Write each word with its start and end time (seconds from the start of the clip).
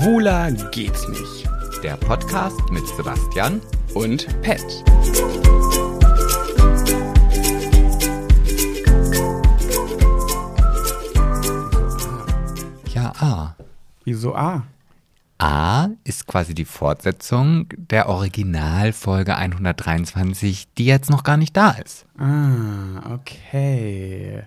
Schwuler 0.00 0.50
geht's 0.70 1.06
nicht. 1.08 1.46
Der 1.82 1.94
Podcast 1.98 2.58
mit 2.70 2.86
Sebastian 2.96 3.60
Und 3.92 4.26
Pet. 4.40 4.64
Ja, 12.94 13.12
A. 13.20 13.56
Wieso 14.04 14.34
A? 14.34 14.62
A 15.36 15.88
ist 16.04 16.26
quasi 16.26 16.54
die 16.54 16.64
Fortsetzung 16.64 17.66
der 17.76 18.08
Originalfolge 18.08 19.36
123, 19.36 20.66
die 20.78 20.86
jetzt 20.86 21.10
noch 21.10 21.24
gar 21.24 21.36
nicht 21.36 21.54
da 21.54 21.72
ist. 21.72 22.06
Ah, 22.16 23.12
okay. 23.12 24.44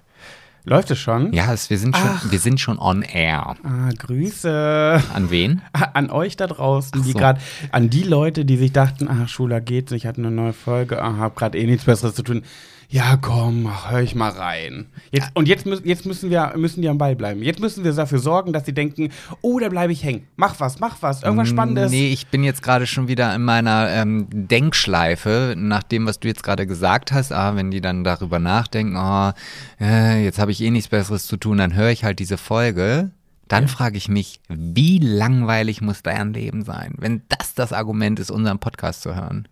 Läuft 0.65 0.91
es 0.91 0.99
schon? 0.99 1.33
Ja, 1.33 1.51
es, 1.51 1.69
wir, 1.69 1.77
sind 1.77 1.95
schon, 1.97 2.31
wir 2.31 2.39
sind 2.39 2.59
schon 2.59 2.79
on 2.79 3.01
air. 3.01 3.55
Ah, 3.63 3.89
Grüße 3.97 5.03
An 5.13 5.29
wen? 5.29 5.61
an 5.93 6.09
euch 6.09 6.37
da 6.37 6.47
draußen, 6.47 7.03
die 7.03 7.11
so. 7.11 7.17
gerade, 7.17 7.41
an 7.71 7.89
die 7.89 8.03
Leute, 8.03 8.45
die 8.45 8.55
sich 8.55 8.71
dachten, 8.71 9.09
ah, 9.09 9.27
Schula 9.27 9.59
geht's, 9.59 9.91
ich 9.91 10.05
hatte 10.05 10.21
eine 10.21 10.31
neue 10.31 10.53
Folge, 10.53 11.01
ah, 11.01 11.17
hab 11.17 11.35
gerade 11.35 11.57
eh 11.57 11.65
nichts 11.65 11.83
Besseres 11.83 12.15
zu 12.15 12.23
tun. 12.23 12.43
Ja, 12.93 13.17
komm, 13.17 13.67
hör 13.89 14.01
ich 14.03 14.13
mal 14.13 14.29
rein. 14.29 14.85
Jetzt, 15.09 15.31
und 15.33 15.47
jetzt, 15.47 15.65
müssen- 15.65 15.87
jetzt 15.87 16.05
müssen 16.05 16.29
wir 16.29 16.53
müssen 16.55 16.83
die 16.83 16.89
am 16.89 16.99
Ball 16.99 17.15
bleiben. 17.15 17.41
Jetzt 17.41 17.59
müssen 17.59 17.83
wir 17.83 17.91
dafür 17.91 18.19
sorgen, 18.19 18.53
dass 18.53 18.67
sie 18.67 18.73
denken, 18.73 19.09
oh, 19.41 19.57
da 19.57 19.69
bleibe 19.69 19.91
ich 19.91 20.03
hängen. 20.03 20.27
Mach 20.35 20.59
was, 20.59 20.79
mach 20.79 20.97
was, 21.01 21.23
irgendwas 21.23 21.49
Spannendes. 21.49 21.89
Nee, 21.89 22.09
ich 22.13 22.27
bin 22.27 22.43
jetzt 22.43 22.61
gerade 22.61 22.85
schon 22.85 23.07
wieder 23.07 23.33
in 23.33 23.43
meiner 23.45 23.89
ähm, 23.89 24.27
Denkschleife, 24.31 25.55
nach 25.57 25.81
dem, 25.81 26.05
was 26.05 26.19
du 26.19 26.27
jetzt 26.27 26.43
gerade 26.43 26.67
gesagt 26.67 27.11
hast. 27.11 27.31
Ah, 27.31 27.55
wenn 27.55 27.71
die 27.71 27.81
dann 27.81 28.03
darüber 28.03 28.37
nachdenken, 28.37 28.95
oh, 28.95 29.31
äh, 29.83 30.23
jetzt 30.23 30.37
habe 30.37 30.51
ich 30.51 30.61
eh 30.61 30.69
nichts 30.69 30.89
Besseres 30.89 31.25
zu 31.25 31.37
tun, 31.37 31.57
dann 31.57 31.73
höre 31.73 31.89
ich 31.89 32.03
halt 32.03 32.19
diese 32.19 32.37
Folge. 32.37 33.09
Dann 33.47 33.67
frage 33.67 33.97
ich 33.97 34.07
mich, 34.07 34.39
wie 34.49 34.99
langweilig 34.99 35.81
muss 35.81 36.03
dein 36.03 36.31
Leben 36.33 36.63
sein, 36.63 36.93
wenn 36.99 37.23
das 37.29 37.55
das 37.55 37.73
Argument 37.73 38.19
ist, 38.19 38.29
unseren 38.29 38.59
Podcast 38.59 39.01
zu 39.01 39.15
hören? 39.15 39.47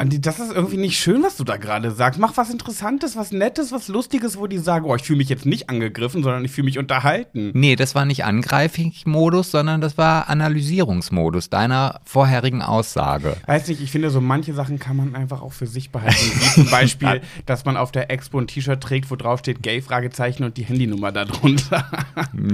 Andi, 0.00 0.18
Das 0.18 0.38
ist 0.38 0.50
irgendwie 0.50 0.78
nicht 0.78 0.98
schön, 0.98 1.22
was 1.22 1.36
du 1.36 1.44
da 1.44 1.58
gerade 1.58 1.90
sagst. 1.90 2.18
Mach 2.18 2.34
was 2.38 2.48
Interessantes, 2.48 3.16
was 3.16 3.32
Nettes, 3.32 3.70
was 3.70 3.88
Lustiges, 3.88 4.38
wo 4.38 4.46
die 4.46 4.56
sagen, 4.56 4.86
oh, 4.86 4.96
ich 4.96 5.02
fühle 5.02 5.18
mich 5.18 5.28
jetzt 5.28 5.44
nicht 5.44 5.68
angegriffen, 5.68 6.22
sondern 6.22 6.42
ich 6.42 6.50
fühle 6.52 6.64
mich 6.64 6.78
unterhalten. 6.78 7.50
Nee, 7.52 7.76
das 7.76 7.94
war 7.94 8.06
nicht 8.06 8.24
Angreifig-Modus, 8.24 9.50
sondern 9.50 9.82
das 9.82 9.98
war 9.98 10.30
Analysierungsmodus 10.30 11.50
deiner 11.50 12.00
vorherigen 12.04 12.62
Aussage. 12.62 13.36
Weiß 13.46 13.68
nicht, 13.68 13.82
ich 13.82 13.90
finde, 13.90 14.08
so 14.08 14.22
manche 14.22 14.54
Sachen 14.54 14.78
kann 14.78 14.96
man 14.96 15.14
einfach 15.14 15.42
auch 15.42 15.52
für 15.52 15.66
sich 15.66 15.90
behalten. 15.90 16.14
Wie 16.16 16.48
zum 16.62 16.70
Beispiel, 16.70 17.20
dass 17.44 17.66
man 17.66 17.76
auf 17.76 17.92
der 17.92 18.10
Expo 18.10 18.38
ein 18.38 18.46
T-Shirt 18.46 18.80
trägt, 18.80 19.10
wo 19.10 19.16
drauf 19.16 19.40
steht 19.40 19.62
Gay, 19.62 19.82
Fragezeichen 19.82 20.44
und 20.44 20.56
die 20.56 20.64
Handynummer 20.64 21.12
darunter. 21.12 21.84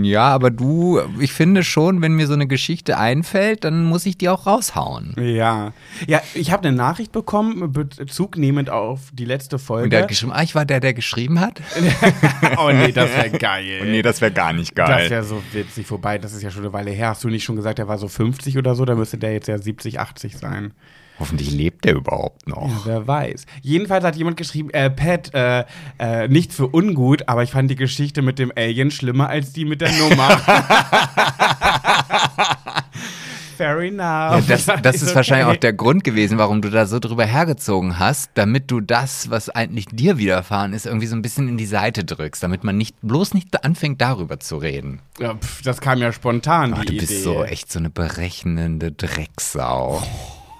Ja, 0.01 0.29
aber 0.29 0.51
du, 0.51 1.01
ich 1.21 1.33
finde 1.33 1.63
schon, 1.63 2.01
wenn 2.03 2.13
mir 2.13 2.27
so 2.27 2.33
eine 2.33 2.47
Geschichte 2.47 2.99
einfällt, 2.99 3.65
dann 3.65 3.85
muss 3.85 4.07
ich 4.07 4.19
die 4.19 4.29
auch 4.29 4.47
raushauen. 4.47 5.15
ja. 5.19 5.73
Ja, 6.07 6.21
ich 6.35 6.51
habe 6.51 6.67
eine 6.67 6.77
Nachricht 6.77 7.13
bekommen, 7.13 7.36
Bezug 7.43 8.37
nehmend 8.37 8.71
auf 8.71 9.11
die 9.13 9.25
letzte 9.25 9.59
Folge. 9.59 9.85
Und 9.85 9.91
der 9.91 10.03
hat 10.03 10.09
geschrieben, 10.09 10.33
ah, 10.33 10.43
ich 10.43 10.55
war 10.55 10.65
der, 10.65 10.81
der 10.81 10.95
geschrieben 10.95 11.41
hat? 11.41 11.61
oh 12.59 12.71
nee, 12.73 12.93
das 12.93 13.11
wäre 13.11 13.31
geil. 13.31 13.81
nee, 13.85 14.03
das 14.03 14.21
wäre 14.21 14.33
gar 14.33 14.53
nicht 14.53 14.77
Das 14.77 15.11
wäre 15.11 15.25
so 15.25 15.43
witzig. 15.53 15.91
Wobei, 15.91 16.19
das 16.19 16.33
ist 16.33 16.43
ja 16.43 16.51
schon 16.51 16.63
eine 16.63 16.73
Weile 16.73 16.91
her. 16.91 17.11
Hast 17.11 17.25
du 17.25 17.29
nicht 17.29 17.45
schon 17.45 17.57
gesagt, 17.57 17.79
er 17.79 17.89
war 17.89 17.99
so 17.99 18.09
50 18.09 18.59
oder 18.59 18.75
so? 18.75 18.85
Dann 18.85 18.99
müsste 18.99 19.19
der 19.19 19.33
jetzt 19.33 19.49
ja 19.49 19.59
70, 19.59 20.01
80 20.01 20.37
sein. 20.37 20.73
Hoffentlich 21.19 21.51
lebt 21.51 21.87
der 21.87 21.95
überhaupt 21.95 22.47
noch. 22.47 22.69
Ja, 22.69 22.81
wer 22.85 23.07
weiß. 23.07 23.47
Jedenfalls 23.63 24.05
hat 24.05 24.17
jemand 24.17 24.37
geschrieben, 24.37 24.69
äh, 24.71 24.91
Pat, 24.91 25.33
äh, 25.33 25.65
äh, 25.99 26.29
nichts 26.29 26.57
für 26.57 26.69
ungut, 26.69 27.27
aber 27.27 27.43
ich 27.43 27.51
fand 27.51 27.71
die 27.71 27.77
Geschichte 27.77 28.21
mit 28.21 28.39
dem 28.39 28.53
Alien 28.55 28.91
schlimmer 28.91 29.31
als 29.31 29.53
die 29.53 29.65
mit 29.65 29.81
der 29.81 29.93
Nummer. 29.93 30.29
Fair 33.57 33.79
enough. 33.81 33.99
Ja, 34.01 34.41
das, 34.49 34.67
das 34.83 34.97
ist 34.97 35.03
okay. 35.05 35.15
wahrscheinlich 35.17 35.47
auch 35.47 35.61
der 35.61 35.73
Grund 35.73 36.05
gewesen, 36.05 36.39
warum 36.39 36.63
du 36.63 36.71
da 36.71 36.87
so 36.87 36.99
drüber 36.99 37.25
hergezogen 37.25 37.99
hast, 37.99 38.31
damit 38.35 38.71
du 38.71 38.81
das, 38.81 39.31
was 39.31 39.49
eigentlich 39.51 39.87
dir 39.87 40.19
widerfahren 40.19 40.73
ist, 40.73 40.87
irgendwie 40.87 41.07
so 41.07 41.17
ein 41.17 41.23
bisschen 41.23 41.49
in 41.49 41.57
die 41.57 41.67
Seite 41.67 42.05
drückst, 42.05 42.43
damit 42.43 42.65
man 42.65 42.77
nicht 42.77 42.97
bloß 43.03 43.35
nicht 43.35 43.65
anfängt, 43.65 44.01
darüber 44.01 44.39
zu 44.41 44.57
reden. 44.57 45.01
Ja, 45.19 45.35
pf, 45.35 45.63
das 45.63 45.81
kam 45.81 45.99
ja 45.99 46.13
spontan, 46.13 46.73
Oh, 46.75 46.77
du 46.77 46.93
Idee. 46.93 46.99
bist 47.07 47.23
so 47.23 47.45
echt 47.45 47.71
so 47.73 47.79
eine 47.79 47.91
berechnende 47.91 48.93
Drecksau. 48.93 50.03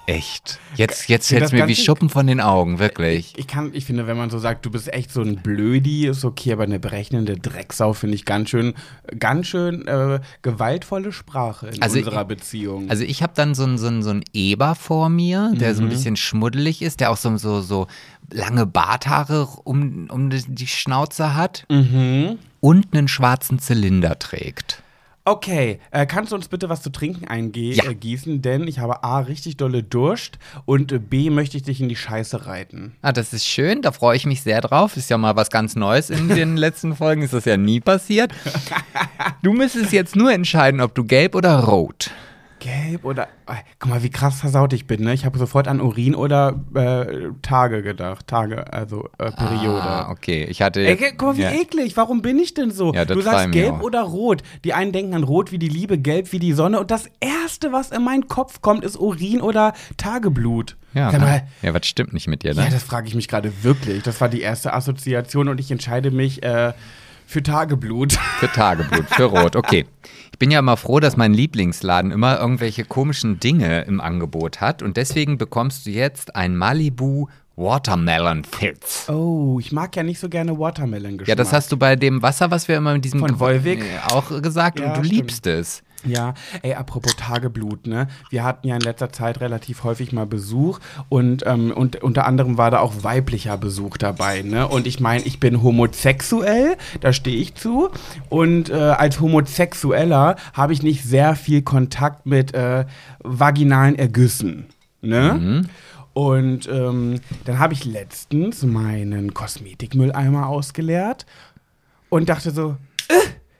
Echt. 0.09 0.59
Jetzt, 0.75 1.09
jetzt 1.09 1.27
fällt 1.27 1.41
das 1.41 1.51
mir 1.51 1.67
wie 1.67 1.75
Schuppen 1.75 2.09
von 2.09 2.25
den 2.27 2.39
Augen, 2.39 2.79
wirklich. 2.79 3.33
Ich 3.35 3.45
kann, 3.45 3.71
ich 3.73 3.83
finde, 3.83 4.07
wenn 4.07 4.15
man 4.15 4.29
so 4.29 4.39
sagt, 4.39 4.65
du 4.65 4.71
bist 4.71 4.91
echt 4.93 5.11
so 5.11 5.21
ein 5.21 5.35
Blödi, 5.43 6.07
ist 6.07 6.23
okay, 6.23 6.53
aber 6.53 6.63
eine 6.63 6.79
berechnende 6.79 7.35
Drecksau 7.37 7.91
finde 7.91 8.15
ich 8.15 8.23
ganz 8.23 8.49
schön, 8.49 8.73
ganz 9.19 9.47
schön 9.47 9.85
äh, 9.85 10.21
gewaltvolle 10.43 11.11
Sprache 11.11 11.67
in 11.67 11.81
Also 11.81 11.97
unserer 11.99 12.21
ich- 12.21 12.27
Beziehung. 12.27 12.89
Also 12.89 13.03
ich 13.03 13.21
habe 13.21 13.33
dann 13.35 13.53
so 13.53 13.63
einen 13.65 13.77
so 13.77 13.87
einen- 13.87 14.01
so 14.01 14.09
einen 14.11 14.23
Eber 14.33 14.75
vor 14.75 15.09
mir, 15.09 15.51
der 15.55 15.71
Mhm. 15.73 15.75
so 15.75 15.81
ein 15.83 15.89
bisschen 15.89 16.15
schmuddelig 16.15 16.81
ist, 16.81 17.01
der 17.01 17.11
auch 17.11 17.17
so, 17.17 17.35
so, 17.35 17.59
so 17.59 17.87
lange 18.31 18.65
Barthaare 18.65 19.45
um, 19.65 20.07
um 20.09 20.29
die- 20.29 20.45
die 20.47 20.67
Schnauze 20.67 21.35
hat 21.35 21.65
mhm. 21.69 22.37
und 22.61 22.87
einen 22.95 23.09
schwarzen 23.09 23.59
Zylinder 23.59 24.17
trägt. 24.19 24.83
Okay, 25.27 25.81
äh, 25.91 26.05
kannst 26.05 26.31
du 26.31 26.37
uns 26.37 26.47
bitte 26.47 26.69
was 26.69 26.81
zu 26.81 26.89
trinken 26.89 27.27
eingießen? 27.27 27.83
Ja. 27.83 27.91
Äh? 27.91 28.37
Denn 28.37 28.65
ich 28.65 28.79
habe 28.79 29.03
A, 29.03 29.19
richtig 29.19 29.57
dolle 29.57 29.83
Durst 29.83 30.39
und 30.63 30.93
äh, 30.93 30.99
B, 30.99 31.29
möchte 31.29 31.57
ich 31.57 31.63
dich 31.63 31.81
in 31.81 31.89
die 31.89 31.97
Scheiße 31.97 32.45
reiten. 32.45 32.95
Ah, 33.01 33.11
das 33.11 33.33
ist 33.33 33.45
schön, 33.45 33.81
da 33.81 33.91
freue 33.91 34.15
ich 34.15 34.25
mich 34.25 34.41
sehr 34.41 34.61
drauf. 34.61 34.95
Ist 34.95 35.09
ja 35.09 35.17
mal 35.17 35.35
was 35.35 35.49
ganz 35.49 35.75
Neues 35.75 36.09
in 36.09 36.29
den 36.29 36.55
letzten 36.57 36.95
Folgen, 36.95 37.23
ist 37.23 37.33
das 37.33 37.43
ja 37.43 37.57
nie 37.57 37.81
passiert. 37.81 38.31
Du 39.43 39.51
müsstest 39.51 39.91
jetzt 39.91 40.15
nur 40.15 40.31
entscheiden, 40.31 40.79
ob 40.79 40.95
du 40.95 41.03
gelb 41.03 41.35
oder 41.35 41.59
rot. 41.59 42.11
Gelb 42.59 43.05
oder. 43.05 43.23
Äh, 43.47 43.55
guck 43.79 43.89
mal, 43.89 44.03
wie 44.03 44.09
krass 44.09 44.39
versaut 44.39 44.73
ich 44.73 44.87
bin, 44.87 45.03
ne? 45.03 45.13
Ich 45.13 45.25
habe 45.25 45.37
sofort 45.37 45.67
an 45.67 45.81
Urin 45.81 46.15
oder 46.15 46.59
äh, 46.73 47.29
Tage 47.41 47.81
gedacht. 47.81 48.27
Tage, 48.27 48.71
also 48.73 49.09
äh, 49.17 49.31
Periode. 49.31 49.81
Ah, 49.81 50.11
okay. 50.11 50.45
Ich 50.49 50.61
hatte. 50.61 50.85
Ey, 50.85 50.97
guck 51.17 51.21
mal, 51.21 51.37
wie 51.37 51.41
ja. 51.41 51.51
eklig. 51.51 51.97
Warum 51.97 52.21
bin 52.21 52.39
ich 52.39 52.53
denn 52.53 52.71
so? 52.71 52.93
Ja, 52.93 53.05
du 53.05 53.21
sagst 53.21 53.51
gelb 53.51 53.81
oder 53.81 54.01
rot. 54.01 54.41
Die 54.63 54.73
einen 54.73 54.91
denken 54.91 55.13
an 55.13 55.23
rot 55.23 55.51
wie 55.51 55.59
die 55.59 55.69
Liebe, 55.69 55.97
gelb 55.97 56.31
wie 56.31 56.39
die 56.39 56.53
Sonne. 56.53 56.79
Und 56.79 56.91
das 56.91 57.05
Erste, 57.19 57.71
was 57.71 57.91
in 57.91 58.03
meinen 58.03 58.27
Kopf 58.27 58.61
kommt, 58.61 58.83
ist 58.83 58.97
Urin 58.97 59.41
oder 59.41 59.73
Tageblut. 59.97 60.77
Ja, 60.93 61.11
ne? 61.11 61.19
mal, 61.19 61.47
ja, 61.61 61.73
was 61.73 61.85
stimmt 61.85 62.13
nicht 62.13 62.27
mit 62.27 62.43
dir, 62.43 62.55
ne? 62.55 62.63
ja, 62.63 62.69
das 62.69 62.83
frage 62.83 63.07
ich 63.07 63.15
mich 63.15 63.27
gerade 63.27 63.63
wirklich. 63.63 64.03
Das 64.03 64.19
war 64.19 64.29
die 64.29 64.41
erste 64.41 64.73
Assoziation 64.73 65.47
und 65.47 65.59
ich 65.59 65.69
entscheide 65.69 66.09
mich 66.09 66.41
äh, 66.41 66.73
für 67.27 67.43
Tageblut. 67.43 68.13
Für 68.13 68.47
Tageblut, 68.47 69.05
für 69.09 69.25
Rot, 69.25 69.55
okay. 69.55 69.85
Ich 70.37 70.39
bin 70.39 70.51
ja 70.51 70.59
immer 70.59 70.77
froh, 70.77 70.99
dass 70.99 71.17
mein 71.17 71.33
Lieblingsladen 71.33 72.11
immer 72.11 72.39
irgendwelche 72.39 72.85
komischen 72.85 73.39
Dinge 73.39 73.81
im 73.85 73.99
Angebot 73.99 74.61
hat 74.61 74.83
und 74.83 74.95
deswegen 74.95 75.39
bekommst 75.39 75.87
du 75.87 75.89
jetzt 75.89 76.35
ein 76.35 76.55
Malibu 76.55 77.25
Watermelon 77.55 78.43
Fizz. 78.43 79.09
Oh, 79.09 79.57
ich 79.59 79.71
mag 79.71 79.95
ja 79.95 80.03
nicht 80.03 80.19
so 80.19 80.29
gerne 80.29 80.59
Watermelon-Geschmack. 80.59 81.27
Ja, 81.27 81.33
das 81.33 81.53
hast 81.53 81.71
du 81.71 81.77
bei 81.77 81.95
dem 81.95 82.21
Wasser, 82.21 82.51
was 82.51 82.67
wir 82.67 82.77
immer 82.77 82.93
mit 82.93 83.03
diesem 83.03 83.19
Von 83.19 83.39
Volvic? 83.39 83.79
äh, 83.79 84.13
auch 84.13 84.29
gesagt 84.43 84.79
Ja, 84.79 84.89
und 84.89 84.97
du 84.97 85.03
stimmt. 85.05 85.11
liebst 85.21 85.47
es. 85.47 85.81
Ja, 86.05 86.35
ey, 86.61 86.75
apropos 86.75 87.15
Tageblut, 87.15 87.87
ne? 87.87 88.07
Wir 88.29 88.43
hatten 88.43 88.67
ja 88.67 88.75
in 88.75 88.81
letzter 88.81 89.11
Zeit 89.11 89.41
relativ 89.41 89.83
häufig 89.83 90.11
mal 90.11 90.27
Besuch 90.27 90.79
und, 91.09 91.43
ähm, 91.47 91.71
und 91.71 92.03
unter 92.03 92.25
anderem 92.27 92.57
war 92.57 92.69
da 92.69 92.79
auch 92.79 93.03
weiblicher 93.03 93.57
Besuch 93.57 93.97
dabei, 93.97 94.43
ne? 94.43 94.67
Und 94.67 94.85
ich 94.85 94.99
meine, 94.99 95.23
ich 95.23 95.39
bin 95.39 95.63
homosexuell, 95.63 96.77
da 97.01 97.13
stehe 97.13 97.37
ich 97.37 97.55
zu. 97.55 97.89
Und 98.29 98.69
äh, 98.69 98.75
als 98.75 99.19
Homosexueller 99.19 100.35
habe 100.53 100.73
ich 100.73 100.83
nicht 100.83 101.03
sehr 101.03 101.35
viel 101.35 101.63
Kontakt 101.63 102.27
mit 102.27 102.53
äh, 102.53 102.85
vaginalen 103.23 103.97
Ergüssen, 103.97 104.67
ne? 105.01 105.65
Und 106.13 106.67
ähm, 106.67 107.19
dann 107.45 107.59
habe 107.59 107.73
ich 107.73 107.85
letztens 107.85 108.63
meinen 108.63 109.33
Kosmetikmülleimer 109.33 110.47
ausgeleert 110.47 111.25
und 112.09 112.29
dachte 112.29 112.51
so, 112.51 112.77
äh, 113.07 113.13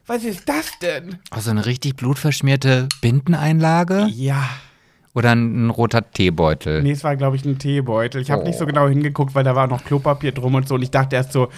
was 0.08 0.24
ist 0.24 0.48
das 0.48 0.72
denn? 0.82 1.18
Oh, 1.36 1.40
so 1.40 1.52
eine 1.52 1.66
richtig 1.66 1.96
blutverschmierte 1.96 2.88
Bindeneinlage 3.02 4.08
Ja. 4.12 4.44
oder 5.14 5.32
ein, 5.32 5.68
ein 5.68 5.70
roter 5.70 6.10
Teebeutel? 6.12 6.82
Nee, 6.84 6.92
es 6.92 7.04
war, 7.04 7.16
glaube 7.16 7.36
ich, 7.36 7.46
ein 7.46 7.58
Teebeutel. 7.60 8.22
Ich 8.22 8.32
habe 8.32 8.44
Oh. 8.44 8.46
nicht 8.48 8.58
so 8.58 8.66
genau 8.66 8.88
hingeguckt, 8.88 9.36
weil 9.36 9.44
da 9.44 9.56
war 9.56 9.68
noch 9.68 9.84
Klopapier 9.84 10.32
drum 10.32 10.56
und 10.56 10.68
so. 10.68 10.76
Und 10.76 10.82
ich 10.84 10.92
dachte 10.92 11.16
erst 11.16 11.34
so, 11.34 11.50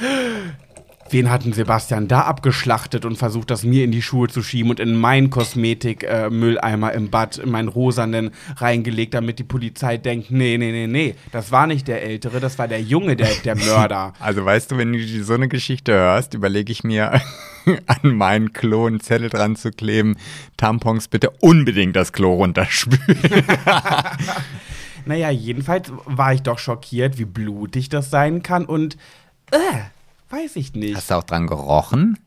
wen 1.13 1.29
hat 1.29 1.45
denn 1.45 1.53
Sebastian 1.53 2.07
da 2.07 2.21
abgeschlachtet 2.21 3.05
und 3.05 3.17
versucht, 3.17 3.51
das 3.51 3.63
mir 3.63 3.83
in 3.83 3.91
die 3.91 4.01
Schuhe 4.01 4.27
zu 4.27 4.41
schieben 4.41 4.69
und 4.71 4.79
in 4.79 4.95
meinen 4.95 5.29
Kosmetik-Mülleimer 5.29 6.93
im 6.93 7.09
Bad, 7.09 7.37
in 7.37 7.51
meinen 7.51 7.67
rosanen 7.67 8.31
reingelegt, 8.57 9.13
damit 9.13 9.39
die 9.39 9.43
Polizei 9.43 9.97
denkt, 9.97 10.31
nee, 10.31 10.57
nee, 10.57 10.71
nee, 10.71 10.87
nee, 10.87 11.15
das 11.31 11.51
war 11.51 11.67
nicht 11.67 11.87
der 11.87 12.03
Ältere, 12.03 12.39
das 12.39 12.57
war 12.57 12.67
der 12.67 12.81
Junge, 12.81 13.15
der, 13.15 13.29
der 13.43 13.55
Mörder. 13.55 14.13
Also 14.19 14.45
weißt 14.45 14.71
du, 14.71 14.77
wenn 14.77 14.93
du 14.93 15.23
so 15.23 15.33
eine 15.33 15.47
Geschichte 15.47 15.93
hörst, 15.93 16.33
überlege 16.33 16.71
ich 16.71 16.83
mir 16.83 17.13
an 17.85 18.15
meinen 18.15 18.53
Klo 18.53 18.85
einen 18.85 18.99
Zettel 18.99 19.29
dran 19.29 19.55
zu 19.55 19.71
kleben, 19.71 20.17
Tampons 20.57 21.07
bitte 21.07 21.31
unbedingt 21.39 21.95
das 21.95 22.13
Klo 22.13 22.33
runterspülen. 22.33 22.99
naja, 25.05 25.29
jedenfalls 25.29 25.91
war 26.05 26.33
ich 26.33 26.41
doch 26.41 26.59
schockiert, 26.59 27.17
wie 27.17 27.25
blutig 27.25 27.89
das 27.89 28.09
sein 28.09 28.43
kann 28.43 28.65
und, 28.65 28.97
äh, 29.51 29.57
weiß 30.29 30.55
ich 30.57 30.73
nicht. 30.73 30.95
Hast 30.95 31.09
du 31.11 31.15
auch 31.15 31.23
dran 31.23 31.47
gerochen 31.47 32.19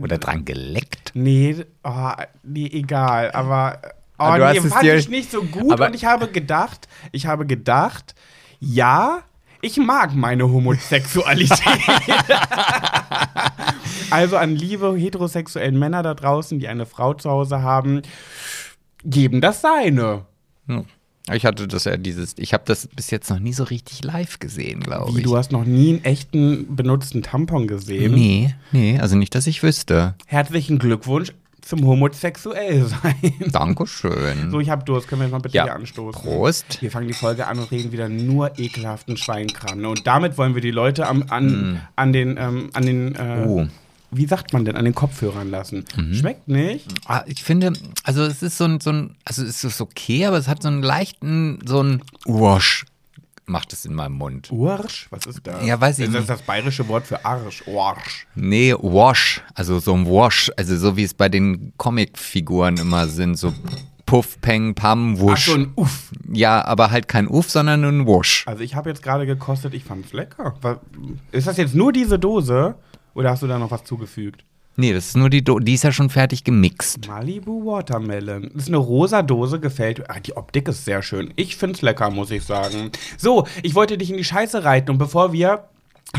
oder 0.00 0.18
dran 0.18 0.44
geleckt? 0.44 1.12
Nee, 1.14 1.64
oh, 1.82 2.12
nee, 2.42 2.66
egal. 2.72 3.32
Aber 3.32 3.80
Oh, 4.16 4.22
Ah, 4.22 4.38
du 4.38 4.44
nee, 4.44 4.58
hast 4.60 4.64
es 4.66 4.72
fand 4.72 4.84
ich 4.84 5.08
nicht 5.08 5.30
so 5.32 5.42
gut 5.42 5.72
Aber- 5.72 5.86
und 5.88 5.94
ich 5.96 6.04
habe 6.04 6.28
gedacht, 6.28 6.86
ich 7.10 7.26
habe 7.26 7.46
gedacht, 7.46 8.14
ja, 8.60 9.22
ich 9.60 9.76
mag 9.78 10.14
meine 10.14 10.48
Homosexualität. 10.48 11.58
also 14.10 14.36
an 14.36 14.54
liebe 14.54 14.94
heterosexuellen 14.96 15.76
Männer 15.78 16.02
da 16.04 16.14
draußen, 16.14 16.58
die 16.60 16.68
eine 16.68 16.86
Frau 16.86 17.14
zu 17.14 17.28
Hause 17.30 17.62
haben, 17.62 18.02
geben 19.04 19.40
das 19.40 19.60
seine. 19.62 20.26
Hm. 20.68 20.84
Ich 21.32 21.46
hatte 21.46 21.66
das 21.66 21.84
ja 21.84 21.96
dieses, 21.96 22.34
ich 22.36 22.52
habe 22.52 22.64
das 22.66 22.86
bis 22.88 23.10
jetzt 23.10 23.30
noch 23.30 23.38
nie 23.38 23.54
so 23.54 23.64
richtig 23.64 24.04
live 24.04 24.38
gesehen, 24.40 24.80
glaube 24.80 25.14
Wie, 25.14 25.18
ich. 25.18 25.24
du 25.24 25.36
hast 25.36 25.52
noch 25.52 25.64
nie 25.64 25.94
einen 25.94 26.04
echten 26.04 26.76
benutzten 26.76 27.22
Tampon 27.22 27.66
gesehen? 27.66 28.12
Nee, 28.14 28.54
nee, 28.72 28.98
also 29.00 29.16
nicht, 29.16 29.34
dass 29.34 29.46
ich 29.46 29.62
wüsste. 29.62 30.14
Herzlichen 30.26 30.78
Glückwunsch 30.78 31.32
zum 31.62 31.86
homosexuell 31.86 32.84
sein. 32.84 33.14
Dankeschön. 33.50 34.50
So, 34.50 34.60
ich 34.60 34.68
hab 34.68 34.84
Durst. 34.84 35.08
Können 35.08 35.22
wir 35.22 35.26
jetzt 35.28 35.32
mal 35.32 35.38
bitte 35.38 35.56
Ja. 35.56 35.64
hier 35.64 35.74
anstoßen? 35.74 36.20
Prost. 36.20 36.82
Wir 36.82 36.90
fangen 36.90 37.08
die 37.08 37.14
Folge 37.14 37.46
an 37.46 37.58
und 37.58 37.70
reden 37.70 37.90
wieder 37.90 38.10
nur 38.10 38.58
ekelhaften 38.58 39.16
Schweinkram. 39.16 39.80
Ne? 39.80 39.88
Und 39.88 40.06
damit 40.06 40.36
wollen 40.36 40.54
wir 40.54 40.60
die 40.60 40.70
Leute 40.72 41.06
am, 41.06 41.24
an, 41.30 41.80
an 41.96 42.12
den, 42.12 42.36
ähm, 42.38 42.68
an 42.74 42.84
den 42.84 43.14
äh, 43.14 43.44
Oh. 43.46 43.66
Wie 44.14 44.26
sagt 44.26 44.52
man 44.52 44.64
denn, 44.64 44.76
an 44.76 44.84
den 44.84 44.94
Kopfhörern 44.94 45.50
lassen. 45.50 45.84
Schmeckt 46.12 46.48
nicht. 46.48 46.86
Ah, 47.06 47.22
ich 47.26 47.42
finde, 47.42 47.72
also 48.04 48.22
es 48.24 48.42
ist 48.42 48.58
so 48.58 48.64
ein, 48.64 48.80
so 48.80 48.90
ein, 48.90 49.16
also 49.24 49.42
es 49.44 49.64
ist 49.64 49.80
okay, 49.80 50.26
aber 50.26 50.38
es 50.38 50.48
hat 50.48 50.62
so 50.62 50.68
einen 50.68 50.82
leichten, 50.82 51.60
so 51.66 51.82
ein 51.82 52.02
Wash 52.24 52.84
macht 53.46 53.72
es 53.72 53.84
in 53.84 53.94
meinem 53.94 54.14
Mund. 54.14 54.50
Ursch? 54.50 55.06
Was 55.10 55.26
ist 55.26 55.46
das? 55.46 55.64
Ja, 55.66 55.80
weiß 55.80 55.98
ich 55.98 56.06
ist 56.06 56.14
das 56.14 56.20
nicht. 56.22 56.30
das 56.30 56.42
bayerische 56.42 56.88
Wort 56.88 57.06
für 57.06 57.24
Arsch? 57.24 57.62
Arsch. 57.68 58.26
Nee, 58.34 58.74
Wash, 58.74 59.42
also 59.54 59.78
so 59.78 59.94
ein 59.94 60.06
Wash, 60.06 60.50
also 60.56 60.76
so 60.76 60.96
wie 60.96 61.04
es 61.04 61.14
bei 61.14 61.28
den 61.28 61.72
Comicfiguren 61.76 62.78
immer 62.78 63.06
sind, 63.06 63.36
so 63.36 63.52
Puff, 64.06 64.40
Peng, 64.40 64.74
Pam, 64.74 65.14
Ach 65.16 65.20
Wusch. 65.20 65.46
so, 65.46 65.54
ein 65.54 65.72
Uff. 65.76 66.10
Ja, 66.32 66.64
aber 66.64 66.90
halt 66.90 67.08
kein 67.08 67.26
Uff, 67.26 67.50
sondern 67.50 67.84
ein 67.84 68.06
Wash. 68.06 68.44
Also 68.46 68.62
ich 68.62 68.74
habe 68.74 68.90
jetzt 68.90 69.02
gerade 69.02 69.26
gekostet, 69.26 69.74
ich 69.74 69.84
fand's 69.84 70.12
lecker. 70.12 70.54
Was, 70.60 70.78
ist 71.32 71.46
das 71.46 71.56
jetzt 71.56 71.74
nur 71.74 71.92
diese 71.92 72.18
Dose? 72.18 72.76
Oder 73.14 73.30
hast 73.30 73.42
du 73.42 73.46
da 73.46 73.58
noch 73.58 73.70
was 73.70 73.84
zugefügt? 73.84 74.44
Nee, 74.76 74.92
das 74.92 75.06
ist 75.06 75.16
nur 75.16 75.30
die, 75.30 75.44
Do 75.44 75.60
die 75.60 75.74
ist 75.74 75.84
ja 75.84 75.92
schon 75.92 76.10
fertig 76.10 76.42
gemixt. 76.42 77.06
Malibu 77.06 77.64
Watermelon. 77.64 78.50
Das 78.54 78.64
ist 78.64 78.68
eine 78.68 78.78
rosa 78.78 79.22
Dose, 79.22 79.60
gefällt. 79.60 80.10
Ah, 80.10 80.18
die 80.18 80.36
Optik 80.36 80.66
ist 80.66 80.84
sehr 80.84 81.00
schön. 81.02 81.32
Ich 81.36 81.56
find's 81.56 81.80
lecker, 81.80 82.10
muss 82.10 82.32
ich 82.32 82.42
sagen. 82.42 82.90
So, 83.16 83.46
ich 83.62 83.76
wollte 83.76 83.96
dich 83.96 84.10
in 84.10 84.16
die 84.16 84.24
Scheiße 84.24 84.64
reiten 84.64 84.90
und 84.90 84.98
bevor 84.98 85.32
wir 85.32 85.68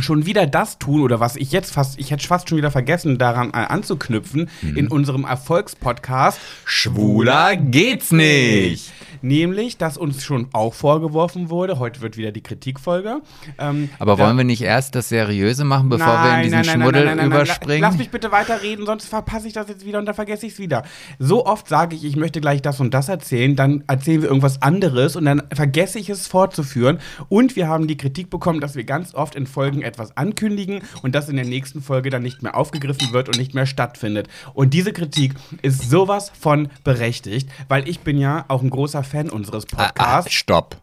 schon 0.01 0.25
wieder 0.25 0.47
das 0.47 0.79
tun 0.79 1.01
oder 1.01 1.19
was 1.19 1.35
ich 1.35 1.51
jetzt 1.51 1.71
fast, 1.71 1.99
ich 1.99 2.11
hätte 2.11 2.27
fast 2.27 2.49
schon 2.49 2.57
wieder 2.57 2.71
vergessen, 2.71 3.17
daran 3.17 3.51
anzuknüpfen, 3.51 4.49
in 4.75 4.87
unserem 4.87 5.25
Erfolgspodcast 5.25 6.39
Schwuler 6.65 7.55
geht's 7.55 8.11
nicht. 8.11 8.91
Nämlich, 9.25 9.79
dass 9.79 9.97
uns 9.97 10.23
schon 10.23 10.49
auch 10.53 10.75
vorgeworfen 10.75 11.49
wurde, 11.49 11.79
heute 11.79 12.01
wird 12.01 12.15
wieder 12.15 12.31
die 12.31 12.43
Kritikfolge. 12.43 13.21
Ähm, 13.57 13.89
Aber 13.97 14.19
wollen 14.19 14.37
wir 14.37 14.43
nicht 14.43 14.61
erst 14.61 14.93
das 14.93 15.09
Seriöse 15.09 15.63
machen, 15.63 15.89
bevor 15.89 16.05
wir 16.05 16.13
in 16.13 16.21
Nein, 16.21 16.43
diesen 16.43 16.57
nein, 16.57 16.65
nein, 16.65 16.75
Schmuddel 16.75 17.05
nein, 17.05 17.17
nein, 17.17 17.17
nein, 17.17 17.29
nein. 17.29 17.41
überspringen? 17.41 17.81
Lass 17.81 17.97
mich 17.97 18.11
bitte 18.11 18.31
weiterreden, 18.31 18.85
sonst 18.85 19.07
verpasse 19.07 19.47
ich 19.47 19.53
das 19.53 19.67
jetzt 19.67 19.83
wieder 19.83 19.97
und 19.97 20.05
dann 20.05 20.13
vergesse 20.13 20.45
ich 20.45 20.53
es 20.53 20.59
wieder. 20.59 20.83
So 21.17 21.43
oft 21.47 21.67
sage 21.67 21.95
ich, 21.95 22.05
ich 22.05 22.15
möchte 22.17 22.39
gleich 22.39 22.61
das 22.61 22.79
und 22.79 22.93
das 22.93 23.09
erzählen, 23.09 23.55
dann 23.55 23.83
erzählen 23.87 24.21
wir 24.21 24.29
irgendwas 24.29 24.61
anderes 24.61 25.15
und 25.15 25.25
dann 25.25 25.41
vergesse 25.51 25.97
ich 25.97 26.11
es 26.11 26.27
fortzuführen. 26.27 26.99
Und 27.27 27.55
wir 27.55 27.67
haben 27.67 27.87
die 27.87 27.97
Kritik 27.97 28.29
bekommen, 28.29 28.59
dass 28.59 28.75
wir 28.75 28.83
ganz 28.83 29.15
oft 29.15 29.33
in 29.33 29.47
Folgen 29.47 29.81
etwas 29.81 30.15
ankündigen 30.15 30.81
und 31.01 31.15
das 31.15 31.29
in 31.29 31.35
der 31.35 31.45
nächsten 31.45 31.81
Folge 31.81 32.11
dann 32.11 32.21
nicht 32.21 32.43
mehr 32.43 32.55
aufgegriffen 32.55 33.11
wird 33.11 33.27
und 33.29 33.39
nicht 33.39 33.55
mehr 33.55 33.65
stattfindet. 33.65 34.27
Und 34.53 34.75
diese 34.75 34.93
Kritik 34.93 35.33
ist 35.63 35.89
sowas 35.89 36.31
von 36.39 36.67
berechtigt, 36.83 37.49
weil 37.69 37.89
ich 37.89 38.01
bin 38.01 38.19
ja 38.19 38.45
auch 38.49 38.61
ein 38.61 38.69
großer 38.69 39.03
Fan 39.03 39.14
unseres 39.29 39.65
ah, 39.75 39.77
ah, 39.77 39.85
Podcasts. 39.87 40.33
stopp. 40.33 40.77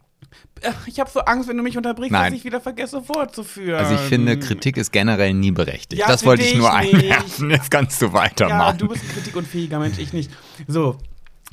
Ach, 0.64 0.86
Ich 0.86 1.00
habe 1.00 1.10
so 1.10 1.20
Angst, 1.20 1.48
wenn 1.48 1.56
du 1.56 1.62
mich 1.62 1.76
unterbrichst, 1.76 2.12
Nein. 2.12 2.30
dass 2.32 2.38
ich 2.38 2.44
wieder 2.44 2.60
vergesse 2.60 3.02
fortzuführen. 3.02 3.78
Also 3.80 3.94
ich 3.94 4.00
finde, 4.02 4.38
Kritik 4.38 4.76
ist 4.76 4.92
generell 4.92 5.34
nie 5.34 5.50
berechtigt. 5.50 6.00
Ja, 6.00 6.06
das 6.06 6.24
wollte 6.24 6.44
ich 6.44 6.54
nur 6.56 6.72
einwerfen. 6.72 7.50
Jetzt 7.50 7.70
kannst 7.70 8.00
du 8.00 8.06
Ja, 8.06 8.12
weitermachen. 8.12 8.78
du 8.78 8.88
bist 8.88 9.02
ein 9.04 9.08
kritikunfähiger 9.14 9.78
Mensch, 9.78 9.98
ich 9.98 10.12
nicht. 10.12 10.30
So. 10.68 10.98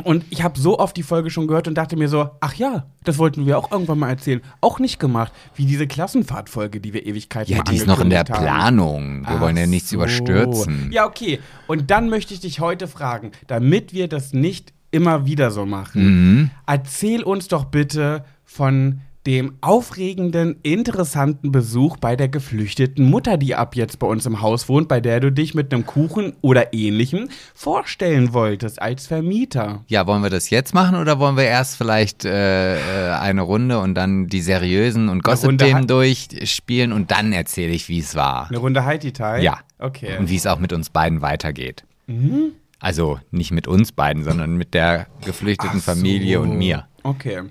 Und 0.04 0.24
ich 0.30 0.44
habe 0.44 0.58
so 0.58 0.80
oft 0.80 0.96
die 0.96 1.04
Folge 1.04 1.30
schon 1.30 1.48
gehört 1.48 1.68
und 1.68 1.76
dachte 1.76 1.98
mir 1.98 2.08
so, 2.08 2.30
ach 2.40 2.54
ja, 2.54 2.86
das 3.04 3.18
wollten 3.18 3.46
wir 3.46 3.58
auch 3.58 3.72
irgendwann 3.72 4.00
mal 4.00 4.10
erzählen. 4.10 4.42
Auch 4.62 4.80
nicht 4.80 4.98
gemacht. 5.00 5.34
Wie 5.56 5.66
diese 5.66 5.88
Klassenfahrtfolge, 5.88 6.80
die 6.80 6.94
wir 6.94 7.06
Ewigkeiten 7.06 7.52
ja, 7.52 7.58
mal 7.58 7.64
die 7.64 7.76
ist 7.76 7.88
noch 7.88 8.00
in 8.00 8.10
der 8.10 8.20
haben. 8.20 8.42
Planung. 8.44 9.22
Wir 9.22 9.30
Ach 9.36 9.42
wollen 9.42 9.58
ja 9.58 9.68
nichts 9.68 9.90
so. 9.90 9.96
überstürzen. 9.98 10.90
Ja, 10.94 11.06
okay. 11.06 11.40
Und 11.68 11.92
dann 11.92 12.10
möchte 12.10 12.34
ich 12.34 12.40
dich 12.40 12.60
heute 12.62 12.88
fragen, 12.88 13.32
damit 13.48 13.92
wir 13.92 14.08
das 14.08 14.32
nicht 14.32 14.72
immer 14.92 15.26
wieder 15.26 15.52
so 15.52 15.66
machen, 15.66 16.04
Mhm. 16.04 16.52
erzähl 16.66 17.24
uns 17.24 17.48
doch 17.48 17.66
bitte 17.66 18.24
von 18.44 19.02
dem 19.26 19.56
aufregenden, 19.62 20.56
interessanten 20.64 21.52
Besuch 21.52 21.98
bei 21.98 22.16
der 22.16 22.30
geflüchteten 22.30 23.08
Mutter, 23.08 23.38
die 23.38 23.54
ab 23.54 23.76
jetzt 23.76 24.00
bei 24.00 24.08
uns 24.08 24.26
im 24.26 24.42
Haus 24.42 24.70
wohnt, 24.70 24.88
bei 24.88 25.02
der 25.02 25.20
du 25.20 25.30
dich 25.32 25.54
mit 25.54 25.74
einem 25.74 25.86
Kuchen 25.86 26.34
oder 26.42 26.74
ähnlichem 26.74 27.28
vorstellen 27.54 28.34
wolltest 28.34 28.82
als 28.82 29.08
Vermieter. 29.08 29.84
Ja, 29.88 30.08
wollen 30.08 30.24
wir 30.24 30.30
das 30.30 30.50
jetzt 30.50 30.74
machen 30.74 30.96
oder 30.96 31.20
wollen 31.20 31.36
wir 31.36 31.44
erst 31.44 31.76
vielleicht 31.76 32.24
äh, 32.24 32.78
äh, 32.78 33.12
eine 33.20 33.42
Runde 33.42 33.80
und 33.80 33.94
dann 33.94 34.28
die 34.28 34.42
seriösen 34.42 35.10
und 35.10 35.22
Gossip-Themen 35.22 35.86
durchspielen 35.86 36.94
und 36.94 37.12
dann 37.12 37.34
erzähle 37.34 37.74
ich, 37.74 37.90
wie 37.90 38.00
es 38.00 38.16
war. 38.16 38.48
Eine 38.50 38.58
Runde 38.60 38.86
Haiti-Tai? 38.86 39.42
Ja. 39.42 39.60
Okay. 39.80 40.18
Und 40.18 40.30
wie 40.30 40.38
es 40.38 40.48
auch 40.48 40.60
mit 40.60 40.74
uns 40.74 40.90
beiden 40.90 41.22
weitergeht. 41.22 41.84
Mhm. 42.08 42.54
Also 42.80 43.20
nicht 43.32 43.52
mit 43.52 43.68
uns 43.68 43.92
beiden, 43.92 44.24
sondern 44.24 44.56
mit 44.56 44.74
der 44.74 45.08
geflüchteten 45.26 45.80
so. 45.80 45.92
Familie 45.92 46.40
und 46.40 46.58
mir. 46.58 46.86
Okay. 47.04 47.44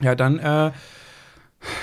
Ja, 0.00 0.14
dann, 0.14 0.38
äh, 0.38 0.70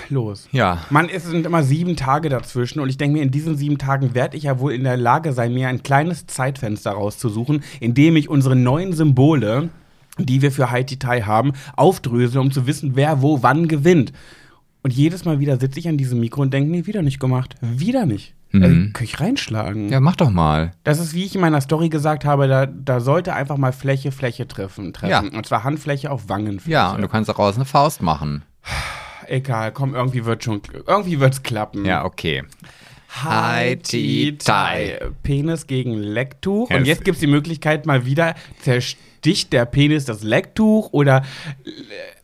los. 0.10 0.48
Ja. 0.52 0.86
Mann, 0.90 1.10
es 1.10 1.26
sind 1.26 1.46
immer 1.46 1.64
sieben 1.64 1.96
Tage 1.96 2.30
dazwischen 2.30 2.80
und 2.80 2.90
ich 2.90 2.98
denke 2.98 3.18
mir, 3.18 3.24
in 3.24 3.32
diesen 3.32 3.58
sieben 3.58 3.78
Tagen 3.78 4.16
werde 4.16 4.38
ich 4.38 4.44
ja 4.44 4.60
wohl 4.60 4.74
in 4.74 4.84
der 4.84 4.98
Lage 4.98 5.34
sein, 5.34 5.54
mir 5.54 5.68
ein 5.68 5.84
kleines 5.84 6.26
Zeitfenster 6.28 6.92
rauszusuchen, 6.92 7.64
in 7.80 7.94
dem 7.94 8.16
ich 8.16 8.30
unsere 8.30 8.56
neuen 8.56 8.94
Symbole, 8.94 9.70
die 10.18 10.42
wir 10.42 10.52
für 10.52 10.72
Haiti 10.72 10.98
Tai 10.98 11.22
haben, 11.22 11.54
aufdrösel, 11.76 12.40
um 12.40 12.52
zu 12.52 12.66
wissen, 12.66 12.96
wer 12.96 13.22
wo 13.22 13.44
wann 13.44 13.68
gewinnt. 13.68 14.14
Und 14.82 14.94
jedes 14.94 15.26
Mal 15.26 15.40
wieder 15.40 15.60
sitze 15.60 15.80
ich 15.80 15.88
an 15.88 15.98
diesem 15.98 16.20
Mikro 16.20 16.42
und 16.42 16.54
denke, 16.54 16.72
nee, 16.72 16.86
wieder 16.86 17.02
nicht 17.02 17.20
gemacht. 17.20 17.56
Wieder 17.62 18.06
nicht. 18.06 18.34
Mhm. 18.52 18.64
Also, 18.64 18.76
kann 18.94 19.04
ich 19.04 19.20
reinschlagen. 19.20 19.90
Ja, 19.90 20.00
mach 20.00 20.16
doch 20.16 20.30
mal. 20.30 20.72
Das 20.84 21.00
ist, 21.00 21.14
wie 21.14 21.26
ich 21.26 21.36
in 21.36 21.42
meiner 21.42 21.62
Story 21.62 21.90
gesagt 21.90 22.26
habe, 22.26 22.48
da, 22.48 22.66
da 22.66 23.00
sollte 23.00 23.34
einfach 23.34 23.58
mal 23.58 23.74
Fläche, 23.74 24.12
Fläche 24.12 24.48
treffen. 24.48 24.94
treffen. 24.94 25.32
Ja. 25.32 25.38
Und 25.38 25.46
zwar 25.46 25.64
Handfläche 25.64 26.12
auf 26.12 26.30
Wangenfläche. 26.30 26.72
Ja, 26.72 26.92
und 26.92 27.02
du 27.02 27.08
kannst 27.08 27.30
daraus 27.30 27.56
eine 27.56 27.66
Faust 27.66 28.02
machen. 28.02 28.44
Egal, 29.28 29.72
komm, 29.74 29.94
irgendwie 29.94 30.26
wird 30.26 30.44
schon, 30.44 30.62
irgendwie 30.86 31.20
wird's 31.20 31.44
klappen. 31.44 31.84
Ja, 31.86 32.06
okay. 32.06 32.44
Haiti 33.10 34.38
Tai. 34.38 35.00
Penis 35.24 35.68
gegen 35.68 35.94
Lecktuch. 35.94 36.70
Und 36.70 36.82
es- 36.82 36.88
jetzt 36.88 37.06
gibt's 37.06 37.20
die 37.20 37.28
Möglichkeit 37.28 37.86
mal 37.86 38.06
wieder, 38.06 38.36
zersticht 38.62 39.54
der 39.54 39.66
Penis 39.66 40.06
das 40.06 40.24
Lecktuch 40.24 40.90
oder 40.92 41.24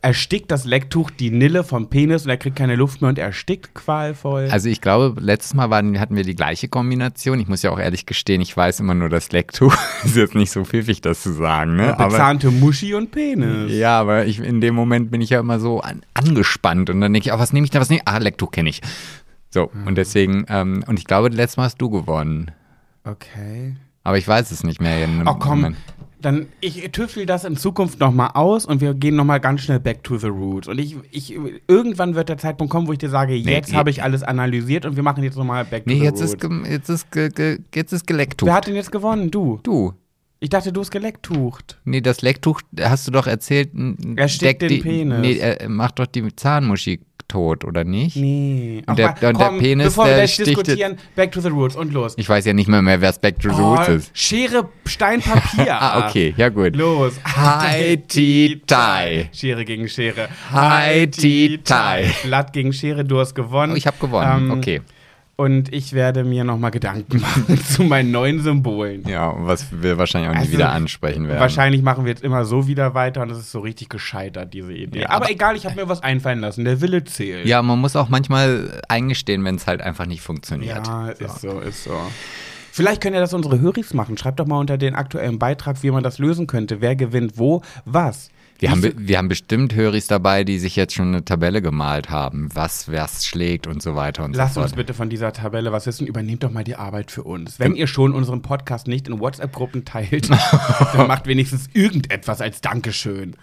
erstickt 0.01 0.51
das 0.51 0.65
Lecktuch 0.65 1.09
die 1.11 1.31
Nille 1.31 1.63
vom 1.63 1.89
Penis 1.89 2.23
und 2.25 2.29
er 2.29 2.37
kriegt 2.37 2.57
keine 2.57 2.75
Luft 2.75 3.01
mehr 3.01 3.09
und 3.09 3.17
erstickt 3.17 3.73
qualvoll. 3.73 4.49
Also 4.51 4.67
ich 4.69 4.81
glaube, 4.81 5.19
letztes 5.21 5.53
Mal 5.53 5.69
waren, 5.69 5.99
hatten 5.99 6.15
wir 6.15 6.23
die 6.23 6.35
gleiche 6.35 6.67
Kombination. 6.67 7.39
Ich 7.39 7.47
muss 7.47 7.61
ja 7.63 7.71
auch 7.71 7.79
ehrlich 7.79 8.05
gestehen, 8.05 8.41
ich 8.41 8.55
weiß 8.55 8.81
immer 8.81 8.93
nur 8.93 9.09
das 9.09 9.31
Lecktuch. 9.31 9.73
ist 10.03 10.15
jetzt 10.17 10.35
nicht 10.35 10.51
so 10.51 10.65
pfiffig, 10.65 10.99
das 11.01 11.23
zu 11.23 11.31
sagen, 11.33 11.77
ne? 11.77 11.93
Aber, 11.97 12.09
Bezahnte 12.09 12.51
Muschi 12.51 12.93
und 12.93 13.11
Penis. 13.11 13.71
ja, 13.71 13.99
aber 13.99 14.25
ich, 14.25 14.39
in 14.39 14.59
dem 14.61 14.75
Moment 14.75 15.09
bin 15.11 15.21
ich 15.21 15.29
ja 15.29 15.39
immer 15.39 15.59
so 15.59 15.79
an, 15.79 16.01
angespannt 16.13 16.89
und 16.89 16.99
dann 17.01 17.13
denke 17.13 17.27
ich, 17.29 17.33
ah, 17.33 17.39
was 17.39 17.53
nehme 17.53 17.63
ich 17.65 17.71
da, 17.71 17.79
was 17.79 17.89
nehme 17.89 18.01
ich? 18.05 18.07
Ah, 18.07 18.17
Lecktuch 18.17 18.51
kenne 18.51 18.69
ich. 18.69 18.81
So, 19.53 19.69
und 19.85 19.95
deswegen, 19.99 20.45
ähm, 20.49 20.83
und 20.87 20.97
ich 20.97 21.05
glaube, 21.05 21.29
letztes 21.29 21.57
Mal 21.57 21.65
hast 21.65 21.77
du 21.79 21.91
gewonnen. 21.91 22.49
Okay. 23.03 23.75
Aber 24.03 24.17
ich 24.17 24.27
weiß 24.27 24.49
es 24.49 24.63
nicht 24.63 24.81
mehr. 24.81 25.07
Oh 25.27 25.35
komm, 25.35 25.61
Moment. 25.61 25.77
dann 26.21 26.47
ich 26.59 26.81
tüffel 26.91 27.27
das 27.27 27.43
in 27.45 27.55
Zukunft 27.55 27.99
noch 27.99 28.11
mal 28.11 28.31
aus 28.33 28.65
und 28.65 28.81
wir 28.81 28.95
gehen 28.95 29.15
noch 29.15 29.25
mal 29.25 29.39
ganz 29.39 29.61
schnell 29.61 29.79
back 29.79 30.03
to 30.03 30.17
the 30.17 30.27
roots. 30.27 30.67
Und 30.67 30.79
ich, 30.79 30.95
ich 31.11 31.37
irgendwann 31.67 32.15
wird 32.15 32.29
der 32.29 32.39
Zeitpunkt 32.39 32.71
kommen, 32.71 32.87
wo 32.87 32.93
ich 32.93 32.97
dir 32.97 33.09
sage, 33.09 33.35
jetzt 33.35 33.71
nee. 33.71 33.77
habe 33.77 33.91
ich 33.91 34.01
alles 34.01 34.23
analysiert 34.23 34.85
und 34.87 34.95
wir 34.95 35.03
machen 35.03 35.23
jetzt 35.23 35.37
noch 35.37 35.45
mal 35.45 35.63
back 35.65 35.83
to 35.85 35.89
Nee, 35.91 35.99
the 35.99 36.05
jetzt 36.05 36.21
roots. 36.21 36.33
ist, 36.33 36.39
ge- 36.41 36.71
jetzt 36.71 36.89
ist, 36.89 37.11
ge, 37.11 37.29
ge, 37.29 37.59
jetzt 37.75 37.93
ist 37.93 38.07
Gelecktucht. 38.07 38.47
Wer 38.47 38.55
hat 38.55 38.65
denn 38.67 38.75
jetzt 38.75 38.91
gewonnen? 38.91 39.29
Du. 39.29 39.59
du? 39.61 39.93
Ich 40.39 40.49
dachte, 40.49 40.73
du 40.73 40.81
hast 40.81 40.91
gelecktucht. 40.91 41.79
Nee, 41.85 42.01
das 42.01 42.21
Lecktuch, 42.21 42.59
hast 42.81 43.07
du 43.07 43.11
doch 43.11 43.27
erzählt. 43.27 43.69
Erstickt 44.17 44.41
deckt 44.41 44.61
den 44.63 44.69
die, 44.69 44.81
Penis. 44.81 45.19
Nee, 45.21 45.37
er 45.37 45.69
macht 45.69 45.99
doch 45.99 46.05
die 46.07 46.35
Zahnmuschi 46.35 46.99
tot, 47.33 47.65
oder 47.65 47.83
nicht? 47.83 48.15
Nee. 48.15 48.83
Und 48.85 48.99
der- 48.99 49.15
und 49.23 49.39
der 49.39 49.49
Penis, 49.59 49.87
bevor 49.87 50.05
wir 50.05 50.09
der 50.11 50.17
gleich 50.19 50.33
sticht- 50.33 50.47
diskutieren, 50.49 50.97
back 51.15 51.31
to 51.31 51.41
the 51.41 51.49
roots 51.49 51.75
und 51.75 51.91
los. 51.91 52.13
Ich 52.17 52.29
weiß 52.29 52.45
ja 52.45 52.53
nicht 52.53 52.67
mehr, 52.69 52.81
mehr 52.83 53.01
wer 53.01 53.11
Back 53.13 53.39
to 53.39 53.49
the 53.53 53.61
Roots 53.61 53.87
ist. 53.89 54.11
Schere, 54.17 54.69
Stein, 54.85 55.19
Papier. 55.21 55.75
Ah, 55.81 56.07
okay, 56.07 56.33
ja 56.37 56.49
gut. 56.49 56.75
Los. 56.75 57.13
Haiti 57.23 58.61
Tai. 58.67 59.29
Schere 59.33 59.65
gegen 59.65 59.87
Schere. 59.89 60.27
Haiti 60.51 61.59
Tai. 61.63 62.05
Blatt 62.23 62.53
gegen 62.53 62.71
Schere, 62.73 63.03
du 63.03 63.19
hast 63.19 63.33
gewonnen. 63.33 63.73
Oh, 63.73 63.75
ich 63.75 63.87
habe 63.87 63.97
gewonnen, 63.99 64.51
Ähm, 64.51 64.57
okay. 64.57 64.81
Und 65.35 65.73
ich 65.73 65.93
werde 65.93 66.23
mir 66.23 66.43
nochmal 66.43 66.69
Gedanken 66.69 67.19
machen 67.21 67.57
zu 67.63 67.83
meinen 67.83 68.11
neuen 68.11 68.41
Symbolen. 68.41 69.03
Ja, 69.07 69.33
was 69.37 69.65
wir 69.71 69.97
wahrscheinlich 69.97 70.29
auch 70.29 70.35
nie 70.35 70.41
Also, 70.41 70.51
wieder 70.53 70.71
ansprechen 70.71 71.27
werden. 71.27 71.39
Wahrscheinlich 71.39 71.81
machen 71.81 72.05
wir 72.05 72.11
jetzt 72.11 72.23
immer 72.23 72.45
so 72.45 72.67
wieder 72.67 72.93
weiter 72.93 73.23
und 73.23 73.31
es 73.31 73.39
ist 73.39 73.51
so 73.51 73.59
richtig 73.61 73.89
gescheitert, 73.89 74.53
diese 74.53 74.73
Idee. 74.73 75.01
Ja, 75.01 75.07
aber, 75.09 75.15
aber- 75.25 75.31
egal, 75.31 75.55
ich 75.55 75.65
habe 75.65 75.75
mir 75.75 75.89
was 75.89 76.03
einfallen 76.03 76.39
lassen. 76.39 76.65
Der 76.65 76.81
Wille 76.81 77.03
zählt. 77.03 77.47
Ja, 77.47 77.63
man 77.63 77.79
muss 77.79 77.95
auch 77.95 78.09
manchmal 78.09 78.81
eingestehen, 78.89 79.43
wenn 79.43 79.55
es 79.55 79.65
halt 79.65 79.81
einfach 79.81 80.05
nicht 80.05 80.21
funktioniert. 80.21 80.85
Ja, 80.85 81.09
ist 81.09 81.41
so, 81.41 81.59
ist 81.61 81.83
so. 81.85 81.97
Vielleicht 82.71 83.01
können 83.01 83.13
ja 83.15 83.21
das 83.21 83.33
unsere 83.33 83.59
Höris 83.59 83.93
machen. 83.93 84.17
Schreibt 84.17 84.39
doch 84.39 84.47
mal 84.47 84.57
unter 84.59 84.77
den 84.79 84.95
aktuellen 84.95 85.37
Beitrag, 85.39 85.81
wie 85.83 85.91
man 85.91 86.03
das 86.03 86.17
lösen 86.19 86.47
könnte. 86.47 86.81
Wer 86.81 86.95
gewinnt 86.95 87.33
wo, 87.37 87.61
was. 87.85 88.29
Wir 88.63 88.71
haben, 88.71 88.93
wir 88.95 89.17
haben 89.17 89.27
bestimmt 89.27 89.75
Höris 89.75 90.07
dabei, 90.07 90.45
die 90.45 90.57
sich 90.57 90.77
jetzt 90.77 90.93
schon 90.93 91.09
eine 91.09 91.25
Tabelle 91.25 91.61
gemalt 91.61 92.09
haben, 92.09 92.47
was 92.53 92.89
was 92.89 93.25
schlägt 93.25 93.67
und 93.67 93.81
so 93.81 93.95
weiter 93.95 94.23
und 94.23 94.37
Lasst 94.37 94.53
so 94.53 94.61
fort. 94.61 94.71
uns 94.71 94.77
bitte 94.77 94.93
von 94.93 95.09
dieser 95.09 95.33
Tabelle 95.33 95.73
was 95.73 95.85
wissen. 95.85 96.07
Übernehmt 96.07 96.43
doch 96.43 96.51
mal 96.51 96.63
die 96.63 96.77
Arbeit 96.77 97.11
für 97.11 97.23
uns. 97.23 97.59
Wenn 97.59 97.75
ihr 97.75 97.87
schon 97.87 98.13
unseren 98.13 98.41
Podcast 98.41 98.87
nicht 98.87 99.09
in 99.09 99.19
WhatsApp-Gruppen 99.19 99.83
teilt, 99.83 100.29
dann 100.93 101.07
macht 101.07 101.27
wenigstens 101.27 101.67
irgendetwas 101.73 102.39
als 102.39 102.61
Dankeschön. 102.61 103.35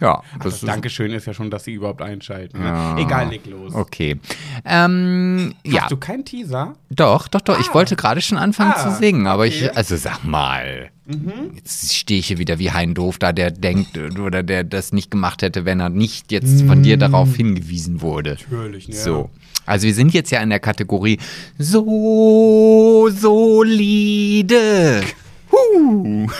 Ja, 0.00 0.22
Das, 0.34 0.44
das 0.44 0.54
ist 0.54 0.68
Dankeschön 0.68 1.12
ist 1.12 1.26
ja 1.26 1.34
schon, 1.34 1.50
dass 1.50 1.64
sie 1.64 1.72
überhaupt 1.74 2.02
einschalten. 2.02 2.58
Ne? 2.58 2.64
Ja. 2.66 2.98
Egal, 2.98 3.28
leg 3.28 3.46
los. 3.46 3.74
okay. 3.74 4.18
Ähm, 4.64 5.54
ja, 5.64 5.82
Hast 5.82 5.90
du 5.92 5.96
keinen 5.96 6.24
Teaser? 6.24 6.74
doch, 6.90 7.28
doch, 7.28 7.40
doch. 7.42 7.60
Ich 7.60 7.72
wollte 7.74 7.96
gerade 7.96 8.20
schon 8.20 8.38
anfangen 8.38 8.72
Ah, 8.76 8.82
zu 8.90 8.96
singen, 8.98 9.26
aber 9.26 9.44
okay. 9.44 9.60
Mhm. 9.60 9.64
ich, 9.66 9.76
also 9.76 9.96
sag 9.96 10.24
mal, 10.24 10.90
jetzt 11.54 11.94
stehe 11.94 12.20
ich 12.20 12.28
hier 12.28 12.38
wieder 12.38 12.58
wie 12.58 12.70
Hein 12.70 12.94
Doof 12.94 13.18
da, 13.18 13.32
der 13.32 13.50
denkt 13.50 13.98
oder 13.98 14.42
der 14.42 14.64
das 14.64 14.92
nicht 14.92 15.10
gemacht 15.10 15.42
hätte, 15.42 15.64
wenn 15.64 15.80
er 15.80 15.88
nicht 15.88 16.30
jetzt 16.32 16.62
von 16.62 16.82
dir 16.82 16.96
darauf 16.96 17.34
hingewiesen 17.36 18.00
wurde. 18.00 18.36
Mhm. 18.48 18.56
Natürlich, 18.56 18.88
ne? 18.88 18.94
So. 18.94 19.30
Also 19.66 19.86
wir 19.86 19.94
sind 19.94 20.14
jetzt 20.14 20.30
ja 20.30 20.40
in 20.40 20.50
der 20.50 20.60
Kategorie 20.60 21.18
so 21.58 23.08
solide. 23.12 25.02
Huh. 25.50 26.26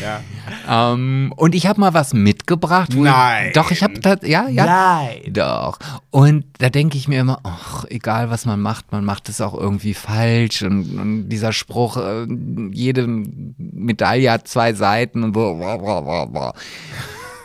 Ja. 0.00 0.20
Ähm, 0.68 1.32
und 1.36 1.54
ich 1.54 1.66
habe 1.66 1.80
mal 1.80 1.94
was 1.94 2.14
mitgebracht. 2.14 2.90
Nein. 2.94 3.48
Ich, 3.48 3.52
doch, 3.52 3.70
ich 3.70 3.82
habe 3.82 3.98
das, 4.00 4.18
ja, 4.22 4.48
ja. 4.48 4.66
Nein. 4.66 5.32
Doch. 5.32 5.78
Und 6.10 6.44
da 6.58 6.68
denke 6.68 6.96
ich 6.96 7.08
mir 7.08 7.20
immer, 7.20 7.40
ach, 7.44 7.84
egal 7.88 8.30
was 8.30 8.44
man 8.44 8.60
macht, 8.60 8.92
man 8.92 9.04
macht 9.04 9.28
es 9.28 9.40
auch 9.40 9.54
irgendwie 9.54 9.94
falsch. 9.94 10.62
Und, 10.62 10.98
und 10.98 11.28
dieser 11.28 11.52
Spruch, 11.52 11.96
äh, 11.96 12.26
jede 12.72 13.06
Medaille 13.06 14.30
hat 14.30 14.48
zwei 14.48 14.72
Seiten 14.72 15.22
und 15.22 15.34
so. 15.34 15.60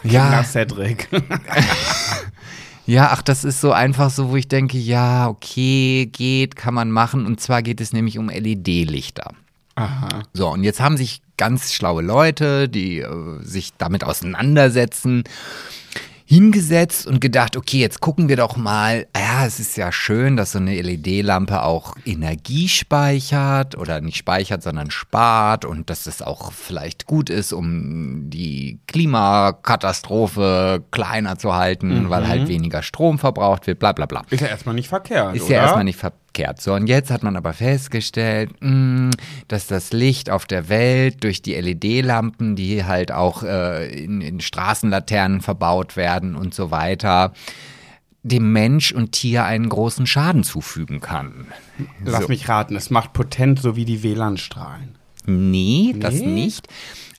Ja, 0.04 0.44
Cedric. 0.44 1.10
ja, 2.86 3.10
ach, 3.12 3.22
das 3.22 3.44
ist 3.44 3.62
so 3.62 3.72
einfach 3.72 4.10
so, 4.10 4.32
wo 4.32 4.36
ich 4.36 4.48
denke, 4.48 4.78
ja, 4.78 5.28
okay, 5.28 6.10
geht, 6.12 6.56
kann 6.56 6.74
man 6.74 6.92
machen. 6.92 7.26
Und 7.26 7.42
zwar 7.42 7.62
geht 7.62 7.82
es 7.82 7.94
nämlich 7.94 8.18
um 8.18 8.30
LED-Lichter. 8.30 9.34
Aha. 9.78 10.24
So, 10.34 10.50
und 10.50 10.64
jetzt 10.64 10.80
haben 10.80 10.98
sich 10.98 11.22
ganz 11.38 11.72
schlaue 11.72 12.02
Leute, 12.02 12.68
die 12.68 13.00
äh, 13.00 13.44
sich 13.44 13.74
damit 13.78 14.04
auseinandersetzen, 14.04 15.24
hingesetzt 16.26 17.08
und 17.08 17.22
gedacht, 17.22 17.56
okay, 17.56 17.78
jetzt 17.78 18.02
gucken 18.02 18.28
wir 18.28 18.36
doch 18.36 18.58
mal, 18.58 19.08
ja, 19.16 19.46
es 19.46 19.62
ist 19.62 19.78
ja 19.78 19.94
schön, 19.94 20.36
dass 20.36 20.52
so 20.52 20.58
eine 20.58 20.82
LED-Lampe 20.82 21.64
auch 21.64 21.96
Energie 22.06 22.68
speichert 22.68 23.78
oder 23.78 24.02
nicht 24.02 24.18
speichert, 24.18 24.62
sondern 24.62 24.92
spart 24.92 25.64
und 25.64 25.90
dass 25.90 26.06
es 26.06 26.22
auch 26.22 26.52
vielleicht 26.52 27.06
gut 27.06 27.30
ist, 27.30 27.54
um 27.54 28.30
die 28.30 28.80
Klimakatastrophe 28.88 30.84
kleiner 30.92 31.38
zu 31.38 31.56
halten, 31.56 32.10
weil 32.10 32.28
halt 32.28 32.50
weniger 32.50 32.84
Strom 32.84 33.20
verbraucht 33.20 33.66
wird, 33.66 33.80
bla 33.80 33.94
bla 33.94 34.06
bla. 34.06 34.24
Ist 34.30 34.42
ja 34.42 34.48
erstmal 34.48 34.76
nicht 34.76 34.90
verkehrt. 34.90 35.34
Ist 35.34 35.44
oder? 35.44 35.54
ja 35.54 35.62
erstmal 35.62 35.86
nicht 35.86 36.00
verkehrt. 36.00 36.27
So, 36.60 36.74
und 36.74 36.88
jetzt 36.88 37.10
hat 37.12 37.24
man 37.24 37.36
aber 37.36 37.54
festgestellt, 37.54 38.52
mh, 38.60 39.12
dass 39.48 39.68
das 39.68 39.92
Licht 39.94 40.30
auf 40.30 40.46
der 40.46 40.70
Welt 40.70 41.24
durch 41.24 41.42
die 41.42 41.54
LED-Lampen, 41.56 42.56
die 42.56 42.84
halt 42.86 43.12
auch 43.12 43.44
äh, 43.44 43.88
in, 44.04 44.22
in 44.22 44.40
Straßenlaternen 44.40 45.42
verbaut 45.42 45.96
werden 45.96 46.36
und 46.36 46.54
so 46.54 46.72
weiter, 46.72 47.34
dem 48.24 48.52
Mensch 48.52 48.92
und 48.92 49.14
Tier 49.14 49.46
einen 49.46 49.70
großen 49.70 50.06
Schaden 50.06 50.44
zufügen 50.44 51.00
kann. 51.00 51.48
Lass 52.04 52.24
So. 52.24 52.28
mich 52.28 52.48
raten, 52.50 52.76
es 52.76 52.90
macht 52.90 53.14
potent 53.14 53.62
so 53.62 53.76
wie 53.76 53.86
die 53.86 54.04
WLAN-Strahlen. 54.04 54.96
Nee, 55.26 55.94
das 56.00 56.16
Nee? 56.16 56.26
nicht. 56.28 56.68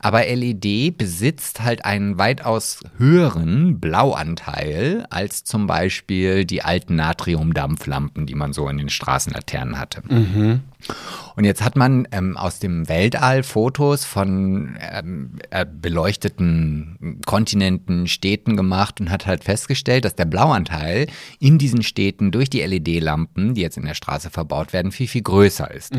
Aber 0.01 0.25
LED 0.25 0.97
besitzt 0.97 1.63
halt 1.63 1.85
einen 1.85 2.19
weitaus 2.19 2.81
höheren 2.99 3.81
Blauanteil 3.81 5.07
als 5.11 5.43
zum 5.45 5.67
Beispiel 5.67 6.45
die 6.45 6.63
alten 6.63 6.95
Natriumdampflampen, 6.95 8.27
die 8.27 8.35
man 8.37 8.53
so 8.53 8.69
in 8.69 8.79
den 8.79 8.91
Straßenlaternen 8.91 9.79
hatte. 9.79 10.03
Und 11.37 11.45
jetzt 11.45 11.63
hat 11.63 11.77
man 11.77 12.09
ähm, 12.11 12.37
aus 12.37 12.59
dem 12.59 12.89
Weltall 12.89 13.45
Fotos 13.45 14.05
von 14.05 14.77
ähm, 14.81 15.39
äh, 15.51 15.65
beleuchteten 15.65 17.21
Kontinenten, 17.27 18.09
Städten 18.09 18.57
gemacht 18.57 19.01
und 19.01 19.11
hat 19.11 19.27
halt 19.27 19.45
festgestellt, 19.45 20.05
dass 20.05 20.17
der 20.17 20.25
Blauanteil 20.25 21.07
in 21.39 21.59
diesen 21.59 21.83
Städten 21.83 22.33
durch 22.33 22.51
die 22.51 22.63
LED-Lampen, 22.63 23.55
die 23.55 23.61
jetzt 23.61 23.77
in 23.77 23.85
der 23.85 23.95
Straße 23.95 24.31
verbaut 24.31 24.73
werden, 24.73 24.91
viel, 24.91 25.07
viel 25.07 25.23
größer 25.23 25.71
ist. 25.71 25.93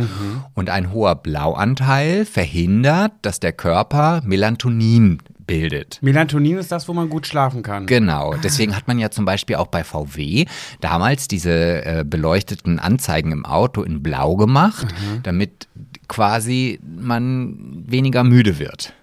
Und 0.55 0.69
ein 0.69 0.91
hoher 0.91 1.15
Blauanteil 1.15 2.25
verhindert, 2.25 3.13
dass 3.21 3.39
der 3.39 3.53
Körper 3.53 4.21
Melatonin 4.25 5.19
bildet. 5.49 5.97
Melatonin 6.01 6.57
ist 6.57 6.71
das, 6.71 6.87
wo 6.87 6.93
man 6.93 7.09
gut 7.09 7.25
schlafen 7.25 7.63
kann. 7.63 7.87
Genau, 7.87 8.35
deswegen 8.43 8.75
hat 8.75 8.87
man 8.87 8.99
ja 8.99 9.09
zum 9.09 9.25
Beispiel 9.25 9.55
auch 9.55 9.67
bei 9.67 9.83
VW 9.83 10.45
damals 10.79 11.27
diese 11.27 11.85
äh, 11.85 12.05
beleuchteten 12.07 12.79
Anzeigen 12.79 13.31
im 13.31 13.45
Auto 13.45 13.81
in 13.81 14.03
Blau 14.03 14.35
gemacht, 14.35 14.87
damit 15.23 15.67
quasi 16.07 16.79
man 16.83 17.83
weniger 17.87 18.23
müde 18.23 18.59
wird. 18.59 18.93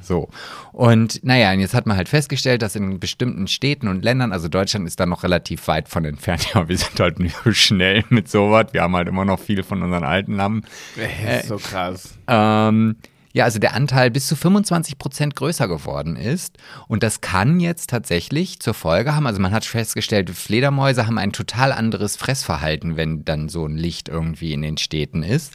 So. 0.00 0.28
Und 0.72 1.22
naja, 1.24 1.52
und 1.52 1.60
jetzt 1.60 1.74
hat 1.74 1.86
man 1.86 1.96
halt 1.96 2.08
festgestellt, 2.08 2.62
dass 2.62 2.76
in 2.76 3.00
bestimmten 3.00 3.46
Städten 3.46 3.88
und 3.88 4.02
Ländern, 4.02 4.32
also 4.32 4.48
Deutschland 4.48 4.86
ist 4.86 4.98
da 4.98 5.06
noch 5.06 5.24
relativ 5.24 5.66
weit 5.68 5.88
von 5.88 6.04
entfernt, 6.04 6.46
ja, 6.54 6.68
wir 6.68 6.78
sind 6.78 6.98
halt 7.00 7.18
nicht 7.18 7.36
so 7.44 7.52
schnell 7.52 8.04
mit 8.08 8.28
sowas. 8.28 8.66
Wir 8.72 8.82
haben 8.82 8.96
halt 8.96 9.08
immer 9.08 9.24
noch 9.24 9.40
viel 9.40 9.62
von 9.62 9.82
unseren 9.82 10.04
alten 10.04 10.34
Lampen. 10.34 10.68
Äh, 10.96 11.40
ist 11.40 11.48
so 11.48 11.56
krass. 11.56 12.18
Ähm, 12.28 12.96
ja, 13.32 13.44
also 13.44 13.58
der 13.58 13.74
Anteil 13.74 14.10
bis 14.10 14.26
zu 14.26 14.36
25 14.36 14.98
Prozent 14.98 15.36
größer 15.36 15.68
geworden 15.68 16.16
ist. 16.16 16.58
Und 16.88 17.02
das 17.02 17.20
kann 17.20 17.60
jetzt 17.60 17.90
tatsächlich 17.90 18.60
zur 18.60 18.74
Folge 18.74 19.14
haben, 19.14 19.26
also 19.26 19.40
man 19.40 19.52
hat 19.52 19.64
festgestellt, 19.64 20.30
Fledermäuse 20.30 21.06
haben 21.06 21.18
ein 21.18 21.32
total 21.32 21.72
anderes 21.72 22.16
Fressverhalten, 22.16 22.96
wenn 22.96 23.24
dann 23.24 23.48
so 23.48 23.66
ein 23.66 23.76
Licht 23.76 24.08
irgendwie 24.08 24.52
in 24.52 24.62
den 24.62 24.78
Städten 24.78 25.22
ist. 25.22 25.54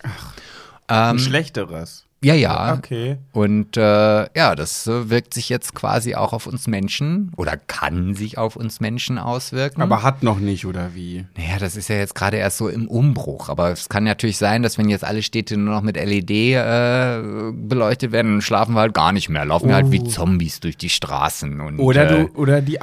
Ein 0.87 1.19
schlechteres. 1.19 2.05
Ja, 2.25 2.33
ja. 2.33 2.73
Okay. 2.73 3.17
Und 3.33 3.77
äh, 3.77 3.81
ja, 3.81 4.55
das 4.55 4.87
äh, 4.87 5.11
wirkt 5.11 5.35
sich 5.35 5.47
jetzt 5.47 5.75
quasi 5.75 6.15
auch 6.15 6.33
auf 6.33 6.47
uns 6.47 6.65
Menschen 6.65 7.31
oder 7.37 7.55
kann 7.55 8.15
sich 8.15 8.39
auf 8.39 8.55
uns 8.55 8.79
Menschen 8.79 9.19
auswirken. 9.19 9.83
Aber 9.83 10.01
hat 10.01 10.23
noch 10.23 10.39
nicht, 10.39 10.65
oder 10.65 10.95
wie? 10.95 11.27
Naja, 11.37 11.59
das 11.59 11.75
ist 11.75 11.87
ja 11.87 11.97
jetzt 11.97 12.15
gerade 12.15 12.37
erst 12.37 12.57
so 12.57 12.67
im 12.67 12.87
Umbruch. 12.87 13.47
Aber 13.49 13.69
es 13.71 13.89
kann 13.89 14.05
natürlich 14.05 14.37
sein, 14.37 14.63
dass 14.63 14.79
wenn 14.79 14.89
jetzt 14.89 15.03
alle 15.03 15.21
Städte 15.21 15.55
nur 15.55 15.75
noch 15.75 15.83
mit 15.83 15.97
LED 15.97 16.31
äh, 16.31 17.21
beleuchtet 17.53 18.11
werden, 18.11 18.41
schlafen 18.41 18.73
wir 18.73 18.79
halt 18.79 18.95
gar 18.95 19.11
nicht 19.11 19.29
mehr. 19.29 19.45
Laufen 19.45 19.67
wir 19.67 19.75
halt 19.75 19.91
wie 19.91 20.03
Zombies 20.03 20.59
durch 20.59 20.77
die 20.77 20.89
Straßen. 20.89 21.61
Und, 21.61 21.77
Oder 21.77 22.09
äh, 22.09 22.25
du, 22.25 22.39
oder 22.39 22.61
die 22.61 22.81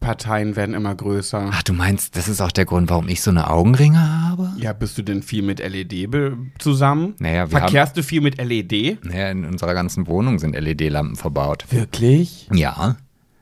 Augenringparteien 0.00 0.56
werden 0.56 0.74
immer 0.74 0.94
größer. 0.94 1.50
Ach, 1.52 1.62
du 1.62 1.72
meinst, 1.72 2.16
das 2.16 2.28
ist 2.28 2.40
auch 2.40 2.52
der 2.52 2.64
Grund, 2.64 2.90
warum 2.90 3.08
ich 3.08 3.22
so 3.22 3.30
eine 3.30 3.50
Augenringe 3.50 3.98
habe? 3.98 4.52
Ja, 4.58 4.72
bist 4.72 4.96
du 4.98 5.02
denn 5.02 5.22
viel 5.22 5.42
mit 5.42 5.58
LED 5.60 6.32
zusammen? 6.58 7.14
Naja, 7.18 7.50
wir 7.50 7.58
Verkehrst 7.58 7.96
du 7.96 8.02
viel 8.02 8.20
mit 8.20 8.38
LED? 8.42 9.04
Naja, 9.04 9.30
in 9.30 9.44
unserer 9.44 9.74
ganzen 9.74 10.06
Wohnung 10.06 10.38
sind 10.38 10.54
LED-Lampen 10.54 11.16
verbaut. 11.16 11.64
Wirklich? 11.70 12.48
Ja. 12.52 12.96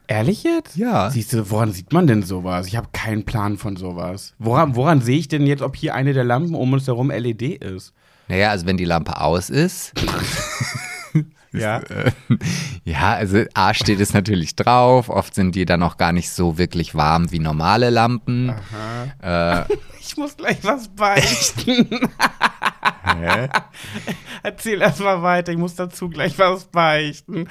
Ehrlich 0.06 0.44
jetzt? 0.44 0.76
Ja. 0.76 1.10
Siehst 1.10 1.32
du, 1.32 1.50
woran 1.50 1.72
sieht 1.72 1.92
man 1.92 2.06
denn 2.06 2.22
sowas? 2.22 2.66
Ich 2.66 2.76
habe 2.76 2.88
keinen 2.92 3.24
Plan 3.24 3.56
von 3.56 3.76
sowas. 3.76 4.34
Woran, 4.38 4.76
woran 4.76 5.00
sehe 5.00 5.18
ich 5.18 5.28
denn 5.28 5.46
jetzt, 5.46 5.62
ob 5.62 5.76
hier 5.76 5.94
eine 5.94 6.12
der 6.12 6.24
Lampen 6.24 6.54
um 6.54 6.72
uns 6.72 6.86
herum 6.86 7.10
LED 7.10 7.42
ist? 7.42 7.92
Naja, 8.28 8.50
also 8.50 8.66
wenn 8.66 8.76
die 8.76 8.84
Lampe 8.84 9.20
aus 9.20 9.50
ist, 9.50 9.92
Ja. 11.60 11.82
ja, 12.84 13.14
also 13.14 13.44
A 13.54 13.74
steht 13.74 14.00
es 14.00 14.12
natürlich 14.14 14.56
drauf. 14.56 15.08
Oft 15.08 15.34
sind 15.34 15.54
die 15.54 15.64
dann 15.64 15.82
auch 15.82 15.96
gar 15.96 16.12
nicht 16.12 16.30
so 16.30 16.58
wirklich 16.58 16.94
warm 16.94 17.30
wie 17.30 17.38
normale 17.38 17.90
Lampen. 17.90 18.52
Äh, 19.22 19.62
Ich 20.00 20.16
muss 20.18 20.36
gleich 20.36 20.58
was 20.62 20.88
beichten. 20.88 21.88
Erzähl 24.42 24.82
erst 24.82 25.00
mal 25.00 25.22
weiter, 25.22 25.52
ich 25.52 25.58
muss 25.58 25.74
dazu 25.74 26.08
gleich 26.08 26.38
was 26.38 26.66
beichten. 26.66 27.48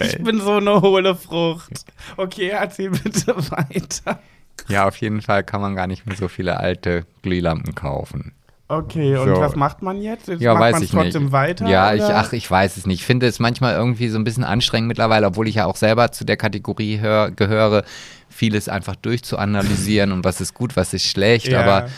Ich 0.00 0.22
bin 0.22 0.40
so 0.40 0.52
eine 0.56 0.80
hohle 0.80 1.14
Frucht. 1.14 1.84
Okay, 2.16 2.48
erzähl 2.48 2.90
bitte 2.90 3.36
weiter. 3.50 4.20
ja, 4.68 4.86
auf 4.88 4.96
jeden 4.96 5.20
Fall 5.22 5.44
kann 5.44 5.60
man 5.60 5.74
gar 5.74 5.86
nicht 5.86 6.06
mehr 6.06 6.16
so 6.16 6.28
viele 6.28 6.58
alte 6.58 7.04
Glühlampen 7.22 7.74
kaufen. 7.74 8.32
Okay, 8.72 9.16
und 9.18 9.34
So. 9.34 9.40
was 9.40 9.54
macht 9.54 9.82
man 9.82 10.00
jetzt? 10.00 10.28
jetzt 10.28 10.40
Ja, 10.40 10.54
macht 10.54 10.62
weiß 10.74 10.80
ich 10.82 10.90
trotzdem 10.90 11.24
nicht. 11.24 11.32
weiter? 11.32 11.68
ja, 11.68 11.92
ich, 11.92 12.02
ach, 12.02 12.32
ich 12.32 12.50
weiß 12.50 12.78
es 12.78 12.86
nicht. 12.86 13.00
Ich 13.00 13.06
finde 13.06 13.26
es 13.26 13.38
manchmal 13.38 13.74
irgendwie 13.74 14.08
so 14.08 14.18
ein 14.18 14.24
bisschen 14.24 14.44
anstrengend 14.44 14.88
mittlerweile, 14.88 15.26
obwohl 15.26 15.46
ich 15.46 15.56
ja 15.56 15.66
auch 15.66 15.76
selber 15.76 16.10
zu 16.12 16.24
der 16.24 16.38
Kategorie 16.38 16.98
hör, 16.98 17.30
gehöre, 17.30 17.84
vieles 18.30 18.70
einfach 18.70 18.96
durchzuanalysieren 18.96 20.10
und 20.12 20.24
was 20.24 20.40
ist 20.40 20.54
gut, 20.54 20.74
was 20.76 20.94
ist 20.94 21.04
schlecht. 21.06 21.48
Ja. 21.48 21.60
Aber 21.62 21.88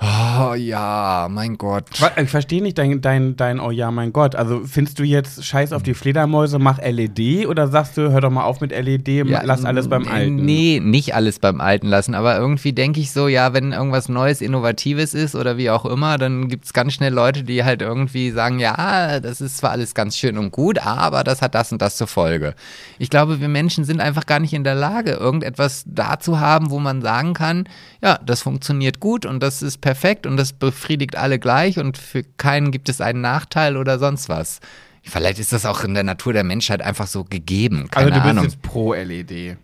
oh 0.00 0.54
ja, 0.54 1.26
mein 1.30 1.58
Gott. 1.58 1.86
Ich 2.16 2.30
verstehe 2.30 2.62
nicht 2.62 2.78
dein, 2.78 3.00
dein, 3.00 3.36
dein, 3.36 3.58
oh 3.58 3.70
ja, 3.70 3.90
mein 3.90 4.12
Gott. 4.12 4.36
Also 4.36 4.62
findest 4.64 4.98
du 5.00 5.02
jetzt 5.02 5.44
Scheiß 5.44 5.72
auf 5.72 5.82
die 5.82 5.94
Fledermäuse, 5.94 6.58
mach 6.58 6.78
LED 6.78 7.46
oder 7.48 7.66
sagst 7.66 7.96
du, 7.96 8.10
hör 8.12 8.20
doch 8.20 8.30
mal 8.30 8.44
auf 8.44 8.60
mit 8.60 8.70
LED, 8.70 9.08
Ja, 9.26 9.42
lass 9.44 9.64
alles 9.64 9.88
beim 9.88 10.06
Alten? 10.06 10.36
Nee, 10.36 10.80
nicht 10.82 11.14
alles 11.14 11.40
beim 11.40 11.60
Alten 11.60 11.88
lassen, 11.88 12.14
aber 12.14 12.36
irgendwie 12.36 12.72
denke 12.72 13.00
ich 13.00 13.10
so, 13.10 13.26
ja, 13.26 13.52
wenn 13.52 13.72
irgendwas 13.72 14.08
Neues, 14.08 14.40
Innovatives 14.40 15.14
ist 15.14 15.34
oder 15.34 15.56
wie 15.56 15.70
auch 15.70 15.84
immer, 15.84 16.16
dann 16.16 16.48
gibt 16.48 16.64
es 16.64 16.72
ganz 16.72 16.92
schnell 16.92 17.12
Leute, 17.12 17.42
die 17.42 17.64
halt 17.64 17.82
irgendwie 17.82 18.30
sagen, 18.30 18.60
ja, 18.60 19.18
das 19.18 19.40
ist 19.40 19.58
zwar 19.58 19.72
alles 19.72 19.94
ganz 19.94 20.16
schön 20.16 20.38
und 20.38 20.52
gut, 20.52 20.78
aber 20.78 21.24
das 21.24 21.42
hat 21.42 21.56
das 21.56 21.72
und 21.72 21.82
das 21.82 21.96
zur 21.96 22.06
Folge. 22.06 22.54
Ich 22.98 23.10
glaube, 23.10 23.40
wir 23.40 23.48
Menschen 23.48 23.84
sind 23.84 24.00
einfach 24.00 24.26
gar 24.26 24.38
nicht 24.38 24.54
in 24.54 24.62
der 24.62 24.76
Lage, 24.76 25.12
irgendetwas 25.12 25.82
da 25.86 26.20
zu 26.20 26.38
haben, 26.38 26.70
wo 26.70 26.78
man 26.78 27.02
sagen 27.02 27.34
kann, 27.34 27.68
ja, 28.00 28.18
das 28.24 28.42
funktioniert 28.42 29.00
gut 29.00 29.26
und 29.26 29.42
das 29.42 29.60
ist 29.60 29.78
perfekt 29.78 29.87
und 30.26 30.36
das 30.36 30.52
befriedigt 30.52 31.16
alle 31.16 31.38
gleich 31.38 31.78
und 31.78 31.98
für 31.98 32.22
keinen 32.22 32.70
gibt 32.70 32.88
es 32.88 33.00
einen 33.00 33.20
Nachteil 33.20 33.76
oder 33.76 33.98
sonst 33.98 34.28
was. 34.28 34.60
Vielleicht 35.02 35.38
ist 35.38 35.52
das 35.52 35.64
auch 35.64 35.84
in 35.84 35.94
der 35.94 36.02
Natur 36.04 36.32
der 36.34 36.44
Menschheit 36.44 36.82
einfach 36.82 37.06
so 37.06 37.24
gegeben. 37.24 37.88
Keine 37.90 38.06
also 38.06 38.08
du 38.10 38.20
bist 38.20 38.30
Ahnung. 38.30 38.44
jetzt 38.44 38.62
pro 38.62 38.92
LED. 38.94 39.56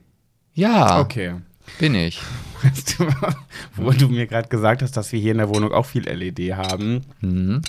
Ja, 0.54 1.00
Okay. 1.00 1.34
bin 1.78 1.94
ich. 1.94 2.20
Weißt 2.62 2.98
du, 2.98 3.06
wo 3.76 3.90
du 3.90 4.08
mir 4.08 4.26
gerade 4.26 4.48
gesagt 4.48 4.80
hast, 4.82 4.96
dass 4.96 5.12
wir 5.12 5.20
hier 5.20 5.32
in 5.32 5.38
der 5.38 5.48
Wohnung 5.50 5.72
auch 5.72 5.84
viel 5.86 6.08
LED 6.08 6.54
haben, 6.56 7.02
Mhm. 7.20 7.60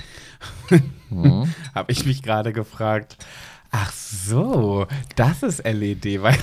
habe 1.76 1.92
ich 1.92 2.06
mich 2.06 2.24
gerade 2.24 2.54
gefragt, 2.54 3.18
ach 3.72 3.92
so, 3.92 4.88
das 5.16 5.44
ist 5.44 5.64
LED, 5.66 6.22
weil 6.22 6.38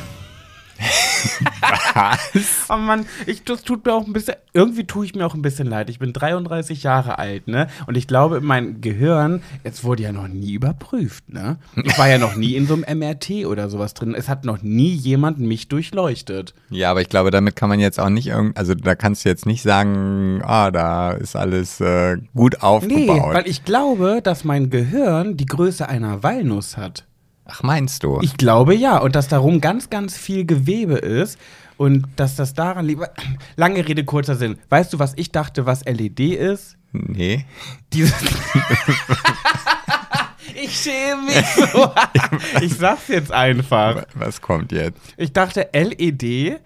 Oh 2.69 2.77
Mann, 2.77 3.07
ich, 3.27 3.45
das 3.45 3.63
tut 3.63 3.85
mir 3.85 3.93
auch 3.95 4.07
ein 4.07 4.13
bisschen, 4.13 4.35
irgendwie 4.53 4.85
tue 4.85 5.05
ich 5.05 5.15
mir 5.15 5.27
auch 5.27 5.35
ein 5.35 5.43
bisschen 5.43 5.67
leid. 5.69 5.91
Ich 5.91 5.99
bin 5.99 6.13
33 6.13 6.83
Jahre 6.83 7.19
alt, 7.19 7.47
ne? 7.49 7.69
Und 7.87 7.97
ich 7.97 8.07
glaube, 8.09 8.41
mein 8.41 8.81
Gehirn, 8.81 9.43
jetzt 9.65 9.85
wurde 9.85 10.03
ja 10.03 10.13
noch 10.13 10.29
nie 10.29 10.53
überprüft, 10.53 11.29
ne? 11.29 11.59
Ich 11.85 11.97
war 11.99 12.09
ja 12.09 12.19
noch 12.19 12.35
nie 12.37 12.55
in 12.57 12.67
so 12.67 12.75
einem 12.75 12.99
MRT 12.99 13.47
oder 13.47 13.69
sowas 13.69 13.95
drin. 13.95 14.15
Es 14.15 14.29
hat 14.29 14.45
noch 14.45 14.63
nie 14.63 14.93
jemand 14.95 15.39
mich 15.39 15.69
durchleuchtet. 15.69 16.55
Ja, 16.71 16.91
aber 16.91 17.01
ich 17.03 17.09
glaube, 17.09 17.31
damit 17.31 17.57
kann 17.57 17.69
man 17.69 17.81
jetzt 17.81 18.01
auch 18.01 18.09
nicht 18.11 18.29
irgend, 18.29 18.57
also 18.57 18.75
da 18.75 18.95
kannst 18.95 19.25
du 19.25 19.29
jetzt 19.29 19.47
nicht 19.47 19.63
sagen, 19.63 20.41
ah, 20.45 20.71
da 20.71 21.13
ist 21.13 21.37
alles 21.37 21.81
äh, 21.81 22.17
gut 22.35 22.55
Nee, 22.55 22.59
aufgebaut. 22.67 23.35
weil 23.35 23.47
ich 23.49 23.65
glaube, 23.65 24.21
dass 24.23 24.45
mein 24.45 24.71
Gehirn 24.71 25.37
die 25.37 25.47
Größe 25.47 25.89
einer 25.89 26.23
Walnuss 26.23 26.77
hat. 26.77 27.05
Ach, 27.45 27.63
meinst 27.63 28.03
du? 28.05 28.21
Ich 28.23 28.37
glaube 28.37 28.75
ja. 28.75 28.99
Und 28.99 29.17
dass 29.17 29.29
darum 29.29 29.61
ganz, 29.61 29.91
ganz 29.91 30.17
viel 30.17 30.45
Gewebe 30.45 30.95
ist. 30.95 31.39
Und 31.77 32.07
dass 32.17 32.37
das 32.37 32.55
daran 32.55 32.87
liegt. 32.87 33.03
Lange 33.57 33.87
Rede, 33.87 34.05
kurzer 34.05 34.37
Sinn. 34.37 34.59
Weißt 34.69 34.93
du, 34.93 34.99
was 34.99 35.15
ich 35.17 35.33
dachte, 35.33 35.67
was 35.67 35.85
LED 35.85 36.21
ist? 36.21 36.77
nee. 36.93 37.45
Dieses 37.93 38.15
ich 40.55 40.77
schäme 40.77 41.23
mich 41.23 41.47
so. 41.47 41.93
ich 42.61 42.75
sag's 42.75 43.09
jetzt 43.09 43.33
einfach. 43.33 44.05
Was 44.15 44.41
kommt 44.41 44.71
jetzt? 44.73 45.01
Ich 45.17 45.33
dachte, 45.33 45.69
LED-Lichter 45.73 46.61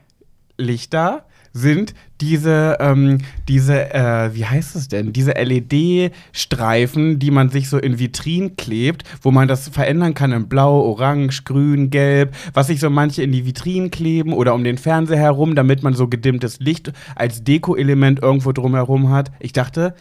sind 1.57 1.95
diese, 2.21 2.77
ähm, 2.81 3.19
diese, 3.49 3.93
äh, 3.95 4.35
wie 4.35 4.45
heißt 4.45 4.77
es 4.77 4.89
denn? 4.89 5.13
Diese 5.13 5.33
LED-Streifen, 5.33 7.19
die 7.19 7.31
man 7.31 7.51
sich 7.51 7.69
so 7.69 7.79
in 7.79 7.99
Vitrinen 7.99 8.57
klebt, 8.57 9.05
wo 9.23 9.31
man 9.31 9.49
das 9.49 9.69
verändern 9.69 10.15
kann 10.15 10.33
in 10.33 10.49
Blau, 10.49 10.81
Orange, 10.83 11.45
Grün, 11.45 11.91
Gelb, 11.91 12.35
was 12.53 12.69
sich 12.69 12.81
so 12.81 12.91
manche 12.91 13.23
in 13.23 13.33
die 13.33 13.47
Vitrinen 13.47 13.91
kleben 13.91 14.33
oder 14.33 14.55
um 14.55 14.65
den 14.65 14.79
Fernseher 14.79 15.19
herum, 15.19 15.55
damit 15.55 15.83
man 15.83 15.95
so 15.95 16.09
gedimmtes 16.09 16.61
Licht 16.61 16.93
als 17.15 17.43
Deko-Element 17.43 18.23
irgendwo 18.23 18.53
drumherum 18.53 19.11
hat. 19.11 19.31
Ich 19.41 19.53
dachte, 19.53 19.95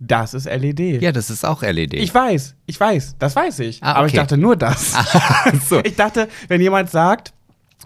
das 0.00 0.34
ist 0.34 0.46
LED. 0.46 1.02
Ja, 1.02 1.12
das 1.12 1.30
ist 1.30 1.44
auch 1.44 1.62
LED. 1.62 1.94
Ich 1.94 2.14
weiß, 2.14 2.56
ich 2.66 2.80
weiß, 2.80 3.16
das 3.18 3.36
weiß 3.36 3.60
ich. 3.60 3.82
Ah, 3.82 3.92
Aber 3.94 4.06
ich 4.06 4.12
okay. 4.12 4.22
dachte 4.22 4.36
nur 4.36 4.56
das. 4.56 4.94
so. 5.68 5.80
Ich 5.84 5.96
dachte, 5.96 6.28
wenn 6.48 6.60
jemand 6.60 6.90
sagt, 6.90 7.33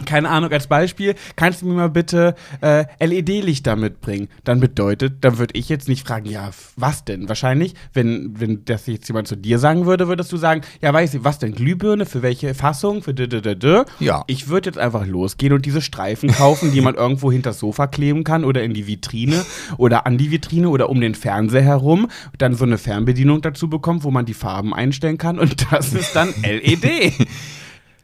keine 0.06 0.28
Ahnung, 0.28 0.52
als 0.52 0.66
Beispiel, 0.66 1.14
kannst 1.37 1.62
du 1.62 1.66
mir 1.66 1.74
mal 1.74 1.90
bitte 1.90 2.34
äh, 2.61 2.84
LED-Lichter 3.04 3.76
mitbringen? 3.76 4.28
Dann 4.44 4.61
bedeutet, 4.61 5.24
dann 5.24 5.38
würde 5.38 5.54
ich 5.58 5.68
jetzt 5.68 5.88
nicht 5.88 6.06
fragen, 6.06 6.26
ja, 6.26 6.50
was 6.76 7.04
denn? 7.04 7.28
Wahrscheinlich, 7.28 7.74
wenn, 7.92 8.38
wenn 8.38 8.64
das 8.64 8.87
jetzt 8.87 9.08
jemand 9.08 9.28
zu 9.28 9.37
dir 9.37 9.58
sagen 9.58 9.87
würde, 9.87 10.08
würdest 10.08 10.32
du 10.32 10.37
sagen, 10.37 10.62
ja, 10.80 10.92
weiß 10.92 11.14
ich, 11.14 11.24
was 11.24 11.38
denn? 11.38 11.54
Glühbirne? 11.54 12.06
Für 12.06 12.22
welche 12.22 12.54
Fassung? 12.54 13.02
Für 13.02 13.14
d 13.14 13.24
-d 13.24 13.40
-d 13.40 13.54
-d? 13.54 13.87
Ja. 14.00 14.24
Ich 14.26 14.48
würde 14.48 14.68
jetzt 14.68 14.78
einfach 14.78 15.06
losgehen 15.06 15.52
und 15.52 15.66
diese 15.66 15.80
Streifen 15.80 16.30
kaufen, 16.30 16.72
die 16.72 16.80
man 16.80 16.94
irgendwo 16.96 17.32
hinter 17.32 17.48
das 17.50 17.58
Sofa 17.58 17.87
kleben 17.87 18.24
kann 18.24 18.44
oder 18.44 18.62
in 18.62 18.74
die 18.74 18.87
Vitrine 18.87 19.44
oder 19.78 20.06
an 20.06 20.18
die 20.18 20.30
Vitrine 20.30 20.68
oder 20.68 20.88
um 20.90 21.00
den 21.00 21.14
Fernseher 21.14 21.62
herum. 21.62 22.08
Dann 22.37 22.54
so 22.54 22.64
eine 22.64 22.78
Fernbedienung 22.78 23.40
dazu 23.42 23.68
bekommen, 23.68 24.04
wo 24.04 24.11
man 24.11 24.26
die 24.26 24.34
Farben 24.34 24.74
einstellen 24.74 25.18
kann 25.18 25.38
und 25.38 25.72
das 25.72 25.92
ist 25.92 26.14
dann 26.14 26.32
LED. 26.42 27.14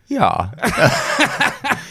Ja. 0.09 0.53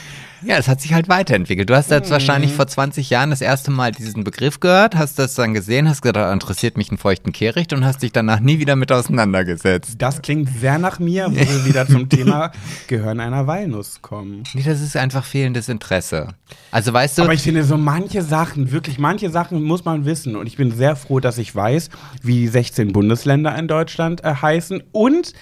Ja, 0.46 0.58
es 0.58 0.68
hat 0.68 0.82
sich 0.82 0.94
halt 0.94 1.08
weiterentwickelt. 1.10 1.70
Du 1.70 1.76
hast 1.76 1.90
jetzt 1.92 2.12
wahrscheinlich 2.12 2.52
Mhm. 2.52 2.56
vor 2.56 2.68
20 2.68 3.10
Jahren 3.10 3.30
das 3.30 3.42
erste 3.42 3.72
Mal 3.72 3.92
diesen 3.92 4.24
Begriff 4.24 4.60
gehört, 4.60 4.96
hast 4.96 5.20
das 5.20 5.36
dann 5.36 5.54
gesehen, 5.54 5.88
hast 5.88 6.02
gedacht, 6.02 6.34
interessiert 6.34 6.76
mich 6.78 6.90
einen 6.90 6.98
feuchten 6.98 7.32
Kehricht 7.32 7.72
und 7.74 7.86
hast 7.86 8.04
dich 8.04 8.12
danach 8.12 8.40
nie 8.40 8.60
wieder 8.60 8.76
mit 8.76 8.92
auseinandergesetzt. 8.92 9.96
Das 10.00 10.22
klingt 10.22 10.50
sehr 10.60 10.78
nach 10.80 11.00
mir, 11.00 11.28
wo 11.32 11.36
wir 11.36 11.66
wieder 11.66 11.88
zum 11.88 12.10
Thema 12.10 12.52
Gehirn 12.88 13.20
einer 13.20 13.48
Walnuss 13.48 14.02
kommen. 14.02 14.44
Nee, 14.54 14.64
das 14.64 14.82
ist 14.82 14.98
einfach 14.98 15.24
fehlendes 15.24 15.70
Interesse. 15.70 16.30
Also 16.72 16.92
weißt 16.94 17.18
du, 17.18 17.24
Aber 17.24 17.34
ich 17.34 17.42
finde, 17.42 17.64
so 17.64 17.78
manche 17.78 18.22
Sachen, 18.22 18.72
wirklich 18.72 19.00
manche 19.00 19.30
Sachen 19.30 19.64
muss 19.64 19.86
man 19.86 20.06
wissen. 20.06 20.36
Und 20.36 20.48
ich 20.48 20.58
bin 20.58 20.72
sehr 20.72 20.96
froh, 20.96 21.20
dass 21.20 21.38
ich 21.38 21.56
weiß, 21.56 21.90
wie 22.22 22.34
die 22.42 22.48
16 22.48 22.92
Bundesländer 22.92 23.58
in 23.58 23.68
Deutschland 23.68 24.24
äh, 24.24 24.34
heißen. 24.36 24.84
Und 24.92 25.34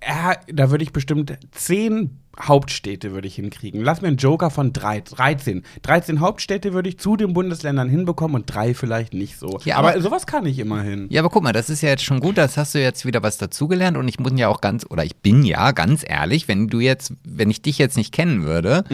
äh, 0.00 0.34
da 0.52 0.70
würde 0.70 0.84
ich 0.84 0.92
bestimmt 0.92 1.36
10 1.52 2.10
Hauptstädte 2.40 3.12
würde 3.12 3.28
ich 3.28 3.36
hinkriegen. 3.36 3.82
Lass 3.82 4.02
mir 4.02 4.08
einen 4.08 4.16
Joker 4.18 4.50
von 4.50 4.72
drei, 4.72 5.00
13. 5.00 5.62
13 5.82 6.20
Hauptstädte 6.20 6.72
würde 6.72 6.88
ich 6.88 6.98
zu 6.98 7.16
den 7.16 7.32
Bundesländern 7.32 7.88
hinbekommen 7.88 8.34
und 8.36 8.46
drei 8.46 8.74
vielleicht 8.74 9.14
nicht 9.14 9.38
so. 9.38 9.58
Ja, 9.64 9.76
aber, 9.76 9.90
aber- 9.92 10.00
sowas 10.02 10.26
kann 10.26 10.46
ich 10.46 10.58
immerhin. 10.58 11.06
Ja, 11.10 11.22
aber 11.22 11.30
guck 11.30 11.42
mal, 11.42 11.52
das 11.52 11.70
ist 11.70 11.82
ja 11.82 11.88
jetzt 11.90 12.04
schon 12.04 12.20
gut, 12.20 12.36
das 12.38 12.56
hast 12.56 12.74
du 12.74 12.80
jetzt 12.80 13.06
wieder 13.06 13.22
was 13.22 13.38
dazugelernt 13.38 13.96
und 13.96 14.08
ich 14.08 14.18
muss 14.18 14.32
ja 14.36 14.48
auch 14.48 14.60
ganz, 14.60 14.84
oder 14.88 15.04
ich 15.04 15.16
bin 15.16 15.44
ja 15.44 15.72
ganz 15.72 16.04
ehrlich, 16.06 16.48
wenn 16.48 16.68
du 16.68 16.80
jetzt, 16.80 17.12
wenn 17.24 17.50
ich 17.50 17.62
dich 17.62 17.78
jetzt 17.78 17.96
nicht 17.96 18.12
kennen 18.12 18.44
würde 18.44 18.84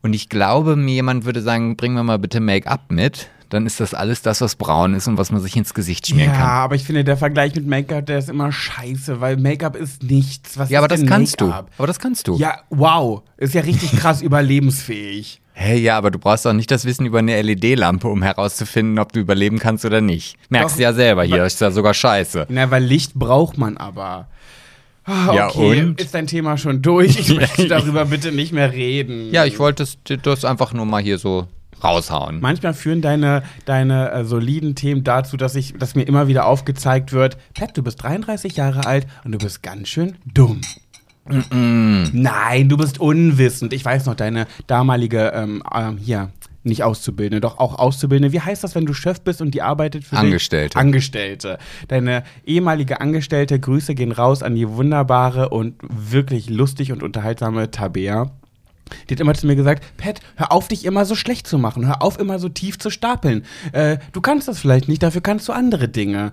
und 0.00 0.14
ich 0.14 0.28
glaube, 0.28 0.76
mir 0.76 0.94
jemand 0.94 1.24
würde 1.24 1.42
sagen, 1.42 1.76
bring 1.76 1.94
mir 1.94 2.02
mal 2.02 2.18
bitte 2.18 2.40
Make-up 2.40 2.90
mit, 2.90 3.28
dann 3.52 3.66
ist 3.66 3.80
das 3.80 3.92
alles 3.94 4.22
das, 4.22 4.40
was 4.40 4.56
braun 4.56 4.94
ist 4.94 5.08
und 5.08 5.18
was 5.18 5.30
man 5.30 5.40
sich 5.40 5.54
ins 5.56 5.74
Gesicht 5.74 6.06
schmieren 6.06 6.30
Ja, 6.32 6.36
kann. 6.38 6.48
aber 6.48 6.74
ich 6.74 6.84
finde, 6.84 7.04
der 7.04 7.16
Vergleich 7.16 7.54
mit 7.54 7.66
Make-up, 7.66 8.06
der 8.06 8.18
ist 8.18 8.28
immer 8.30 8.50
scheiße, 8.52 9.20
weil 9.20 9.36
Make-up 9.36 9.76
ist 9.76 10.02
nichts. 10.02 10.56
Was 10.58 10.70
Ja, 10.70 10.78
aber 10.78 10.88
das 10.88 11.04
kannst 11.04 11.40
du. 11.40 11.52
Aber 11.52 11.86
das 11.86 11.98
kannst 11.98 12.28
du. 12.28 12.36
Ja, 12.36 12.60
wow. 12.70 13.22
Ist 13.36 13.54
ja 13.54 13.60
richtig 13.62 13.92
krass 13.92 14.22
überlebensfähig. 14.66 15.40
Hey, 15.54 15.78
ja, 15.80 15.98
aber 15.98 16.10
du 16.10 16.18
brauchst 16.18 16.46
auch 16.46 16.54
nicht 16.54 16.70
das 16.70 16.86
Wissen 16.86 17.04
über 17.04 17.18
eine 17.18 17.40
LED-Lampe, 17.42 18.08
um 18.08 18.22
herauszufinden, 18.22 18.98
ob 18.98 19.12
du 19.12 19.20
überleben 19.20 19.58
kannst 19.58 19.84
oder 19.84 20.00
nicht. 20.00 20.36
Merkst 20.48 20.72
Doch. 20.72 20.76
du 20.78 20.82
ja 20.84 20.92
selber, 20.94 21.24
hier 21.24 21.44
ist 21.44 21.60
ja 21.60 21.70
sogar 21.70 21.92
scheiße. 21.92 22.46
Na, 22.48 22.70
weil 22.70 22.82
Licht 22.82 23.14
braucht 23.14 23.58
man 23.58 23.76
aber. 23.76 24.28
Ah, 25.04 25.34
Ja, 25.34 25.48
okay, 25.48 25.82
und? 25.82 26.00
ist 26.00 26.14
dein 26.14 26.26
Thema 26.26 26.56
schon 26.56 26.80
durch? 26.80 27.18
Ich 27.18 27.34
möchte 27.36 27.68
darüber 27.68 28.06
bitte 28.06 28.32
nicht 28.32 28.52
mehr 28.52 28.72
reden. 28.72 29.30
Ja, 29.30 29.44
ich 29.44 29.58
wollte 29.58 29.82
das, 29.82 29.98
das 30.22 30.44
einfach 30.46 30.72
nur 30.72 30.86
mal 30.86 31.02
hier 31.02 31.18
so 31.18 31.48
raushauen. 31.82 32.40
Manchmal 32.40 32.74
führen 32.74 33.02
deine, 33.02 33.42
deine 33.64 34.10
äh, 34.10 34.24
soliden 34.24 34.74
Themen 34.74 35.04
dazu, 35.04 35.36
dass, 35.36 35.54
ich, 35.54 35.74
dass 35.74 35.94
mir 35.94 36.04
immer 36.04 36.28
wieder 36.28 36.46
aufgezeigt 36.46 37.12
wird, 37.12 37.36
Pat, 37.54 37.76
du 37.76 37.82
bist 37.82 38.02
33 38.02 38.56
Jahre 38.56 38.86
alt 38.86 39.06
und 39.24 39.32
du 39.32 39.38
bist 39.38 39.62
ganz 39.62 39.88
schön 39.88 40.16
dumm. 40.32 40.60
Nein, 41.24 42.68
du 42.68 42.76
bist 42.76 43.00
unwissend. 43.00 43.72
Ich 43.72 43.84
weiß 43.84 44.06
noch, 44.06 44.14
deine 44.14 44.46
damalige, 44.66 45.32
ähm, 45.34 45.62
ähm, 45.72 45.96
hier, 45.96 46.30
nicht 46.64 46.82
Auszubildende, 46.82 47.40
doch 47.40 47.58
auch 47.58 47.78
Auszubildende. 47.78 48.32
Wie 48.32 48.40
heißt 48.40 48.62
das, 48.62 48.74
wenn 48.74 48.86
du 48.86 48.92
Chef 48.92 49.20
bist 49.20 49.40
und 49.40 49.52
die 49.52 49.62
arbeitet 49.62 50.04
für 50.04 50.16
Angestellte. 50.16 50.74
dich? 50.74 50.76
Angestellte. 50.76 51.58
Deine 51.88 52.24
ehemalige 52.44 53.00
Angestellte, 53.00 53.58
Grüße 53.58 53.94
gehen 53.94 54.12
raus 54.12 54.42
an 54.42 54.54
die 54.54 54.68
wunderbare 54.68 55.48
und 55.48 55.74
wirklich 55.82 56.50
lustig 56.50 56.92
und 56.92 57.02
unterhaltsame 57.02 57.70
Tabea. 57.70 58.30
Die 59.08 59.14
hat 59.14 59.20
immer 59.20 59.34
zu 59.34 59.46
mir 59.46 59.56
gesagt, 59.56 59.84
Pat, 59.96 60.20
hör 60.36 60.52
auf, 60.52 60.68
dich 60.68 60.84
immer 60.84 61.04
so 61.04 61.14
schlecht 61.14 61.46
zu 61.46 61.58
machen. 61.58 61.86
Hör 61.86 62.02
auf, 62.02 62.18
immer 62.18 62.38
so 62.38 62.48
tief 62.48 62.78
zu 62.78 62.90
stapeln. 62.90 63.44
Äh, 63.72 63.98
du 64.12 64.20
kannst 64.20 64.48
das 64.48 64.58
vielleicht 64.58 64.88
nicht, 64.88 65.02
dafür 65.02 65.20
kannst 65.20 65.48
du 65.48 65.52
andere 65.52 65.88
Dinge. 65.88 66.32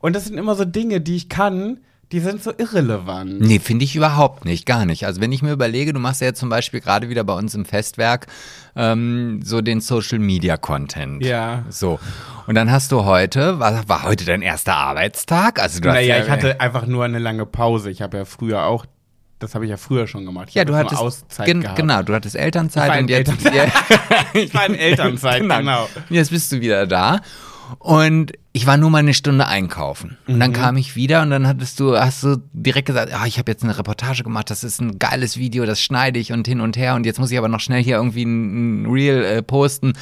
Und 0.00 0.14
das 0.14 0.26
sind 0.26 0.38
immer 0.38 0.54
so 0.54 0.64
Dinge, 0.64 1.00
die 1.00 1.16
ich 1.16 1.28
kann, 1.28 1.78
Die 2.12 2.20
sind 2.20 2.40
so 2.40 2.52
irrelevant. 2.56 3.40
Nee, 3.40 3.58
finde 3.58 3.84
ich 3.84 3.96
überhaupt 3.96 4.44
nicht, 4.44 4.64
gar 4.64 4.84
nicht. 4.84 5.06
Also 5.06 5.20
wenn 5.20 5.32
ich 5.32 5.42
mir 5.42 5.50
überlege, 5.50 5.92
du 5.92 5.98
machst 5.98 6.20
ja 6.20 6.34
zum 6.34 6.48
Beispiel 6.48 6.80
gerade 6.80 7.08
wieder 7.08 7.24
bei 7.24 7.32
uns 7.34 7.52
im 7.56 7.64
Festwerk 7.64 8.28
ähm, 8.76 9.40
so 9.42 9.60
den 9.60 9.80
Social 9.80 10.20
Media 10.20 10.56
Content. 10.56 11.24
Ja. 11.24 11.64
So. 11.68 11.98
Und 12.46 12.54
dann 12.54 12.70
hast 12.70 12.92
du 12.92 13.04
heute, 13.04 13.58
war, 13.58 13.88
war 13.88 14.04
heute 14.04 14.24
dein 14.24 14.40
erster 14.40 14.76
Arbeitstag? 14.76 15.60
Also 15.60 15.80
du 15.80 15.88
hast 15.88 15.96
Naja, 15.96 16.18
ja, 16.18 16.22
ich 16.22 16.30
hatte 16.30 16.60
einfach 16.60 16.86
nur 16.86 17.04
eine 17.04 17.18
lange 17.18 17.44
Pause. 17.44 17.90
Ich 17.90 18.02
habe 18.02 18.18
ja 18.18 18.24
früher 18.24 18.66
auch, 18.66 18.86
das 19.38 19.54
habe 19.54 19.64
ich 19.64 19.70
ja 19.70 19.76
früher 19.76 20.06
schon 20.06 20.24
gemacht. 20.24 20.48
Ich 20.50 20.54
ja, 20.54 20.64
du 20.64 20.74
hattest 20.74 21.00
Auszeit 21.00 21.46
gen- 21.46 21.60
gehabt. 21.62 21.76
genau, 21.78 22.02
du 22.02 22.14
hattest 22.14 22.36
Elternzeit 22.36 22.84
Ich 22.84 22.88
war 22.90 22.96
in 22.98 23.04
und 23.04 23.10
jetzt 23.10 23.28
Elternzeit. 23.28 23.72
ich 24.34 24.54
war 24.54 24.66
in 24.66 24.74
Elternzeit, 24.74 25.42
genau. 25.42 25.88
Jetzt 26.10 26.30
bist 26.30 26.52
du 26.52 26.60
wieder 26.60 26.86
da. 26.86 27.20
Und 27.80 28.32
ich 28.52 28.66
war 28.66 28.76
nur 28.76 28.90
mal 28.90 28.98
eine 28.98 29.12
Stunde 29.12 29.46
einkaufen. 29.48 30.16
Und 30.28 30.36
Mhm. 30.36 30.40
dann 30.40 30.52
kam 30.52 30.76
ich 30.76 30.94
wieder 30.94 31.22
und 31.22 31.30
dann 31.30 31.46
hattest 31.48 31.80
du, 31.80 31.96
hast 31.98 32.22
du 32.22 32.36
direkt 32.52 32.86
gesagt, 32.86 33.12
ah, 33.12 33.26
ich 33.26 33.38
habe 33.38 33.50
jetzt 33.50 33.64
eine 33.64 33.76
Reportage 33.76 34.22
gemacht, 34.22 34.50
das 34.50 34.62
ist 34.62 34.80
ein 34.80 34.98
geiles 35.00 35.36
Video, 35.36 35.66
das 35.66 35.80
schneide 35.80 36.18
ich 36.20 36.32
und 36.32 36.46
hin 36.46 36.60
und 36.60 36.76
her 36.76 36.94
und 36.94 37.04
jetzt 37.06 37.18
muss 37.18 37.30
ich 37.32 37.38
aber 37.38 37.48
noch 37.48 37.58
schnell 37.60 37.82
hier 37.82 37.96
irgendwie 37.96 38.22
ein, 38.24 38.82
ein 38.82 38.86
Reel 38.86 39.24
äh, 39.24 39.42
posten. 39.42 39.94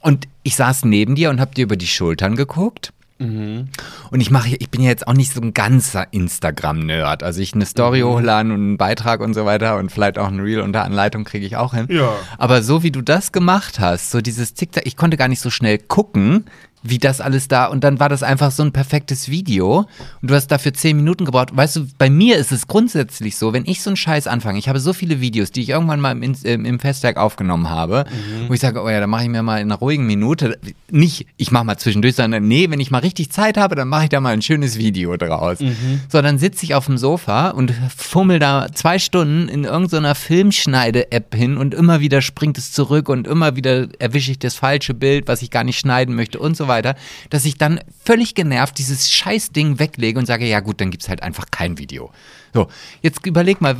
Und 0.00 0.26
ich 0.42 0.56
saß 0.56 0.84
neben 0.84 1.14
dir 1.14 1.30
und 1.30 1.40
habe 1.40 1.54
dir 1.54 1.62
über 1.62 1.76
die 1.76 1.86
Schultern 1.86 2.34
geguckt. 2.34 2.92
Mhm. 3.22 3.68
Und 4.10 4.20
ich 4.20 4.30
mache, 4.30 4.56
ich 4.56 4.70
bin 4.70 4.82
ja 4.82 4.88
jetzt 4.90 5.06
auch 5.06 5.12
nicht 5.14 5.32
so 5.32 5.40
ein 5.40 5.54
ganzer 5.54 6.06
Instagram-Nerd. 6.12 7.22
Also 7.22 7.40
ich 7.40 7.54
eine 7.54 7.66
Story 7.66 8.02
Mhm. 8.02 8.06
hochladen 8.06 8.52
und 8.52 8.60
einen 8.60 8.76
Beitrag 8.76 9.20
und 9.20 9.34
so 9.34 9.44
weiter 9.44 9.76
und 9.76 9.90
vielleicht 9.90 10.18
auch 10.18 10.28
ein 10.28 10.40
Reel 10.40 10.60
unter 10.60 10.84
Anleitung 10.84 11.24
kriege 11.24 11.46
ich 11.46 11.56
auch 11.56 11.74
hin. 11.74 11.86
Ja. 11.90 12.12
Aber 12.38 12.62
so 12.62 12.82
wie 12.82 12.90
du 12.90 13.02
das 13.02 13.32
gemacht 13.32 13.80
hast, 13.80 14.10
so 14.10 14.20
dieses 14.20 14.54
Zickzack, 14.54 14.86
ich 14.86 14.96
konnte 14.96 15.16
gar 15.16 15.28
nicht 15.28 15.40
so 15.40 15.50
schnell 15.50 15.78
gucken, 15.78 16.44
wie 16.82 16.98
das 16.98 17.20
alles 17.20 17.48
da 17.48 17.66
und 17.66 17.84
dann 17.84 18.00
war 18.00 18.08
das 18.08 18.22
einfach 18.22 18.50
so 18.50 18.62
ein 18.62 18.72
perfektes 18.72 19.28
Video 19.28 19.86
und 20.20 20.30
du 20.30 20.34
hast 20.34 20.48
dafür 20.48 20.74
zehn 20.74 20.96
Minuten 20.96 21.24
gebraucht. 21.24 21.56
Weißt 21.56 21.76
du, 21.76 21.86
bei 21.98 22.10
mir 22.10 22.36
ist 22.36 22.52
es 22.52 22.66
grundsätzlich 22.66 23.36
so, 23.36 23.52
wenn 23.52 23.64
ich 23.66 23.82
so 23.82 23.90
einen 23.90 23.96
Scheiß 23.96 24.26
anfange, 24.26 24.58
ich 24.58 24.68
habe 24.68 24.80
so 24.80 24.92
viele 24.92 25.20
Videos, 25.20 25.50
die 25.52 25.62
ich 25.62 25.68
irgendwann 25.70 26.00
mal 26.00 26.12
im, 26.12 26.34
im, 26.42 26.64
im 26.64 26.80
Festwerk 26.80 27.16
aufgenommen 27.16 27.70
habe, 27.70 28.04
wo 28.48 28.54
ich 28.54 28.60
sage, 28.60 28.82
oh 28.82 28.88
ja, 28.88 29.00
da 29.00 29.06
mache 29.06 29.24
ich 29.24 29.28
mir 29.28 29.42
mal 29.42 29.60
in 29.60 29.70
einer 29.70 29.78
ruhigen 29.78 30.06
Minute, 30.06 30.58
nicht, 30.90 31.26
ich 31.36 31.50
mache 31.50 31.64
mal 31.64 31.76
zwischendurch, 31.76 32.16
sondern 32.16 32.46
nee, 32.46 32.68
wenn 32.70 32.80
ich 32.80 32.90
mal 32.90 32.98
richtig 32.98 33.30
Zeit 33.30 33.56
habe, 33.56 33.74
dann 33.74 33.88
mache 33.88 34.04
ich 34.04 34.08
da 34.10 34.20
mal 34.20 34.32
ein 34.32 34.42
schönes 34.42 34.78
Video 34.78 35.16
draus. 35.16 35.58
So, 36.08 36.20
dann 36.22 36.38
sitze 36.38 36.64
ich 36.64 36.74
auf 36.74 36.86
dem 36.86 36.98
Sofa 36.98 37.50
und 37.50 37.72
fummel 37.96 38.38
da 38.38 38.68
zwei 38.72 38.98
Stunden 38.98 39.48
in 39.48 39.64
irgendeiner 39.64 40.14
Filmschneide-App 40.14 41.34
hin 41.34 41.56
und 41.56 41.74
immer 41.74 42.00
wieder 42.00 42.22
springt 42.22 42.58
es 42.58 42.72
zurück 42.72 43.08
und 43.08 43.26
immer 43.26 43.56
wieder 43.56 43.88
erwische 43.98 44.32
ich 44.32 44.38
das 44.38 44.54
falsche 44.54 44.94
Bild, 44.94 45.28
was 45.28 45.42
ich 45.42 45.50
gar 45.50 45.64
nicht 45.64 45.78
schneiden 45.78 46.14
möchte 46.14 46.38
und 46.38 46.56
so 46.56 46.68
weiter, 46.68 46.71
dass 47.30 47.44
ich 47.44 47.58
dann 47.58 47.80
völlig 48.04 48.34
genervt 48.34 48.78
dieses 48.78 49.10
Scheißding 49.10 49.78
weglege 49.78 50.18
und 50.18 50.26
sage, 50.26 50.46
ja 50.46 50.60
gut, 50.60 50.80
dann 50.80 50.90
gibt's 50.90 51.08
halt 51.08 51.22
einfach 51.22 51.46
kein 51.50 51.78
Video. 51.78 52.10
So, 52.54 52.68
jetzt 53.00 53.26
überleg 53.26 53.60
mal, 53.60 53.76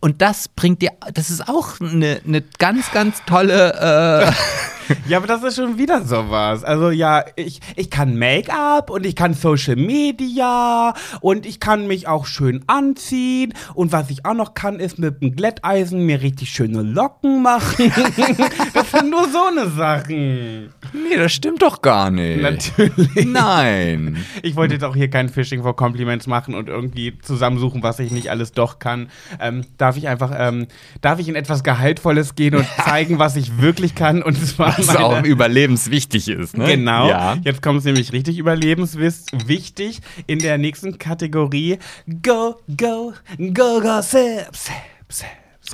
und 0.00 0.20
das 0.20 0.48
bringt 0.48 0.82
dir, 0.82 0.90
das 1.14 1.30
ist 1.30 1.48
auch 1.48 1.80
eine, 1.80 2.20
eine 2.26 2.42
ganz, 2.58 2.90
ganz 2.90 3.22
tolle, 3.24 4.26
äh, 4.26 4.32
Ja, 5.08 5.18
aber 5.18 5.26
das 5.26 5.42
ist 5.42 5.56
schon 5.56 5.78
wieder 5.78 6.04
sowas. 6.04 6.64
Also 6.64 6.90
ja, 6.90 7.24
ich, 7.36 7.60
ich 7.76 7.90
kann 7.90 8.18
Make-up 8.18 8.90
und 8.90 9.06
ich 9.06 9.16
kann 9.16 9.34
Social 9.34 9.76
Media 9.76 10.94
und 11.20 11.46
ich 11.46 11.60
kann 11.60 11.86
mich 11.86 12.08
auch 12.08 12.26
schön 12.26 12.62
anziehen. 12.66 13.54
Und 13.74 13.92
was 13.92 14.10
ich 14.10 14.24
auch 14.24 14.34
noch 14.34 14.54
kann, 14.54 14.80
ist 14.80 14.98
mit 14.98 15.22
dem 15.22 15.34
Glätteisen 15.34 16.06
mir 16.06 16.22
richtig 16.22 16.50
schöne 16.50 16.82
Locken 16.82 17.42
machen. 17.42 17.92
das 18.74 18.90
sind 18.90 19.10
nur 19.10 19.28
so 19.28 19.46
eine 19.46 19.70
Sachen. 19.70 20.70
nee, 20.92 21.16
das 21.16 21.32
stimmt 21.32 21.62
doch 21.62 21.82
gar 21.82 22.10
nicht. 22.10 22.42
Natürlich. 22.42 23.26
Nein. 23.26 24.24
Ich 24.42 24.56
wollte 24.56 24.74
jetzt 24.74 24.84
auch 24.84 24.94
hier 24.94 25.10
kein 25.10 25.28
Fishing 25.28 25.62
for 25.62 25.74
Compliments 25.74 26.26
machen 26.26 26.54
und 26.54 26.68
irgendwie 26.68 27.18
zusammensuchen, 27.18 27.82
was 27.82 27.98
ich 27.98 28.10
nicht 28.16 28.30
alles 28.30 28.50
doch 28.52 28.80
kann. 28.80 29.08
Ähm, 29.40 29.64
darf 29.78 29.96
ich 29.96 30.08
einfach, 30.08 30.32
ähm, 30.36 30.66
darf 31.00 31.20
ich 31.20 31.28
in 31.28 31.36
etwas 31.36 31.62
Gehaltvolles 31.62 32.34
gehen 32.34 32.56
und 32.56 32.66
zeigen, 32.84 33.20
was 33.20 33.36
ich 33.36 33.60
wirklich 33.60 33.94
kann? 33.94 34.22
Und 34.22 34.34
zwar 34.44 34.76
Was 34.76 34.86
meine- 34.88 35.04
auch 35.04 35.22
überlebenswichtig 35.22 36.28
ist, 36.28 36.56
ne? 36.56 36.66
Genau. 36.66 37.08
Ja. 37.08 37.36
Jetzt 37.44 37.62
kommt 37.62 37.78
es 37.78 37.84
nämlich 37.84 38.12
richtig 38.12 38.38
überlebenswichtig 38.38 40.00
in 40.26 40.38
der 40.40 40.58
nächsten 40.58 40.98
Kategorie. 40.98 41.78
Go, 42.22 42.56
go, 42.76 43.12
go, 43.38 43.80
go, 43.80 44.00
sip, 44.02 44.48
sip, 44.52 44.74
sip. 45.08 45.26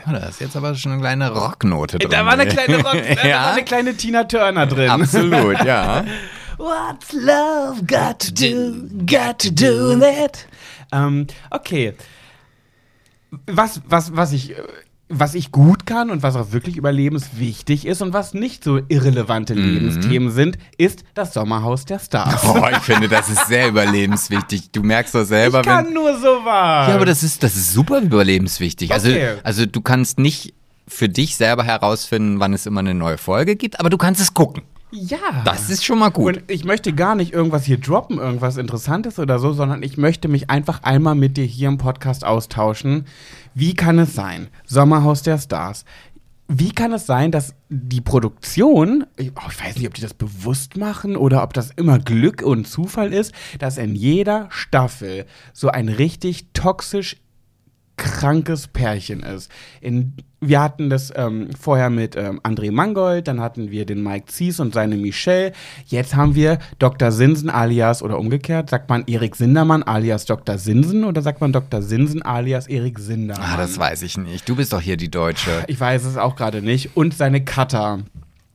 Oh, 0.06 0.10
da 0.12 0.18
ist 0.26 0.40
jetzt 0.40 0.56
aber 0.56 0.74
schon 0.74 0.92
eine 0.92 1.00
kleine 1.02 1.30
Rocknote 1.30 1.98
drin. 1.98 2.10
Da 2.10 2.24
war 2.24 2.32
eine 2.32 2.46
kleine, 2.46 2.76
Rock, 2.78 2.96
da 3.22 3.28
ja, 3.28 3.42
war 3.42 3.52
eine 3.52 3.64
kleine 3.64 3.94
Tina 3.94 4.24
Turner 4.24 4.66
drin. 4.66 4.88
absolut, 4.88 5.62
ja. 5.64 6.04
What's 6.58 7.12
love 7.12 7.82
got 7.86 8.18
to 8.20 8.30
do, 8.32 8.74
got 9.04 9.38
to 9.40 9.50
do 9.50 9.98
that? 9.98 10.46
Ähm, 10.92 11.26
okay. 11.50 11.94
Was, 13.46 13.80
was, 13.88 14.14
was 14.16 14.32
ich, 14.32 14.50
äh, 14.52 14.62
was 15.08 15.34
ich 15.34 15.52
gut 15.52 15.84
kann 15.86 16.10
und 16.10 16.22
was 16.22 16.36
auch 16.36 16.52
wirklich 16.52 16.76
überlebenswichtig 16.76 17.86
ist 17.86 18.00
und 18.02 18.12
was 18.12 18.32
nicht 18.34 18.64
so 18.64 18.80
irrelevante 18.88 19.52
Lebensthemen 19.54 20.30
sind, 20.30 20.56
ist 20.78 21.04
das 21.14 21.34
Sommerhaus 21.34 21.84
der 21.84 21.98
Stars. 21.98 22.42
Oh, 22.44 22.66
ich 22.70 22.78
finde, 22.78 23.08
das 23.08 23.28
ist 23.28 23.46
sehr 23.46 23.68
überlebenswichtig. 23.68 24.70
Du 24.72 24.82
merkst 24.82 25.14
doch 25.14 25.24
selber, 25.24 25.60
ich 25.60 25.66
kann 25.66 25.86
wenn. 25.86 25.94
nur 25.94 26.16
sowas. 26.18 26.88
Ja, 26.88 26.94
aber 26.94 27.04
das 27.06 27.22
ist, 27.22 27.42
das 27.42 27.56
ist 27.56 27.72
super 27.72 28.00
überlebenswichtig. 28.00 28.92
Also, 28.92 29.08
Okay. 29.10 29.34
also 29.44 29.66
du 29.66 29.80
kannst 29.82 30.18
nicht 30.18 30.54
für 30.88 31.08
dich 31.08 31.36
selber 31.36 31.62
herausfinden, 31.64 32.40
wann 32.40 32.52
es 32.54 32.66
immer 32.66 32.80
eine 32.80 32.94
neue 32.94 33.18
Folge 33.18 33.56
gibt, 33.56 33.80
aber 33.80 33.88
du 33.90 33.98
kannst 33.98 34.20
es 34.20 34.32
gucken. 34.34 34.62
Ja. 34.92 35.42
Das 35.44 35.70
ist 35.70 35.84
schon 35.84 35.98
mal 35.98 36.10
gut. 36.10 36.36
Und 36.36 36.50
ich 36.50 36.64
möchte 36.64 36.92
gar 36.92 37.14
nicht 37.14 37.32
irgendwas 37.32 37.64
hier 37.64 37.78
droppen, 37.78 38.18
irgendwas 38.18 38.56
Interessantes 38.56 39.18
oder 39.18 39.38
so, 39.38 39.52
sondern 39.52 39.82
ich 39.82 39.96
möchte 39.96 40.28
mich 40.28 40.50
einfach 40.50 40.82
einmal 40.82 41.14
mit 41.14 41.36
dir 41.36 41.44
hier 41.44 41.68
im 41.68 41.78
Podcast 41.78 42.24
austauschen. 42.24 43.06
Wie 43.54 43.74
kann 43.74 43.98
es 43.98 44.14
sein? 44.14 44.48
Sommerhaus 44.66 45.22
der 45.22 45.38
Stars. 45.38 45.84
Wie 46.48 46.72
kann 46.72 46.92
es 46.92 47.06
sein, 47.06 47.30
dass 47.30 47.54
die 47.70 48.02
Produktion, 48.02 49.06
ich, 49.16 49.32
oh, 49.34 49.48
ich 49.48 49.64
weiß 49.64 49.76
nicht, 49.76 49.86
ob 49.86 49.94
die 49.94 50.02
das 50.02 50.12
bewusst 50.12 50.76
machen 50.76 51.16
oder 51.16 51.42
ob 51.42 51.54
das 51.54 51.70
immer 51.70 51.98
Glück 51.98 52.42
und 52.42 52.66
Zufall 52.66 53.14
ist, 53.14 53.32
dass 53.58 53.78
in 53.78 53.94
jeder 53.94 54.48
Staffel 54.50 55.24
so 55.54 55.68
ein 55.68 55.88
richtig 55.88 56.48
toxisch 56.52 57.16
krankes 57.96 58.68
Pärchen 58.68 59.20
ist. 59.20 59.50
In, 59.80 60.14
wir 60.42 60.60
hatten 60.60 60.90
das 60.90 61.12
ähm, 61.14 61.50
vorher 61.58 61.88
mit 61.88 62.16
ähm, 62.16 62.40
André 62.42 62.72
Mangold, 62.72 63.28
dann 63.28 63.40
hatten 63.40 63.70
wir 63.70 63.86
den 63.86 64.02
Mike 64.02 64.26
Zies 64.26 64.58
und 64.58 64.74
seine 64.74 64.96
Michelle. 64.96 65.52
Jetzt 65.86 66.16
haben 66.16 66.34
wir 66.34 66.58
Dr. 66.80 67.12
Sinsen 67.12 67.48
alias 67.48 68.02
oder 68.02 68.18
umgekehrt, 68.18 68.68
sagt 68.68 68.90
man 68.90 69.04
Erik 69.06 69.36
Sindermann 69.36 69.84
alias 69.84 70.24
Dr. 70.24 70.58
Sinsen 70.58 71.04
oder 71.04 71.22
sagt 71.22 71.40
man 71.40 71.52
Dr. 71.52 71.80
Sinsen 71.80 72.22
alias 72.22 72.66
Erik 72.66 72.98
Sindermann? 72.98 73.46
Ah, 73.54 73.56
das 73.56 73.78
weiß 73.78 74.02
ich 74.02 74.18
nicht. 74.18 74.48
Du 74.48 74.56
bist 74.56 74.72
doch 74.72 74.80
hier 74.80 74.96
die 74.96 75.10
Deutsche. 75.10 75.64
Ich 75.68 75.78
weiß 75.78 76.04
es 76.04 76.16
auch 76.16 76.34
gerade 76.34 76.60
nicht. 76.60 76.96
Und 76.96 77.14
seine 77.14 77.44
Cutter. 77.44 78.00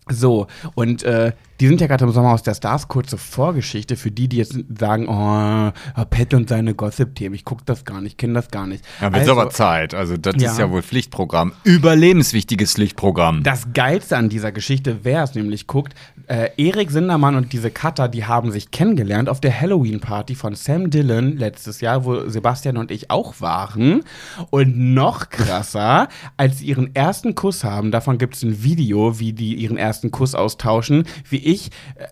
So, 0.10 0.48
und 0.76 1.04
äh, 1.04 1.32
die 1.60 1.68
sind 1.68 1.82
ja 1.82 1.88
gerade 1.88 2.06
im 2.06 2.12
Sommerhaus 2.12 2.44
der 2.44 2.54
Stars. 2.54 2.88
Kurze 2.88 3.18
Vorgeschichte 3.18 3.96
für 3.96 4.12
die, 4.12 4.28
die 4.28 4.38
jetzt 4.38 4.58
sagen, 4.78 5.08
oh, 5.08 6.04
Pet 6.10 6.34
und 6.34 6.50
seine 6.50 6.74
Gossip-Themen. 6.76 7.36
Ich 7.36 7.46
gucke 7.46 7.64
das 7.66 7.84
gar 7.86 8.02
nicht, 8.02 8.18
kenne 8.18 8.34
das 8.34 8.50
gar 8.52 8.68
nicht. 8.68 8.84
Ja, 9.02 9.08
wird 9.12 9.16
Also, 9.16 9.32
aber 9.34 9.50
Zeit. 9.50 9.94
Also, 9.94 10.18
das 10.18 10.36
Ja. 10.42 10.52
ist 10.52 10.60
ja 10.60 10.70
wohl 10.72 10.82
Pflichtprogramm. 10.84 11.54
Überlebenswichtiges 11.64 12.74
Pflichtprogramm. 12.74 13.44
Das 13.44 13.74
Geilste 13.74 14.18
an 14.18 14.30
dieser 14.30 14.52
Geschichte, 14.52 15.00
wer 15.04 15.24
es 15.24 15.34
nämlich 15.36 15.66
guckt, 15.68 15.94
äh, 16.28 16.50
Erik 16.58 16.92
Sindermann 16.92 17.36
und 17.36 17.54
diese 17.54 17.72
Cutter, 17.72 18.08
die 18.08 18.26
haben 18.26 18.52
sich 18.52 18.72
kennengelernt 18.72 19.30
auf 19.30 19.40
der 19.42 19.60
Halloween-Party 19.60 20.36
von 20.36 20.54
Sam 20.56 20.90
Dillon 20.90 21.38
letztes 21.38 21.82
Jahr, 21.82 22.06
wo 22.06 22.30
Sebastian 22.30 22.78
und 22.78 22.92
ich 22.92 23.10
auch 23.10 23.42
waren. 23.42 24.02
Und 24.50 24.78
noch 24.78 25.30
krasser, 25.30 26.08
als 26.36 26.60
sie 26.60 26.66
ihren 26.66 26.94
ersten 26.96 27.34
Kuss 27.36 27.64
haben, 27.64 27.92
davon 27.92 28.18
gibt 28.18 28.36
es 28.36 28.44
ein 28.44 28.64
Video, 28.64 29.20
wie 29.20 29.34
die 29.34 29.56
ihren 29.56 29.78
ersten 29.78 30.12
Kuss 30.12 30.36
austauschen, 30.36 31.06
wie 31.30 31.38
ich 31.48 31.72
äh, 31.96 32.08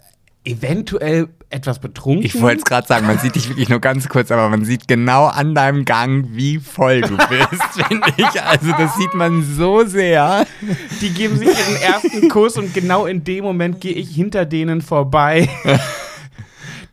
eventuell 0.46 1.28
etwas 1.50 1.80
betrunken. 1.80 2.26
Ich 2.26 2.40
wollte 2.42 2.60
es 2.60 2.66
gerade 2.66 2.88
sagen, 2.88 3.08
man 3.08 3.18
sieht 3.18 3.36
dich 3.36 3.50
wirklich 3.50 3.70
nur 3.70 3.80
ganz 3.80 4.08
kurz, 4.10 4.32
aber 4.32 4.50
man 4.50 4.66
sieht 4.66 4.88
genau 4.88 5.26
an 5.26 5.56
deinem 5.56 5.86
Gang, 5.86 6.28
wie 6.32 6.60
voll 6.60 7.02
du 7.02 7.18
bist, 7.18 7.88
finde 7.88 8.08
ich. 8.18 8.42
Also 8.42 8.72
das 8.78 8.96
sieht 8.96 9.14
man 9.14 9.44
so 9.44 9.86
sehr. 9.86 10.46
Die 11.02 11.10
geben 11.10 11.38
sich 11.38 11.48
ihren 11.48 11.82
ersten 11.82 12.30
Kuss 12.30 12.58
und 12.58 12.74
genau 12.74 13.06
in 13.06 13.24
dem 13.24 13.44
Moment 13.44 13.82
gehe 13.82 13.94
ich 13.94 14.10
hinter 14.10 14.46
denen 14.46 14.82
vorbei. 14.82 15.50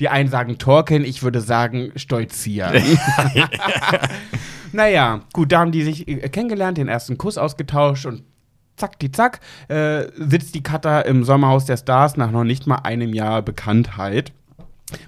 Die 0.00 0.08
einen 0.08 0.28
sagen 0.28 0.58
Torkeln, 0.58 1.04
ich 1.04 1.22
würde 1.22 1.40
sagen 1.40 1.92
Stolzieren. 1.94 2.82
naja, 4.72 5.20
gut, 5.32 5.52
da 5.52 5.60
haben 5.60 5.70
die 5.70 5.84
sich 5.84 6.08
äh, 6.08 6.28
kennengelernt, 6.28 6.76
den 6.76 6.88
ersten 6.88 7.18
Kuss 7.18 7.38
ausgetauscht 7.38 8.06
und 8.06 8.24
zack, 8.82 8.98
die 8.98 9.12
zack, 9.12 9.40
äh, 9.68 10.04
sitzt 10.16 10.54
die 10.54 10.62
Cutter 10.62 11.06
im 11.06 11.22
Sommerhaus 11.24 11.64
der 11.66 11.76
Stars 11.76 12.16
nach 12.16 12.30
noch 12.32 12.44
nicht 12.44 12.66
mal 12.66 12.76
einem 12.76 13.12
Jahr 13.14 13.40
Bekanntheit. 13.42 14.32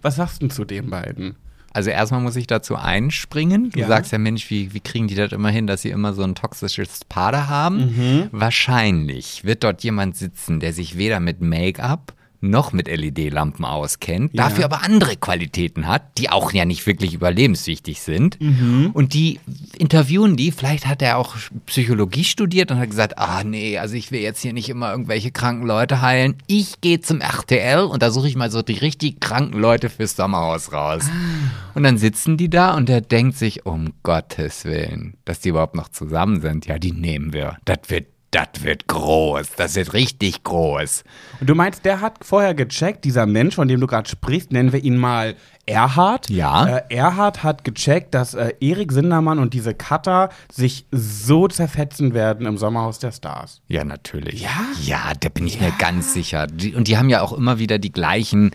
Was 0.03 0.17
sagst 0.17 0.43
du 0.43 0.49
zu 0.49 0.65
den 0.65 0.89
beiden? 0.91 1.35
Also 1.73 1.91
erstmal 1.91 2.21
muss 2.21 2.37
ich 2.37 2.47
dazu 2.47 2.77
einspringen. 2.77 3.71
Du 3.71 3.81
Ja. 3.81 3.89
sagst 3.89 4.13
ja, 4.13 4.19
Mensch, 4.19 4.49
wie, 4.49 4.73
wie 4.73 4.79
kriegen 4.81 5.09
die 5.09 5.17
das 5.17 5.33
immer 5.33 5.49
hin, 5.51 5.67
dass 5.67 5.83
sie 5.83 5.91
immer 5.91 6.13
so 6.13 6.23
ein 6.23 6.37
toxisches 6.37 7.05
Paar 7.05 7.33
da 7.33 7.49
haben? 7.49 8.29
Wahrscheinlich 8.31 9.43
wird 9.45 9.65
dort 9.65 9.83
jemand 9.83 10.17
sitzen, 10.17 10.61
der 10.61 10.73
sich 10.73 10.97
weder 10.97 11.19
mit 11.19 11.41
Make-up 11.41 12.15
noch 12.51 12.73
mit 12.73 12.89
LED-Lampen 12.89 13.65
auskennt, 13.65 14.35
ja. 14.35 14.45
dafür 14.45 14.65
aber 14.65 14.83
andere 14.83 15.17
Qualitäten 15.17 15.87
hat, 15.87 16.19
die 16.19 16.31
auch 16.31 16.53
ja 16.53 16.65
nicht 16.65 16.87
wirklich 16.87 17.15
überlebenswichtig 17.15 18.01
sind. 18.01 18.41
Mhm. 18.41 18.91
Und 18.93 19.15
die 19.15 19.41
interviewen 19.79 20.37
die, 20.37 20.53
vielleicht 20.53 20.87
hat 20.87 21.03
er 21.03 21.19
auch 21.19 21.35
Psychologie 21.67 22.25
studiert 22.25 22.71
und 22.71 22.79
hat 22.79 22.91
gesagt, 22.91 23.19
ah 23.19 23.43
nee, 23.45 23.79
also 23.79 23.95
ich 23.95 24.11
will 24.13 24.21
jetzt 24.21 24.41
hier 24.41 24.53
nicht 24.53 24.69
immer 24.69 24.91
irgendwelche 24.91 25.31
kranken 25.31 25.67
Leute 25.67 26.01
heilen. 26.01 26.37
Ich 26.47 26.81
gehe 26.81 27.01
zum 27.01 27.21
RTL 27.21 27.85
und 27.85 28.03
da 28.03 28.11
suche 28.11 28.29
ich 28.29 28.37
mal 28.37 28.51
so 28.51 28.63
die 28.63 28.75
richtig 28.75 29.21
kranken 29.21 29.59
Leute 29.59 29.91
fürs 29.91 30.17
Sommerhaus 30.17 30.73
raus. 30.73 31.05
Ah. 31.09 31.75
Und 31.75 31.83
dann 31.83 31.99
sitzen 31.99 32.37
die 32.37 32.51
da 32.51 32.75
und 32.77 32.89
er 32.89 33.01
denkt 33.01 33.37
sich, 33.37 33.67
um 33.67 33.93
Gottes 34.03 34.65
Willen, 34.65 35.15
dass 35.25 35.41
die 35.41 35.49
überhaupt 35.51 35.75
noch 35.75 35.89
zusammen 35.89 36.41
sind. 36.41 36.67
Ja, 36.67 36.79
die 36.79 36.93
nehmen 36.93 37.33
wir. 37.33 37.57
Das 37.65 37.79
wird 37.89 38.07
das 38.35 38.65
wird 38.65 38.89
groß, 38.89 39.53
das 39.57 39.77
wird 39.77 39.93
richtig 39.93 40.43
groß. 40.43 41.05
Und 41.41 41.49
du 41.49 41.55
meinst, 41.55 41.85
der 41.85 42.01
hat 42.01 42.25
vorher 42.25 42.55
gecheckt, 42.55 43.05
dieser 43.05 43.27
Mensch, 43.27 43.55
von 43.55 43.69
dem 43.69 43.81
du 43.81 43.87
gerade 43.87 44.09
sprichst, 44.09 44.53
nennen 44.53 44.73
wir 44.73 44.83
ihn 44.83 44.97
mal 44.97 45.37
Erhard. 45.67 46.29
Ja. 46.29 46.67
Äh, 46.67 46.95
Erhard 46.95 47.43
hat 47.43 47.65
gecheckt, 47.65 48.13
dass 48.13 48.35
äh, 48.35 48.53
Erik 48.61 48.93
Sindermann 48.93 49.39
und 49.39 49.55
diese 49.55 49.73
Cutter 49.73 50.31
sich 50.53 50.87
so 50.91 51.49
zerfetzen 51.49 52.13
werden 52.13 52.47
im 52.47 52.59
Sommerhaus 52.59 52.99
der 52.99 53.13
Stars. 53.13 53.63
Ja, 53.69 53.85
natürlich. 53.85 54.43
Ja? 54.43 54.67
Ja, 54.83 55.13
da 55.19 55.29
bin 55.29 55.47
ich 55.47 55.61
ja. 55.61 55.69
mir 55.69 55.73
ganz 55.79 56.13
sicher. 56.13 56.47
Die, 56.49 56.75
und 56.75 56.89
die 56.89 56.99
haben 56.99 57.09
ja 57.09 57.23
auch 57.23 57.33
immer 57.33 57.59
wieder 57.59 57.79
die 57.79 57.93
gleichen 57.93 58.51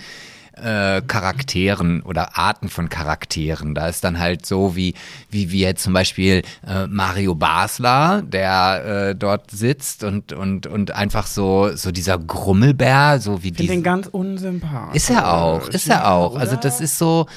äh, 0.64 1.02
Charakteren 1.06 2.02
oder 2.02 2.38
Arten 2.38 2.70
von 2.70 2.90
Charakteren. 2.90 3.76
Da 3.76 3.88
ist 3.88 4.04
dann 4.04 4.20
halt 4.20 4.46
so 4.46 4.76
wie, 4.76 4.94
wie, 5.30 5.46
jetzt 5.60 5.84
zum 5.84 5.94
Beispiel 5.94 6.44
äh, 6.68 6.88
Mario 6.88 7.36
Basler, 7.36 8.22
der 8.26 9.10
äh, 9.10 9.16
dort 9.16 9.52
sitzt 9.52 10.04
und, 10.04 10.34
und, 10.34 10.68
und 10.68 10.92
einfach 10.92 11.28
so, 11.28 11.76
so 11.76 11.92
dieser 11.92 12.18
Grummelbär, 12.18 13.20
so 13.20 13.44
wie 13.44 13.52
die. 13.52 13.68
Den 13.68 13.84
ganz 13.84 14.08
unsympathisch. 14.08 14.96
Ist 14.96 15.10
er 15.10 15.34
auch, 15.34 15.68
ist 15.70 15.90
er 15.90 16.12
auch. 16.12 16.36
Also 16.36 16.56
das 16.56 16.82
ist 16.82 16.98
so, 16.98 17.28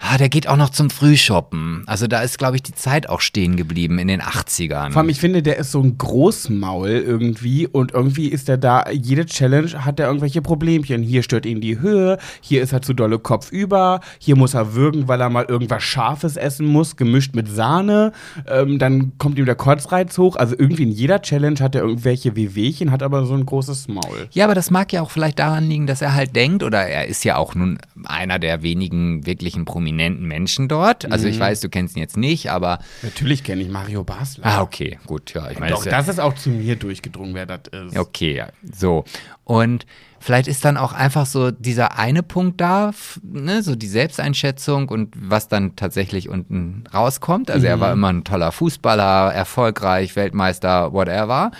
ah, 0.00 0.18
der 0.18 0.28
geht 0.28 0.48
auch 0.48 0.56
noch 0.56 0.70
zum 0.70 0.90
Frühshoppen. 0.90 1.84
Also 1.86 2.06
da 2.06 2.20
ist, 2.22 2.38
glaube 2.38 2.56
ich, 2.56 2.62
die 2.62 2.74
Zeit 2.74 3.08
auch 3.08 3.20
stehen 3.20 3.56
geblieben 3.56 3.98
in 3.98 4.08
den 4.08 4.22
80ern. 4.22 4.90
Vor 4.90 5.02
allem, 5.02 5.10
ich 5.10 5.20
finde, 5.20 5.42
der 5.42 5.58
ist 5.58 5.72
so 5.72 5.80
ein 5.80 5.98
Großmaul 5.98 6.88
irgendwie 6.88 7.66
und 7.66 7.92
irgendwie 7.92 8.28
ist 8.28 8.48
er 8.48 8.56
da, 8.56 8.84
jede 8.90 9.26
Challenge 9.26 9.84
hat 9.84 10.00
er 10.00 10.06
irgendwelche 10.08 10.42
Problemchen. 10.42 11.02
Hier 11.02 11.22
stört 11.22 11.46
ihn 11.46 11.60
die 11.60 11.80
Höhe, 11.80 12.18
hier 12.40 12.62
ist 12.62 12.72
er 12.72 12.82
zu 12.82 12.94
dolle 12.94 13.18
Kopf 13.18 13.52
über, 13.52 14.00
hier 14.18 14.36
muss 14.36 14.54
er 14.54 14.74
würgen, 14.74 15.06
weil 15.06 15.20
er 15.20 15.28
mal 15.28 15.44
irgendwas 15.44 15.82
Scharfes 15.82 16.36
essen 16.36 16.66
muss, 16.66 16.96
gemischt 16.96 17.34
mit 17.34 17.48
Sahne. 17.48 18.12
Ähm, 18.48 18.78
dann 18.78 19.12
kommt 19.18 19.38
ihm 19.38 19.46
der 19.46 19.54
Kotzreiz 19.54 20.16
hoch. 20.18 20.36
Also 20.36 20.54
irgendwie 20.58 20.84
in 20.84 20.92
jeder 20.92 21.20
Challenge 21.20 21.60
hat 21.60 21.74
er 21.74 21.82
irgendwelche 21.82 22.36
Wehwehchen, 22.36 22.90
hat 22.90 23.02
aber 23.02 23.26
so 23.26 23.34
ein 23.34 23.44
großes 23.44 23.88
Maul. 23.88 24.28
Ja, 24.32 24.44
aber 24.44 24.54
das 24.54 24.70
mag 24.70 24.92
ja 24.92 25.02
auch 25.02 25.10
vielleicht 25.10 25.38
daran 25.38 25.68
liegen, 25.68 25.86
dass 25.86 26.02
er 26.02 26.14
halt 26.14 26.34
denkt, 26.34 26.62
oder 26.62 26.86
er 26.86 27.06
ist 27.06 27.24
ja 27.24 27.36
auch 27.36 27.54
nun 27.54 27.78
einer 28.04 28.38
der 28.38 28.62
wenigen 28.62 29.26
wirklichen 29.26 29.64
Prominenten, 29.64 29.89
prominenten 29.90 30.26
Menschen 30.26 30.68
dort. 30.68 31.10
Also 31.10 31.26
ich 31.26 31.36
mhm. 31.36 31.40
weiß, 31.40 31.60
du 31.60 31.68
kennst 31.68 31.96
ihn 31.96 32.00
jetzt 32.00 32.16
nicht, 32.16 32.50
aber. 32.50 32.78
Natürlich 33.02 33.42
kenne 33.44 33.62
ich 33.62 33.68
Mario 33.68 34.04
Basler. 34.04 34.46
Ah, 34.46 34.62
okay, 34.62 34.98
gut, 35.06 35.34
ja. 35.34 35.50
Ich 35.50 35.58
meine, 35.58 35.72
Doch, 35.72 35.84
das 35.84 36.08
ist 36.08 36.20
auch 36.20 36.34
zu 36.34 36.50
mir 36.50 36.76
durchgedrungen, 36.76 37.34
wer 37.34 37.46
das 37.46 37.60
ist. 37.72 37.98
Okay, 37.98 38.36
ja. 38.36 38.48
So. 38.72 39.04
Und 39.44 39.86
vielleicht 40.20 40.46
ist 40.48 40.64
dann 40.64 40.76
auch 40.76 40.92
einfach 40.92 41.26
so 41.26 41.50
dieser 41.50 41.98
eine 41.98 42.22
Punkt 42.22 42.60
da, 42.60 42.92
ne, 43.22 43.62
so 43.62 43.74
die 43.74 43.88
Selbsteinschätzung 43.88 44.88
und 44.88 45.14
was 45.16 45.48
dann 45.48 45.74
tatsächlich 45.76 46.28
unten 46.28 46.84
rauskommt. 46.92 47.50
Also 47.50 47.66
mhm. 47.66 47.70
er 47.70 47.80
war 47.80 47.92
immer 47.92 48.12
ein 48.12 48.24
toller 48.24 48.52
Fußballer, 48.52 49.32
erfolgreich, 49.34 50.14
Weltmeister, 50.14 50.92
whatever. 50.92 51.50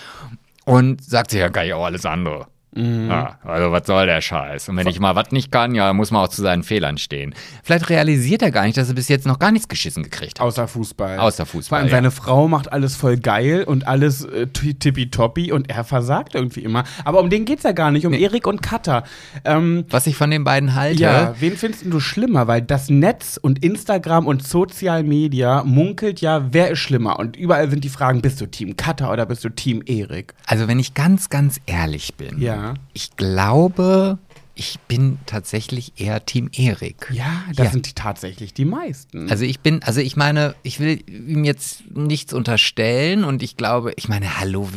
Und 0.64 1.02
sagt 1.02 1.32
sich 1.32 1.40
ja 1.40 1.48
gar 1.48 1.64
nicht 1.64 1.74
auch 1.74 1.84
alles 1.84 2.06
andere. 2.06 2.46
Mhm. 2.72 3.08
Ja, 3.08 3.38
also 3.42 3.72
was 3.72 3.86
soll 3.86 4.06
der 4.06 4.20
Scheiß? 4.20 4.68
Und 4.68 4.76
wenn 4.76 4.86
ich 4.86 5.00
mal 5.00 5.16
was 5.16 5.32
nicht 5.32 5.50
kann, 5.50 5.74
ja, 5.74 5.92
muss 5.92 6.12
man 6.12 6.24
auch 6.24 6.28
zu 6.28 6.40
seinen 6.40 6.62
Fehlern 6.62 6.98
stehen. 6.98 7.34
Vielleicht 7.64 7.90
realisiert 7.90 8.42
er 8.42 8.52
gar 8.52 8.64
nicht, 8.64 8.76
dass 8.76 8.88
er 8.88 8.94
bis 8.94 9.08
jetzt 9.08 9.26
noch 9.26 9.40
gar 9.40 9.50
nichts 9.50 9.66
geschissen 9.66 10.04
gekriegt 10.04 10.38
hat. 10.38 10.46
Außer 10.46 10.68
Fußball. 10.68 11.18
Außer 11.18 11.46
Fußball. 11.46 11.68
Vor 11.68 11.78
allem 11.78 11.88
ja. 11.88 11.96
seine 11.96 12.10
Frau 12.12 12.46
macht 12.46 12.72
alles 12.72 12.94
voll 12.94 13.16
geil 13.16 13.64
und 13.64 13.88
alles 13.88 14.24
äh, 14.24 14.46
tippitoppi 14.46 15.50
und 15.50 15.68
er 15.68 15.82
versagt 15.82 16.36
irgendwie 16.36 16.60
immer. 16.60 16.84
Aber 17.04 17.20
um 17.20 17.28
den 17.28 17.44
geht's 17.44 17.64
ja 17.64 17.72
gar 17.72 17.90
nicht, 17.90 18.06
um 18.06 18.12
nee. 18.12 18.22
Erik 18.22 18.46
und 18.46 18.62
Katha. 18.62 19.02
Ähm, 19.44 19.84
was 19.90 20.06
ich 20.06 20.14
von 20.14 20.30
den 20.30 20.44
beiden 20.44 20.76
halte. 20.76 21.02
Ja, 21.02 21.34
wen 21.40 21.56
findest 21.56 21.84
du 21.86 21.98
schlimmer? 21.98 22.46
Weil 22.46 22.62
das 22.62 22.88
Netz 22.88 23.36
und 23.40 23.64
Instagram 23.64 24.28
und 24.28 24.46
Social 24.46 25.02
Media 25.02 25.64
munkelt 25.64 26.20
ja, 26.20 26.52
wer 26.52 26.70
ist 26.70 26.78
schlimmer? 26.78 27.18
Und 27.18 27.36
überall 27.36 27.68
sind 27.68 27.82
die 27.82 27.88
Fragen, 27.88 28.22
bist 28.22 28.40
du 28.40 28.46
Team 28.46 28.76
Katha 28.76 29.12
oder 29.12 29.26
bist 29.26 29.42
du 29.42 29.48
Team 29.48 29.82
Erik? 29.86 30.34
Also 30.46 30.68
wenn 30.68 30.78
ich 30.78 30.94
ganz, 30.94 31.30
ganz 31.30 31.60
ehrlich 31.66 32.14
bin. 32.14 32.40
Ja 32.40 32.59
ich 32.92 33.16
glaube, 33.16 34.18
ich 34.60 34.78
bin 34.88 35.18
tatsächlich 35.24 35.94
eher 35.96 36.26
Team 36.26 36.50
Erik. 36.54 37.10
Ja, 37.10 37.44
das 37.54 37.66
ja. 37.66 37.72
sind 37.72 37.86
die 37.86 37.94
tatsächlich 37.94 38.52
die 38.52 38.66
meisten. 38.66 39.30
Also 39.30 39.46
ich 39.46 39.60
bin, 39.60 39.82
also 39.82 40.02
ich 40.02 40.16
meine, 40.16 40.54
ich 40.62 40.80
will 40.80 41.02
ihm 41.06 41.44
jetzt 41.44 41.84
nichts 41.96 42.34
unterstellen 42.34 43.24
und 43.24 43.42
ich 43.42 43.56
glaube, 43.56 43.94
ich 43.96 44.10
meine, 44.10 44.38
hallo, 44.38 44.68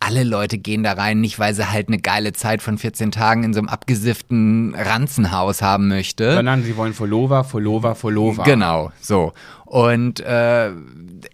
alle 0.00 0.24
Leute 0.24 0.58
gehen 0.58 0.82
da 0.82 0.94
rein, 0.94 1.20
nicht 1.20 1.38
weil 1.38 1.54
sie 1.54 1.70
halt 1.70 1.86
eine 1.86 2.00
geile 2.00 2.32
Zeit 2.32 2.60
von 2.60 2.76
14 2.76 3.12
Tagen 3.12 3.44
in 3.44 3.54
so 3.54 3.60
einem 3.60 3.68
abgesifften 3.68 4.74
Ranzenhaus 4.74 5.62
haben 5.62 5.86
möchte. 5.86 6.34
Sondern 6.34 6.64
sie 6.64 6.76
wollen 6.76 6.92
Follower, 6.92 7.44
Follower, 7.44 7.94
Follower. 7.94 8.42
Genau, 8.42 8.90
so. 9.00 9.32
Und 9.74 10.20
äh, 10.20 10.70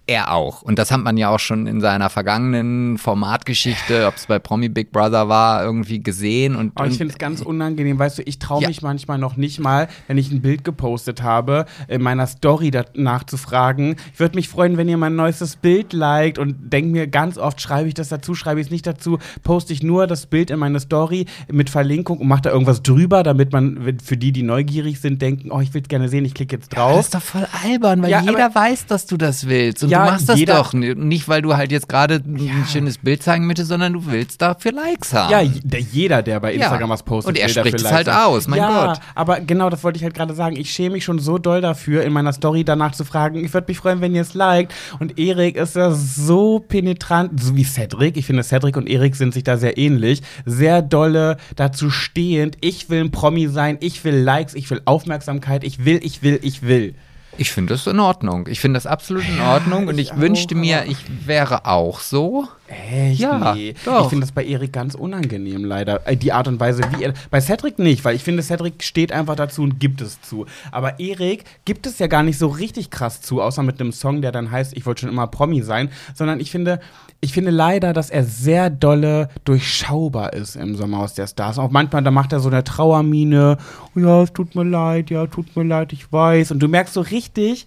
er 0.07 0.33
auch. 0.33 0.63
Und 0.63 0.79
das 0.79 0.91
hat 0.91 1.03
man 1.03 1.19
ja 1.19 1.29
auch 1.29 1.39
schon 1.39 1.67
in 1.67 1.83
seiner 1.83 2.09
vergangenen 2.09 2.97
Formatgeschichte, 2.97 4.07
ob 4.07 4.17
es 4.17 4.29
bei 4.29 4.39
Promi 4.39 4.71
Big 4.71 4.93
Brother 4.93 5.29
war, 5.29 5.63
irgendwie 5.63 6.03
gesehen. 6.03 6.57
Und, 6.57 6.73
Aber 6.75 6.89
ich 6.89 6.97
finde 6.97 7.13
es 7.13 7.19
ganz 7.19 7.43
unangenehm. 7.43 7.99
Weißt 7.99 8.17
du, 8.17 8.23
ich 8.23 8.39
traue 8.39 8.67
mich 8.67 8.81
ja. 8.81 8.89
manchmal 8.89 9.19
noch 9.19 9.37
nicht 9.37 9.61
mal, 9.61 9.89
wenn 10.09 10.17
ich 10.17 10.31
ein 10.31 10.41
Bild 10.41 10.65
gepostet 10.65 11.23
habe, 11.23 11.67
in 11.87 12.01
meiner 12.01 12.27
Story 12.27 12.71
danach 12.71 13.25
zu 13.25 13.37
fragen. 13.37 13.97
Ich 14.15 14.21
würde 14.21 14.37
mich 14.37 14.49
freuen, 14.49 14.79
wenn 14.79 14.89
ihr 14.89 14.97
mein 14.97 15.17
neuestes 15.17 15.57
Bild 15.57 15.93
liked 15.93 16.39
und 16.39 16.73
denke 16.73 16.93
mir 16.93 17.09
ganz 17.09 17.37
oft, 17.37 17.61
schreibe 17.61 17.89
ich 17.89 17.95
das 17.95 18.09
dazu, 18.09 18.35
schreibe 18.35 18.61
ich 18.61 18.69
es 18.69 18.71
nicht 18.71 18.87
dazu, 18.87 19.19
poste 19.43 19.75
ich 19.75 19.83
nur 19.83 20.07
das 20.07 20.25
Bild 20.25 20.51
in 20.51 20.61
meine 20.61 20.81
Story 20.81 21.27
mit 21.53 21.69
Verlinkung 21.69 22.17
und 22.17 22.29
mache 22.29 22.41
da 22.41 22.51
irgendwas 22.53 22.83
drüber, 22.83 23.23
damit 23.23 23.53
man 23.53 23.99
für 24.03 24.17
die, 24.17 24.33
die 24.33 24.45
neugierig 24.45 24.99
sind, 24.99 25.21
denken, 25.21 25.51
oh, 25.51 25.61
ich 25.61 25.75
will 25.75 25.83
es 25.83 25.89
gerne 25.89 26.09
sehen, 26.09 26.25
ich 26.25 26.33
klicke 26.33 26.57
jetzt 26.57 26.75
drauf. 26.75 26.91
Ja, 26.91 26.97
das 26.97 27.05
ist 27.05 27.15
doch 27.15 27.21
voll 27.21 27.47
albern, 27.65 28.01
weil 28.03 28.11
ja, 28.11 28.30
jeder 28.31 28.55
weiß, 28.55 28.87
dass 28.87 29.07
du 29.07 29.17
das 29.17 29.47
willst. 29.47 29.85
Und 29.85 29.91
ja, 29.91 30.05
du 30.05 30.11
machst 30.13 30.29
das 30.29 30.45
doch 30.45 30.73
nicht, 30.73 31.29
weil 31.29 31.43
du 31.43 31.57
halt 31.57 31.73
jetzt 31.73 31.89
gerade 31.89 32.17
ein 32.17 32.67
schönes 32.71 32.99
Bild 32.99 33.23
zeigen 33.23 33.47
möchtest, 33.47 33.69
sondern 33.69 33.93
du 33.93 34.07
willst 34.07 34.41
dafür 34.43 34.73
Likes 34.73 35.13
haben. 35.13 35.31
Ja, 35.31 35.43
der, 35.63 35.81
jeder, 35.81 36.23
der 36.23 36.41
bei 36.41 36.55
Instagram 36.55 36.91
was 36.91 37.03
postet, 37.03 37.31
und 37.31 37.39
er 37.39 37.49
spricht 37.49 37.77
es 37.77 37.91
halt 37.91 38.09
aus, 38.09 38.49
mein 38.49 38.59
ja, 38.59 38.87
Gott. 38.87 39.01
aber 39.15 39.41
genau, 39.41 39.71
das 39.71 39.85
wollte 39.85 39.99
ich 39.99 40.05
halt 40.05 40.15
gerade 40.15 40.35
sagen. 40.35 40.57
Ich 40.57 40.71
schäme 40.71 40.95
mich 40.95 41.05
schon 41.05 41.19
so 41.19 41.39
doll 41.39 41.61
dafür, 41.61 42.03
in 42.03 42.13
meiner 42.13 42.33
Story 42.33 42.65
danach 42.65 42.93
zu 42.93 43.05
fragen, 43.05 43.45
ich 43.45 43.53
würde 43.53 43.67
mich 43.69 43.79
freuen, 43.79 44.01
wenn 44.01 44.15
ihr 44.15 44.23
es 44.23 44.35
liked. 44.35 44.75
Und 44.99 45.19
Erik 45.19 45.57
ist 45.57 45.77
ja 45.77 45.91
so 45.93 46.61
penetrant, 46.61 47.41
so 47.41 47.57
wie 47.57 47.65
Cedric. 47.65 48.17
Ich 48.17 48.27
finde, 48.27 48.43
Cedric 48.43 48.77
und 48.77 48.89
Erik 48.89 49.17
sind 49.17 49.35
sich 49.35 49.45
da 49.45 49.57
sehr 49.57 49.79
ähnlich. 49.79 50.23
Sehr 50.45 50.83
dolle 50.83 51.37
dazu 51.57 51.91
stehend. 51.91 52.57
Ich 52.61 52.91
will 52.91 53.01
ein 53.01 53.11
Promi 53.11 53.49
sein, 53.49 53.79
ich 53.81 54.05
will 54.05 54.17
Likes, 54.17 54.55
ich 54.55 54.71
will 54.71 54.81
Aufmerksamkeit, 54.85 55.65
ich 55.65 55.85
will, 55.85 56.01
ich 56.03 56.23
will, 56.23 56.39
ich 56.43 56.63
will. 56.63 56.95
Ich 57.39 57.53
finde 57.53 57.75
das 57.75 57.87
in 57.87 58.01
Ordnung. 58.01 58.47
Ich 58.49 58.61
finde 58.61 58.77
das 58.77 58.87
absolut 58.87 59.27
in 59.29 59.41
Ordnung 59.41 59.89
und 59.89 59.99
ich, 59.99 60.11
ich 60.11 60.17
wünschte 60.19 60.55
mir, 60.55 60.85
ich 60.87 60.99
wäre 61.27 61.67
auch 61.67 62.01
so. 62.01 62.49
Echt? 62.71 63.21
Ja, 63.21 63.53
nee. 63.55 63.75
Doch. 63.85 64.05
Ich 64.05 64.11
finde 64.11 64.25
das 64.25 64.33
bei 64.33 64.45
Erik 64.45 64.73
ganz 64.73 64.95
unangenehm, 64.95 65.65
leider. 65.65 66.07
Äh, 66.07 66.17
die 66.17 66.33
Art 66.33 66.47
und 66.47 66.61
Weise, 66.61 66.83
wie 66.93 67.03
er. 67.03 67.15
Bei 67.31 67.41
Cedric 67.41 67.81
nicht, 67.81 68.05
weil 68.05 68.15
ich 68.15 68.23
finde, 68.23 68.43
Cedric 68.45 68.85
steht 68.85 69.11
einfach 69.11 69.35
dazu 69.35 69.63
und 69.63 69.81
gibt 69.81 70.01
es 70.01 70.21
zu. 70.23 70.47
Aber 70.71 71.01
Erik 71.01 71.45
gibt 71.65 71.87
es 71.87 71.99
ja 71.99 72.07
gar 72.07 72.23
nicht 72.23 72.39
so 72.39 72.47
richtig 72.47 72.91
krass 72.91 73.23
zu, 73.23 73.43
außer 73.43 73.65
mit 73.65 73.81
einem 73.81 73.91
Song, 73.93 74.23
der 74.23 74.31
dann 74.31 74.53
heißt, 74.53 74.77
ich 74.77 74.87
wollte 74.87 75.01
schon 75.01 75.11
immer 75.11 75.27
Promi 75.27 75.63
sein. 75.63 75.91
Sondern 76.15 76.39
ich 76.39 76.53
finde, 76.53 76.79
ich 77.21 77.33
finde 77.33 77.51
leider, 77.51 77.93
dass 77.93 78.09
er 78.09 78.23
sehr 78.23 78.71
dolle 78.71 79.31
durchschaubar 79.45 80.33
ist 80.33 80.55
im 80.55 80.77
Sommerhaus 80.77 81.15
der 81.15 81.27
Stars. 81.27 81.59
Auch 81.59 81.71
manchmal, 81.71 82.05
da 82.05 82.13
macht 82.13 82.33
er 82.33 82.39
so 82.39 82.49
eine 82.49 82.63
Trauermine. 82.63 83.59
Ja, 83.97 84.23
es 84.23 84.33
tut 84.33 84.55
mir 84.55 84.65
leid, 84.65 85.11
ja, 85.11 85.27
tut 85.27 85.57
mir 85.57 85.65
leid, 85.65 85.93
ich 85.93 86.13
weiß. 86.13 86.53
Und 86.53 86.61
du 86.61 86.69
merkst 86.69 86.95
so 86.95 87.01
richtig, 87.01 87.67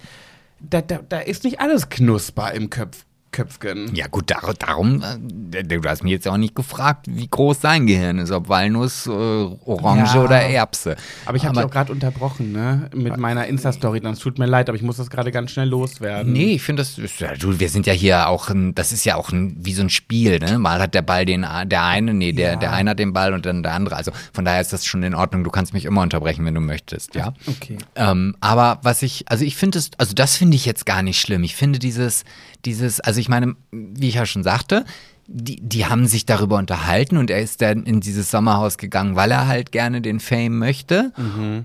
da, 0.62 0.82
da, 0.82 1.00
da 1.08 1.20
ist 1.20 1.44
nicht 1.44 1.60
alles 1.60 1.90
knusper 1.90 2.54
im 2.54 2.70
Köpf, 2.70 3.06
Köpfchen. 3.34 3.94
Ja, 3.94 4.08
gut, 4.08 4.32
dar 4.32 4.54
darum, 4.58 5.04
äh, 5.52 5.64
du 5.64 5.82
hast 5.90 6.04
mich 6.04 6.14
jetzt 6.14 6.28
auch 6.28 6.38
nicht 6.38 6.56
gefragt, 6.56 7.08
wie 7.10 7.28
groß 7.28 7.60
sein 7.60 7.86
Gehirn 7.88 8.20
ist, 8.20 8.32
ob 8.32 8.48
Walnuss, 8.48 9.08
äh, 9.08 9.10
Orange 9.10 10.16
ja. 10.16 10.24
oder 10.24 10.42
Erbse. 10.42 10.96
Aber 11.26 11.36
ich 11.36 11.44
habe 11.44 11.56
dich 11.56 11.66
auch 11.66 11.72
gerade 11.72 11.92
unterbrochen, 11.92 12.54
ne, 12.54 12.90
mit 12.96 13.18
meiner 13.18 13.48
Insta-Story. 13.48 14.00
Dann 14.00 14.16
tut 14.16 14.40
mir 14.40 14.46
leid, 14.46 14.70
aber 14.70 14.78
ich 14.78 14.84
muss 14.84 14.98
das 14.98 15.10
gerade 15.10 15.32
ganz 15.32 15.52
schnell 15.52 15.68
loswerden. 15.68 16.32
Nee, 16.32 16.54
ich 16.54 16.62
finde 16.62 16.84
das, 16.84 16.98
ist, 16.98 17.20
ja, 17.20 17.34
du, 17.36 17.60
wir 17.60 17.70
sind 17.70 17.88
ja 17.88 17.94
hier 17.94 18.30
auch, 18.30 18.50
ein, 18.50 18.76
das 18.76 18.92
ist 18.92 19.04
ja 19.04 19.16
auch 19.16 19.32
ein, 19.32 19.58
wie 19.60 19.74
so 19.74 19.82
ein 19.82 19.90
Spiel, 19.90 20.40
ne? 20.40 20.60
Mal 20.60 20.80
hat 20.80 20.94
der 20.94 21.02
Ball 21.02 21.26
den, 21.26 21.46
der 21.66 21.84
eine, 21.84 22.14
nee, 22.14 22.32
der, 22.32 22.54
ja. 22.54 22.56
der 22.56 22.72
eine 22.72 22.92
hat 22.92 23.00
den 23.00 23.12
Ball 23.12 23.34
und 23.34 23.46
dann 23.46 23.64
der 23.64 23.74
andere. 23.74 23.96
Also 23.96 24.12
von 24.32 24.46
daher 24.46 24.62
ist 24.62 24.72
das 24.72 24.86
schon 24.86 25.02
in 25.04 25.16
Ordnung. 25.16 25.44
Du 25.44 25.50
kannst 25.50 25.74
mich 25.74 25.86
immer 25.86 26.02
unterbrechen, 26.02 26.46
wenn 26.46 26.54
du 26.54 26.62
möchtest, 26.62 27.16
ja. 27.16 27.34
Okay. 27.48 27.78
Ähm, 27.96 28.36
aber 28.40 28.80
was 28.84 29.02
ich, 29.02 29.26
also 29.28 29.44
ich 29.44 29.56
finde 29.56 29.80
es, 29.80 29.90
also 29.98 30.14
das 30.14 30.38
finde 30.38 30.56
ich 30.56 30.66
jetzt 30.66 30.86
gar 30.86 31.02
nicht 31.02 31.20
schlimm. 31.20 31.44
Ich 31.44 31.56
finde 31.56 31.80
dieses, 31.80 32.24
dieses, 32.66 33.00
also 33.00 33.20
ich 33.20 33.30
meine, 33.30 33.56
wie 33.72 34.10
ich 34.10 34.16
ja 34.16 34.26
schon 34.26 34.44
sagte, 34.44 34.86
die, 35.28 35.62
die 35.62 35.86
haben 35.86 36.06
sich 36.06 36.26
darüber 36.26 36.58
unterhalten 36.58 37.18
und 37.18 37.30
er 37.30 37.40
ist 37.42 37.62
dann 37.62 37.84
in 37.84 38.02
dieses 38.02 38.30
Sommerhaus 38.30 38.78
gegangen, 38.78 39.16
weil 39.16 39.32
er 39.32 39.48
halt 39.48 39.72
gerne 39.72 40.02
den 40.02 40.20
Fame 40.20 40.58
möchte. 40.58 41.14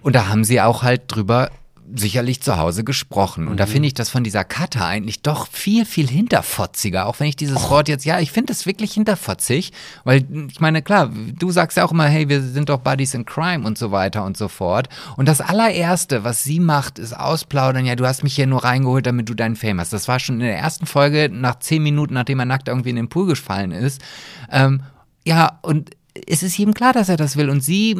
Und 0.03 0.15
da 0.15 0.29
haben 0.29 0.45
sie 0.45 0.61
auch 0.61 0.83
halt 0.83 1.03
drüber 1.09 1.51
sicherlich 1.95 2.43
zu 2.43 2.59
Hause 2.59 2.85
gesprochen. 2.85 3.49
Und 3.49 3.59
da 3.59 3.67
finde 3.67 3.87
ich 3.87 3.95
das 3.95 4.11
von 4.11 4.25
dieser 4.25 4.45
Kata 4.45 4.87
eigentlich 4.87 5.23
doch 5.23 5.49
viel, 5.49 5.85
viel 5.85 6.09
hinterfotziger. 6.09 7.07
Auch 7.07 7.21
wenn 7.21 7.29
ich 7.29 7.37
dieses 7.37 7.71
Wort 7.71 7.89
jetzt, 7.89 8.05
ja, 8.05 8.21
ich 8.21 8.33
finde 8.33 8.53
es 8.53 8.67
wirklich 8.67 8.93
hinterfotzig, 8.93 9.73
weil 10.05 10.25
ich 10.51 10.61
meine, 10.61 10.83
klar, 10.83 11.11
du 11.39 11.51
sagst 11.51 11.77
ja 11.77 11.85
auch 11.85 11.93
immer, 11.93 12.07
hey, 12.07 12.29
wir 12.29 12.43
sind 12.43 12.69
doch 12.69 12.79
Buddies 12.79 13.15
in 13.15 13.25
Crime 13.25 13.67
und 13.67 13.79
so 13.79 13.91
weiter 13.91 14.25
und 14.25 14.37
so 14.37 14.49
fort. 14.49 14.89
Und 15.17 15.29
das 15.29 15.41
allererste, 15.41 16.25
was 16.25 16.45
sie 16.45 16.61
macht, 16.61 16.99
ist 16.99 17.17
ausplaudern, 17.17 17.87
ja, 17.87 17.97
du 17.97 18.07
hast 18.07 18.23
mich 18.23 18.35
hier 18.35 18.47
nur 18.47 18.65
reingeholt, 18.65 19.07
damit 19.07 19.29
du 19.29 19.35
deinen 19.35 19.57
Fame 19.57 19.81
hast. 19.81 19.93
Das 19.93 20.09
war 20.09 20.21
schon 20.21 20.37
in 20.37 20.47
der 20.47 20.59
ersten 20.59 20.87
Folge, 20.87 21.29
nach 21.33 21.59
zehn 21.59 21.83
Minuten, 21.83 22.15
nachdem 22.15 22.41
er 22.41 22.47
nackt 22.47 22.69
irgendwie 22.69 22.91
in 22.91 22.97
den 22.97 23.09
Pool 23.09 23.27
gefallen 23.27 23.73
ist. 23.73 24.03
Ähm, 24.51 24.83
ja, 25.25 25.59
und 25.63 25.91
es 26.27 26.43
ist 26.43 26.57
jedem 26.57 26.75
klar, 26.75 26.93
dass 26.93 27.09
er 27.09 27.17
das 27.17 27.37
will. 27.37 27.51
Und 27.51 27.63
sie 27.63 27.97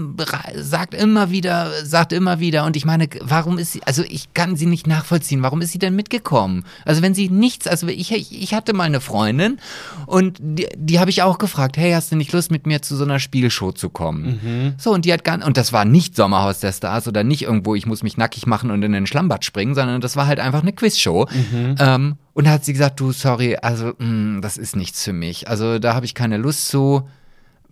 sagt 0.57 0.95
immer 0.95 1.31
wieder, 1.31 1.71
sagt 1.85 2.13
immer 2.13 2.41
wieder. 2.41 2.65
Und 2.65 2.77
ich 2.77 2.85
meine, 2.85 3.09
warum 3.21 3.59
ist 3.59 3.73
sie, 3.73 3.83
also 3.85 4.03
ich 4.03 4.35
kann 4.35 4.57
sie 4.57 4.67
nicht 4.67 4.87
nachvollziehen. 4.87 5.43
Warum 5.43 5.61
ist 5.61 5.73
sie 5.73 5.79
denn 5.79 5.95
mitgekommen? 5.97 6.65
Also 6.85 7.03
wenn 7.03 7.15
sie 7.15 7.29
nichts, 7.29 7.67
also 7.67 7.87
ich, 7.89 8.13
ich 8.13 8.55
hatte 8.55 8.73
mal 8.73 8.85
eine 8.85 9.01
Freundin 9.01 9.59
und 10.07 10.39
die, 10.41 10.69
die 10.77 11.01
habe 11.01 11.11
ich 11.11 11.23
auch 11.23 11.39
gefragt, 11.39 11.77
hey, 11.77 11.93
hast 11.93 12.13
du 12.13 12.17
nicht 12.17 12.33
Lust 12.33 12.51
mit 12.51 12.67
mir 12.67 12.83
zu 12.83 12.97
so 12.97 13.05
einer 13.05 13.19
Spielshow 13.19 13.73
zu 13.73 13.91
kommen? 13.91 14.41
Mhm. 14.43 14.75
So, 14.79 14.93
und 14.93 15.05
die 15.05 15.13
hat 15.13 15.25
gar, 15.25 15.45
und 15.45 15.57
das 15.57 15.73
war 15.73 15.85
nicht 15.85 16.17
Sommerhaus 16.17 16.61
der 16.61 16.73
Stars 16.73 17.09
oder 17.09 17.25
nicht 17.25 17.43
irgendwo, 17.43 17.75
ich 17.75 17.87
muss 17.87 18.03
mich 18.03 18.17
nackig 18.17 18.47
machen 18.47 18.71
und 18.71 18.83
in 18.83 18.93
den 18.93 19.07
Schlammbad 19.07 19.45
springen, 19.45 19.75
sondern 19.75 20.01
das 20.01 20.17
war 20.17 20.27
halt 20.27 20.41
einfach 20.41 20.63
eine 20.63 20.73
Quizshow. 20.73 21.27
Mhm. 21.31 21.75
Ähm, 21.79 22.17
und 22.35 22.47
da 22.47 22.53
hat 22.53 22.65
sie 22.65 22.73
gesagt, 22.73 23.01
du, 23.01 23.11
sorry, 23.11 23.57
also 23.57 23.95
mh, 23.99 24.41
das 24.41 24.59
ist 24.59 24.77
nichts 24.77 25.03
für 25.03 25.13
mich. 25.13 25.49
Also 25.49 25.79
da 25.79 25.95
habe 25.95 26.07
ich 26.07 26.15
keine 26.15 26.37
Lust 26.37 26.69
zu 26.69 27.09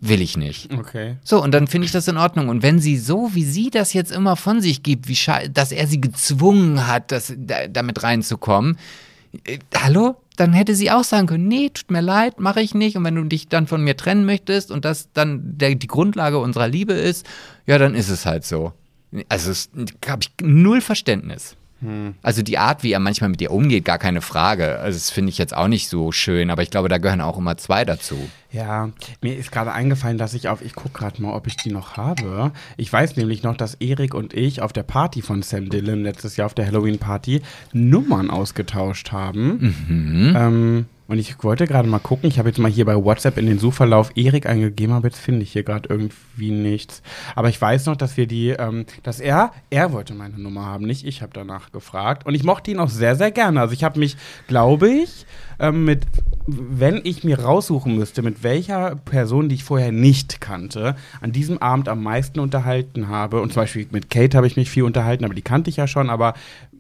will 0.08 0.20
ich 0.20 0.36
nicht. 0.36 0.72
Okay. 0.72 1.16
So, 1.24 1.42
und 1.42 1.52
dann 1.52 1.66
finde 1.66 1.86
ich 1.86 1.92
das 1.92 2.08
in 2.08 2.16
Ordnung. 2.16 2.48
Und 2.48 2.62
wenn 2.62 2.78
sie 2.78 2.96
so, 2.96 3.30
wie 3.34 3.44
sie 3.44 3.70
das 3.70 3.92
jetzt 3.92 4.12
immer 4.12 4.36
von 4.36 4.60
sich 4.60 4.82
gibt, 4.82 5.08
wie 5.08 5.18
dass 5.52 5.72
er 5.72 5.86
sie 5.86 6.00
gezwungen 6.00 6.86
hat, 6.86 7.12
das, 7.12 7.34
da, 7.36 7.68
damit 7.68 8.02
reinzukommen, 8.02 8.78
äh, 9.44 9.58
hallo? 9.76 10.16
Dann 10.36 10.52
hätte 10.52 10.74
sie 10.74 10.90
auch 10.90 11.04
sagen 11.04 11.26
können, 11.26 11.48
nee, 11.48 11.70
tut 11.70 11.90
mir 11.90 12.02
leid, 12.02 12.40
mache 12.40 12.60
ich 12.60 12.74
nicht. 12.74 12.96
Und 12.96 13.04
wenn 13.04 13.14
du 13.14 13.24
dich 13.24 13.48
dann 13.48 13.66
von 13.66 13.82
mir 13.82 13.96
trennen 13.96 14.26
möchtest 14.26 14.70
und 14.70 14.84
das 14.84 15.08
dann 15.14 15.56
der, 15.56 15.74
die 15.74 15.86
Grundlage 15.86 16.38
unserer 16.38 16.68
Liebe 16.68 16.92
ist, 16.92 17.24
ja, 17.66 17.78
dann 17.78 17.94
ist 17.94 18.10
es 18.10 18.26
halt 18.26 18.44
so. 18.44 18.72
Also 19.30 19.52
habe 20.06 20.22
ich 20.22 20.30
null 20.42 20.82
Verständnis. 20.82 21.56
Also 22.22 22.42
die 22.42 22.56
Art, 22.56 22.82
wie 22.82 22.92
er 22.92 23.00
manchmal 23.00 23.28
mit 23.28 23.42
ihr 23.42 23.50
umgeht, 23.50 23.84
gar 23.84 23.98
keine 23.98 24.22
Frage. 24.22 24.78
Also 24.78 24.96
das 24.96 25.10
finde 25.10 25.30
ich 25.30 25.38
jetzt 25.38 25.54
auch 25.54 25.68
nicht 25.68 25.88
so 25.88 26.10
schön, 26.10 26.50
aber 26.50 26.62
ich 26.62 26.70
glaube, 26.70 26.88
da 26.88 26.98
gehören 26.98 27.20
auch 27.20 27.36
immer 27.36 27.58
zwei 27.58 27.84
dazu. 27.84 28.16
Ja, 28.50 28.90
mir 29.20 29.36
ist 29.36 29.52
gerade 29.52 29.72
eingefallen, 29.72 30.16
dass 30.16 30.32
ich 30.32 30.48
auf, 30.48 30.62
ich 30.62 30.74
gucke 30.74 30.98
gerade 30.98 31.20
mal, 31.20 31.34
ob 31.34 31.46
ich 31.46 31.56
die 31.56 31.70
noch 31.70 31.98
habe. 31.98 32.52
Ich 32.78 32.90
weiß 32.90 33.16
nämlich 33.16 33.42
noch, 33.42 33.56
dass 33.56 33.74
Erik 33.74 34.14
und 34.14 34.32
ich 34.32 34.62
auf 34.62 34.72
der 34.72 34.84
Party 34.84 35.20
von 35.20 35.42
Sam 35.42 35.68
Dillon 35.68 36.02
letztes 36.02 36.36
Jahr 36.36 36.46
auf 36.46 36.54
der 36.54 36.66
Halloween-Party 36.66 37.42
Nummern 37.74 38.30
ausgetauscht 38.30 39.12
haben. 39.12 39.74
Ähm, 40.36 40.86
und 41.08 41.18
ich 41.18 41.42
wollte 41.42 41.66
gerade 41.66 41.88
mal 41.88 42.00
gucken, 42.00 42.28
ich 42.28 42.38
habe 42.38 42.48
jetzt 42.48 42.58
mal 42.58 42.70
hier 42.70 42.84
bei 42.84 42.96
WhatsApp 42.96 43.38
in 43.38 43.46
den 43.46 43.58
Suchverlauf 43.58 44.10
Erik 44.16 44.46
eingegeben, 44.46 44.94
aber 44.94 45.06
jetzt 45.08 45.20
finde 45.20 45.42
ich 45.42 45.52
hier 45.52 45.62
gerade 45.62 45.88
irgendwie 45.88 46.50
nichts. 46.50 47.02
Aber 47.34 47.48
ich 47.48 47.60
weiß 47.60 47.86
noch, 47.86 47.96
dass 47.96 48.16
wir 48.16 48.26
die, 48.26 48.50
ähm, 48.50 48.86
dass 49.04 49.20
er, 49.20 49.52
er 49.70 49.92
wollte 49.92 50.14
meine 50.14 50.38
Nummer 50.38 50.66
haben, 50.66 50.84
nicht 50.84 51.06
ich 51.06 51.22
habe 51.22 51.32
danach 51.32 51.70
gefragt. 51.70 52.26
Und 52.26 52.34
ich 52.34 52.42
mochte 52.42 52.72
ihn 52.72 52.80
auch 52.80 52.88
sehr, 52.88 53.14
sehr 53.14 53.30
gerne. 53.30 53.60
Also 53.60 53.72
ich 53.72 53.84
habe 53.84 54.00
mich, 54.00 54.16
glaube 54.48 54.90
ich, 54.90 55.26
ähm, 55.58 55.84
mit, 55.84 56.06
wenn 56.46 57.00
ich 57.04 57.24
mir 57.24 57.40
raussuchen 57.40 57.96
müsste, 57.96 58.22
mit 58.22 58.42
welcher 58.42 58.96
Person, 58.96 59.48
die 59.48 59.54
ich 59.54 59.64
vorher 59.64 59.92
nicht 59.92 60.40
kannte, 60.40 60.96
an 61.20 61.32
diesem 61.32 61.58
Abend 61.58 61.88
am 61.88 62.02
meisten 62.02 62.40
unterhalten 62.40 63.08
habe, 63.08 63.40
und 63.40 63.52
zum 63.52 63.62
Beispiel 63.62 63.86
mit 63.90 64.10
Kate 64.10 64.36
habe 64.36 64.46
ich 64.46 64.56
mich 64.56 64.70
viel 64.70 64.82
unterhalten, 64.82 65.24
aber 65.24 65.34
die 65.34 65.42
kannte 65.42 65.70
ich 65.70 65.76
ja 65.76 65.86
schon, 65.86 66.10
aber 66.10 66.34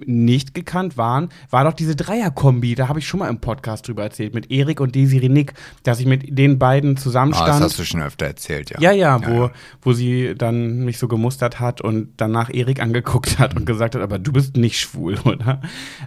nicht 0.04 0.54
gekannt 0.54 0.96
waren, 0.96 1.28
war 1.50 1.64
doch 1.64 1.72
diese 1.72 1.96
Dreierkombi, 1.96 2.74
da 2.74 2.88
habe 2.88 2.98
ich 2.98 3.06
schon 3.06 3.20
mal 3.20 3.28
im 3.28 3.38
Podcast 3.40 3.88
drüber 3.88 4.02
erzählt, 4.02 4.34
mit 4.34 4.50
Erik 4.50 4.80
und 4.80 4.94
Desiree 4.94 5.28
Nick, 5.28 5.54
dass 5.82 6.00
ich 6.00 6.06
mit 6.06 6.36
den 6.38 6.58
beiden 6.58 6.90
Ah, 6.90 6.94
das 6.94 7.02
zusammenstand. 7.02 7.62
hast 7.64 7.78
du 7.78 7.84
schon 7.84 8.02
öfter 8.02 8.26
erzählt, 8.26 8.70
ja. 8.70 8.80
Ja, 8.80 8.92
ja, 8.92 9.26
wo, 9.26 9.50
wo 9.82 9.92
sie 9.92 10.34
dann 10.36 10.84
mich 10.84 10.98
so 10.98 11.08
gemustert 11.08 11.60
hat 11.60 11.80
und 11.80 12.08
danach 12.16 12.52
Erik 12.52 12.80
angeguckt 12.80 13.38
hat 13.38 13.56
und 13.56 13.64
gesagt 13.66 13.94
hat, 13.94 14.02
aber 14.02 14.18
du 14.18 14.32
bist 14.32 14.56
nicht 14.56 14.78
schwul, 14.78 15.18
oder? 15.24 15.60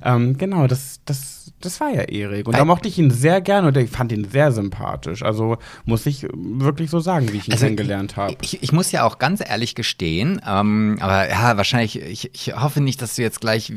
Ähm, 0.04 0.38
genau, 0.38 0.68
das, 0.68 1.00
das, 1.06 1.52
das 1.62 1.80
war 1.80 1.90
ja 1.90 2.04
Erik. 2.04 2.48
Und 2.48 2.58
da 2.58 2.66
mochte 2.66 2.88
ich 2.88 2.98
ihn 2.98 3.12
sehr 3.12 3.42
gerne 3.42 3.68
und 3.70 3.78
ich 3.78 3.90
fand 3.90 4.12
ihn 4.12 4.28
sehr 4.30 4.52
sympathisch. 4.52 5.24
Also 5.24 5.58
muss 5.86 6.06
ich 6.06 6.28
wirklich 6.34 6.90
so 6.90 7.00
sagen, 7.00 7.32
wie 7.34 7.38
ich 7.38 7.48
ihn 7.48 7.54
Also, 7.54 7.66
kennengelernt 7.66 8.18
habe. 8.18 8.36
Ich, 8.42 8.62
ich 8.64 8.72
muss 8.72 8.92
ja 8.92 9.04
auch 9.04 9.20
ganz 9.20 9.42
ehrlich 9.48 9.76
gestehen, 9.76 10.42
ähm, 10.48 10.98
aber 11.00 11.30
ja, 11.30 11.58
wahrscheinlich, 11.58 12.02
ich, 12.02 12.30
ich 12.34 12.56
hoffe 12.56 12.82
nicht, 12.82 13.02
dass 13.02 13.16
du 13.16 13.22
jetzt 13.22 13.42
gleich 13.42 13.72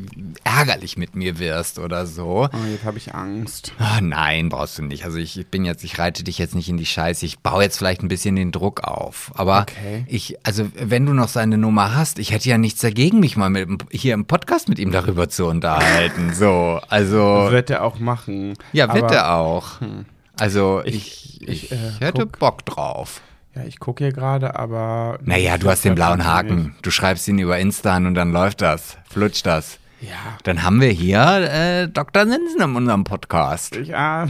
ärgerlich 0.44 0.96
mit 0.96 1.14
mir 1.14 1.38
wirst 1.38 1.78
oder 1.78 2.06
so. 2.06 2.48
Oh, 2.52 2.66
jetzt 2.70 2.84
habe 2.84 2.98
ich 2.98 3.14
Angst. 3.14 3.72
Ah, 3.78 4.00
nein, 4.00 4.48
brauchst 4.48 4.78
du 4.78 4.82
nicht. 4.82 5.04
Also 5.04 5.18
ich, 5.18 5.46
bin 5.50 5.64
jetzt, 5.64 5.84
ich 5.84 5.98
reite 5.98 6.24
dich 6.24 6.38
jetzt 6.38 6.54
nicht 6.54 6.68
in 6.68 6.76
die 6.76 6.86
Scheiße. 6.86 7.24
Ich 7.26 7.38
baue 7.40 7.62
jetzt 7.62 7.78
vielleicht 7.78 8.02
ein 8.02 8.08
bisschen 8.08 8.36
den 8.36 8.52
Druck 8.52 8.84
auf. 8.84 9.30
Aber 9.34 9.62
Okay. 9.62 10.04
ich, 10.08 10.36
also 10.44 10.68
wenn 10.74 11.06
du 11.06 11.12
noch 11.12 11.28
seine 11.28 11.58
Nummer 11.58 11.94
hast, 11.94 12.18
ich 12.18 12.32
hätte 12.32 12.48
ja 12.48 12.58
nichts 12.58 12.80
dagegen, 12.80 13.20
mich 13.20 13.36
mal 13.36 13.50
mit, 13.50 13.68
hier 13.90 14.14
im 14.14 14.24
Podcast 14.26 14.68
mit 14.68 14.78
ihm 14.78 14.90
darüber 14.92 15.28
zu 15.28 15.46
unterhalten. 15.46 16.32
So, 16.34 16.80
also 16.88 17.48
Wird 17.50 17.70
er 17.70 17.84
auch 17.84 17.98
machen. 17.98 18.54
ja, 18.72 18.92
wird 18.94 19.10
er 19.10 19.34
auch. 19.36 19.80
Also 20.38 20.82
Ich- 20.84 21.40
ich, 21.42 21.48
ich, 21.48 21.64
ich, 21.64 21.72
äh, 21.72 21.76
hätte 22.00 22.22
guck. 22.26 22.38
Bock 22.38 22.64
drauf. 22.66 23.20
Ja, 23.54 23.64
ich 23.64 23.78
gucke 23.78 24.04
hier 24.04 24.12
gerade, 24.14 24.56
aber. 24.58 25.18
Naja, 25.24 25.58
du 25.58 25.68
hast 25.68 25.84
den 25.84 25.94
blauen 25.94 26.24
Haken. 26.24 26.74
Du 26.80 26.90
schreibst 26.90 27.28
ihn 27.28 27.38
über 27.38 27.58
Insta 27.58 27.94
an 27.96 28.06
und 28.06 28.14
dann 28.14 28.32
läuft 28.32 28.62
das, 28.62 28.96
flutscht 29.10 29.44
das. 29.44 29.78
Ja. 30.02 30.36
Dann 30.42 30.62
haben 30.64 30.80
wir 30.80 30.88
hier 30.90 31.20
äh, 31.20 31.88
Dr. 31.88 32.26
Sinsen 32.26 32.60
in 32.60 32.76
unserem 32.76 33.04
Podcast. 33.04 33.76
Ja, 33.76 34.26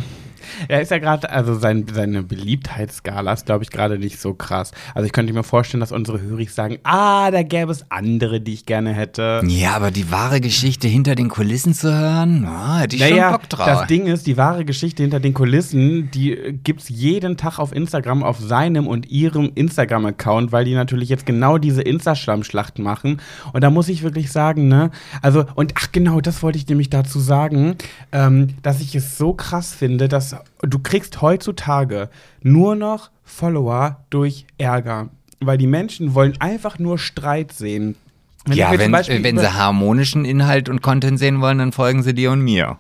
er 0.68 0.80
ist 0.82 0.90
ja 0.90 0.98
gerade, 0.98 1.30
also 1.30 1.54
sein, 1.54 1.86
seine 1.92 2.22
Beliebtheitsskala 2.22 3.32
ist, 3.32 3.46
glaube 3.46 3.64
ich, 3.64 3.70
gerade 3.70 3.98
nicht 3.98 4.20
so 4.20 4.34
krass. 4.34 4.72
Also 4.94 5.06
ich 5.06 5.12
könnte 5.12 5.32
mir 5.32 5.42
vorstellen, 5.42 5.80
dass 5.80 5.92
unsere 5.92 6.20
Höris 6.20 6.54
sagen, 6.54 6.78
ah, 6.84 7.30
da 7.30 7.42
gäbe 7.42 7.72
es 7.72 7.84
andere, 7.90 8.40
die 8.40 8.54
ich 8.54 8.66
gerne 8.66 8.92
hätte. 8.92 9.42
Ja, 9.46 9.72
aber 9.76 9.90
die 9.90 10.10
wahre 10.10 10.40
Geschichte 10.40 10.88
hinter 10.88 11.14
den 11.14 11.28
Kulissen 11.28 11.74
zu 11.74 11.92
hören, 11.92 12.44
ah, 12.46 12.78
hätte 12.80 12.96
ich 12.96 13.02
Naja, 13.02 13.30
schon 13.30 13.40
Bock 13.40 13.48
drauf. 13.48 13.66
das 13.66 13.86
Ding 13.86 14.06
ist, 14.06 14.26
die 14.26 14.36
wahre 14.36 14.64
Geschichte 14.64 15.02
hinter 15.02 15.20
den 15.20 15.34
Kulissen, 15.34 16.10
die 16.10 16.32
äh, 16.32 16.52
gibt's 16.52 16.88
jeden 16.88 17.36
Tag 17.36 17.58
auf 17.58 17.74
Instagram, 17.74 18.22
auf 18.22 18.38
seinem 18.38 18.86
und 18.86 19.10
ihrem 19.10 19.52
Instagram-Account, 19.54 20.52
weil 20.52 20.64
die 20.64 20.74
natürlich 20.74 21.08
jetzt 21.08 21.26
genau 21.26 21.58
diese 21.58 21.82
Insta-Schlammschlacht 21.82 22.78
machen. 22.78 23.20
Und 23.52 23.62
da 23.62 23.70
muss 23.70 23.88
ich 23.88 24.02
wirklich 24.02 24.30
sagen, 24.32 24.68
ne, 24.68 24.90
also, 25.20 25.44
und 25.54 25.74
ach 25.76 25.92
genau, 25.92 26.20
das 26.20 26.42
wollte 26.42 26.58
ich 26.58 26.68
nämlich 26.68 26.90
dazu 26.90 27.20
sagen, 27.20 27.76
ähm, 28.12 28.48
dass 28.62 28.80
ich 28.80 28.94
es 28.94 29.18
so 29.18 29.32
krass 29.34 29.74
finde, 29.74 30.08
dass 30.08 30.31
du 30.60 30.78
kriegst 30.78 31.20
heutzutage 31.20 32.08
nur 32.42 32.74
noch 32.74 33.10
Follower 33.24 34.04
durch 34.10 34.46
Ärger. 34.58 35.08
Weil 35.40 35.58
die 35.58 35.66
Menschen 35.66 36.14
wollen 36.14 36.40
einfach 36.40 36.78
nur 36.78 36.98
Streit 36.98 37.52
sehen. 37.52 37.96
Wenn 38.44 38.56
ja, 38.56 38.70
wenn, 38.76 38.92
wenn 38.92 39.38
sie 39.38 39.54
harmonischen 39.54 40.24
Inhalt 40.24 40.68
und 40.68 40.82
Content 40.82 41.18
sehen 41.18 41.40
wollen, 41.40 41.58
dann 41.58 41.72
folgen 41.72 42.02
sie 42.02 42.14
dir 42.14 42.32
und 42.32 42.40
mir. 42.40 42.78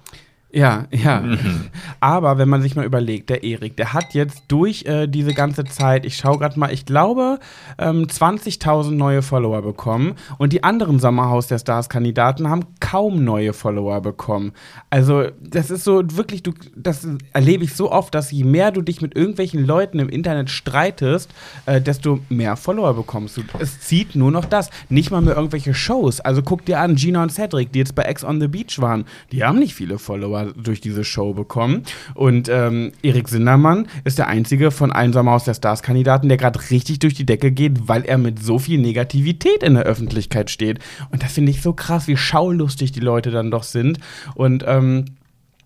Ja, 0.54 0.86
ja. 0.90 1.20
Mhm. 1.20 1.70
Aber 2.00 2.36
wenn 2.36 2.48
man 2.48 2.60
sich 2.60 2.76
mal 2.76 2.84
überlegt, 2.84 3.30
der 3.30 3.42
Erik, 3.42 3.76
der 3.78 3.94
hat 3.94 4.12
jetzt 4.12 4.44
durch 4.48 4.84
äh, 4.84 5.06
diese 5.06 5.32
ganze 5.32 5.64
Zeit, 5.64 6.04
ich 6.04 6.16
schaue 6.16 6.38
gerade 6.38 6.60
mal, 6.60 6.70
ich 6.70 6.84
glaube, 6.84 7.38
ähm, 7.78 8.06
20.000 8.06 8.90
neue 8.90 9.22
Follower 9.22 9.62
bekommen. 9.62 10.14
Und 10.36 10.52
die 10.52 10.62
anderen 10.62 10.98
Sommerhaus 10.98 11.46
der 11.46 11.58
Stars-Kandidaten 11.58 12.50
haben 12.50 12.66
kaum 12.80 13.24
neue 13.24 13.54
Follower 13.54 14.02
bekommen. 14.02 14.52
Also, 14.90 15.24
das 15.40 15.70
ist 15.70 15.84
so 15.84 16.02
wirklich, 16.16 16.42
du, 16.42 16.52
das 16.76 17.08
erlebe 17.32 17.64
ich 17.64 17.74
so 17.74 17.90
oft, 17.90 18.14
dass 18.14 18.30
je 18.30 18.44
mehr 18.44 18.72
du 18.72 18.82
dich 18.82 19.00
mit 19.00 19.16
irgendwelchen 19.16 19.64
Leuten 19.64 20.00
im 20.00 20.10
Internet 20.10 20.50
streitest, 20.50 21.30
äh, 21.64 21.80
desto 21.80 22.20
mehr 22.28 22.56
Follower 22.56 22.92
bekommst 22.92 23.38
du. 23.38 23.42
Es 23.58 23.80
zieht 23.80 24.14
nur 24.16 24.30
noch 24.30 24.44
das. 24.44 24.68
Nicht 24.90 25.10
mal 25.10 25.22
mehr 25.22 25.34
irgendwelche 25.34 25.72
Shows. 25.72 26.20
Also 26.20 26.42
guck 26.42 26.66
dir 26.66 26.78
an, 26.80 26.96
Gina 26.96 27.22
und 27.22 27.32
Cedric, 27.32 27.72
die 27.72 27.78
jetzt 27.78 27.94
bei 27.94 28.02
Ex 28.02 28.22
on 28.22 28.38
the 28.38 28.48
Beach 28.48 28.78
waren, 28.80 29.06
die 29.30 29.44
haben 29.44 29.58
nicht 29.58 29.74
viele 29.74 29.98
Follower 29.98 30.41
durch 30.46 30.80
diese 30.80 31.04
Show 31.04 31.34
bekommen. 31.34 31.82
Und 32.14 32.48
ähm, 32.48 32.92
Erik 33.02 33.28
Sindermann 33.28 33.88
ist 34.04 34.18
der 34.18 34.28
einzige 34.28 34.70
von 34.70 34.92
allen 34.92 35.12
Sommerhaus 35.12 35.44
der 35.44 35.54
Stars-Kandidaten, 35.54 36.28
der 36.28 36.36
gerade 36.36 36.58
richtig 36.70 36.98
durch 36.98 37.14
die 37.14 37.26
Decke 37.26 37.52
geht, 37.52 37.88
weil 37.88 38.04
er 38.04 38.18
mit 38.18 38.42
so 38.42 38.58
viel 38.58 38.80
Negativität 38.80 39.62
in 39.62 39.74
der 39.74 39.84
Öffentlichkeit 39.84 40.50
steht. 40.50 40.78
Und 41.10 41.22
das 41.22 41.32
finde 41.32 41.50
ich 41.50 41.62
so 41.62 41.72
krass, 41.72 42.08
wie 42.08 42.16
schaulustig 42.16 42.92
die 42.92 43.00
Leute 43.00 43.30
dann 43.30 43.50
doch 43.50 43.62
sind. 43.62 43.98
Und 44.34 44.64
ähm, 44.66 45.06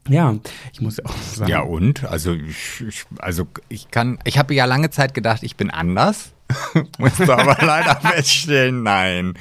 ja, 0.08 0.36
ich 0.72 0.80
muss 0.80 0.98
ja 0.98 1.04
auch 1.04 1.16
sagen. 1.16 1.50
Ja, 1.50 1.60
und? 1.60 2.04
Also 2.04 2.32
ich, 2.32 2.80
ich, 2.86 3.04
also 3.18 3.46
ich 3.68 3.90
kann, 3.90 4.18
ich 4.24 4.38
habe 4.38 4.54
ja 4.54 4.64
lange 4.64 4.90
Zeit 4.90 5.14
gedacht, 5.14 5.42
ich 5.42 5.57
bin 5.57 5.70
anders. 5.70 6.32
Musste 6.98 7.36
aber 7.36 7.57
leider 7.64 7.96
feststellen, 7.96 8.82
nein. 8.82 9.34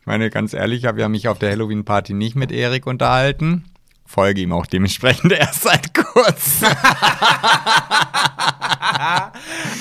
Ich 0.00 0.06
meine, 0.06 0.30
ganz 0.30 0.54
ehrlich, 0.54 0.80
ich 0.80 0.86
habe 0.86 1.00
ja 1.00 1.08
mich 1.08 1.28
auf 1.28 1.38
der 1.38 1.50
Halloween-Party 1.50 2.14
nicht 2.14 2.36
mit 2.36 2.52
Erik 2.52 2.86
unterhalten. 2.86 3.64
Folge 4.06 4.40
ihm 4.40 4.52
auch 4.52 4.66
dementsprechend 4.66 5.32
erst 5.38 5.62
seit 5.62 5.94
kurzem. 5.94 6.68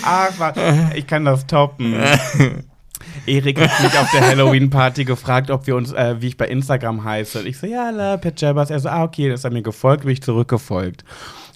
Ach, 0.03 0.37
Mann, 0.37 0.91
ich 0.95 1.07
kann 1.07 1.25
das 1.25 1.47
toppen. 1.47 1.95
Erik 3.25 3.59
hat 3.59 3.81
mich 3.81 3.97
auf 3.97 4.11
der 4.11 4.21
Halloween-Party 4.21 5.05
gefragt, 5.05 5.49
ob 5.49 5.67
wir 5.67 5.75
uns, 5.75 5.91
äh, 5.91 6.15
wie 6.19 6.27
ich 6.27 6.37
bei 6.37 6.47
Instagram 6.47 7.03
heiße. 7.03 7.39
Und 7.39 7.47
ich 7.47 7.57
so, 7.57 7.65
ja, 7.65 7.89
la, 7.89 8.17
Pat 8.17 8.39
Jabbers. 8.39 8.69
Er 8.69 8.79
so, 8.79 8.89
ah, 8.89 9.03
okay, 9.03 9.27
dann 9.27 9.35
ist 9.35 9.43
er 9.43 9.51
mir 9.51 9.61
gefolgt, 9.61 10.03
bin 10.03 10.11
ich 10.11 10.21
zurückgefolgt. 10.21 11.03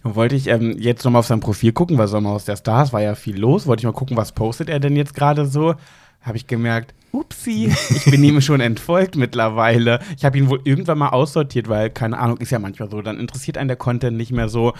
Und 0.03 0.15
wollte 0.15 0.35
ich 0.35 0.47
ähm, 0.47 0.75
jetzt 0.79 1.03
nochmal 1.03 1.19
auf 1.19 1.27
sein 1.27 1.41
Profil 1.41 1.73
gucken, 1.73 1.97
weil 1.97 2.07
Sommer 2.07 2.31
aus 2.31 2.45
der 2.45 2.55
Stars 2.55 2.93
war 2.93 3.01
ja 3.01 3.15
viel 3.15 3.37
los. 3.37 3.67
Wollte 3.67 3.81
ich 3.81 3.85
mal 3.85 3.91
gucken, 3.91 4.17
was 4.17 4.31
postet 4.31 4.69
er 4.69 4.79
denn 4.79 4.95
jetzt 4.95 5.13
gerade 5.13 5.45
so. 5.45 5.75
Habe 6.21 6.37
ich 6.37 6.47
gemerkt, 6.47 6.93
upsi, 7.11 7.73
ich 7.89 8.05
bin 8.05 8.23
ihm 8.23 8.41
schon 8.41 8.59
entfolgt 8.61 9.15
mittlerweile. 9.15 9.99
Ich 10.17 10.25
habe 10.25 10.37
ihn 10.37 10.49
wohl 10.49 10.61
irgendwann 10.63 10.97
mal 10.97 11.09
aussortiert, 11.09 11.69
weil, 11.69 11.89
keine 11.89 12.17
Ahnung, 12.17 12.37
ist 12.37 12.51
ja 12.51 12.59
manchmal 12.59 12.89
so, 12.89 13.01
dann 13.01 13.19
interessiert 13.19 13.57
einen 13.57 13.69
der 13.69 13.77
Content 13.77 14.17
nicht 14.17 14.31
mehr 14.31 14.49
so. 14.49 14.73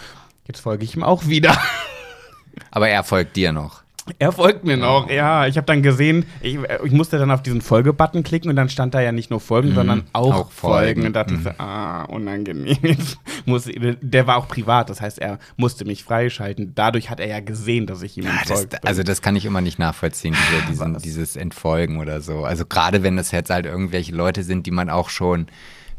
Jetzt 0.46 0.62
folge 0.62 0.84
ich 0.84 0.96
ihm 0.96 1.04
auch 1.04 1.28
wieder. 1.28 1.58
Aber 2.72 2.90
er 2.90 3.04
folgt 3.04 3.36
dir 3.36 3.52
noch. 3.52 3.84
Er 4.18 4.32
folgt 4.32 4.64
mir 4.64 4.78
noch, 4.78 5.10
ja. 5.10 5.48
Ich 5.48 5.58
habe 5.58 5.66
dann 5.66 5.84
gesehen, 5.84 6.26
ich, 6.42 6.58
ich, 6.84 6.92
musste 6.92 7.18
dann 7.18 7.32
auf 7.32 7.44
diesen 7.44 7.62
Folgebutton 7.62 8.24
klicken 8.24 8.50
und 8.50 8.56
dann 8.56 8.70
stand 8.70 8.94
da 8.94 9.02
ja 9.02 9.12
nicht 9.12 9.30
nur 9.30 9.40
Folgen, 9.40 9.70
mhm. 9.70 9.76
sondern 9.76 10.04
auch, 10.14 10.34
auch 10.34 10.52
Folgen. 10.52 11.02
Folgen. 11.02 11.06
Und 11.08 11.14
dachte 11.14 11.34
mhm. 11.34 11.40
ich 11.40 11.44
so, 11.44 11.52
ah, 11.58 12.04
unangenehm. 12.06 12.78
Muss, 13.46 13.70
der 14.02 14.28
war 14.28 14.38
auch 14.38 14.48
privat, 14.48 14.90
das 14.90 15.02
heißt, 15.02 15.20
er 15.20 15.40
musste 15.58 15.86
mich 15.86 16.04
freischalten. 16.04 16.74
Dadurch 16.76 17.10
hat 17.10 17.20
er 17.20 17.28
ja 17.28 17.40
gesehen, 17.40 17.86
dass 17.86 18.02
ich 18.02 18.18
ihm 18.18 18.26
ja, 18.26 18.32
entfolgt 18.32 18.74
das, 18.74 18.84
Also 18.84 19.04
das 19.04 19.22
kann 19.22 19.36
ich 19.36 19.46
immer 19.46 19.62
nicht 19.62 19.80
nachvollziehen, 19.80 20.36
diese, 20.36 20.68
diesen, 20.68 20.98
dieses 21.00 21.36
Entfolgen 21.36 21.98
oder 21.98 22.22
so. 22.22 22.44
Also 22.46 22.66
gerade 22.66 23.04
wenn 23.04 23.18
das 23.18 23.32
jetzt 23.32 23.50
halt 23.50 23.66
irgendwelche 23.66 24.14
Leute 24.14 24.44
sind, 24.44 24.66
die 24.66 24.72
man 24.72 24.90
auch 24.90 25.10
schon 25.10 25.48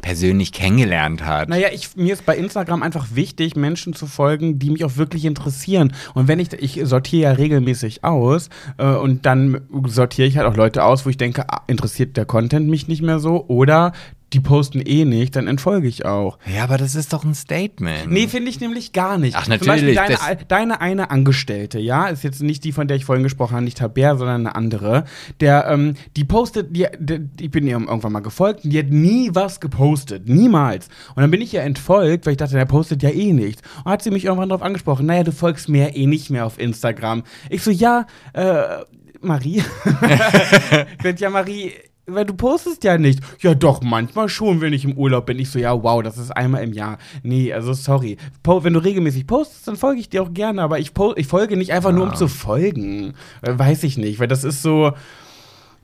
persönlich 0.00 0.52
kennengelernt 0.52 1.24
hat. 1.24 1.48
Naja, 1.48 1.68
ich, 1.72 1.96
mir 1.96 2.12
ist 2.12 2.26
bei 2.26 2.36
Instagram 2.36 2.82
einfach 2.82 3.08
wichtig, 3.14 3.56
Menschen 3.56 3.94
zu 3.94 4.06
folgen, 4.06 4.58
die 4.58 4.70
mich 4.70 4.84
auch 4.84 4.96
wirklich 4.96 5.24
interessieren. 5.24 5.92
Und 6.14 6.28
wenn 6.28 6.38
ich, 6.38 6.52
ich 6.52 6.80
sortiere 6.84 7.30
ja 7.30 7.32
regelmäßig 7.32 8.04
aus 8.04 8.48
äh, 8.78 8.86
und 8.86 9.26
dann 9.26 9.60
sortiere 9.86 10.28
ich 10.28 10.36
halt 10.36 10.46
auch 10.46 10.56
Leute 10.56 10.84
aus, 10.84 11.06
wo 11.06 11.10
ich 11.10 11.16
denke, 11.16 11.44
ah, 11.48 11.62
interessiert 11.66 12.16
der 12.16 12.24
Content 12.24 12.68
mich 12.68 12.88
nicht 12.88 13.02
mehr 13.02 13.18
so 13.18 13.46
oder 13.46 13.92
die 14.32 14.40
posten 14.40 14.80
eh 14.84 15.04
nicht, 15.04 15.34
dann 15.36 15.46
entfolge 15.46 15.88
ich 15.88 16.04
auch. 16.04 16.38
Ja, 16.46 16.64
aber 16.64 16.78
das 16.78 16.94
ist 16.94 17.12
doch 17.12 17.24
ein 17.24 17.34
Statement. 17.34 18.10
Nee, 18.10 18.28
finde 18.28 18.50
ich 18.50 18.60
nämlich 18.60 18.92
gar 18.92 19.18
nicht. 19.18 19.36
Ach, 19.36 19.48
natürlich. 19.48 19.60
Zum 19.60 19.68
Beispiel 19.68 19.94
deine, 19.94 20.44
deine, 20.46 20.80
eine 20.80 21.10
Angestellte, 21.10 21.78
ja, 21.78 22.06
ist 22.06 22.22
jetzt 22.22 22.42
nicht 22.42 22.64
die, 22.64 22.72
von 22.72 22.86
der 22.86 22.96
ich 22.96 23.04
vorhin 23.04 23.22
gesprochen 23.24 23.54
habe, 23.54 23.64
nicht 23.64 23.78
Tabea, 23.78 24.16
sondern 24.16 24.46
eine 24.46 24.54
andere, 24.54 25.04
der, 25.40 25.66
ähm, 25.68 25.94
die 26.16 26.24
postet, 26.24 26.76
die, 26.76 26.86
die, 26.98 27.28
ich 27.40 27.50
bin 27.50 27.66
ihr 27.66 27.72
irgendwann 27.72 28.12
mal 28.12 28.20
gefolgt, 28.20 28.64
und 28.64 28.72
die 28.72 28.78
hat 28.78 28.90
nie 28.90 29.30
was 29.32 29.60
gepostet. 29.60 30.28
Niemals. 30.28 30.88
Und 31.14 31.22
dann 31.22 31.30
bin 31.30 31.40
ich 31.40 31.52
ihr 31.54 31.62
entfolgt, 31.62 32.26
weil 32.26 32.32
ich 32.32 32.38
dachte, 32.38 32.54
der 32.54 32.66
postet 32.66 33.02
ja 33.02 33.10
eh 33.10 33.32
nichts. 33.32 33.62
Und 33.84 33.90
hat 33.90 34.02
sie 34.02 34.10
mich 34.10 34.24
irgendwann 34.24 34.48
darauf 34.48 34.62
angesprochen, 34.62 35.06
naja, 35.06 35.24
du 35.24 35.32
folgst 35.32 35.68
mir 35.68 35.96
eh 35.96 36.06
nicht 36.06 36.30
mehr 36.30 36.46
auf 36.46 36.58
Instagram. 36.58 37.24
Ich 37.48 37.62
so, 37.62 37.70
ja, 37.70 38.06
äh, 38.32 38.84
Marie. 39.20 39.62
ich 41.04 41.20
ja, 41.20 41.30
Marie, 41.30 41.72
weil 42.14 42.24
du 42.24 42.34
postest 42.34 42.84
ja 42.84 42.98
nicht. 42.98 43.20
Ja, 43.40 43.54
doch, 43.54 43.82
manchmal 43.82 44.28
schon, 44.28 44.60
wenn 44.60 44.72
ich 44.72 44.84
im 44.84 44.96
Urlaub 44.96 45.26
bin. 45.26 45.38
Ich 45.38 45.50
so, 45.50 45.58
ja, 45.58 45.82
wow, 45.82 46.02
das 46.02 46.18
ist 46.18 46.30
einmal 46.30 46.62
im 46.62 46.72
Jahr. 46.72 46.98
Nee, 47.22 47.52
also 47.52 47.72
sorry. 47.72 48.16
Po 48.42 48.64
wenn 48.64 48.72
du 48.72 48.80
regelmäßig 48.80 49.26
postest, 49.26 49.68
dann 49.68 49.76
folge 49.76 50.00
ich 50.00 50.08
dir 50.08 50.22
auch 50.22 50.32
gerne, 50.32 50.62
aber 50.62 50.78
ich, 50.78 50.92
ich 51.16 51.26
folge 51.26 51.56
nicht 51.56 51.72
einfach 51.72 51.90
ja. 51.90 51.96
nur, 51.96 52.06
um 52.06 52.14
zu 52.14 52.28
folgen. 52.28 53.14
Äh, 53.42 53.58
weiß 53.58 53.84
ich 53.84 53.96
nicht, 53.96 54.18
weil 54.20 54.28
das 54.28 54.44
ist 54.44 54.62
so. 54.62 54.92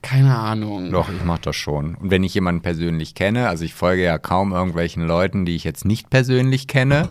Keine 0.03 0.37
Ahnung. 0.37 0.91
Doch, 0.91 1.09
ich 1.09 1.23
mache 1.25 1.41
das 1.41 1.55
schon. 1.55 1.95
Und 1.95 2.11
wenn 2.11 2.23
ich 2.23 2.33
jemanden 2.33 2.61
persönlich 2.61 3.15
kenne, 3.15 3.49
also 3.49 3.65
ich 3.65 3.73
folge 3.73 4.03
ja 4.03 4.19
kaum 4.19 4.53
irgendwelchen 4.53 5.03
Leuten, 5.03 5.43
die 5.43 5.55
ich 5.55 5.63
jetzt 5.63 5.85
nicht 5.85 6.09
persönlich 6.09 6.67
kenne, 6.67 7.09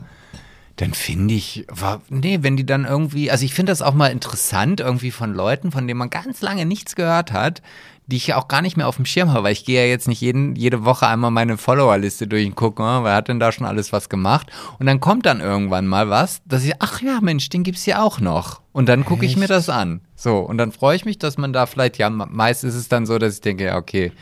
dann 0.76 0.92
finde 0.92 1.34
ich, 1.34 1.66
war, 1.68 2.02
nee, 2.10 2.38
wenn 2.42 2.56
die 2.56 2.66
dann 2.66 2.84
irgendwie, 2.84 3.30
also 3.30 3.44
ich 3.44 3.54
finde 3.54 3.72
das 3.72 3.80
auch 3.80 3.94
mal 3.94 4.08
interessant, 4.08 4.80
irgendwie 4.80 5.10
von 5.10 5.32
Leuten, 5.34 5.72
von 5.72 5.86
denen 5.86 5.98
man 5.98 6.10
ganz 6.10 6.42
lange 6.42 6.66
nichts 6.66 6.94
gehört 6.94 7.32
hat, 7.32 7.62
die 8.06 8.16
ich 8.16 8.28
ja 8.28 8.36
auch 8.36 8.48
gar 8.48 8.62
nicht 8.62 8.76
mehr 8.76 8.86
auf 8.86 8.96
dem 8.96 9.04
Schirm 9.04 9.32
habe, 9.32 9.44
weil 9.44 9.52
ich 9.52 9.64
gehe 9.64 9.82
ja 9.82 9.88
jetzt 9.88 10.06
nicht 10.06 10.20
jeden, 10.20 10.54
jede 10.54 10.84
Woche 10.84 11.06
einmal 11.06 11.30
meine 11.30 11.58
Followerliste 11.58 12.26
durch 12.26 12.46
und 12.46 12.54
gucke, 12.54 12.82
oh, 12.82 13.04
wer 13.04 13.14
hat 13.14 13.28
denn 13.28 13.40
da 13.40 13.50
schon 13.50 13.66
alles 13.66 13.92
was 13.92 14.08
gemacht? 14.08 14.50
Und 14.78 14.86
dann 14.86 15.00
kommt 15.00 15.26
dann 15.26 15.40
irgendwann 15.40 15.86
mal 15.86 16.08
was, 16.08 16.40
dass 16.44 16.64
ich, 16.64 16.74
ach 16.78 17.02
ja, 17.02 17.20
Mensch, 17.20 17.48
den 17.48 17.64
gibt's 17.64 17.86
ja 17.86 18.02
auch 18.02 18.20
noch. 18.20 18.60
Und 18.72 18.88
dann 18.88 19.04
gucke 19.04 19.26
ich 19.26 19.36
mir 19.36 19.48
das 19.48 19.68
an. 19.68 20.00
So, 20.14 20.38
und 20.38 20.58
dann 20.58 20.70
freue 20.70 20.96
ich 20.96 21.04
mich, 21.04 21.18
dass 21.18 21.36
man 21.36 21.52
da 21.52 21.66
vielleicht, 21.66 21.98
ja, 21.98 22.08
meist 22.10 22.62
ist 22.62 22.74
es 22.74 22.88
dann 22.88 23.06
so, 23.06 23.18
dass 23.18 23.34
ich 23.34 23.40
denke, 23.40 23.64
ja, 23.64 23.76
okay, 23.76 24.12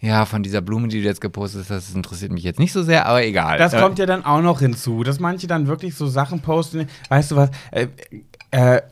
ja, 0.00 0.24
von 0.24 0.42
dieser 0.42 0.62
Blume, 0.62 0.88
die 0.88 1.02
du 1.02 1.06
jetzt 1.06 1.20
gepostet 1.20 1.66
hast, 1.68 1.88
das 1.88 1.94
interessiert 1.94 2.32
mich 2.32 2.42
jetzt 2.42 2.58
nicht 2.58 2.72
so 2.72 2.82
sehr, 2.82 3.04
aber 3.04 3.22
egal. 3.22 3.58
Das 3.58 3.76
kommt 3.76 3.98
ja 3.98 4.06
dann 4.06 4.24
auch 4.24 4.40
noch 4.40 4.60
hinzu, 4.60 5.02
dass 5.02 5.20
manche 5.20 5.46
dann 5.46 5.66
wirklich 5.66 5.94
so 5.94 6.06
Sachen 6.06 6.40
posten. 6.40 6.88
Weißt 7.10 7.32
du 7.32 7.36
was? 7.36 7.50
Äh, 7.70 7.88
äh, 8.50 8.82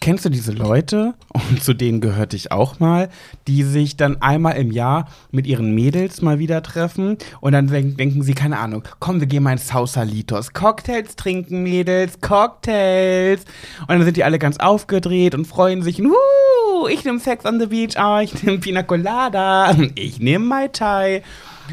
kennst 0.00 0.24
du 0.24 0.28
diese 0.28 0.52
Leute, 0.52 1.14
und 1.32 1.62
zu 1.62 1.72
denen 1.72 2.00
gehörte 2.00 2.36
ich 2.36 2.52
auch 2.52 2.78
mal, 2.78 3.08
die 3.46 3.62
sich 3.62 3.96
dann 3.96 4.20
einmal 4.20 4.56
im 4.56 4.70
Jahr 4.70 5.08
mit 5.30 5.46
ihren 5.46 5.74
Mädels 5.74 6.20
mal 6.20 6.38
wieder 6.38 6.62
treffen 6.62 7.16
und 7.40 7.52
dann 7.52 7.68
denk 7.68 7.96
denken 7.96 8.22
sie, 8.22 8.34
keine 8.34 8.58
Ahnung, 8.58 8.82
komm, 9.00 9.20
wir 9.20 9.26
gehen 9.26 9.42
mal 9.42 9.52
ins 9.52 9.68
Sausalitos. 9.68 10.52
Cocktails 10.52 11.16
trinken, 11.16 11.62
Mädels, 11.62 12.20
Cocktails. 12.20 13.44
Und 13.80 13.88
dann 13.88 14.04
sind 14.04 14.16
die 14.16 14.24
alle 14.24 14.38
ganz 14.38 14.58
aufgedreht 14.58 15.34
und 15.34 15.46
freuen 15.46 15.82
sich, 15.82 16.00
Wuh, 16.00 16.86
ich 16.88 17.04
nehme 17.04 17.18
Sex 17.18 17.46
on 17.46 17.58
the 17.58 17.66
Beach, 17.66 17.94
oh, 17.98 18.18
ich 18.18 18.42
nehme 18.42 18.58
Pina 18.58 18.82
Colada, 18.82 19.74
ich 19.94 20.18
nehme 20.20 20.44
Mai 20.44 20.68
Tai. 20.68 21.22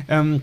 Ähm, 0.08 0.42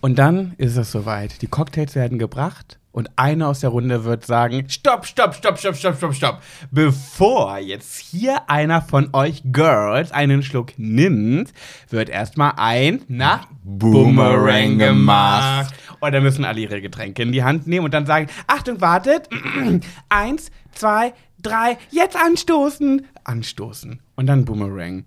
und 0.00 0.18
dann 0.18 0.54
ist 0.56 0.78
es 0.78 0.90
soweit. 0.90 1.42
Die 1.42 1.48
Cocktails 1.48 1.94
werden 1.94 2.18
gebracht 2.18 2.79
und 3.00 3.08
einer 3.16 3.48
aus 3.48 3.60
der 3.60 3.70
Runde 3.70 4.04
wird 4.04 4.26
sagen: 4.26 4.68
Stopp, 4.68 5.06
stopp, 5.06 5.34
stopp, 5.34 5.58
stopp, 5.58 5.74
stopp, 5.74 5.96
stopp, 5.96 6.14
stopp. 6.14 6.42
Bevor 6.70 7.56
jetzt 7.56 7.96
hier 7.96 8.50
einer 8.50 8.82
von 8.82 9.08
euch 9.14 9.42
Girls 9.46 10.12
einen 10.12 10.42
Schluck 10.42 10.74
nimmt, 10.76 11.50
wird 11.88 12.10
erstmal 12.10 12.52
ein, 12.58 13.00
na, 13.08 13.40
Boomerang 13.64 14.76
gemacht. 14.78 15.74
Und 16.00 16.12
dann 16.12 16.22
müssen 16.22 16.44
alle 16.44 16.60
ihre 16.60 16.82
Getränke 16.82 17.22
in 17.22 17.32
die 17.32 17.42
Hand 17.42 17.66
nehmen 17.66 17.86
und 17.86 17.94
dann 17.94 18.04
sagen: 18.04 18.26
Achtung, 18.46 18.82
wartet. 18.82 19.30
Eins, 20.10 20.50
zwei, 20.72 21.14
drei, 21.42 21.78
jetzt 21.90 22.16
anstoßen. 22.16 23.06
Anstoßen. 23.24 23.98
Und 24.14 24.26
dann 24.26 24.44
Boomerang. 24.44 25.06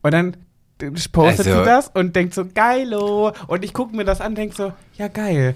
Und 0.00 0.14
dann 0.14 0.36
postet 1.12 1.48
also, 1.48 1.58
sie 1.58 1.64
das 1.66 1.88
und 1.88 2.16
denkt 2.16 2.32
so, 2.32 2.46
geilo. 2.46 3.34
Und 3.46 3.62
ich 3.62 3.74
gucke 3.74 3.94
mir 3.94 4.06
das 4.06 4.22
an 4.22 4.28
und 4.28 4.38
denke 4.38 4.56
so, 4.56 4.72
ja, 4.96 5.08
geil 5.08 5.54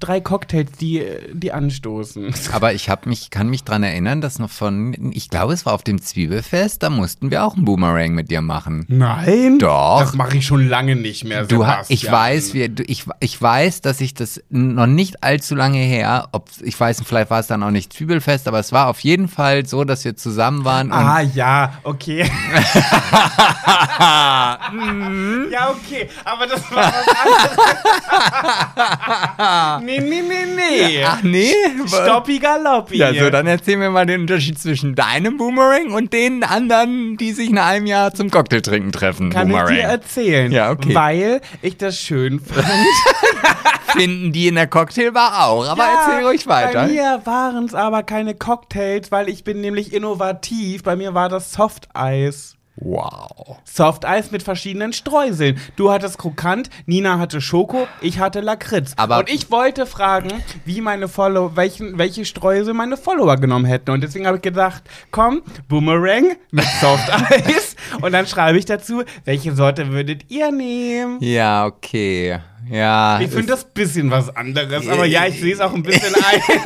drei 0.00 0.20
Cocktails, 0.20 0.72
die, 0.72 1.04
die 1.32 1.52
anstoßen. 1.52 2.34
Aber 2.52 2.72
ich 2.72 2.88
habe 2.88 3.08
mich, 3.08 3.30
kann 3.30 3.48
mich 3.48 3.64
dran 3.64 3.82
erinnern, 3.82 4.20
dass 4.20 4.38
noch 4.38 4.50
von, 4.50 5.12
ich 5.12 5.30
glaube, 5.30 5.52
es 5.52 5.66
war 5.66 5.72
auf 5.72 5.84
dem 5.84 6.02
Zwiebelfest, 6.02 6.82
da 6.82 6.90
mussten 6.90 7.30
wir 7.30 7.44
auch 7.44 7.54
einen 7.54 7.64
Boomerang 7.64 8.14
mit 8.14 8.30
dir 8.30 8.42
machen. 8.42 8.84
Nein? 8.88 9.58
Doch. 9.58 10.00
Das 10.00 10.14
mache 10.14 10.38
ich 10.38 10.46
schon 10.46 10.66
lange 10.66 10.96
nicht 10.96 11.24
mehr. 11.24 11.44
Du, 11.44 11.64
ich 11.88 12.10
weiß, 12.10 12.54
wir, 12.54 12.70
ich, 12.86 13.04
ich 13.20 13.40
weiß, 13.40 13.82
dass 13.82 14.00
ich 14.00 14.14
das 14.14 14.42
noch 14.50 14.86
nicht 14.86 15.22
allzu 15.22 15.54
lange 15.54 15.78
her, 15.78 16.28
ob 16.32 16.48
ich 16.60 16.78
weiß, 16.78 17.02
vielleicht 17.04 17.30
war 17.30 17.40
es 17.40 17.46
dann 17.46 17.62
auch 17.62 17.70
nicht 17.70 17.92
Zwiebelfest, 17.92 18.48
aber 18.48 18.58
es 18.58 18.72
war 18.72 18.88
auf 18.88 19.00
jeden 19.00 19.28
Fall 19.28 19.66
so, 19.66 19.84
dass 19.84 20.04
wir 20.04 20.16
zusammen 20.16 20.64
waren. 20.64 20.90
ah 20.90 21.20
ja, 21.20 21.74
okay. 21.84 22.18
ja 25.50 25.70
okay, 25.70 26.08
aber 26.24 26.46
das 26.46 26.70
war 26.70 26.78
was 26.78 27.08
anderes. 27.08 27.58
Nee, 29.82 30.00
nee, 30.00 30.22
nee, 30.22 30.46
nee. 30.56 31.04
Ach 31.04 31.22
nee? 31.22 31.52
Stoppi 31.86 32.38
Galoppi. 32.38 32.96
Ja, 32.96 33.12
so, 33.14 33.30
dann 33.30 33.46
erzähl 33.46 33.76
mir 33.76 33.90
mal 33.90 34.06
den 34.06 34.22
Unterschied 34.22 34.58
zwischen 34.58 34.94
deinem 34.94 35.36
Boomerang 35.36 35.92
und 35.92 36.12
den 36.12 36.42
anderen, 36.44 37.16
die 37.16 37.32
sich 37.32 37.50
in 37.50 37.58
einem 37.58 37.86
Jahr 37.86 38.12
zum 38.14 38.30
Cocktailtrinken 38.30 38.92
treffen. 38.92 39.30
Kann 39.30 39.48
Boomerang. 39.48 39.74
ich 39.74 39.80
dir 39.80 39.86
erzählen. 39.86 40.52
Ja, 40.52 40.70
okay. 40.70 40.94
Weil 40.94 41.40
ich 41.62 41.76
das 41.76 41.98
schön 41.98 42.40
fand. 42.40 42.66
Finden 43.96 44.32
die 44.32 44.48
in 44.48 44.54
der 44.54 44.66
Cocktailbar 44.66 45.46
auch, 45.46 45.66
aber 45.66 45.84
ja, 45.84 46.06
erzähl 46.06 46.26
ruhig 46.26 46.46
weiter. 46.46 46.82
Bei 46.82 46.88
mir 46.88 47.20
waren 47.24 47.64
es 47.64 47.74
aber 47.74 48.02
keine 48.02 48.34
Cocktails, 48.34 49.10
weil 49.10 49.28
ich 49.28 49.44
bin 49.44 49.60
nämlich 49.60 49.92
innovativ. 49.92 50.82
Bei 50.82 50.94
mir 50.94 51.14
war 51.14 51.28
das 51.28 51.52
Softeis. 51.52 52.57
Wow. 52.80 53.58
Soft 53.64 54.04
Eis 54.04 54.30
mit 54.30 54.42
verschiedenen 54.42 54.92
Streuseln. 54.92 55.58
Du 55.76 55.90
hattest 55.90 56.18
Krokant, 56.18 56.70
Nina 56.86 57.18
hatte 57.18 57.40
Schoko, 57.40 57.86
ich 58.00 58.18
hatte 58.18 58.40
Lakritz. 58.40 58.92
Aber 58.96 59.18
und 59.18 59.28
ich 59.28 59.50
wollte 59.50 59.84
fragen, 59.86 60.30
wie 60.64 60.80
meine 60.80 61.08
Follower, 61.08 61.56
welchen, 61.56 61.98
welche 61.98 62.24
Streusel 62.24 62.74
meine 62.74 62.96
Follower 62.96 63.36
genommen 63.36 63.64
hätten. 63.64 63.90
Und 63.90 64.02
deswegen 64.02 64.26
habe 64.26 64.36
ich 64.36 64.42
gedacht, 64.42 64.82
komm, 65.10 65.42
Boomerang 65.68 66.36
mit 66.50 66.66
Soft 66.80 67.10
Eis. 67.30 67.74
und 68.00 68.12
dann 68.12 68.26
schreibe 68.26 68.58
ich 68.58 68.64
dazu, 68.64 69.02
welche 69.24 69.54
Sorte 69.54 69.90
würdet 69.90 70.30
ihr 70.30 70.52
nehmen? 70.52 71.18
Ja, 71.20 71.66
okay. 71.66 72.38
Ja. 72.70 73.20
Ich 73.20 73.30
finde 73.30 73.48
das 73.52 73.64
ein 73.64 73.72
bisschen 73.74 74.10
was 74.10 74.34
anderes, 74.34 74.88
aber 74.88 75.04
ja, 75.06 75.26
ich 75.26 75.38
sehe 75.40 75.54
es 75.54 75.60
auch 75.60 75.74
ein 75.74 75.82
bisschen 75.82 76.14
ein. 76.14 76.42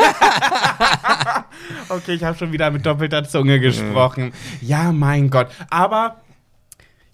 okay, 1.88 2.14
ich 2.14 2.24
habe 2.24 2.36
schon 2.36 2.52
wieder 2.52 2.70
mit 2.70 2.84
doppelter 2.86 3.24
Zunge 3.24 3.60
gesprochen. 3.60 4.32
Ja, 4.60 4.92
mein 4.92 5.30
Gott. 5.30 5.48
Aber 5.70 6.16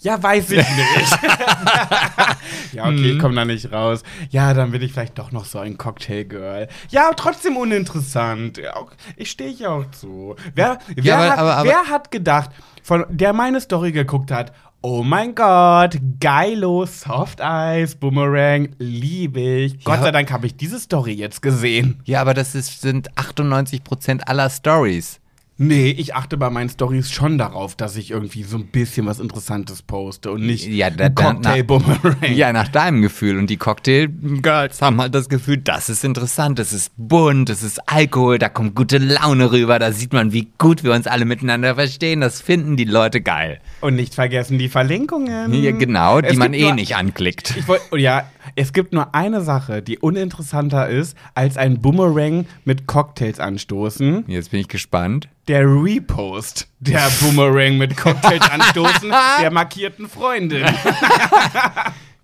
Ja, 0.01 0.23
weiß 0.23 0.51
ich 0.53 0.59
nicht. 0.59 1.19
ja, 2.73 2.85
okay, 2.85 3.13
ich 3.13 3.19
komme 3.19 3.35
da 3.35 3.45
nicht 3.45 3.73
raus. 3.73 4.03
Ja, 4.31 4.55
dann 4.55 4.71
bin 4.71 4.81
ich 4.83 4.93
vielleicht 4.93 5.19
doch 5.19 5.33
noch 5.33 5.45
so 5.45 5.59
ein 5.59 5.77
Cocktail-Girl. 5.77 6.69
Ja, 6.91 7.11
trotzdem 7.17 7.57
uninteressant. 7.57 8.59
Ja, 8.59 8.75
Ich 9.17 9.31
stehe 9.33 9.51
ich 9.51 9.67
auch 9.67 9.91
zu. 9.91 10.37
Wer, 10.55 10.79
wer, 10.95 11.17
aber- 11.19 11.29
hat, 11.31 11.39
aber- 11.39 11.57
aber- 11.57 11.69
wer 11.71 11.83
hat 11.91 12.11
gedacht, 12.13 12.51
von 12.85 13.05
der 13.09 13.33
meine 13.33 13.61
Story 13.61 13.91
geguckt 13.93 14.31
hat, 14.31 14.53
oh 14.81 15.03
mein 15.03 15.35
Gott, 15.35 15.99
geilo, 16.21 16.87
Soft 16.87 17.41
Eis, 17.41 17.95
Boomerang, 17.97 18.71
liebe 18.79 19.41
ich. 19.41 19.85
Gott 19.85 19.97
Ja. 19.99 20.03
sei 20.05 20.11
Dank 20.13 20.31
habe 20.31 20.47
ich 20.47 20.57
diese 20.57 20.79
Story 20.79 21.13
jetzt 21.13 21.43
gesehen. 21.43 22.01
Ja, 22.05 22.21
aber 22.21 22.35
das 22.35 22.55
ist, 22.55 22.81
sind 22.81 23.11
98% 23.17 24.23
aller 24.23 24.49
Stories. 24.51 25.21
Nee, 25.61 25.89
ich 25.91 26.15
achte 26.15 26.37
bei 26.37 26.51
meinen 26.51 26.69
Stories 26.71 27.11
schon 27.11 27.37
darauf, 27.37 27.75
dass 27.75 27.97
ich 27.97 28.13
irgendwie 28.13 28.45
so 28.45 28.59
ein 28.59 28.67
bisschen 28.69 29.07
was 29.07 29.19
Interessantes 29.19 29.83
poste 29.83 30.31
und 30.31 30.47
nicht 30.47 30.69
Ja, 30.69 30.89
da- 30.89 31.09
da- 31.09 31.33
Cocktail-Boomerang. 31.33 32.33
Ja, 32.33 32.53
nach 32.53 32.69
deinem 32.69 33.03
Gefühl. 33.03 33.37
Und 33.39 33.51
die 33.51 33.57
Cocktail-Girls 33.57 34.81
haben 34.81 35.01
halt 35.01 35.17
das 35.17 35.29
Gefühl, 35.29 35.57
das 35.57 35.89
ist 35.89 36.05
interessant, 36.05 36.61
das 36.61 36.73
ist 36.73 36.93
bunt, 36.97 37.49
das 37.49 37.65
ist 37.65 37.81
Alkohol, 37.89 38.39
da 38.39 38.49
kommt 38.49 38.77
gute 38.77 38.99
Laune 38.99 39.51
rüber, 39.51 39.81
da 39.81 39.91
sieht 39.91 40.13
man, 40.13 40.33
wie 40.33 40.47
gut 40.59 40.85
wir 40.85 40.93
uns 40.93 41.09
alle 41.09 41.25
miteinander 41.25 41.75
verstehen. 41.75 42.21
Das 42.21 42.41
finden 42.41 42.77
die 42.77 42.85
Leute 42.85 43.21
geil. 43.21 43.59
Und 43.81 43.95
nicht 43.95 44.15
vergessen 44.15 44.59
die 44.59 44.69
Verlinkungen. 44.69 45.53
Ja, 45.55 45.71
genau, 45.71 46.21
die 46.21 46.29
Es 46.29 46.37
man 46.37 46.53
eh 46.53 46.63
nur- 46.63 46.75
nicht 46.75 46.97
anklickt. 46.97 47.55
Ich 47.57 47.69
wollt, 47.69 47.81
oh 47.93 47.97
ja, 47.97 48.29
es 48.57 48.73
gibt 48.73 48.93
nur 48.93 49.15
eine 49.15 49.41
Sache, 49.41 49.83
die 49.83 49.99
uninteressanter 49.99 50.89
ist, 50.89 51.17
als 51.35 51.57
ein 51.57 51.81
Boomerang 51.81 52.47
mit 52.65 52.89
Cocktails 52.89 53.39
anstoßen. 53.39 54.25
Jetzt 54.27 54.51
bin 54.51 54.61
ich 54.61 54.69
gespannt. 54.69 55.29
Der 55.47 55.63
Repost 55.65 56.67
der 56.81 57.09
Boomerang 57.21 57.79
mit 57.79 57.97
Cocktails 57.97 58.43
anstoßen 58.51 59.13
der 59.41 59.51
markierten 59.53 60.09
Freundin. 60.09 60.65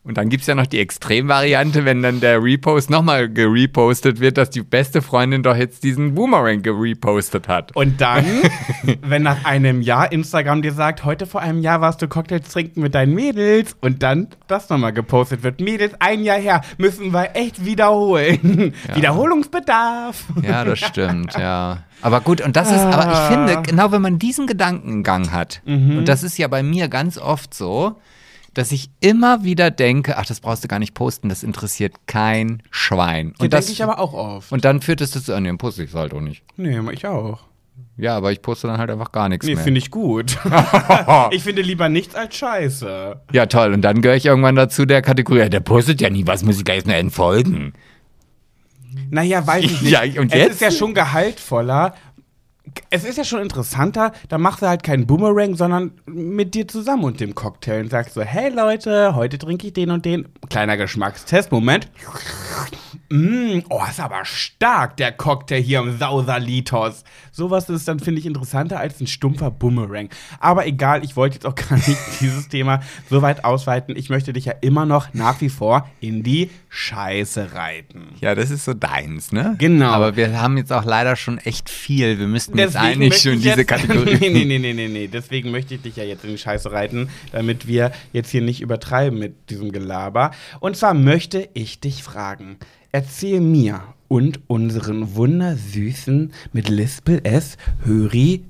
Und 0.06 0.18
dann 0.18 0.28
gibt's 0.28 0.46
ja 0.46 0.54
noch 0.54 0.66
die 0.66 0.80
Extremvariante, 0.80 1.86
wenn 1.86 2.02
dann 2.02 2.20
der 2.20 2.42
Repost 2.42 2.90
nochmal 2.90 3.30
gerepostet 3.30 4.20
wird, 4.20 4.36
dass 4.36 4.50
die 4.50 4.60
beste 4.60 5.00
Freundin 5.00 5.42
doch 5.42 5.56
jetzt 5.56 5.82
diesen 5.82 6.14
Boomerang 6.14 6.60
gerepostet 6.60 7.48
hat. 7.48 7.74
Und 7.74 8.02
dann, 8.02 8.26
wenn 9.00 9.22
nach 9.22 9.46
einem 9.46 9.80
Jahr 9.80 10.12
Instagram 10.12 10.60
dir 10.60 10.74
sagt, 10.74 11.06
heute 11.06 11.24
vor 11.24 11.40
einem 11.40 11.62
Jahr 11.62 11.80
warst 11.80 12.02
du 12.02 12.08
Cocktails 12.08 12.50
trinken 12.50 12.82
mit 12.82 12.94
deinen 12.94 13.14
Mädels 13.14 13.76
und 13.80 14.02
dann 14.02 14.28
das 14.46 14.68
nochmal 14.68 14.92
gepostet 14.92 15.42
wird. 15.42 15.62
Mädels, 15.62 15.94
ein 16.00 16.22
Jahr 16.22 16.38
her, 16.38 16.60
müssen 16.76 17.14
wir 17.14 17.34
echt 17.34 17.64
wiederholen. 17.64 18.74
Wiederholungsbedarf. 18.94 20.22
Ja, 20.42 20.66
das 20.66 20.78
stimmt, 20.80 21.32
ja. 21.32 21.78
Aber 22.02 22.20
gut, 22.20 22.42
und 22.42 22.56
das 22.56 22.70
ist, 22.70 22.80
aber 22.80 23.10
ich 23.10 23.34
finde, 23.34 23.62
genau 23.62 23.90
wenn 23.90 24.02
man 24.02 24.18
diesen 24.18 24.46
Gedankengang 24.46 25.32
hat, 25.32 25.62
und 25.64 26.04
das 26.04 26.22
ist 26.22 26.36
ja 26.36 26.48
bei 26.48 26.62
mir 26.62 26.88
ganz 26.88 27.16
oft 27.16 27.54
so, 27.54 27.96
dass 28.54 28.72
ich 28.72 28.88
immer 29.00 29.44
wieder 29.44 29.70
denke, 29.70 30.16
ach, 30.16 30.26
das 30.26 30.40
brauchst 30.40 30.64
du 30.64 30.68
gar 30.68 30.78
nicht 30.78 30.94
posten, 30.94 31.28
das 31.28 31.42
interessiert 31.42 31.94
kein 32.06 32.62
Schwein. 32.70 33.28
Und 33.32 33.42
Und 33.42 33.52
das 33.52 33.66
denke 33.66 33.72
ich 33.74 33.82
aber 33.82 33.98
auch 33.98 34.12
oft. 34.14 34.52
und 34.52 34.64
dann 34.64 34.80
führt 34.80 35.00
es 35.00 35.10
dazu, 35.10 35.32
nee, 35.40 35.48
dann 35.48 35.58
poste 35.58 35.82
ich 35.82 35.90
es 35.90 35.94
halt 35.96 36.14
auch 36.14 36.20
nicht. 36.20 36.42
nee, 36.56 36.78
ich 36.92 37.06
auch. 37.06 37.40
Ja, 37.96 38.16
aber 38.16 38.32
ich 38.32 38.42
poste 38.42 38.66
dann 38.66 38.78
halt 38.78 38.90
einfach 38.90 39.12
gar 39.12 39.28
nichts 39.28 39.46
Nee, 39.46 39.54
mehr. 39.54 39.62
finde 39.64 39.78
ich 39.78 39.90
gut. 39.90 40.36
ich 41.30 41.42
finde 41.42 41.62
lieber 41.62 41.88
nichts 41.88 42.14
als 42.14 42.34
Scheiße. 42.36 43.20
ja, 43.32 43.46
toll. 43.46 43.72
Und 43.72 43.82
dann 43.82 44.00
gehöre 44.02 44.16
ich 44.16 44.26
irgendwann 44.26 44.56
dazu 44.56 44.84
der 44.84 45.00
Kategorie, 45.02 45.40
ja, 45.40 45.48
der 45.48 45.60
postet 45.60 46.00
ja 46.00 46.10
nie 46.10 46.26
was, 46.26 46.44
muss 46.44 46.58
ich 46.58 46.64
gleich 46.64 46.84
nur 46.86 46.94
entfolgen. 46.96 47.72
Naja, 49.10 49.46
weiß 49.46 49.64
ich 49.64 49.82
nicht. 49.82 49.90
Ja, 49.92 50.00
und 50.20 50.32
es 50.32 50.38
jetzt? 50.38 50.52
ist 50.54 50.60
ja 50.60 50.70
schon 50.70 50.94
gehaltvoller. 50.94 51.94
Es 52.90 53.04
ist 53.04 53.18
ja 53.18 53.24
schon 53.24 53.42
interessanter, 53.42 54.12
da 54.28 54.38
machst 54.38 54.62
du 54.62 54.66
halt 54.66 54.82
keinen 54.82 55.06
Boomerang, 55.06 55.54
sondern 55.54 55.92
mit 56.06 56.54
dir 56.54 56.66
zusammen 56.66 57.04
und 57.04 57.20
dem 57.20 57.34
Cocktail 57.34 57.82
und 57.82 57.90
sagst 57.90 58.14
so, 58.14 58.22
hey 58.22 58.50
Leute, 58.50 59.14
heute 59.14 59.38
trinke 59.38 59.66
ich 59.66 59.72
den 59.74 59.90
und 59.90 60.04
den. 60.04 60.28
Kleiner 60.48 60.76
Geschmackstest, 60.76 61.52
Moment. 61.52 61.90
Mm, 63.10 63.60
oh, 63.68 63.82
ist 63.88 64.00
aber 64.00 64.24
stark, 64.24 64.96
der 64.96 65.12
Cocktail 65.12 65.60
hier 65.62 65.80
im 65.80 65.98
Sausalitos. 65.98 67.04
Sowas 67.32 67.68
ist 67.68 67.86
dann, 67.88 68.00
finde 68.00 68.20
ich, 68.20 68.26
interessanter 68.26 68.78
als 68.80 69.00
ein 69.00 69.06
stumpfer 69.06 69.50
Boomerang. 69.50 70.08
Aber 70.40 70.66
egal, 70.66 71.04
ich 71.04 71.16
wollte 71.16 71.34
jetzt 71.34 71.46
auch 71.46 71.54
gar 71.68 71.76
nicht 71.76 71.96
dieses 72.20 72.48
Thema 72.48 72.80
so 73.10 73.22
weit 73.22 73.44
ausweiten. 73.44 73.96
Ich 73.96 74.10
möchte 74.10 74.32
dich 74.32 74.46
ja 74.46 74.54
immer 74.60 74.86
noch 74.86 75.12
nach 75.14 75.40
wie 75.40 75.48
vor 75.48 75.88
in 76.00 76.22
die 76.22 76.50
Scheiße 76.68 77.54
reiten. 77.54 78.08
Ja, 78.20 78.34
das 78.34 78.50
ist 78.50 78.64
so 78.64 78.74
deins, 78.74 79.32
ne? 79.32 79.54
Genau. 79.58 79.90
Aber 79.90 80.16
wir 80.16 80.40
haben 80.40 80.56
jetzt 80.56 80.72
auch 80.72 80.84
leider 80.84 81.16
schon 81.16 81.38
echt 81.38 81.70
viel. 81.70 82.18
Wir 82.18 82.26
müssten 82.26 82.58
jetzt 82.58 82.76
eigentlich 82.76 83.18
schon 83.20 83.34
ich 83.34 83.42
diese 83.42 83.56
jetzt- 83.58 83.68
Kategorie. 83.68 84.18
nee, 84.20 84.30
nee, 84.30 84.44
nee, 84.44 84.58
nee, 84.58 84.72
nee, 84.72 84.88
nee. 84.88 85.08
Deswegen 85.08 85.50
möchte 85.50 85.74
ich 85.74 85.82
dich 85.82 85.96
ja 85.96 86.04
jetzt 86.04 86.24
in 86.24 86.30
die 86.30 86.38
Scheiße 86.38 86.72
reiten, 86.72 87.08
damit 87.32 87.66
wir 87.66 87.92
jetzt 88.12 88.30
hier 88.30 88.42
nicht 88.42 88.60
übertreiben 88.60 89.18
mit 89.18 89.50
diesem 89.50 89.72
Gelaber. 89.72 90.30
Und 90.60 90.76
zwar 90.76 90.94
möchte 90.94 91.48
ich 91.54 91.80
dich 91.80 92.02
fragen: 92.02 92.56
Erzähl 92.94 93.40
mir 93.40 93.82
und 94.06 94.38
unseren 94.46 95.16
wundersüßen 95.16 96.32
mit 96.52 96.68
Lispel 96.68 97.20
S 97.24 97.56
Höri, 97.82 98.44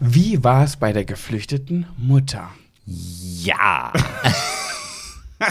wie 0.00 0.44
war 0.44 0.64
es 0.64 0.76
bei 0.76 0.92
der 0.92 1.06
geflüchteten 1.06 1.86
Mutter? 1.96 2.50
Ja. 2.84 3.90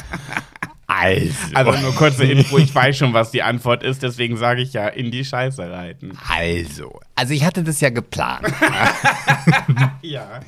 also. 0.85 1.33
Also 1.55 1.71
nur 1.79 1.95
kurze 1.95 2.25
Info, 2.25 2.59
ich 2.59 2.75
weiß 2.75 2.95
schon, 2.95 3.13
was 3.13 3.31
die 3.31 3.41
Antwort 3.41 3.81
ist, 3.81 4.03
deswegen 4.03 4.37
sage 4.37 4.61
ich 4.61 4.73
ja 4.73 4.87
in 4.87 5.09
die 5.09 5.25
Scheiße 5.25 5.67
reiten. 5.67 6.11
Also. 6.29 6.99
Also 7.15 7.33
ich 7.33 7.43
hatte 7.43 7.63
das 7.63 7.81
ja 7.81 7.89
geplant. 7.89 8.45
Ja. 10.03 10.41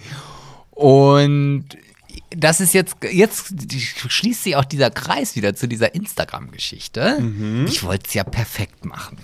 Und 0.69 1.65
das 2.35 2.59
ist 2.59 2.73
jetzt, 2.73 2.97
jetzt 3.11 3.53
schließt 3.77 4.43
sich 4.43 4.55
auch 4.55 4.65
dieser 4.65 4.89
Kreis 4.89 5.35
wieder 5.35 5.55
zu 5.55 5.67
dieser 5.67 5.95
Instagram-Geschichte. 5.95 7.19
Mhm. 7.19 7.65
Ich 7.67 7.83
wollte 7.83 8.05
es 8.07 8.13
ja 8.13 8.23
perfekt 8.23 8.85
machen. 8.85 9.17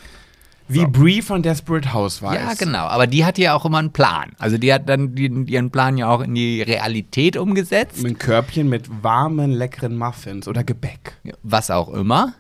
Wie 0.72 0.86
Brie 0.86 1.24
von 1.24 1.42
Desperate 1.42 1.94
Housewives. 1.94 2.36
Ja, 2.36 2.54
genau. 2.54 2.86
Aber 2.86 3.08
die 3.08 3.26
hatte 3.26 3.42
ja 3.42 3.56
auch 3.56 3.66
immer 3.66 3.80
einen 3.80 3.92
Plan. 3.92 4.34
Also 4.38 4.60
die 4.60 4.72
hat 4.72 4.88
dann 4.88 5.18
ihren 5.18 5.72
Plan 5.72 5.98
ja 5.98 6.08
auch 6.10 6.22
in 6.22 6.36
die 6.36 6.62
Realität 6.62 7.38
umgesetzt. 7.38 8.06
Ein 8.06 8.20
Körbchen 8.20 8.70
mit 8.70 8.88
warmen, 9.02 9.52
leckeren 9.52 9.98
Muffins 9.98 10.48
oder 10.48 10.64
Gebäck. 10.64 11.18
Was 11.42 11.72
auch 11.72 11.90
immer. 11.90 12.34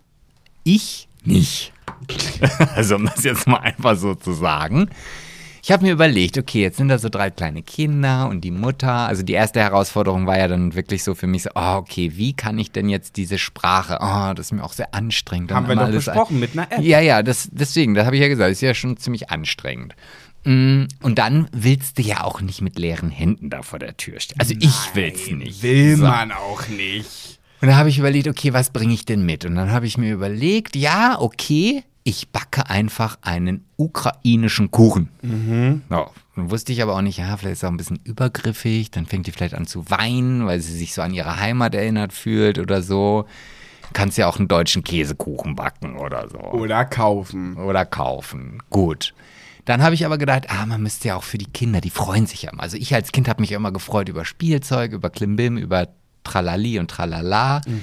Ich 0.63 1.07
nicht. 1.23 1.73
also 2.75 2.97
um 2.97 3.05
das 3.05 3.23
jetzt 3.23 3.47
mal 3.47 3.57
einfach 3.57 3.97
so 3.97 4.13
zu 4.13 4.33
sagen. 4.33 4.89
Ich 5.63 5.71
habe 5.71 5.85
mir 5.85 5.91
überlegt, 5.91 6.37
okay, 6.37 6.61
jetzt 6.61 6.77
sind 6.77 6.87
da 6.89 6.97
so 6.99 7.09
drei 7.09 7.29
kleine 7.29 7.61
Kinder 7.63 8.27
und 8.29 8.41
die 8.41 8.51
Mutter. 8.51 8.91
Also 8.91 9.23
die 9.23 9.33
erste 9.33 9.59
Herausforderung 9.59 10.25
war 10.27 10.37
ja 10.37 10.47
dann 10.47 10.73
wirklich 10.75 11.03
so 11.03 11.15
für 11.15 11.27
mich 11.27 11.43
so, 11.43 11.49
oh, 11.55 11.75
okay, 11.77 12.11
wie 12.15 12.33
kann 12.33 12.57
ich 12.59 12.71
denn 12.71 12.89
jetzt 12.89 13.17
diese 13.17 13.37
Sprache? 13.37 13.97
Oh, 14.01 14.33
das 14.33 14.47
ist 14.47 14.51
mir 14.53 14.63
auch 14.63 14.73
sehr 14.73 14.93
anstrengend. 14.93 15.51
Haben 15.51 15.67
wir 15.67 15.75
doch 15.75 15.83
alles- 15.83 16.05
besprochen 16.05 16.39
mit 16.39 16.53
einer 16.53 16.71
App. 16.71 16.79
Ja, 16.81 16.99
ja, 16.99 17.23
das, 17.23 17.49
deswegen, 17.51 17.93
das 17.93 18.05
habe 18.05 18.15
ich 18.15 18.21
ja 18.21 18.27
gesagt, 18.29 18.51
ist 18.51 18.61
ja 18.61 18.73
schon 18.73 18.97
ziemlich 18.97 19.29
anstrengend. 19.29 19.95
Mm, 20.45 20.83
Und 21.01 21.19
dann 21.19 21.49
willst 21.51 21.97
du 21.97 22.01
ja 22.01 22.23
auch 22.23 22.39
nicht 22.41 22.61
mit 22.61 22.79
leeren 22.79 23.09
Händen 23.11 23.49
da 23.49 23.61
vor 23.61 23.77
der 23.79 23.97
Tür 23.97 24.19
stehen. 24.21 24.39
Also 24.39 24.53
ich 24.57 24.75
will's 24.93 25.29
nicht. 25.29 25.61
Will 25.63 25.97
So. 25.97 26.03
man 26.05 26.31
auch 26.31 26.67
nicht. 26.69 27.39
Und 27.61 27.67
da 27.67 27.75
habe 27.75 27.89
ich 27.89 27.99
überlegt, 27.99 28.29
okay, 28.29 28.53
was 28.53 28.69
bringe 28.69 28.93
ich 28.93 29.03
denn 29.03 29.25
mit? 29.25 29.43
Und 29.43 29.55
dann 29.55 29.71
habe 29.71 29.85
ich 29.85 29.97
mir 29.97 30.13
überlegt, 30.13 30.77
ja, 30.77 31.17
okay, 31.19 31.83
ich 32.03 32.29
backe 32.29 32.69
einfach 32.69 33.17
einen 33.21 33.65
ukrainischen 33.77 34.71
Kuchen. 34.71 35.09
Ja, 35.89 36.09
dann 36.35 36.51
wusste 36.51 36.71
ich 36.71 36.81
aber 36.81 36.95
auch 36.95 37.01
nicht, 37.01 37.19
ja, 37.19 37.35
vielleicht 37.37 37.53
ist 37.53 37.63
er 37.63 37.69
auch 37.69 37.73
ein 37.73 37.77
bisschen 37.77 37.99
übergriffig, 38.03 38.91
dann 38.91 39.05
fängt 39.05 39.27
die 39.27 39.31
vielleicht 39.31 39.53
an 39.53 39.67
zu 39.67 39.89
weinen, 39.89 40.45
weil 40.45 40.61
sie 40.61 40.75
sich 40.75 40.93
so 40.93 41.01
an 41.01 41.13
ihre 41.13 41.39
Heimat 41.39 41.75
erinnert 41.75 42.13
fühlt 42.13 42.59
oder 42.59 42.81
so. 42.81 43.25
Kannst 43.93 44.17
ja 44.17 44.27
auch 44.27 44.37
einen 44.37 44.47
deutschen 44.47 44.83
Käsekuchen 44.83 45.55
backen 45.55 45.97
oder 45.97 46.29
so. 46.29 46.37
Oder 46.39 46.85
kaufen. 46.85 47.57
Oder 47.57 47.85
kaufen. 47.85 48.59
Gut. 48.69 49.13
Dann 49.65 49.81
habe 49.83 49.95
ich 49.95 50.05
aber 50.05 50.17
gedacht, 50.17 50.49
ah, 50.49 50.65
man 50.65 50.81
müsste 50.81 51.09
ja 51.09 51.15
auch 51.15 51.23
für 51.23 51.37
die 51.37 51.45
Kinder, 51.45 51.81
die 51.81 51.89
freuen 51.89 52.25
sich 52.25 52.43
ja 52.43 52.51
immer. 52.51 52.63
Also 52.63 52.77
ich 52.77 52.93
als 52.93 53.11
Kind 53.11 53.27
habe 53.27 53.41
mich 53.41 53.49
ja 53.49 53.57
immer 53.57 53.71
gefreut 53.71 54.07
über 54.07 54.25
Spielzeug, 54.25 54.93
über 54.93 55.09
Klimbim, 55.09 55.57
über 55.57 55.87
Tralali 56.23 56.79
und 56.79 56.89
Tralala. 56.89 57.61
Ja, 57.65 57.73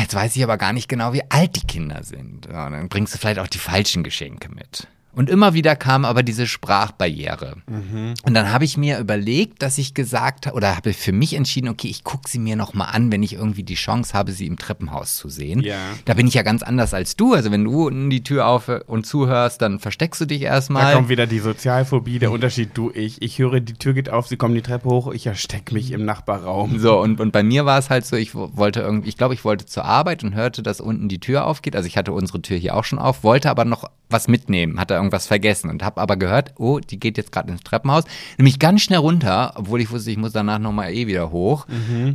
jetzt 0.00 0.14
weiß 0.14 0.34
ich 0.36 0.42
aber 0.42 0.56
gar 0.56 0.72
nicht 0.72 0.88
genau, 0.88 1.12
wie 1.12 1.22
alt 1.30 1.56
die 1.56 1.66
Kinder 1.66 2.02
sind. 2.02 2.46
Ja, 2.46 2.70
dann 2.70 2.88
bringst 2.88 3.14
du 3.14 3.18
vielleicht 3.18 3.38
auch 3.38 3.48
die 3.48 3.58
falschen 3.58 4.02
Geschenke 4.02 4.48
mit. 4.48 4.88
Und 5.14 5.30
immer 5.30 5.54
wieder 5.54 5.76
kam 5.76 6.04
aber 6.04 6.22
diese 6.22 6.46
Sprachbarriere. 6.46 7.56
Und 8.24 8.34
dann 8.34 8.52
habe 8.52 8.64
ich 8.64 8.76
mir 8.76 8.98
überlegt, 8.98 9.62
dass 9.62 9.78
ich 9.78 9.94
gesagt 9.94 10.46
habe, 10.46 10.56
oder 10.56 10.76
habe 10.76 10.92
für 10.92 11.12
mich 11.12 11.34
entschieden, 11.34 11.68
okay, 11.68 11.88
ich 11.88 12.04
gucke 12.04 12.28
sie 12.28 12.38
mir 12.38 12.56
nochmal 12.56 12.88
an, 12.92 13.10
wenn 13.12 13.22
ich 13.22 13.34
irgendwie 13.34 13.62
die 13.62 13.74
Chance 13.74 14.12
habe, 14.14 14.32
sie 14.32 14.46
im 14.46 14.58
Treppenhaus 14.58 15.16
zu 15.16 15.28
sehen. 15.28 15.60
Ja. 15.60 15.76
Da 16.04 16.14
bin 16.14 16.26
ich 16.26 16.34
ja 16.34 16.42
ganz 16.42 16.62
anders 16.62 16.94
als 16.94 17.16
du. 17.16 17.34
Also 17.34 17.50
wenn 17.50 17.64
du 17.64 17.86
unten 17.86 18.10
die 18.10 18.22
Tür 18.22 18.46
auf 18.46 18.68
und 18.86 19.06
zuhörst, 19.06 19.62
dann 19.62 19.78
versteckst 19.78 20.20
du 20.20 20.26
dich 20.26 20.40
Da 20.40 20.46
erstmal. 20.46 20.94
kommt 20.94 21.08
wieder 21.08 21.26
die 21.26 21.38
Sozialphobie, 21.38 22.18
der 22.18 22.30
Unterschied 22.32 22.70
du, 22.74 22.90
ich. 22.94 23.22
Ich 23.22 23.38
höre, 23.38 23.60
die 23.60 23.74
Tür 23.74 23.92
geht 23.94 24.10
auf, 24.10 24.26
sie 24.28 24.36
kommen 24.36 24.54
die 24.54 24.62
Treppe 24.62 24.88
hoch, 24.88 25.12
ich 25.12 25.26
erstecke 25.26 25.74
mich 25.74 25.92
im 25.92 26.04
Nachbarraum. 26.04 26.78
So, 26.78 27.00
und, 27.00 27.20
und 27.20 27.32
bei 27.32 27.42
mir 27.42 27.64
war 27.66 27.78
es 27.78 27.90
halt 27.90 28.04
so, 28.06 28.16
ich 28.16 28.34
wo- 28.34 28.50
wollte 28.56 28.80
irgendwie, 28.80 29.08
ich 29.08 29.16
glaube, 29.16 29.34
ich 29.34 29.44
wollte 29.44 29.66
zur 29.66 29.84
Arbeit 29.84 30.24
und 30.24 30.34
hörte, 30.34 30.62
dass 30.62 30.80
unten 30.80 31.08
die 31.08 31.20
Tür 31.20 31.46
aufgeht. 31.46 31.76
Also 31.76 31.86
ich 31.86 31.96
hatte 31.96 32.12
unsere 32.12 32.42
Tür 32.42 32.56
hier 32.56 32.74
auch 32.76 32.84
schon 32.84 32.98
auf, 32.98 33.22
wollte 33.24 33.50
aber 33.50 33.64
noch 33.64 33.88
was 34.10 34.28
mitnehmen, 34.28 34.78
hat 34.78 34.90
er 34.90 34.98
irgendwas 35.04 35.26
vergessen 35.26 35.70
und 35.70 35.82
habe 35.82 36.00
aber 36.00 36.16
gehört, 36.16 36.54
oh, 36.58 36.80
die 36.80 36.98
geht 36.98 37.16
jetzt 37.16 37.30
gerade 37.32 37.52
ins 37.52 37.62
Treppenhaus, 37.62 38.04
nämlich 38.38 38.58
ganz 38.58 38.82
schnell 38.82 38.98
runter, 38.98 39.52
obwohl 39.56 39.80
ich 39.80 39.90
wusste, 39.90 40.10
ich 40.10 40.16
muss 40.16 40.32
danach 40.32 40.58
nochmal 40.58 40.92
eh 40.92 41.06
wieder 41.06 41.30
hoch, 41.30 41.66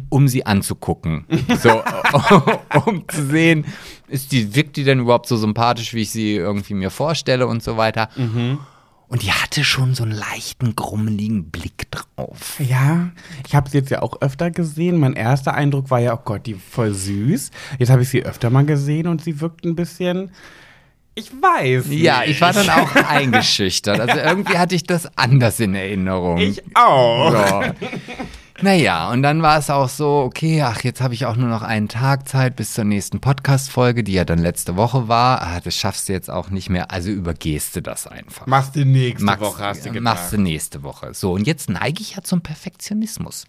um 0.10 0.28
sie 0.28 0.46
anzugucken. 0.46 1.26
So, 1.60 1.82
um 2.86 3.08
zu 3.10 3.26
sehen, 3.26 3.66
ist 4.08 4.32
die, 4.32 4.56
wirkt 4.56 4.78
die 4.78 4.84
denn 4.84 5.00
überhaupt 5.00 5.28
so 5.28 5.36
sympathisch, 5.36 5.94
wie 5.94 6.02
ich 6.02 6.12
sie 6.12 6.36
irgendwie 6.36 6.74
mir 6.74 6.90
vorstelle 6.90 7.48
und 7.48 7.62
so 7.64 7.76
weiter. 7.76 8.10
Und 9.10 9.24
die 9.24 9.32
hatte 9.32 9.64
schon 9.64 9.96
so 9.96 10.04
einen 10.04 10.12
leichten, 10.12 10.76
grummeligen 10.76 11.50
Blick 11.50 11.92
drauf. 11.92 12.60
Ja, 12.60 13.10
ich 13.46 13.56
habe 13.56 13.68
sie 13.70 13.80
jetzt 13.80 13.90
ja 13.90 14.04
auch 14.04 14.22
öfter 14.22 14.52
gesehen. 14.52 15.00
Mein 15.00 15.14
erster 15.14 15.56
Eindruck 15.56 15.90
war 15.90 16.00
ja, 16.00 16.14
oh 16.14 16.22
Gott, 16.24 16.46
die 16.46 16.54
voll 16.54 16.94
süß. 16.94 17.50
Jetzt 17.80 17.90
habe 17.90 18.04
ich 18.04 18.10
sie 18.10 18.24
öfter 18.24 18.52
mal 18.52 18.66
gesehen 18.66 19.08
und 19.08 19.24
sie 19.24 19.42
wirkt 19.42 19.66
ein 19.66 19.76
bisschen. 19.76 20.32
Ich 21.16 21.32
weiß. 21.32 21.86
Ja, 21.90 22.22
nicht. 22.22 22.30
ich 22.32 22.42
war 22.42 22.54
dann 22.54 22.70
auch 22.70 22.96
eingeschüchtert. 23.10 24.00
Also 24.00 24.18
irgendwie 24.18 24.58
hatte 24.58 24.76
ich 24.76 24.84
das 24.84 25.10
anders 25.18 25.60
in 25.60 25.76
Erinnerung. 25.76 26.38
Ich 26.38 26.62
auch. 26.76 27.32
So. 27.32 27.64
Naja, 28.62 29.10
und 29.12 29.24
dann 29.24 29.42
war 29.42 29.58
es 29.58 29.70
auch 29.70 29.88
so, 29.88 30.18
okay, 30.26 30.62
ach, 30.62 30.82
jetzt 30.84 31.00
habe 31.00 31.14
ich 31.14 31.26
auch 31.26 31.38
nur 31.38 31.48
noch 31.48 31.62
einen 31.62 31.88
Tag 31.88 32.28
Zeit 32.28 32.58
bis 32.58 32.74
zur 32.74 32.84
nächsten 32.84 33.22
Podcast-Folge, 33.22 34.04
die 34.04 34.12
ja 34.14 34.26
dann 34.26 34.40
letzte 34.40 34.76
Woche 34.76 35.08
war. 35.08 35.42
Ah, 35.42 35.60
das 35.64 35.76
schaffst 35.78 36.10
du 36.10 36.14
jetzt 36.14 36.30
auch 36.30 36.50
nicht 36.50 36.70
mehr, 36.70 36.92
also 36.92 37.10
übergehst 37.10 37.76
du 37.78 37.82
das 37.82 38.06
einfach. 38.06 38.48
Machst 38.48 38.76
du 38.76 38.84
nächste 38.86 39.24
Machst- 39.24 39.42
Woche, 39.42 39.64
hast 39.64 39.86
du 39.86 39.90
gedacht. 39.92 40.04
Machst 40.04 40.34
du 40.34 40.38
nächste 40.38 40.84
Woche. 40.84 41.14
So, 41.14 41.32
und 41.34 41.48
jetzt 41.48 41.70
neige 41.70 42.02
ich 42.02 42.16
ja 42.18 42.22
zum 42.24 42.42
Perfektionismus. 42.42 43.46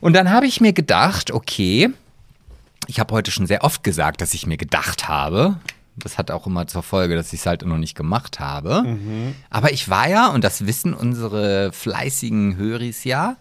Und 0.00 0.12
dann 0.14 0.30
habe 0.30 0.46
ich 0.46 0.60
mir 0.60 0.74
gedacht, 0.74 1.30
okay, 1.30 1.88
ich 2.86 3.00
habe 3.00 3.14
heute 3.14 3.30
schon 3.30 3.46
sehr 3.46 3.64
oft 3.64 3.82
gesagt, 3.84 4.20
dass 4.20 4.34
ich 4.34 4.46
mir 4.46 4.56
gedacht 4.58 5.08
habe. 5.08 5.56
Das 6.04 6.18
hat 6.18 6.30
auch 6.30 6.46
immer 6.46 6.66
zur 6.66 6.82
Folge, 6.82 7.16
dass 7.16 7.32
ich 7.32 7.40
es 7.40 7.46
halt 7.46 7.64
noch 7.64 7.78
nicht 7.78 7.94
gemacht 7.94 8.40
habe. 8.40 8.82
Mhm. 8.82 9.34
Aber 9.50 9.72
ich 9.72 9.88
war 9.88 10.08
ja, 10.08 10.28
und 10.28 10.44
das 10.44 10.66
wissen 10.66 10.94
unsere 10.94 11.72
fleißigen 11.72 12.56
Höris 12.56 13.04
ja, 13.04 13.36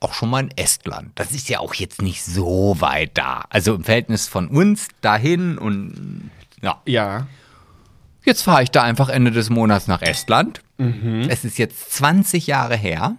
auch 0.00 0.14
schon 0.14 0.30
mal 0.30 0.40
in 0.40 0.50
Estland. 0.56 1.12
Das 1.14 1.32
ist 1.32 1.48
ja 1.48 1.60
auch 1.60 1.74
jetzt 1.74 2.02
nicht 2.02 2.24
so 2.24 2.76
weit 2.80 3.10
da. 3.14 3.44
Also 3.50 3.74
im 3.74 3.84
Verhältnis 3.84 4.28
von 4.28 4.48
uns 4.48 4.88
dahin 5.02 5.58
und 5.58 6.30
ja. 6.62 6.80
Ja. 6.86 7.26
Jetzt 8.24 8.42
fahre 8.42 8.62
ich 8.62 8.70
da 8.70 8.82
einfach 8.82 9.08
Ende 9.08 9.30
des 9.30 9.50
Monats 9.50 9.86
nach 9.86 10.02
Estland. 10.02 10.62
Mhm. 10.78 11.26
Es 11.28 11.44
ist 11.44 11.58
jetzt 11.58 11.92
20 11.92 12.46
Jahre 12.46 12.76
her. 12.76 13.16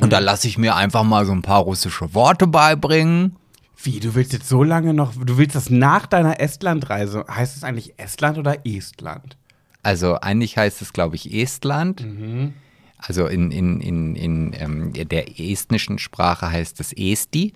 Und 0.00 0.12
da 0.12 0.18
lasse 0.18 0.46
ich 0.46 0.56
mir 0.56 0.76
einfach 0.76 1.02
mal 1.02 1.26
so 1.26 1.32
ein 1.32 1.42
paar 1.42 1.60
russische 1.60 2.14
Worte 2.14 2.46
beibringen. 2.46 3.36
Wie, 3.84 4.00
du 4.00 4.14
willst 4.14 4.32
jetzt 4.32 4.48
so 4.48 4.62
lange 4.62 4.94
noch, 4.94 5.12
du 5.14 5.36
willst 5.38 5.54
das 5.54 5.70
nach 5.70 6.06
deiner 6.06 6.40
Estlandreise, 6.40 7.24
heißt 7.30 7.56
es 7.56 7.64
eigentlich 7.64 7.94
Estland 7.98 8.38
oder 8.38 8.66
Estland? 8.66 9.36
Also 9.82 10.14
eigentlich 10.20 10.56
heißt 10.56 10.80
es, 10.80 10.92
glaube 10.94 11.16
ich, 11.16 11.32
Estland. 11.34 12.04
Also 12.96 13.26
in, 13.26 13.50
in, 13.50 13.80
in, 13.80 14.16
in 14.16 14.52
ähm, 14.58 14.92
der 14.94 15.38
estnischen 15.38 15.98
Sprache 15.98 16.50
heißt 16.50 16.80
es 16.80 16.92
Esti. 16.94 17.52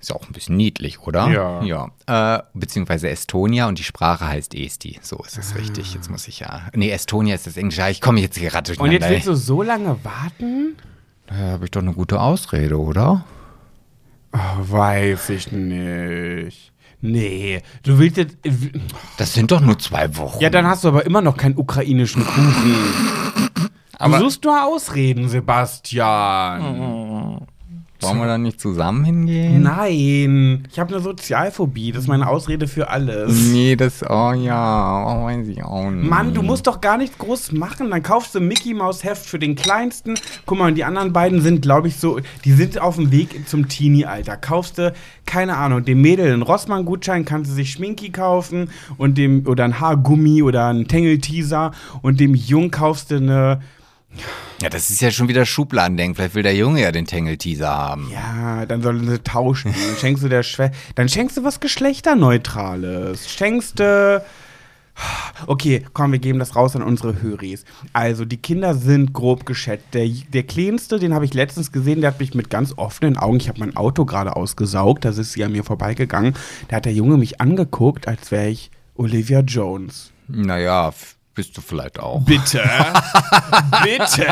Ist 0.00 0.12
auch 0.12 0.26
ein 0.26 0.32
bisschen 0.32 0.56
niedlich, 0.56 0.98
oder? 1.00 1.28
Ja. 1.28 1.62
ja. 2.06 2.36
Äh, 2.38 2.42
beziehungsweise 2.54 3.08
Estonia 3.08 3.68
und 3.68 3.78
die 3.78 3.84
Sprache 3.84 4.26
heißt 4.26 4.54
Esti. 4.54 4.98
So 5.00 5.16
ist 5.24 5.38
es 5.38 5.54
richtig. 5.54 5.94
Jetzt 5.94 6.10
muss 6.10 6.26
ich 6.26 6.40
ja. 6.40 6.62
Nee, 6.74 6.90
Estonia 6.90 7.36
ist 7.36 7.46
das 7.46 7.56
Englische. 7.56 7.80
Ja, 7.82 7.88
Ich 7.88 8.00
komme 8.00 8.20
jetzt 8.20 8.36
gerade 8.38 8.72
Und 8.72 8.78
durcheinander. 8.78 9.06
jetzt 9.14 9.26
willst 9.26 9.28
du 9.28 9.34
so 9.34 9.62
lange 9.62 9.96
warten? 10.04 10.76
Da 11.28 11.36
habe 11.36 11.66
ich 11.66 11.70
doch 11.70 11.82
eine 11.82 11.92
gute 11.92 12.20
Ausrede, 12.20 12.78
oder? 12.80 13.24
Oh, 14.32 14.38
weiß 14.58 15.30
ich 15.30 15.52
nicht. 15.52 16.72
Nee, 17.00 17.62
du 17.84 17.98
willst 17.98 18.16
jetzt. 18.16 18.36
Das 19.16 19.32
sind 19.32 19.50
doch 19.52 19.60
nur 19.60 19.78
zwei 19.78 20.16
Wochen. 20.16 20.40
Ja, 20.40 20.50
dann 20.50 20.66
hast 20.66 20.82
du 20.84 20.88
aber 20.88 21.06
immer 21.06 21.20
noch 21.20 21.36
keinen 21.36 21.56
ukrainischen 21.56 22.24
Kuchen. 22.26 22.74
Aber- 23.98 24.18
du 24.18 24.24
suchst 24.24 24.44
nur 24.44 24.64
Ausreden, 24.64 25.28
Sebastian. 25.28 27.37
Wollen 28.00 28.18
wir 28.18 28.26
da 28.26 28.38
nicht 28.38 28.60
zusammen 28.60 29.04
hingehen? 29.04 29.62
Nein, 29.62 30.68
ich 30.70 30.78
habe 30.78 30.94
eine 30.94 31.02
Sozialphobie. 31.02 31.90
Das 31.90 32.02
ist 32.02 32.08
meine 32.08 32.28
Ausrede 32.28 32.68
für 32.68 32.90
alles. 32.90 33.50
Nee, 33.50 33.74
das, 33.74 34.02
oh 34.08 34.32
ja, 34.32 35.04
oh, 35.04 35.24
weiß 35.24 35.48
ich 35.48 35.64
auch 35.64 35.90
nicht. 35.90 36.08
Mann, 36.08 36.32
du 36.32 36.42
musst 36.42 36.68
doch 36.68 36.80
gar 36.80 36.96
nichts 36.96 37.18
groß 37.18 37.52
machen. 37.52 37.90
Dann 37.90 38.02
kaufst 38.02 38.36
du 38.36 38.38
ein 38.38 38.46
Mickey 38.46 38.72
Maus 38.72 39.02
Heft 39.02 39.26
für 39.26 39.40
den 39.40 39.56
kleinsten. 39.56 40.14
Guck 40.46 40.58
mal, 40.58 40.68
und 40.68 40.76
die 40.76 40.84
anderen 40.84 41.12
beiden 41.12 41.40
sind, 41.40 41.62
glaube 41.62 41.88
ich, 41.88 41.96
so, 41.96 42.20
die 42.44 42.52
sind 42.52 42.80
auf 42.80 42.96
dem 42.96 43.10
Weg 43.10 43.48
zum 43.48 43.68
Teenie-Alter. 43.68 44.36
Kaufst 44.36 44.78
du, 44.78 44.92
keine 45.26 45.56
Ahnung, 45.56 45.84
dem 45.84 46.00
Mädel 46.00 46.32
einen 46.32 46.42
Rossmann-Gutschein, 46.42 47.24
kannst 47.24 47.50
du 47.50 47.54
sich 47.54 47.72
Schminki 47.72 48.10
kaufen 48.10 48.70
und 48.96 49.18
dem, 49.18 49.44
oder 49.46 49.64
ein 49.64 49.80
Haargummi 49.80 50.42
oder 50.42 50.68
einen 50.68 50.86
Tengel-Teaser 50.86 51.72
und 52.02 52.20
dem 52.20 52.34
Jung 52.34 52.70
kaufst 52.70 53.10
du 53.10 53.16
eine, 53.16 53.60
Ja, 54.60 54.68
das 54.68 54.90
ist 54.90 55.00
ja 55.00 55.10
schon 55.10 55.28
wieder 55.28 55.46
Schubladendenken. 55.46 56.16
Vielleicht 56.16 56.34
will 56.34 56.42
der 56.42 56.56
Junge 56.56 56.82
ja 56.82 56.90
den 56.90 57.06
Tangle-Teaser 57.06 57.68
haben. 57.68 58.10
ja, 58.12 58.66
dann 58.66 58.82
sollen 58.82 59.08
sie 59.08 59.18
tauschen. 59.20 59.72
Dann 59.72 59.96
schenkst 59.96 60.24
du 60.24 60.28
der 60.28 60.42
Schwester, 60.42 60.76
dann 60.96 61.08
schenkst 61.08 61.36
du 61.36 61.44
was 61.44 61.60
Geschlechterneutrales. 61.60 63.30
Schenkst 63.30 63.78
du, 63.78 64.22
Okay, 65.46 65.84
komm, 65.92 66.12
wir 66.12 66.18
geben 66.18 66.38
das 66.38 66.56
raus 66.56 66.74
an 66.74 66.82
unsere 66.82 67.22
Höris. 67.22 67.64
Also, 67.92 68.24
die 68.24 68.36
Kinder 68.36 68.74
sind 68.74 69.12
grob 69.12 69.46
geschätzt. 69.46 69.86
Der, 69.92 70.08
der 70.08 70.42
Kleinste, 70.42 70.98
den 70.98 71.14
habe 71.14 71.24
ich 71.24 71.34
letztens 71.34 71.72
gesehen, 71.72 72.00
der 72.00 72.10
hat 72.10 72.20
mich 72.20 72.34
mit 72.34 72.50
ganz 72.50 72.74
offenen 72.76 73.16
Augen, 73.16 73.36
ich 73.36 73.48
habe 73.48 73.60
mein 73.60 73.76
Auto 73.76 74.04
gerade 74.04 74.36
ausgesaugt, 74.36 75.04
da 75.04 75.10
ist 75.10 75.32
sie 75.32 75.44
an 75.44 75.52
mir 75.52 75.64
vorbeigegangen. 75.64 76.34
Da 76.68 76.76
hat 76.76 76.84
der 76.84 76.92
Junge 76.92 77.16
mich 77.16 77.40
angeguckt, 77.40 78.08
als 78.08 78.30
wäre 78.30 78.48
ich 78.48 78.70
Olivia 78.96 79.40
Jones. 79.40 80.10
Naja, 80.26 80.92
bist 81.38 81.56
du 81.56 81.60
vielleicht 81.60 82.00
auch. 82.00 82.20
Bitte? 82.24 82.60
Bitte? 83.84 84.26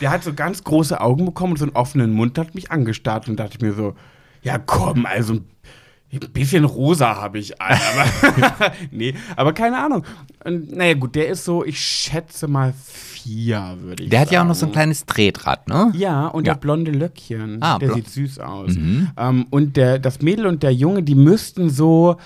Der 0.00 0.10
hat 0.10 0.24
so 0.24 0.32
ganz 0.32 0.64
große 0.64 0.98
Augen 0.98 1.26
bekommen 1.26 1.52
und 1.52 1.58
so 1.58 1.66
einen 1.66 1.76
offenen 1.76 2.12
Mund, 2.12 2.38
hat 2.38 2.54
mich 2.54 2.70
angestarrt 2.70 3.28
und 3.28 3.36
dachte 3.36 3.56
ich 3.56 3.60
mir 3.60 3.74
so, 3.74 3.94
ja 4.42 4.56
komm, 4.58 5.04
also 5.04 5.34
ein 5.34 6.32
bisschen 6.32 6.64
rosa 6.64 7.16
habe 7.16 7.38
ich 7.38 7.60
an, 7.60 7.76
aber 7.92 8.72
nee, 8.92 9.14
aber 9.36 9.52
keine 9.52 9.78
Ahnung. 9.78 10.04
Und, 10.44 10.72
naja 10.74 10.94
gut, 10.94 11.14
der 11.16 11.28
ist 11.28 11.44
so, 11.44 11.64
ich 11.64 11.78
schätze 11.78 12.48
mal 12.48 12.72
vier, 12.82 13.76
würde 13.80 14.04
ich 14.04 14.10
Der 14.10 14.20
sagen. 14.20 14.26
hat 14.28 14.32
ja 14.32 14.42
auch 14.42 14.46
noch 14.46 14.54
so 14.54 14.66
ein 14.66 14.72
kleines 14.72 15.04
Tretrad, 15.06 15.68
ne? 15.68 15.92
Ja, 15.94 16.28
und 16.28 16.46
Ja. 16.46 16.54
der 16.54 16.60
blonde 16.60 16.92
Löckchen, 16.92 17.62
Ah, 17.62 17.78
der 17.78 17.88
blo- 17.90 17.94
sieht 17.96 18.08
süß 18.10 18.38
aus. 18.38 18.72
Ähm, 18.76 19.46
und 19.50 19.76
der, 19.76 19.98
das 19.98 20.22
Mädel 20.22 20.46
und 20.46 20.62
der 20.62 20.72
Junge, 20.72 21.02
die 21.02 21.14
müssten 21.14 21.68
so, 21.68 22.16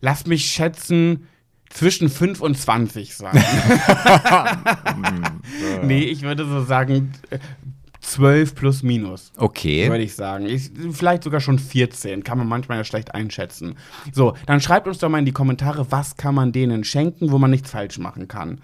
lass 0.00 0.26
mich 0.26 0.44
schätzen, 0.46 1.26
zwischen 1.70 2.08
5 2.08 2.40
und 2.40 2.56
20 2.56 3.14
sein. 3.14 3.36
nee, 5.82 6.04
ich 6.04 6.22
würde 6.22 6.46
so 6.46 6.64
sagen, 6.64 7.12
äh, 7.30 7.38
12 8.00 8.54
plus 8.54 8.82
minus. 8.82 9.32
Okay. 9.36 9.88
Würde 9.88 10.04
ich 10.04 10.14
sagen. 10.14 10.46
Ich, 10.46 10.70
vielleicht 10.92 11.24
sogar 11.24 11.40
schon 11.40 11.58
14. 11.58 12.24
Kann 12.24 12.38
man 12.38 12.48
manchmal 12.48 12.78
ja 12.78 12.84
schlecht 12.84 13.14
einschätzen. 13.14 13.76
So, 14.12 14.34
dann 14.46 14.60
schreibt 14.60 14.86
uns 14.86 14.98
doch 14.98 15.08
mal 15.08 15.18
in 15.18 15.26
die 15.26 15.32
Kommentare, 15.32 15.90
was 15.90 16.16
kann 16.16 16.34
man 16.34 16.52
denen 16.52 16.84
schenken, 16.84 17.30
wo 17.30 17.38
man 17.38 17.50
nichts 17.50 17.70
falsch 17.70 17.98
machen 17.98 18.26
kann. 18.28 18.60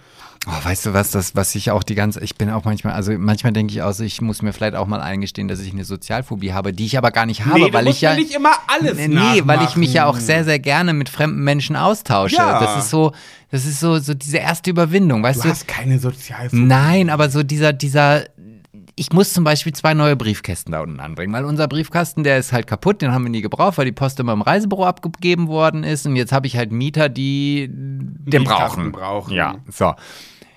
Oh, 0.46 0.64
weißt 0.64 0.86
du 0.86 0.92
was, 0.92 1.10
das, 1.10 1.34
was 1.34 1.54
ich 1.54 1.70
auch 1.70 1.82
die 1.82 1.94
ganze, 1.94 2.20
ich 2.22 2.36
bin 2.36 2.50
auch 2.50 2.64
manchmal, 2.64 2.92
also 2.92 3.12
manchmal 3.18 3.52
denke 3.54 3.72
ich 3.72 3.80
auch, 3.82 3.98
ich 3.98 4.20
muss 4.20 4.42
mir 4.42 4.52
vielleicht 4.52 4.74
auch 4.74 4.86
mal 4.86 5.00
eingestehen, 5.00 5.48
dass 5.48 5.60
ich 5.60 5.72
eine 5.72 5.84
Sozialphobie 5.84 6.52
habe, 6.52 6.72
die 6.74 6.84
ich 6.84 6.98
aber 6.98 7.10
gar 7.12 7.24
nicht 7.24 7.46
habe, 7.46 7.58
nee, 7.60 7.72
weil 7.72 7.88
ich 7.88 8.02
ja. 8.02 8.14
nicht 8.14 8.34
immer 8.34 8.52
alles 8.66 8.96
Nee, 8.98 9.08
nee, 9.08 9.42
weil 9.46 9.62
ich 9.62 9.76
mich 9.76 9.94
ja 9.94 10.04
auch 10.04 10.08
nachmachen. 10.14 10.26
sehr, 10.26 10.44
sehr 10.44 10.58
gerne 10.58 10.92
mit 10.92 11.08
fremden 11.08 11.42
Menschen 11.42 11.76
austausche. 11.76 12.36
Ja. 12.36 12.60
Das 12.60 12.76
ist 12.84 12.90
so, 12.90 13.12
das 13.50 13.64
ist 13.64 13.80
so, 13.80 13.98
so 13.98 14.12
diese 14.12 14.36
erste 14.38 14.68
Überwindung, 14.68 15.22
weißt 15.22 15.38
Du 15.40 15.44
du? 15.44 15.48
hast 15.50 15.66
keine 15.66 15.98
Sozialphobie. 15.98 16.62
Nein, 16.62 17.08
aber 17.08 17.30
so 17.30 17.42
dieser, 17.42 17.72
dieser, 17.72 18.24
ich 18.96 19.12
muss 19.12 19.32
zum 19.32 19.44
Beispiel 19.44 19.72
zwei 19.72 19.94
neue 19.94 20.14
Briefkästen 20.14 20.72
da 20.72 20.80
unten 20.80 21.00
anbringen, 21.00 21.32
weil 21.32 21.44
unser 21.46 21.68
Briefkasten, 21.68 22.22
der 22.22 22.38
ist 22.38 22.52
halt 22.52 22.66
kaputt, 22.66 23.00
den 23.00 23.12
haben 23.12 23.24
wir 23.24 23.30
nie 23.30 23.40
gebraucht, 23.42 23.78
weil 23.78 23.86
die 23.86 23.92
Post 23.92 24.20
immer 24.20 24.32
im 24.34 24.42
Reisebüro 24.42 24.84
abgegeben 24.84 25.48
worden 25.48 25.84
ist 25.84 26.06
und 26.06 26.16
jetzt 26.16 26.32
habe 26.32 26.46
ich 26.46 26.56
halt 26.56 26.70
Mieter, 26.70 27.08
die 27.08 27.68
den 27.70 28.44
brauchen. 28.44 28.92
brauchen. 28.92 29.32
Ja, 29.34 29.56
so. 29.70 29.94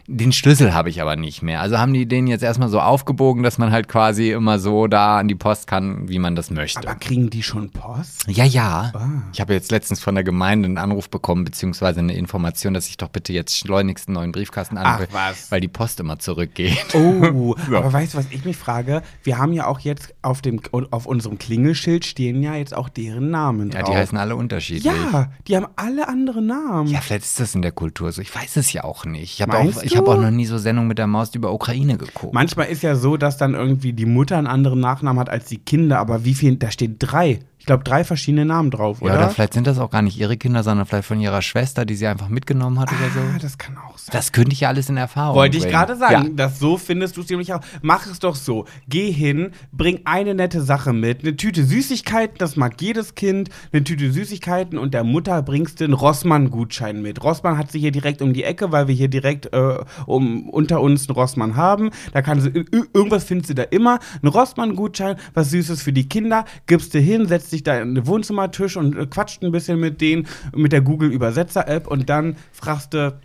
Den 0.10 0.32
Schlüssel 0.32 0.74
habe 0.74 0.90
ich 0.90 1.02
aber 1.02 1.18
nicht 1.18 1.42
mehr. 1.42 1.60
Also 1.60 1.80
haben 1.80 1.94
die 1.94 2.06
den 2.06 2.28
jetzt 2.28 2.42
erstmal 2.42 2.70
so 2.70 2.80
aufgebogen, 2.80 3.44
dass 3.44 3.58
man 3.58 3.74
halt 3.74 3.90
quasi 3.90 4.32
immer 4.32 4.58
so 4.58 4.88
da 4.88 5.18
an 5.18 5.28
die 5.28 5.36
Post 5.36 5.68
kann, 5.68 6.08
wie 6.08 6.18
man 6.18 6.34
das 6.34 6.50
möchte. 6.50 6.88
Aber 6.88 6.98
kriegen 6.98 7.30
die 7.30 7.44
schon 7.44 7.72
Post? 7.72 8.26
Ja, 8.26 8.46
ja. 8.46 8.94
Ah. 8.94 9.10
Ich 9.34 9.42
habe 9.42 9.54
jetzt 9.54 9.70
letztens 9.70 10.02
von 10.02 10.16
der 10.16 10.24
Gemeinde 10.24 10.68
einen 10.68 10.78
Anruf 10.78 11.10
bekommen, 11.10 11.44
beziehungsweise 11.44 12.00
eine 12.00 12.14
Information, 12.14 12.74
dass 12.74 12.88
ich 12.88 12.96
doch 12.96 13.10
bitte 13.10 13.34
jetzt 13.34 13.58
schleunigst 13.58 14.08
einen 14.08 14.16
neuen 14.16 14.32
Briefkasten 14.32 14.78
anbringe, 14.78 15.10
weil 15.50 15.60
die 15.60 15.68
Post 15.68 16.00
immer 16.00 16.18
zurückgeht. 16.20 16.96
Oh, 16.96 17.56
aber 17.68 17.92
weißt 17.92 18.14
du, 18.14 18.20
was 18.20 18.28
ich 18.32 18.46
mich 18.46 18.56
frage? 18.56 19.04
Wir 19.24 19.38
haben 19.38 19.52
ja 19.52 19.68
auch 19.68 19.82
jetzt 19.82 20.14
auf, 20.28 20.42
dem, 20.42 20.60
auf 20.92 21.06
unserem 21.06 21.38
Klingelschild 21.38 22.06
stehen 22.06 22.44
ja 22.44 22.56
jetzt 22.56 22.76
auch 22.76 22.90
deren 22.90 23.32
Namen 23.32 23.72
Ja, 23.72 23.82
drauf. 23.82 23.90
die 23.92 23.96
heißen 23.98 24.18
alle 24.18 24.36
unterschiedlich. 24.36 24.84
Ja, 24.86 25.32
die 25.48 25.56
haben 25.56 25.68
alle 25.76 26.08
andere 26.08 26.42
Namen. 26.42 26.90
Ja, 26.90 27.02
vielleicht 27.02 27.24
ist 27.26 27.40
das 27.40 27.56
in 27.56 27.62
der 27.62 27.72
Kultur 27.72 28.12
so. 28.12 28.22
Ich 28.22 28.34
weiß 28.36 28.58
es 28.58 28.72
ja 28.74 28.84
auch 28.84 29.06
nicht. 29.06 29.34
Ich 29.34 29.42
habe 29.42 29.58
auch, 29.58 29.84
ich 29.84 29.98
hab 29.98 30.08
auch 30.08 30.20
noch 30.22 30.32
nie 30.32 30.46
so 30.46 30.58
Sendungen 30.58 30.88
mit 30.88 30.98
der 30.98 31.08
Maus 31.08 31.34
über 31.34 31.52
Ukraine 31.54 31.98
geguckt. 31.98 32.34
Manchmal 32.34 32.68
ist 32.68 32.84
ja 32.84 32.96
so, 32.96 33.18
dass 33.18 33.38
dann 33.38 33.54
irgendwie 33.56 33.94
die 33.94 34.06
Mutter 34.06 34.38
einen 34.38 34.48
anderen 34.48 34.80
Nachnamen 34.80 35.20
hat 35.20 35.30
als 35.30 35.46
die 35.46 35.58
Kinder, 35.58 36.00
aber 36.00 36.26
wie 36.26 36.34
viel, 36.34 36.56
da 36.58 36.70
steht 36.72 36.96
drei. 37.00 37.40
Glaube, 37.68 37.84
drei 37.84 38.04
verschiedene 38.04 38.46
Namen 38.46 38.72
drauf, 38.72 39.02
oder? 39.02 39.14
Ja, 39.14 39.20
oder 39.20 39.30
vielleicht 39.30 39.54
sind 39.54 39.68
das 39.68 39.78
auch 39.78 39.92
gar 39.92 40.02
nicht 40.02 40.18
ihre 40.20 40.36
Kinder, 40.38 40.64
sondern 40.64 40.86
vielleicht 40.88 41.08
von 41.08 41.20
ihrer 41.22 41.42
Schwester, 41.44 41.86
die 41.86 41.96
sie 41.96 42.08
einfach 42.08 42.30
mitgenommen 42.30 42.80
hat 42.80 42.90
oder 42.92 43.10
so. 43.14 43.20
Ah, 43.20 43.38
das 43.40 43.58
kann 43.60 43.78
auch 43.78 43.98
sein. 43.98 44.10
Das 44.14 44.32
könnte 44.32 44.54
ich 44.54 44.62
ja 44.62 44.70
alles 44.70 44.90
in 44.90 44.98
Erfahrung 44.98 45.36
Wollte 45.36 45.58
ich 45.58 45.64
bringen. 45.64 45.74
gerade 45.76 45.96
sagen, 45.96 46.28
Ja. 46.30 46.34
dass 46.36 46.60
so 46.60 46.78
findest 46.78 47.16
du 47.18 47.22
es 47.22 47.30
nämlich 47.30 47.54
auch. 47.54 47.60
Mach 47.84 48.08
es 48.08 48.20
doch 48.20 48.36
so. 48.36 48.66
Geh 48.90 49.12
hin, 49.12 49.52
bring 49.72 50.00
eine 50.06 50.34
nette 50.34 50.62
Sache 50.62 50.94
mit. 50.94 51.22
Eine 51.22 51.36
Tüte 51.38 51.64
Süßigkeiten, 51.64 52.38
das 52.40 52.56
mag 52.56 52.82
jedes 52.82 53.14
Kind. 53.16 53.50
Eine 53.72 53.84
Tüte 53.84 54.12
Süßigkeiten 54.12 54.78
und 54.80 54.94
der 54.94 55.04
Mutter 55.04 55.42
bringst 55.44 55.80
du 55.80 55.84
einen 55.84 55.94
Rossmann-Gutschein 55.94 57.02
mit. 57.02 57.24
Rossmann 57.24 57.58
hat 57.58 57.72
sie 57.72 57.80
hier 57.80 57.92
direkt 57.92 58.22
um 58.22 58.34
die 58.34 58.44
Ecke, 58.44 58.72
weil 58.72 58.88
wir 58.88 58.96
hier 58.96 59.08
direkt 59.10 59.54
äh, 59.54 59.78
um, 60.06 60.50
unter 60.50 60.82
uns 60.82 61.08
einen 61.08 61.16
Rossmann 61.16 61.56
haben. 61.56 61.90
Da 62.14 62.22
kann 62.22 62.40
sie, 62.42 62.50
ir- 62.50 62.88
irgendwas 62.94 63.24
findest 63.26 63.50
du 63.50 63.56
da 63.56 63.64
immer. 63.64 64.00
Ein 64.22 64.28
Rossmann-Gutschein, 64.28 65.18
was 65.34 65.50
Süßes 65.52 65.82
für 65.82 65.94
die 65.94 66.08
Kinder. 66.08 66.46
Gibst 66.66 66.94
du 66.94 67.00
hin, 67.00 67.28
setzt 67.28 67.52
dich 67.52 67.57
da 67.64 67.80
in 67.82 67.96
den 67.96 68.08
Wohnzimmertisch 68.08 68.78
und 68.78 68.98
äh, 68.98 69.06
quatscht 69.06 69.44
ein 69.44 69.52
bisschen 69.52 69.80
mit 69.80 70.02
denen, 70.02 70.28
mit 70.56 70.72
der 70.72 70.82
Google-Übersetzer-App 70.82 71.88
und 71.88 72.10
dann 72.10 72.36
fragst 72.52 72.94
du, 72.94 73.18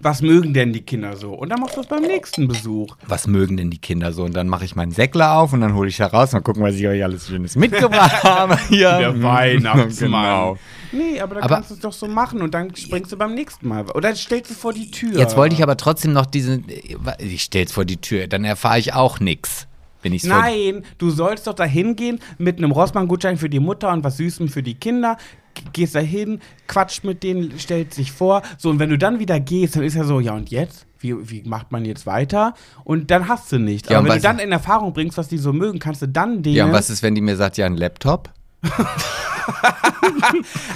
was 0.00 0.22
mögen 0.22 0.54
denn 0.54 0.72
die 0.72 0.80
Kinder 0.80 1.14
so? 1.16 1.34
Und 1.34 1.50
dann 1.50 1.60
machst 1.60 1.76
du 1.76 1.82
es 1.82 1.86
beim 1.86 2.02
nächsten 2.02 2.48
Besuch. 2.48 2.96
Was 3.06 3.26
mögen 3.26 3.56
denn 3.58 3.70
die 3.70 3.78
Kinder 3.78 4.12
so? 4.12 4.24
Und 4.24 4.34
dann 4.34 4.48
mache 4.48 4.64
ich 4.64 4.74
meinen 4.74 4.92
Säckler 4.92 5.36
auf 5.36 5.52
und 5.52 5.60
dann 5.60 5.74
hole 5.74 5.88
ich 5.88 5.98
da 5.98 6.06
raus 6.06 6.32
und 6.34 6.42
gucken, 6.42 6.62
was 6.62 6.74
ich 6.74 6.88
euch 6.88 7.04
alles 7.04 7.26
Schönes 7.28 7.54
mitgebracht 7.54 8.24
habe. 8.24 8.58
Hier. 8.68 8.96
Der 8.98 9.22
Weihnachtsmann. 9.22 9.88
Genau. 10.10 10.58
Nee, 10.90 11.20
aber 11.20 11.34
dann 11.36 11.44
Aber- 11.44 11.54
kannst 11.56 11.70
du 11.70 11.74
es 11.74 11.80
doch 11.80 11.92
so 11.92 12.06
machen 12.08 12.40
und 12.42 12.54
dann 12.54 12.74
springst 12.74 13.12
du 13.12 13.16
beim 13.16 13.34
nächsten 13.34 13.68
Mal. 13.68 13.84
Oder 13.90 14.14
stellst 14.16 14.50
du 14.50 14.54
vor 14.54 14.72
die 14.72 14.90
Tür. 14.90 15.18
Jetzt 15.18 15.36
wollte 15.36 15.54
ich 15.54 15.62
aber 15.62 15.76
trotzdem 15.76 16.12
noch 16.12 16.26
diesen. 16.26 16.64
Ich 17.18 17.42
stell's 17.42 17.70
vor 17.72 17.84
die 17.84 17.98
Tür, 17.98 18.26
dann 18.26 18.44
erfahre 18.44 18.78
ich 18.78 18.94
auch 18.94 19.20
nix. 19.20 19.66
Wenn 20.04 20.12
ich's 20.12 20.24
Nein, 20.24 20.84
du 20.98 21.10
sollst 21.10 21.46
doch 21.46 21.54
da 21.54 21.64
hingehen 21.64 22.20
mit 22.38 22.58
einem 22.58 22.70
Rossmann-Gutschein 22.70 23.38
für 23.38 23.48
die 23.48 23.58
Mutter 23.58 23.90
und 23.90 24.04
was 24.04 24.18
Süßem 24.18 24.48
für 24.48 24.62
die 24.62 24.74
Kinder. 24.74 25.16
Gehst 25.72 25.94
da 25.94 26.00
hin, 26.00 26.40
quatscht 26.66 27.04
mit 27.04 27.22
denen, 27.22 27.58
stellt 27.58 27.94
sich 27.94 28.12
vor. 28.12 28.42
So, 28.58 28.70
und 28.70 28.78
wenn 28.80 28.90
du 28.90 28.98
dann 28.98 29.18
wieder 29.18 29.40
gehst, 29.40 29.76
dann 29.76 29.82
ist 29.82 29.94
ja 29.94 30.04
so, 30.04 30.20
ja 30.20 30.34
und 30.34 30.50
jetzt? 30.50 30.86
Wie, 30.98 31.30
wie 31.30 31.42
macht 31.48 31.72
man 31.72 31.84
jetzt 31.84 32.06
weiter? 32.06 32.54
Und 32.84 33.10
dann 33.10 33.28
hast 33.28 33.50
du 33.50 33.58
nicht. 33.58 33.90
Ja, 33.90 33.98
Aber 33.98 34.08
wenn 34.08 34.16
du 34.16 34.22
dann 34.22 34.38
in 34.38 34.52
Erfahrung 34.52 34.92
bringst, 34.92 35.16
was 35.16 35.28
die 35.28 35.38
so 35.38 35.52
mögen, 35.52 35.78
kannst 35.78 36.02
du 36.02 36.08
dann 36.08 36.42
denen. 36.42 36.56
Ja, 36.56 36.66
und 36.66 36.72
was 36.72 36.90
ist, 36.90 37.02
wenn 37.02 37.14
die 37.14 37.20
mir 37.20 37.36
sagt, 37.36 37.56
ja, 37.56 37.66
ein 37.66 37.76
Laptop? 37.76 38.30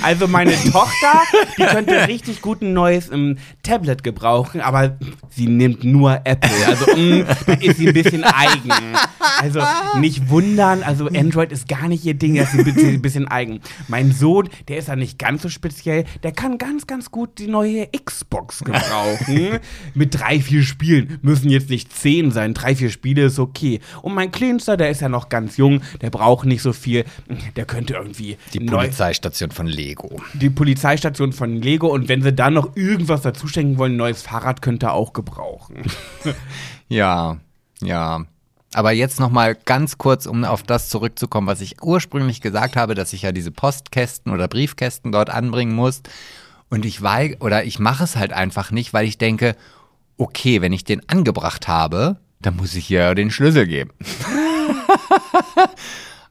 Also 0.02 0.28
meine 0.28 0.52
Tochter, 0.52 1.22
die 1.58 1.64
könnte 1.64 2.08
richtig 2.08 2.40
gut 2.40 2.62
ein 2.62 2.72
neues 2.72 3.10
ähm, 3.10 3.38
Tablet 3.62 4.02
gebrauchen, 4.02 4.60
aber 4.60 4.96
sie 5.30 5.46
nimmt 5.46 5.84
nur 5.84 6.20
Apple. 6.24 6.50
Also 6.66 6.86
mm, 6.86 7.24
da 7.46 7.52
ist 7.54 7.78
sie 7.78 7.88
ein 7.88 7.94
bisschen 7.94 8.24
eigen. 8.24 8.70
Also 9.40 9.60
nicht 9.98 10.30
wundern, 10.30 10.82
also 10.82 11.08
Android 11.08 11.52
ist 11.52 11.68
gar 11.68 11.88
nicht 11.88 12.04
ihr 12.04 12.14
Ding, 12.14 12.36
das 12.36 12.52
ist 12.52 12.60
ein 12.60 12.64
bisschen, 12.64 12.88
ein 12.88 13.02
bisschen 13.02 13.28
eigen. 13.28 13.60
Mein 13.88 14.12
Sohn, 14.12 14.48
der 14.68 14.78
ist 14.78 14.88
ja 14.88 14.96
nicht 14.96 15.18
ganz 15.18 15.42
so 15.42 15.48
speziell, 15.48 16.04
der 16.22 16.32
kann 16.32 16.58
ganz, 16.58 16.86
ganz 16.86 17.10
gut 17.10 17.38
die 17.38 17.48
neue 17.48 17.88
Xbox 17.88 18.64
gebrauchen. 18.64 19.58
Mit 19.94 20.18
drei, 20.18 20.40
vier 20.40 20.62
Spielen. 20.62 21.18
Müssen 21.22 21.50
jetzt 21.50 21.70
nicht 21.70 21.92
zehn 21.92 22.30
sein, 22.30 22.54
drei, 22.54 22.74
vier 22.74 22.90
Spiele 22.90 23.24
ist 23.24 23.38
okay. 23.38 23.80
Und 24.02 24.14
mein 24.14 24.30
Kleinster, 24.30 24.76
der 24.76 24.90
ist 24.90 25.00
ja 25.00 25.08
noch 25.08 25.28
ganz 25.28 25.56
jung, 25.56 25.82
der 26.00 26.10
braucht 26.10 26.46
nicht 26.46 26.62
so 26.62 26.72
viel. 26.72 27.04
Der 27.56 27.64
könnte 27.64 27.77
irgendwie 27.86 28.36
Die 28.52 28.60
Polizeistation 28.60 29.50
von 29.50 29.66
Lego. 29.66 30.20
die 30.34 30.50
Polizeistation 30.50 31.32
von 31.32 31.60
Lego 31.62 31.86
und 31.88 32.08
wenn 32.08 32.22
sie 32.22 32.32
dann 32.32 32.54
noch 32.54 32.76
irgendwas 32.76 33.22
dazu 33.22 33.46
schenken 33.48 33.78
wollen, 33.78 33.92
ein 33.94 33.96
neues 33.96 34.22
Fahrrad 34.22 34.62
könnte 34.62 34.92
auch 34.92 35.12
gebrauchen. 35.12 35.82
Ja, 36.88 37.36
ja. 37.82 38.24
Aber 38.72 38.92
jetzt 38.92 39.20
noch 39.20 39.30
mal 39.30 39.54
ganz 39.54 39.98
kurz, 39.98 40.24
um 40.26 40.44
auf 40.44 40.62
das 40.62 40.88
zurückzukommen, 40.88 41.46
was 41.46 41.60
ich 41.60 41.82
ursprünglich 41.82 42.40
gesagt 42.40 42.76
habe, 42.76 42.94
dass 42.94 43.12
ich 43.12 43.22
ja 43.22 43.32
diese 43.32 43.50
Postkästen 43.50 44.32
oder 44.32 44.48
Briefkästen 44.48 45.12
dort 45.12 45.30
anbringen 45.30 45.74
muss. 45.74 46.02
Und 46.70 46.84
ich 46.84 47.02
weig 47.02 47.42
oder 47.42 47.64
ich 47.64 47.78
mache 47.78 48.04
es 48.04 48.16
halt 48.16 48.32
einfach 48.32 48.70
nicht, 48.70 48.92
weil 48.92 49.06
ich 49.06 49.16
denke, 49.18 49.54
okay, 50.18 50.60
wenn 50.62 50.72
ich 50.72 50.84
den 50.84 51.06
angebracht 51.08 51.68
habe, 51.68 52.16
dann 52.40 52.56
muss 52.56 52.74
ich 52.74 52.88
ja 52.88 53.14
den 53.14 53.30
Schlüssel 53.30 53.66
geben. 53.66 53.90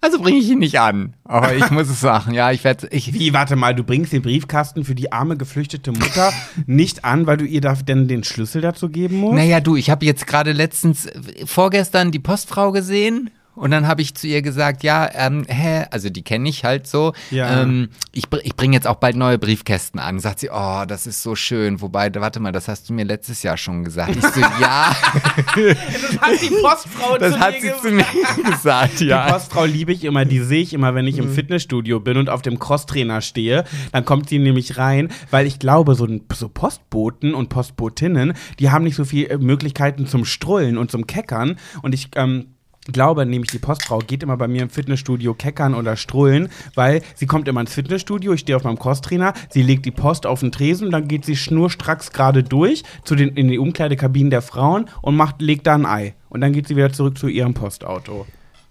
also 0.08 0.24
bringe 0.24 0.40
ich 0.40 0.50
ihn 0.50 0.60
nicht 0.60 0.80
an. 0.80 1.16
Aber 1.26 1.54
ich 1.54 1.70
muss 1.70 1.90
es 1.90 2.00
sagen, 2.00 2.34
ja, 2.34 2.52
ich 2.52 2.64
werde, 2.64 2.88
ich, 2.92 3.14
Wie, 3.14 3.34
warte 3.34 3.56
mal, 3.56 3.76
du 3.76 3.84
bringst 3.84 4.14
den 4.14 4.22
Briefkasten 4.22 4.86
für 4.86 4.96
die 4.96 5.12
arme 5.12 5.36
geflüchtete 5.36 5.92
Mutter 5.92 6.32
nicht 6.66 7.04
an, 7.04 7.28
weil 7.28 7.38
du 7.38 7.46
ihr 7.46 7.62
da 7.62 7.74
denn 7.74 8.08
den 8.08 8.24
Schlüssel 8.24 8.62
dazu 8.62 8.90
geben 8.90 9.18
musst? 9.18 9.36
Naja, 9.36 9.60
du, 9.60 9.76
ich 9.76 9.90
habe 9.90 10.06
jetzt 10.06 10.26
gerade 10.28 10.54
letztens, 10.54 11.06
äh, 11.06 11.46
vorgestern 11.46 12.12
die 12.12 12.20
Postfrau 12.20 12.72
gesehen 12.72 13.30
und 13.58 13.72
dann 13.72 13.88
habe 13.88 14.02
ich 14.02 14.16
zu 14.16 14.28
ihr 14.28 14.42
gesagt, 14.42 14.84
ja, 14.84 15.10
ähm, 15.14 15.46
hä, 15.48 15.86
also 15.92 16.10
die 16.10 16.22
kenne 16.24 16.48
ich 16.48 16.64
halt 16.64 16.88
so. 16.88 17.14
Ja. 17.32 17.62
Ähm, 17.64 17.90
ich 18.14 18.30
br- 18.30 18.42
ich 18.44 18.56
bringe 18.56 18.76
jetzt 18.76 18.88
auch 18.88 18.96
bald 18.96 19.16
neue 19.16 19.38
Briefkästen 19.38 20.00
an. 20.00 20.20
Sagt 20.20 20.40
sie, 20.40 20.50
oh, 20.52 20.86
das 20.88 21.08
ist 21.08 21.22
so 21.24 21.36
schön. 21.36 21.82
Wobei, 21.82 22.10
warte 22.16 22.40
mal, 22.40 22.52
das 22.52 22.68
hast 22.68 22.88
du 22.90 22.94
mir 22.94 23.04
letztes 23.06 23.44
Jahr 23.44 23.58
schon 23.58 23.84
gesagt. 23.84 24.16
Ich 24.16 24.22
so, 24.24 24.40
ja, 24.40 24.96
Das 25.56 26.22
hat 26.22 26.42
die 26.42 26.54
Postfrau 26.62 27.18
das 27.18 27.34
zu 27.34 27.40
hat 27.40 27.54
mir 27.56 27.62
sie 27.62 27.68
gesagt. 27.68 27.82
zu 27.82 27.92
mir 27.92 28.06
gesagt, 28.52 29.00
Die 29.00 29.06
ja. 29.08 29.32
Postfrau 29.32 29.66
liebe 29.66 29.92
ich 29.92 30.04
immer, 30.04 30.26
die 30.26 30.40
sehe 30.40 30.62
ich 30.62 30.74
immer, 30.74 30.96
wenn 30.96 31.08
ich 31.08 31.18
im 31.18 31.30
Fitnessstudio 31.32 32.00
bin 32.00 32.18
und 32.18 32.30
auf 32.30 32.42
dem 32.42 32.60
Crosstrainer 32.60 33.22
stehe. 33.22 33.64
Dann 33.92 34.06
kommt 34.06 34.30
sie 34.30 34.40
nämlich 34.40 34.78
rein, 34.78 35.10
weil 35.32 35.48
ich 35.48 35.60
glaube, 35.60 35.96
so, 35.96 36.08
so 36.34 36.50
Postboten 36.50 37.34
und 37.34 37.50
Postbotinnen, 37.50 38.34
die 38.60 38.70
haben 38.72 38.84
nicht 38.84 38.96
so 38.96 39.06
viele 39.06 39.38
Möglichkeiten 39.38 40.06
zum 40.08 40.26
Strullen 40.26 40.78
und 40.78 40.92
zum 40.92 41.08
Keckern. 41.08 41.58
Und 41.82 41.94
ich 41.94 42.10
ähm, 42.16 42.48
glaube 42.88 43.26
nämlich, 43.26 43.52
die 43.52 43.60
Postfrau 43.60 44.00
geht 44.00 44.24
immer 44.24 44.38
bei 44.38 44.48
mir 44.48 44.64
im 44.64 44.70
Fitnessstudio 44.70 45.34
keckern 45.34 45.74
oder 45.74 45.96
strullen, 45.96 46.50
weil 46.76 47.02
sie 47.16 47.26
kommt 47.26 47.48
immer 47.48 47.62
ins 47.62 47.74
Fitnessstudio, 47.74 48.34
ich 48.34 48.42
stehe 48.42 48.56
auf 48.56 48.64
meinem 48.64 48.80
Crosstrainer, 48.80 49.34
sie 49.50 49.62
legt 49.62 49.86
die 49.86 49.92
Post 49.92 50.26
auf 50.26 50.40
den 50.40 50.52
Tresen, 50.52 50.92
dann 50.92 51.08
geht 51.08 51.26
sie 51.26 51.36
schnurstracks 51.36 52.12
gerade 52.12 52.44
durch 52.44 52.84
zu 53.04 53.16
den, 53.16 53.30
in 53.30 53.48
die 53.48 53.60
Umkleidekabinen 53.60 54.30
der 54.30 54.42
Frauen 54.42 54.90
und 55.02 55.16
macht, 55.16 55.42
legt 55.42 55.68
da 55.68 55.76
ein 55.76 55.86
Ei. 55.86 56.16
Und 56.30 56.42
dann 56.42 56.54
geht 56.54 56.68
sie 56.68 56.76
wieder 56.76 56.92
zurück 56.92 57.18
zu 57.18 57.28
ihrem 57.28 57.54
Postauto. 57.54 58.26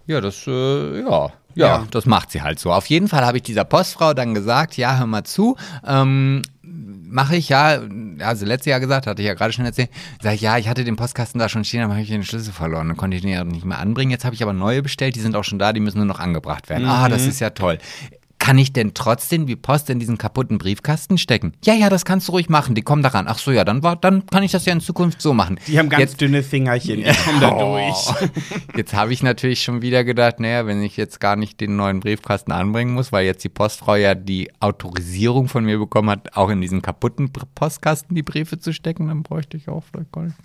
Ja, 0.05 0.21
das, 0.21 0.45
äh, 0.47 1.01
ja. 1.01 1.31
Ja. 1.57 1.67
Ja, 1.67 1.87
das 1.89 2.05
macht 2.05 2.31
sie 2.31 2.41
halt 2.41 2.59
so. 2.59 2.71
Auf 2.71 2.85
jeden 2.85 3.07
Fall 3.07 3.25
habe 3.25 3.37
ich 3.37 3.43
dieser 3.43 3.63
Postfrau 3.63 4.13
dann 4.13 4.33
gesagt, 4.33 4.77
ja, 4.77 4.97
hör 4.97 5.07
mal 5.07 5.23
zu, 5.23 5.57
ähm, 5.85 6.43
mache 6.61 7.35
ich 7.35 7.49
ja, 7.49 7.79
also 8.19 8.45
letztes 8.45 8.69
Jahr 8.69 8.79
gesagt, 8.79 9.07
hatte 9.07 9.21
ich 9.21 9.27
ja 9.27 9.33
gerade 9.33 9.53
schon 9.53 9.65
erzählt, 9.65 9.89
sag 10.21 10.35
ich, 10.35 10.41
ja, 10.41 10.57
ich 10.57 10.67
hatte 10.67 10.83
den 10.83 10.95
Postkasten 10.97 11.39
da 11.39 11.49
schon 11.49 11.63
stehen, 11.63 11.81
aber 11.81 11.93
habe 11.93 12.03
ich 12.03 12.09
den 12.09 12.23
Schlüssel 12.23 12.53
verloren, 12.53 12.87
dann 12.87 12.97
konnte 12.97 13.15
ich 13.17 13.23
den 13.23 13.31
ja 13.31 13.43
nicht 13.43 13.65
mehr 13.65 13.79
anbringen. 13.79 14.11
Jetzt 14.11 14.23
habe 14.23 14.35
ich 14.35 14.43
aber 14.43 14.53
neue 14.53 14.83
bestellt, 14.83 15.15
die 15.15 15.19
sind 15.19 15.35
auch 15.35 15.43
schon 15.43 15.57
da, 15.57 15.73
die 15.73 15.79
müssen 15.79 15.97
nur 15.97 16.05
noch 16.05 16.19
angebracht 16.19 16.69
werden. 16.69 16.87
Ah, 16.87 17.09
das 17.09 17.25
ist 17.25 17.39
ja 17.39 17.49
toll. 17.49 17.79
Kann 18.47 18.57
ich 18.59 18.71
denn 18.71 18.93
trotzdem 18.93 19.49
wie 19.49 19.57
Post 19.57 19.89
in 19.89 19.99
diesen 19.99 20.17
kaputten 20.17 20.57
Briefkasten 20.57 21.17
stecken? 21.17 21.51
Ja, 21.65 21.73
ja, 21.73 21.89
das 21.89 22.05
kannst 22.05 22.29
du 22.29 22.31
ruhig 22.31 22.47
machen, 22.47 22.75
die 22.75 22.81
kommen 22.81 23.03
daran. 23.03 23.25
Ach 23.27 23.37
so, 23.39 23.51
ja, 23.51 23.65
dann, 23.65 23.83
war, 23.83 23.97
dann 23.97 24.25
kann 24.25 24.41
ich 24.41 24.53
das 24.53 24.63
ja 24.63 24.71
in 24.71 24.79
Zukunft 24.79 25.21
so 25.21 25.33
machen. 25.33 25.59
Die 25.67 25.77
haben 25.77 25.89
ganz 25.89 25.99
Jetzt- 25.99 26.21
dünne 26.21 26.41
Fingerchen, 26.43 27.03
die 27.03 27.11
kommen 27.25 27.41
da 27.41 27.49
durch. 27.59 27.93
Oh. 28.07 28.13
Jetzt 28.77 28.93
habe 28.93 29.11
ich 29.11 29.21
natürlich 29.21 29.61
schon 29.63 29.81
wieder 29.81 30.05
gedacht, 30.05 30.39
naja, 30.39 30.65
wenn 30.65 30.81
ich 30.81 30.95
jetzt 30.95 31.19
gar 31.19 31.35
nicht 31.35 31.59
den 31.59 31.75
neuen 31.75 31.99
Briefkasten 31.99 32.53
anbringen 32.53 32.93
muss, 32.93 33.11
weil 33.11 33.25
jetzt 33.25 33.43
die 33.43 33.49
Postfrau 33.49 33.95
ja 33.95 34.15
die 34.15 34.49
Autorisierung 34.61 35.49
von 35.49 35.65
mir 35.65 35.77
bekommen 35.77 36.09
hat, 36.09 36.37
auch 36.37 36.49
in 36.49 36.61
diesen 36.61 36.81
kaputten 36.81 37.29
Postkasten 37.55 38.15
die 38.15 38.23
Briefe 38.23 38.59
zu 38.59 38.71
stecken, 38.71 39.07
dann 39.09 39.23
bräuchte 39.23 39.57
ich 39.57 39.67
auch 39.67 39.83
vielleicht 39.91 40.13
gar 40.13 40.23
nicht. 40.23 40.37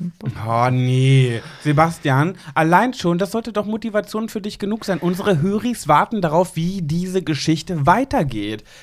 Oh 0.44 0.70
nee. 0.72 1.40
Sebastian, 1.62 2.34
allein 2.54 2.94
schon, 2.94 3.18
das 3.18 3.30
sollte 3.30 3.52
doch 3.52 3.66
Motivation 3.66 4.28
für 4.28 4.40
dich 4.40 4.58
genug 4.58 4.84
sein. 4.86 4.98
Unsere 4.98 5.40
Höris 5.40 5.86
warten 5.86 6.20
darauf, 6.20 6.56
wie 6.56 6.82
diese 6.82 7.22
Geschichte 7.22 7.76
weitergeht. 7.76 7.91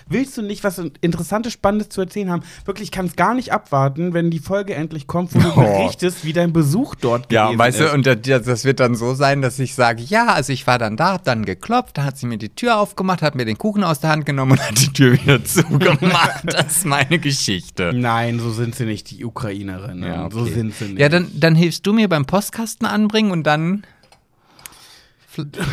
Willst 0.08 0.38
du 0.38 0.42
nicht 0.42 0.64
was 0.64 0.82
Interessantes, 1.02 1.54
Spannendes 1.54 1.90
zu 1.90 2.02
erzählen 2.02 2.30
haben? 2.30 2.44
Wirklich, 2.66 2.88
ich 2.88 2.92
kann 2.92 3.06
es 3.08 3.16
gar 3.16 3.34
nicht 3.34 3.52
abwarten, 3.52 4.14
wenn 4.14 4.30
die 4.32 4.40
Folge 4.40 4.76
endlich 4.76 5.08
kommt, 5.08 5.34
wo 5.36 5.40
du 5.40 5.50
Oh. 5.52 5.62
berichtest, 5.62 6.24
wie 6.26 6.34
dein 6.34 6.54
Besuch 6.54 6.96
dort 6.96 7.32
Ja, 7.32 7.46
gewesen 7.48 7.60
weißt 7.60 7.80
ist. 7.80 7.90
du, 7.90 7.94
und 7.94 8.06
das, 8.06 8.44
das 8.46 8.66
wird 8.66 8.80
dann 8.80 8.96
so 8.96 9.14
sein, 9.14 9.42
dass 9.42 9.58
ich 9.60 9.76
sage, 9.76 10.02
ja, 10.04 10.28
also 10.28 10.54
ich 10.54 10.68
war 10.68 10.78
dann 10.78 10.96
da, 10.98 11.14
hab 11.14 11.24
dann 11.24 11.46
geklopft, 11.46 11.98
da 11.98 12.04
hat 12.04 12.18
sie 12.18 12.26
mir 12.28 12.38
die 12.38 12.50
Tür 12.50 12.78
aufgemacht, 12.80 13.22
hat 13.22 13.36
mir 13.36 13.46
den 13.46 13.58
Kuchen 13.58 13.84
aus 13.84 14.00
der 14.00 14.12
Hand 14.12 14.26
genommen 14.26 14.54
und 14.54 14.62
hat 14.62 14.80
die 14.80 14.94
Tür 14.94 15.14
wieder 15.14 15.44
zugemacht. 15.44 16.44
das 16.46 16.78
ist 16.78 16.86
meine 16.86 17.20
Geschichte. 17.20 17.92
Nein, 17.94 18.40
so 18.40 18.52
sind 18.52 18.76
sie 18.76 18.86
nicht, 18.86 19.10
die 19.12 19.26
Ukrainerinnen. 19.26 20.04
Ja, 20.10 20.26
okay. 20.26 20.34
So 20.36 20.46
sind 20.46 20.74
sie 20.76 20.86
nicht. 20.86 21.00
Ja, 21.00 21.10
dann, 21.10 21.28
dann 21.34 21.56
hilfst 21.56 21.86
du 21.88 21.94
mir 21.94 22.08
beim 22.10 22.26
Postkasten 22.26 22.86
anbringen 22.88 23.32
und 23.32 23.44
dann, 23.44 23.84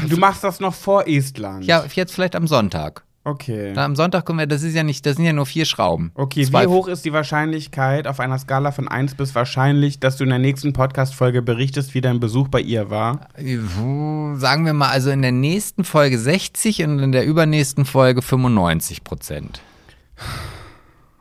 du 0.09 0.17
machst 0.17 0.45
das 0.45 0.61
noch 0.61 0.75
vor 0.75 1.07
Estland. 1.09 1.65
ja, 1.65 1.85
jetzt 1.95 2.13
vielleicht 2.15 2.37
am 2.37 2.47
Sonntag. 2.47 3.03
Okay. 3.27 3.73
Da 3.75 3.85
am 3.85 3.97
Sonntag 3.97 4.25
können 4.25 4.39
wir, 4.39 4.47
das 4.47 4.63
ist 4.63 4.75
ja 4.75 4.85
nicht, 4.85 5.05
das 5.05 5.17
sind 5.17 5.25
ja 5.25 5.33
nur 5.33 5.47
vier 5.47 5.65
Schrauben. 5.65 6.13
Okay, 6.15 6.45
Zwei- 6.45 6.63
wie 6.63 6.69
hoch 6.69 6.87
ist 6.87 7.05
die 7.05 7.13
Wahrscheinlichkeit 7.13 8.07
auf 8.07 8.21
einer 8.21 8.39
Skala 8.39 8.71
von 8.71 8.87
1 8.87 9.17
bis 9.17 9.35
wahrscheinlich, 9.35 9.99
dass 9.99 10.17
du 10.17 10.23
in 10.23 10.31
der 10.31 10.39
nächsten 10.39 10.73
Podcast-Folge 10.73 11.43
berichtest, 11.43 11.93
wie 11.95 12.01
dein 12.01 12.21
Besuch 12.21 12.47
bei 12.47 12.61
ihr 12.61 12.89
war? 12.89 13.27
Sagen 13.37 14.65
wir 14.65 14.75
mal, 14.75 14.91
also 14.91 15.11
in 15.11 15.23
der 15.23 15.33
nächsten 15.33 15.83
Folge 15.83 16.21
60 16.21 16.85
und 16.85 17.01
in 17.01 17.11
der 17.11 17.27
übernächsten 17.27 17.85
Folge 17.85 18.23
95 18.23 19.03
Prozent. 19.03 19.61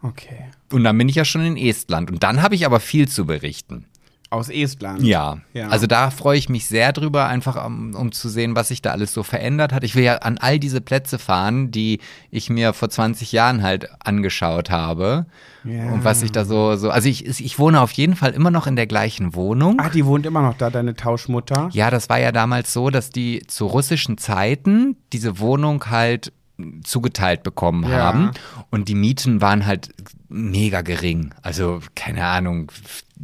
Okay. 0.04 0.46
Und 0.72 0.84
dann 0.84 0.96
bin 1.00 1.10
ich 1.10 1.16
ja 1.16 1.26
schon 1.26 1.42
in 1.44 1.58
Estland. 1.58 2.12
Und 2.12 2.22
dann 2.22 2.44
habe 2.44 2.54
ich 2.54 2.68
aber 2.68 2.80
viel 2.80 3.08
zu 3.08 3.26
berichten. 3.26 3.86
Aus 4.32 4.50
Estland. 4.50 5.04
Ja. 5.04 5.38
Ja. 5.54 5.70
Also 5.70 5.86
da 5.86 6.10
freue 6.10 6.38
ich 6.38 6.50
mich 6.50 6.66
sehr 6.66 6.94
drüber, 6.94 7.28
einfach 7.28 7.64
um, 7.64 7.94
um 7.94 8.12
zu 8.12 8.28
sehen, 8.28 8.56
was 8.56 8.70
sich 8.70 8.82
da 8.82 8.92
alles 8.92 9.14
so 9.14 9.22
verändert 9.22 9.72
hat. 9.72 9.84
Ich 9.84 9.96
will 9.96 10.04
ja 10.04 10.18
an 10.18 10.38
all 10.40 10.58
diese 10.60 10.82
Plätze 10.82 11.20
fahren, 11.20 11.70
die 11.70 12.00
ich 12.32 12.50
mir 12.50 12.74
vor 12.74 12.90
20 12.90 13.32
Jahren 13.32 13.62
halt 13.62 13.90
angeschaut 14.04 14.72
habe. 14.72 15.28
Ja. 15.64 15.92
Und 15.92 16.04
was 16.04 16.22
sich 16.22 16.32
da 16.32 16.44
so, 16.44 16.76
so, 16.76 16.90
also 16.90 17.08
ich, 17.08 17.26
ich 17.26 17.60
wohne 17.60 17.82
auf 17.82 17.92
jeden 17.92 18.16
Fall 18.16 18.32
immer 18.32 18.52
noch 18.52 18.68
in 18.68 18.76
der 18.76 18.88
gleichen 18.88 19.36
Wohnung. 19.36 19.78
Ach, 19.80 19.92
die 19.92 20.06
wohnt 20.06 20.26
immer 20.26 20.42
noch 20.42 20.58
da, 20.58 20.70
deine 20.70 20.96
Tauschmutter. 20.96 21.70
Ja, 21.72 21.92
das 21.92 22.10
war 22.10 22.20
ja 22.20 22.32
damals 22.32 22.74
so, 22.74 22.90
dass 22.90 23.12
die 23.12 23.44
zu 23.48 23.68
russischen 23.68 24.18
Zeiten 24.18 24.98
diese 25.14 25.40
Wohnung 25.40 25.86
halt 25.90 26.34
zugeteilt 26.84 27.44
bekommen 27.44 27.84
Ja. 27.84 27.98
haben 28.04 28.32
und 28.72 28.88
die 28.88 28.96
Mieten 28.96 29.42
waren 29.42 29.66
halt 29.66 29.90
mega 30.30 30.82
gering. 30.82 31.34
Also 31.42 31.82
keine 31.96 32.26
Ahnung, 32.26 32.72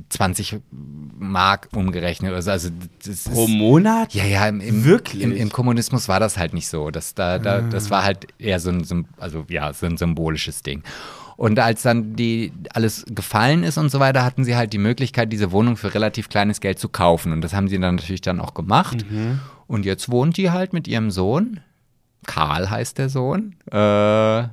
20 0.10 0.58
Mark 1.18 1.70
umgerechnet 1.76 2.32
oder 2.32 2.42
so. 2.42 2.52
Also 2.52 2.70
Pro 3.34 3.46
ist, 3.46 3.50
Monat? 3.50 4.14
ja, 4.14 4.26
ja, 4.26 4.48
im, 4.48 4.60
im, 4.62 4.84
Wirklich? 4.84 5.22
Im, 5.22 5.32
im 5.36 5.52
Kommunismus 5.52 6.08
war 6.08 6.20
das 6.20 6.38
halt 6.38 6.54
nicht 6.54 6.68
so. 6.68 6.92
Das, 6.92 7.14
da, 7.14 7.40
da, 7.40 7.62
das 7.62 7.90
war 7.90 8.04
halt 8.04 8.28
eher 8.38 8.60
so 8.60 8.70
ein, 8.70 9.08
also, 9.18 9.46
ja, 9.50 9.74
so 9.74 9.86
ein 9.86 9.98
symbolisches 9.98 10.62
Ding. 10.64 10.84
Und 11.38 11.58
als 11.60 11.82
dann 11.82 12.16
die 12.16 12.52
alles 12.74 13.04
gefallen 13.10 13.64
ist 13.64 13.78
und 13.78 13.90
so 13.90 14.00
weiter, 14.00 14.24
hatten 14.24 14.44
sie 14.44 14.56
halt 14.56 14.74
die 14.74 14.78
Möglichkeit, 14.78 15.34
diese 15.34 15.52
Wohnung 15.52 15.76
für 15.76 15.94
relativ 15.94 16.30
kleines 16.30 16.62
Geld 16.62 16.78
zu 16.80 16.88
kaufen. 16.88 17.32
Und 17.34 17.42
das 17.42 17.54
haben 17.54 17.68
sie 17.68 17.80
dann 17.80 17.96
natürlich 17.96 18.22
dann 18.22 18.40
auch 18.40 18.54
gemacht. 18.54 19.04
Und 19.68 19.86
jetzt 19.86 20.10
wohnt 20.10 20.38
die 20.38 20.52
halt 20.52 20.72
mit 20.74 20.88
ihrem 20.88 21.10
Sohn, 21.10 21.60
Karl 22.32 22.70
heißt 22.70 22.98
der 22.98 23.10
Sohn, 23.10 23.56
äh, 23.70 24.44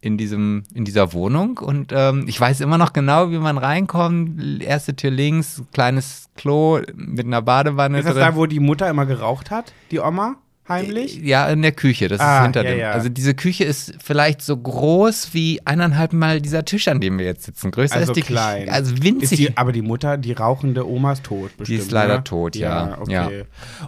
in, 0.00 0.18
diesem, 0.18 0.64
in 0.74 0.84
dieser 0.84 1.12
Wohnung. 1.12 1.58
Und 1.58 1.92
ähm, 1.94 2.24
ich 2.26 2.40
weiß 2.40 2.60
immer 2.60 2.78
noch 2.78 2.92
genau, 2.92 3.30
wie 3.30 3.38
man 3.38 3.58
reinkommt. 3.58 4.60
Erste 4.60 4.96
Tür 4.96 5.12
links, 5.12 5.62
kleines 5.72 6.30
Klo 6.36 6.80
mit 6.96 7.26
einer 7.26 7.40
Badewanne 7.40 7.98
Ist 7.98 8.06
das 8.06 8.14
drin. 8.14 8.24
da, 8.24 8.34
wo 8.34 8.46
die 8.46 8.58
Mutter 8.58 8.90
immer 8.90 9.06
geraucht 9.06 9.52
hat? 9.52 9.72
Die 9.92 10.00
Oma? 10.00 10.34
Heimlich? 10.68 11.16
Ja, 11.22 11.48
in 11.48 11.62
der 11.62 11.72
Küche. 11.72 12.08
Das 12.08 12.20
Ah, 12.20 12.38
ist 12.38 12.42
hinter 12.44 12.64
ja, 12.64 12.70
dem. 12.70 12.78
ja. 12.80 12.90
Also 12.92 13.08
diese 13.08 13.34
Küche 13.34 13.64
ist 13.64 13.94
vielleicht 14.02 14.42
so 14.42 14.56
groß 14.56 15.32
wie 15.32 15.60
eineinhalb 15.64 16.12
Mal 16.12 16.40
dieser 16.40 16.64
Tisch, 16.64 16.88
an 16.88 17.00
dem 17.00 17.18
wir 17.18 17.26
jetzt 17.26 17.44
sitzen. 17.44 17.70
Größer 17.70 17.96
Also 17.96 18.12
ist 18.12 18.16
die 18.16 18.22
klein. 18.22 18.62
Küche. 18.64 18.72
Also 18.72 19.02
winzig. 19.02 19.38
die, 19.38 19.56
aber 19.56 19.72
die 19.72 19.82
Mutter, 19.82 20.16
die 20.18 20.32
rauchende 20.32 20.86
Oma 20.88 21.12
ist 21.12 21.24
tot, 21.24 21.56
bestimmt. 21.56 21.80
ist 21.80 21.90
leider 21.90 22.18
ne? 22.18 22.24
tot, 22.24 22.56
ja. 22.56 22.98
okay. 23.00 23.12
Ja. 23.12 23.28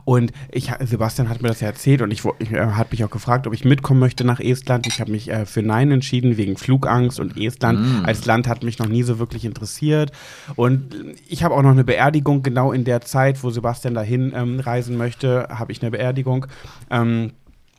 Und 0.04 0.32
ich, 0.50 0.70
Sebastian 0.80 1.28
hat 1.28 1.42
mir 1.42 1.48
das 1.48 1.60
ja 1.60 1.68
erzählt 1.68 2.02
und 2.02 2.10
ich, 2.10 2.22
ich 2.38 2.52
äh, 2.52 2.58
hat 2.72 2.90
mich 2.92 3.04
auch 3.04 3.10
gefragt, 3.10 3.46
ob 3.46 3.52
ich 3.54 3.64
mitkommen 3.64 4.00
möchte 4.00 4.24
nach 4.24 4.40
Estland. 4.40 4.86
Ich 4.86 5.00
habe 5.00 5.10
mich 5.10 5.30
äh, 5.30 5.46
für 5.46 5.62
Nein 5.62 5.90
entschieden 5.90 6.36
wegen 6.36 6.56
Flugangst 6.56 7.20
und 7.20 7.36
Estland 7.36 7.80
Mm. 7.80 8.04
als 8.04 8.26
Land 8.26 8.46
hat 8.48 8.62
mich 8.62 8.78
noch 8.78 8.88
nie 8.88 9.02
so 9.02 9.18
wirklich 9.18 9.44
interessiert. 9.44 10.12
Und 10.56 10.94
ich 11.28 11.42
habe 11.44 11.54
auch 11.54 11.62
noch 11.62 11.70
eine 11.70 11.84
Beerdigung 11.84 12.42
genau 12.42 12.72
in 12.72 12.84
der 12.84 13.00
Zeit, 13.00 13.42
wo 13.42 13.50
Sebastian 13.50 13.94
dahin 13.94 14.32
ähm, 14.34 14.60
reisen 14.60 14.96
möchte, 14.96 15.46
habe 15.50 15.72
ich 15.72 15.80
eine 15.82 15.90
Beerdigung. 15.90 16.46
Ähm, 16.90 17.32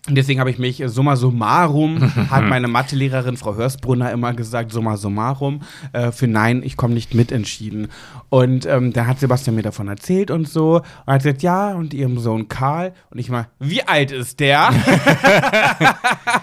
Deswegen 0.09 0.39
habe 0.39 0.49
ich 0.49 0.57
mich 0.57 0.81
äh, 0.81 0.89
summa 0.89 1.15
summarum, 1.15 2.01
hat 2.31 2.43
meine 2.45 2.67
Mathelehrerin 2.67 3.37
Frau 3.37 3.55
Hörsbrunner 3.55 4.11
immer 4.11 4.33
gesagt, 4.33 4.71
summa 4.71 4.97
summarum, 4.97 5.61
äh, 5.93 6.11
für 6.11 6.27
Nein, 6.27 6.63
ich 6.63 6.75
komme 6.75 6.95
nicht 6.95 7.13
mit 7.13 7.31
entschieden. 7.31 7.87
Und 8.29 8.65
ähm, 8.65 8.93
dann 8.93 9.05
hat 9.05 9.19
Sebastian 9.19 9.55
mir 9.55 9.61
davon 9.61 9.87
erzählt 9.87 10.31
und 10.31 10.49
so. 10.49 10.77
Und 10.77 10.83
er 11.05 11.13
hat 11.13 11.23
gesagt, 11.23 11.43
ja, 11.43 11.75
und 11.75 11.93
ihrem 11.93 12.17
Sohn 12.17 12.47
Karl. 12.47 12.93
Und 13.11 13.19
ich 13.19 13.29
mal, 13.29 13.47
wie 13.59 13.83
alt 13.83 14.11
ist 14.11 14.39
der? 14.39 14.71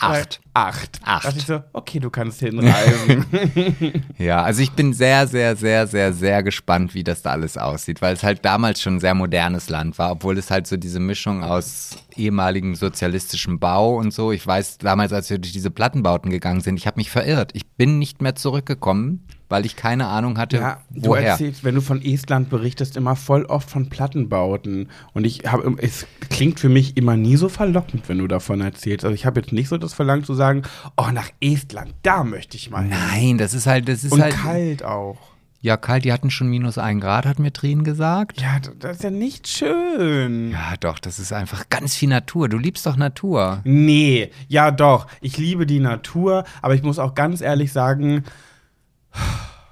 Acht. 0.00 0.40
Acht. 0.54 1.00
Acht. 1.04 1.24
Da 1.24 1.28
dachte 1.28 1.38
ich 1.38 1.46
so, 1.46 1.62
okay, 1.72 2.00
du 2.00 2.10
kannst 2.10 2.40
hinreisen. 2.40 3.24
Ja, 4.18 4.42
also 4.42 4.62
ich 4.62 4.72
bin 4.72 4.92
sehr, 4.92 5.26
sehr, 5.26 5.56
sehr, 5.56 5.86
sehr, 5.86 6.12
sehr 6.12 6.42
gespannt, 6.42 6.94
wie 6.94 7.04
das 7.04 7.22
da 7.22 7.32
alles 7.32 7.58
aussieht, 7.58 8.00
weil 8.00 8.14
es 8.14 8.22
halt 8.22 8.44
damals 8.44 8.80
schon 8.80 8.96
ein 8.96 9.00
sehr 9.00 9.14
modernes 9.14 9.68
Land 9.68 9.98
war, 9.98 10.12
obwohl 10.12 10.38
es 10.38 10.50
halt 10.50 10.66
so 10.66 10.76
diese 10.76 11.00
Mischung 11.00 11.44
aus 11.44 11.96
ehemaligem 12.16 12.74
sozialistischem 12.74 13.58
Bau 13.58 13.96
und 13.96 14.12
so. 14.12 14.32
Ich 14.32 14.46
weiß, 14.46 14.78
damals, 14.78 15.12
als 15.12 15.28
wir 15.30 15.38
durch 15.38 15.52
diese 15.52 15.70
Plattenbauten 15.70 16.30
gegangen 16.30 16.60
sind, 16.60 16.76
ich 16.78 16.86
habe 16.86 16.98
mich 16.98 17.10
verirrt. 17.10 17.50
Ich 17.54 17.66
bin 17.66 17.98
nicht 17.98 18.22
mehr 18.22 18.34
zurückgekommen, 18.34 19.26
weil 19.48 19.64
ich 19.66 19.76
keine 19.76 20.08
Ahnung 20.08 20.38
hatte, 20.38 20.56
Ja, 20.56 20.78
du 20.90 21.10
woher. 21.10 21.30
erzählst, 21.30 21.62
wenn 21.64 21.74
du 21.74 21.80
von 21.80 22.02
Estland 22.02 22.50
berichtest, 22.50 22.96
immer 22.96 23.14
voll 23.16 23.44
oft 23.44 23.70
von 23.70 23.88
Plattenbauten. 23.88 24.88
Und 25.12 25.24
ich 25.24 25.44
habe, 25.46 25.74
es 25.78 26.06
klingt 26.30 26.58
für 26.60 26.68
mich 26.68 26.96
immer 26.96 27.16
nie 27.16 27.36
so 27.36 27.48
verlockend, 27.48 28.08
wenn 28.08 28.18
du 28.18 28.26
davon 28.26 28.60
erzählst. 28.60 29.04
Also 29.04 29.14
ich 29.14 29.24
habe 29.26 29.40
jetzt 29.40 29.52
nicht 29.52 29.68
so 29.68 29.78
das 29.78 29.94
Verlangen 29.94 30.24
zu 30.24 30.34
sagen, 30.34 30.62
oh, 30.96 31.10
nach 31.12 31.30
Estland, 31.40 31.94
da 32.02 32.24
möchte 32.24 32.56
ich 32.56 32.70
mal. 32.70 32.84
Nein, 32.84 33.38
das 33.38 33.54
ist 33.54 33.66
halt, 33.66 33.88
das 33.88 34.02
ist 34.04 34.12
Und 34.12 34.22
halt. 34.22 34.34
kalt 34.34 34.82
auch. 34.84 35.18
Ja, 35.62 35.76
kalt, 35.76 36.04
die 36.04 36.12
hatten 36.12 36.30
schon 36.30 36.48
minus 36.48 36.78
ein 36.78 37.00
Grad, 37.00 37.26
hat 37.26 37.38
mir 37.40 37.52
Trin 37.52 37.82
gesagt. 37.82 38.40
Ja, 38.40 38.58
das 38.78 38.96
ist 38.98 39.02
ja 39.04 39.10
nicht 39.10 39.48
schön. 39.48 40.52
Ja, 40.52 40.74
doch, 40.78 40.98
das 40.98 41.18
ist 41.18 41.32
einfach 41.32 41.68
ganz 41.70 41.96
viel 41.96 42.08
Natur. 42.08 42.48
Du 42.48 42.58
liebst 42.58 42.86
doch 42.86 42.96
Natur. 42.96 43.62
Nee, 43.64 44.30
ja 44.48 44.70
doch. 44.70 45.06
Ich 45.20 45.38
liebe 45.38 45.66
die 45.66 45.80
Natur, 45.80 46.44
aber 46.62 46.74
ich 46.74 46.82
muss 46.82 46.98
auch 47.00 47.14
ganz 47.14 47.40
ehrlich 47.40 47.72
sagen, 47.72 48.22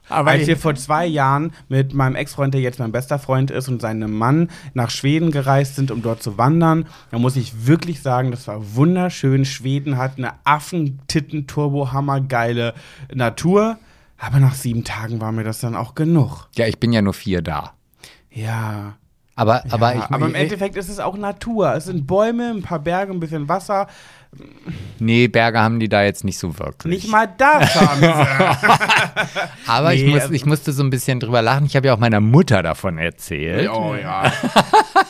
Aber 0.08 0.30
als 0.32 0.46
wir 0.46 0.56
vor 0.56 0.74
zwei 0.74 1.06
Jahren 1.06 1.52
mit 1.68 1.94
meinem 1.94 2.14
Ex-Freund, 2.14 2.52
der 2.52 2.60
jetzt 2.60 2.78
mein 2.78 2.92
bester 2.92 3.18
Freund 3.18 3.50
ist, 3.50 3.68
und 3.68 3.80
seinem 3.80 4.12
Mann 4.12 4.50
nach 4.74 4.90
Schweden 4.90 5.30
gereist 5.30 5.76
sind, 5.76 5.90
um 5.90 6.02
dort 6.02 6.22
zu 6.22 6.36
wandern, 6.36 6.86
da 7.10 7.18
muss 7.18 7.36
ich 7.36 7.66
wirklich 7.66 8.02
sagen, 8.02 8.30
das 8.30 8.46
war 8.46 8.74
wunderschön. 8.74 9.46
Schweden 9.46 9.96
hat 9.96 10.18
eine 10.18 10.32
Affentitten-Turbo-Hammergeile 10.44 12.74
Natur, 13.14 13.78
aber 14.18 14.40
nach 14.40 14.54
sieben 14.54 14.84
Tagen 14.84 15.20
war 15.20 15.32
mir 15.32 15.44
das 15.44 15.60
dann 15.60 15.74
auch 15.74 15.94
genug. 15.94 16.48
ja, 16.54 16.66
ich 16.66 16.78
bin 16.78 16.92
ja 16.92 17.00
nur 17.02 17.14
vier 17.14 17.42
da. 17.42 17.72
Ja. 18.30 18.94
Aber, 19.36 19.64
aber, 19.70 19.94
ja, 19.94 19.98
ich, 19.98 20.04
aber 20.10 20.26
im 20.26 20.34
ich, 20.34 20.42
Endeffekt 20.42 20.76
ist 20.76 20.88
es 20.88 21.00
auch 21.00 21.16
Natur. 21.16 21.74
Es 21.74 21.86
sind 21.86 22.06
Bäume, 22.06 22.50
ein 22.50 22.62
paar 22.62 22.78
Berge, 22.78 23.12
ein 23.12 23.18
bisschen 23.18 23.48
Wasser. 23.48 23.88
Nee, 24.98 25.28
Berge 25.28 25.58
haben 25.60 25.80
die 25.80 25.88
da 25.88 26.02
jetzt 26.04 26.24
nicht 26.24 26.38
so 26.38 26.58
wirklich. 26.58 26.94
Nicht 27.02 27.08
mal 27.10 27.28
das 27.36 27.74
haben 27.74 28.00
sie. 28.00 28.06
Aber 29.66 29.92
ich, 29.94 30.02
Nee, 30.04 30.10
muss, 30.10 30.22
also- 30.22 30.34
ich 30.34 30.46
musste 30.46 30.72
so 30.72 30.82
ein 30.82 30.90
bisschen 30.90 31.20
drüber 31.20 31.42
lachen. 31.42 31.66
Ich 31.66 31.76
habe 31.76 31.86
ja 31.88 31.94
auch 31.94 31.98
meiner 31.98 32.20
Mutter 32.20 32.62
davon 32.62 32.98
erzählt. 32.98 33.68
Oh 33.70 33.94
ja. 33.94 34.32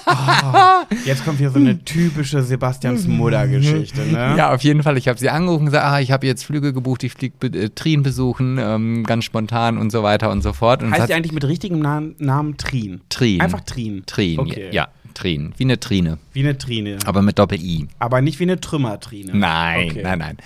Oh, 0.07 0.95
jetzt 1.05 1.25
kommt 1.25 1.39
hier 1.39 1.51
so 1.51 1.59
eine 1.59 1.83
typische 1.85 2.43
Sebastians 2.43 3.07
Mutter-Geschichte, 3.07 4.01
ne? 4.03 4.35
Ja, 4.37 4.53
auf 4.55 4.63
jeden 4.63 4.83
Fall. 4.83 4.97
Ich 4.97 5.09
habe 5.09 5.19
sie 5.19 5.31
angerufen 5.31 5.61
und 5.63 5.67
gesagt, 5.67 5.85
ah, 5.87 6.01
ich 6.01 6.11
habe 6.13 6.27
jetzt 6.27 6.45
Flüge 6.45 6.73
gebucht, 6.73 7.05
ich 7.05 7.13
fliege 7.13 7.47
äh, 7.47 7.69
Trin 7.71 8.03
besuchen, 8.03 8.59
ähm, 8.61 9.05
ganz 9.05 9.25
spontan 9.25 9.79
und 9.79 9.91
so 9.91 10.03
weiter 10.03 10.31
und 10.31 10.43
so 10.43 10.53
fort. 10.53 10.83
Und 10.83 10.93
Heißt 10.93 11.09
die 11.09 11.15
eigentlich 11.15 11.33
mit 11.33 11.45
richtigem 11.45 11.79
Namen, 11.81 12.15
Namen 12.19 12.57
Trin? 12.57 13.01
Trin. 13.09 13.41
Einfach 13.41 13.61
Trin. 13.61 14.03
Trin, 14.07 14.39
Okay. 14.39 14.69
ja, 14.73 14.89
Trin. 15.15 15.55
Wie 15.57 15.65
eine 15.65 15.81
Trine, 15.81 16.19
Wie 16.33 16.41
eine 16.41 16.59
Trine. 16.59 16.99
aber 17.07 17.23
mit 17.23 17.39
Doppel-I. 17.39 17.89
Aber 17.99 18.21
nicht 18.21 18.39
wie 18.41 18.45
eine 18.45 18.61
Trümmertrine. 18.61 19.33
Nein, 19.35 19.89
Okay. 19.91 20.03
nein, 20.03 20.19
nein. 20.19 20.37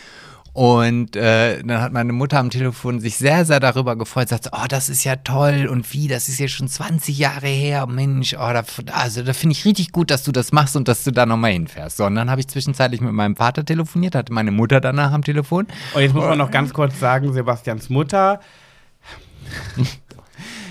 Und 0.55 1.15
äh, 1.15 1.63
dann 1.63 1.81
hat 1.81 1.93
meine 1.93 2.13
Mutter 2.13 2.41
am 2.41 2.51
Telefon 2.51 2.99
sich 2.99 3.17
sehr, 3.17 3.45
sehr 3.45 3.61
darüber 3.61 3.95
gefreut, 3.95 4.29
sagt, 4.29 4.49
oh, 4.51 4.65
das 4.69 4.89
ist 4.89 5.05
ja 5.05 5.15
toll 5.15 5.69
und 5.71 5.93
wie, 5.93 6.09
das 6.09 6.29
ist 6.29 6.41
ja 6.41 6.49
schon 6.49 6.67
20 6.67 7.17
Jahre 7.17 7.47
her, 7.47 7.87
Mensch, 7.87 8.35
oh, 8.35 8.39
da, 8.53 8.65
also 8.93 9.23
da 9.23 9.33
finde 9.35 9.53
ich 9.53 9.65
richtig 9.65 9.93
gut, 9.93 10.11
dass 10.11 10.25
du 10.25 10.33
das 10.33 10.51
machst 10.51 10.75
und 10.75 10.89
dass 10.89 11.05
du 11.05 11.13
da 11.13 11.27
nochmal 11.27 11.53
hinfährst. 11.53 11.99
So, 11.99 12.07
und 12.07 12.17
dann 12.17 12.29
habe 12.29 12.41
ich 12.41 12.49
zwischenzeitlich 12.49 13.01
mit 13.01 13.13
meinem 13.13 13.37
Vater 13.37 13.65
telefoniert, 13.65 14.17
hatte 14.17 14.33
meine 14.33 14.51
Mutter 14.51 14.81
danach 14.81 15.13
am 15.13 15.23
Telefon. 15.23 15.69
Und 15.95 16.01
jetzt 16.03 16.15
muss 16.15 16.25
man 16.25 16.39
noch 16.39 16.51
ganz 16.51 16.73
kurz 16.73 16.99
sagen, 16.99 17.33
Sebastians 17.33 17.89
Mutter, 17.89 18.41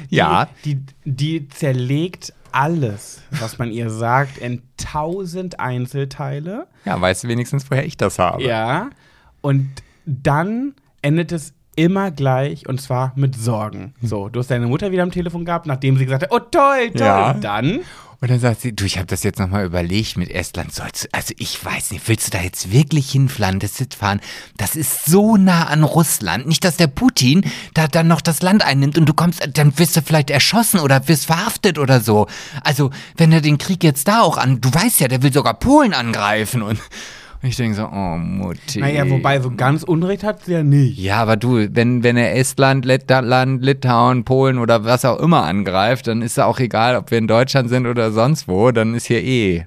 Ja, 0.10 0.48
die, 0.64 0.80
die 1.04 1.50
zerlegt 1.50 2.34
alles, 2.58 3.22
was 3.30 3.60
man 3.60 3.72
ihr 3.72 3.92
sagt, 3.92 4.40
in 4.40 4.64
tausend 4.78 5.60
Einzelteile. 5.60 6.68
ja, 6.86 7.00
weißt 7.00 7.24
du 7.24 7.28
wenigstens, 7.28 7.70
woher 7.70 7.86
ich 7.86 7.98
das 7.98 8.18
habe? 8.18 8.44
Ja. 8.44 8.90
Und 9.42 9.70
dann 10.06 10.74
endet 11.04 11.32
es 11.32 11.54
immer 11.76 12.10
gleich 12.10 12.68
und 12.68 12.82
zwar 12.82 13.14
mit 13.16 13.36
Sorgen. 13.36 13.94
So, 14.02 14.30
du 14.30 14.40
hast 14.40 14.50
deine 14.50 14.66
Mutter 14.66 14.92
wieder 14.92 15.04
am 15.04 15.12
Telefon 15.12 15.46
gehabt, 15.46 15.68
nachdem 15.68 15.98
sie 15.98 16.06
gesagt 16.06 16.24
hat, 16.24 16.32
oh 16.32 16.40
toll, 16.40 16.90
toll. 16.90 17.06
Ja. 17.06 17.32
Und 17.32 17.44
dann 17.44 17.82
Und 18.20 18.32
dann 18.32 18.40
sagt 18.40 18.62
sie, 18.62 18.76
du, 18.76 18.84
ich 18.86 18.98
habe 18.98 19.06
das 19.06 19.22
jetzt 19.22 19.38
nochmal 19.38 19.66
überlegt 19.66 20.18
mit 20.18 20.32
Estland. 20.32 20.74
Sollst 20.74 21.04
du, 21.04 21.08
also 21.12 21.36
ich 21.38 21.64
weiß 21.64 21.92
nicht, 21.92 22.08
willst 22.08 22.28
du 22.28 22.32
da 22.38 22.44
jetzt 22.44 22.72
wirklich 22.72 23.12
hinfahren, 23.12 23.60
das 23.60 23.78
jetzt 23.78 23.96
fahren? 23.96 24.22
Das 24.58 24.76
ist 24.76 25.06
so 25.06 25.38
nah 25.38 25.68
an 25.68 25.84
Russland. 25.84 26.48
Nicht, 26.48 26.64
dass 26.64 26.78
der 26.78 26.88
Putin 26.88 27.46
da 27.76 27.88
dann 27.88 28.08
noch 28.08 28.22
das 28.22 28.42
Land 28.42 28.66
einnimmt 28.66 28.98
und 28.98 29.08
du 29.08 29.14
kommst, 29.14 29.48
dann 29.54 29.78
wirst 29.78 29.96
du 29.96 30.02
vielleicht 30.02 30.32
erschossen 30.32 30.80
oder 30.80 31.08
wirst 31.08 31.28
verhaftet 31.28 31.78
oder 31.78 32.02
so. 32.02 32.26
Also, 32.64 32.90
wenn 33.18 33.32
er 33.32 33.42
den 33.42 33.60
Krieg 33.60 33.84
jetzt 33.84 34.08
da 34.08 34.22
auch 34.22 34.38
an, 34.38 34.62
du 34.62 34.74
weißt 34.74 35.00
ja, 35.00 35.08
der 35.08 35.22
will 35.22 35.32
sogar 35.32 35.54
Polen 35.54 35.94
angreifen 35.94 36.64
und, 36.64 36.80
und 37.42 37.50
ich 37.50 37.56
denke 37.56 37.76
so, 37.76 37.86
oh 37.86 38.18
Mutti. 38.18 38.80
Naja, 38.80 39.10
wobei 39.10 39.40
so 39.40 39.52
ganz 39.52 39.84
Unrecht 39.84 40.24
hat 40.24 40.46
sie 40.46 40.54
ja 40.54 40.64
nicht. 40.64 40.98
Ja, 40.98 41.18
aber 41.18 41.38
du, 41.38 41.68
wenn, 41.76 42.04
wenn 42.04 42.18
er 42.18 42.36
Estland, 42.36 42.86
Lettland, 42.86 43.64
Litauen, 43.64 44.24
Polen 44.24 44.58
oder 44.58 44.86
was 44.86 45.06
auch 45.06 45.20
immer 45.20 45.44
angreift, 45.44 46.08
dann 46.08 46.22
ist 46.22 46.38
ja 46.38 46.46
auch 46.46 46.60
egal, 46.60 46.96
ob 46.96 47.12
wir 47.12 47.18
in 47.18 47.28
Deutschland 47.28 47.70
sind 47.70 47.86
oder 47.86 48.12
sonst 48.12 48.48
wo, 48.48 48.72
dann 48.72 48.96
ist 48.96 49.06
hier 49.06 49.24
eh 49.24 49.66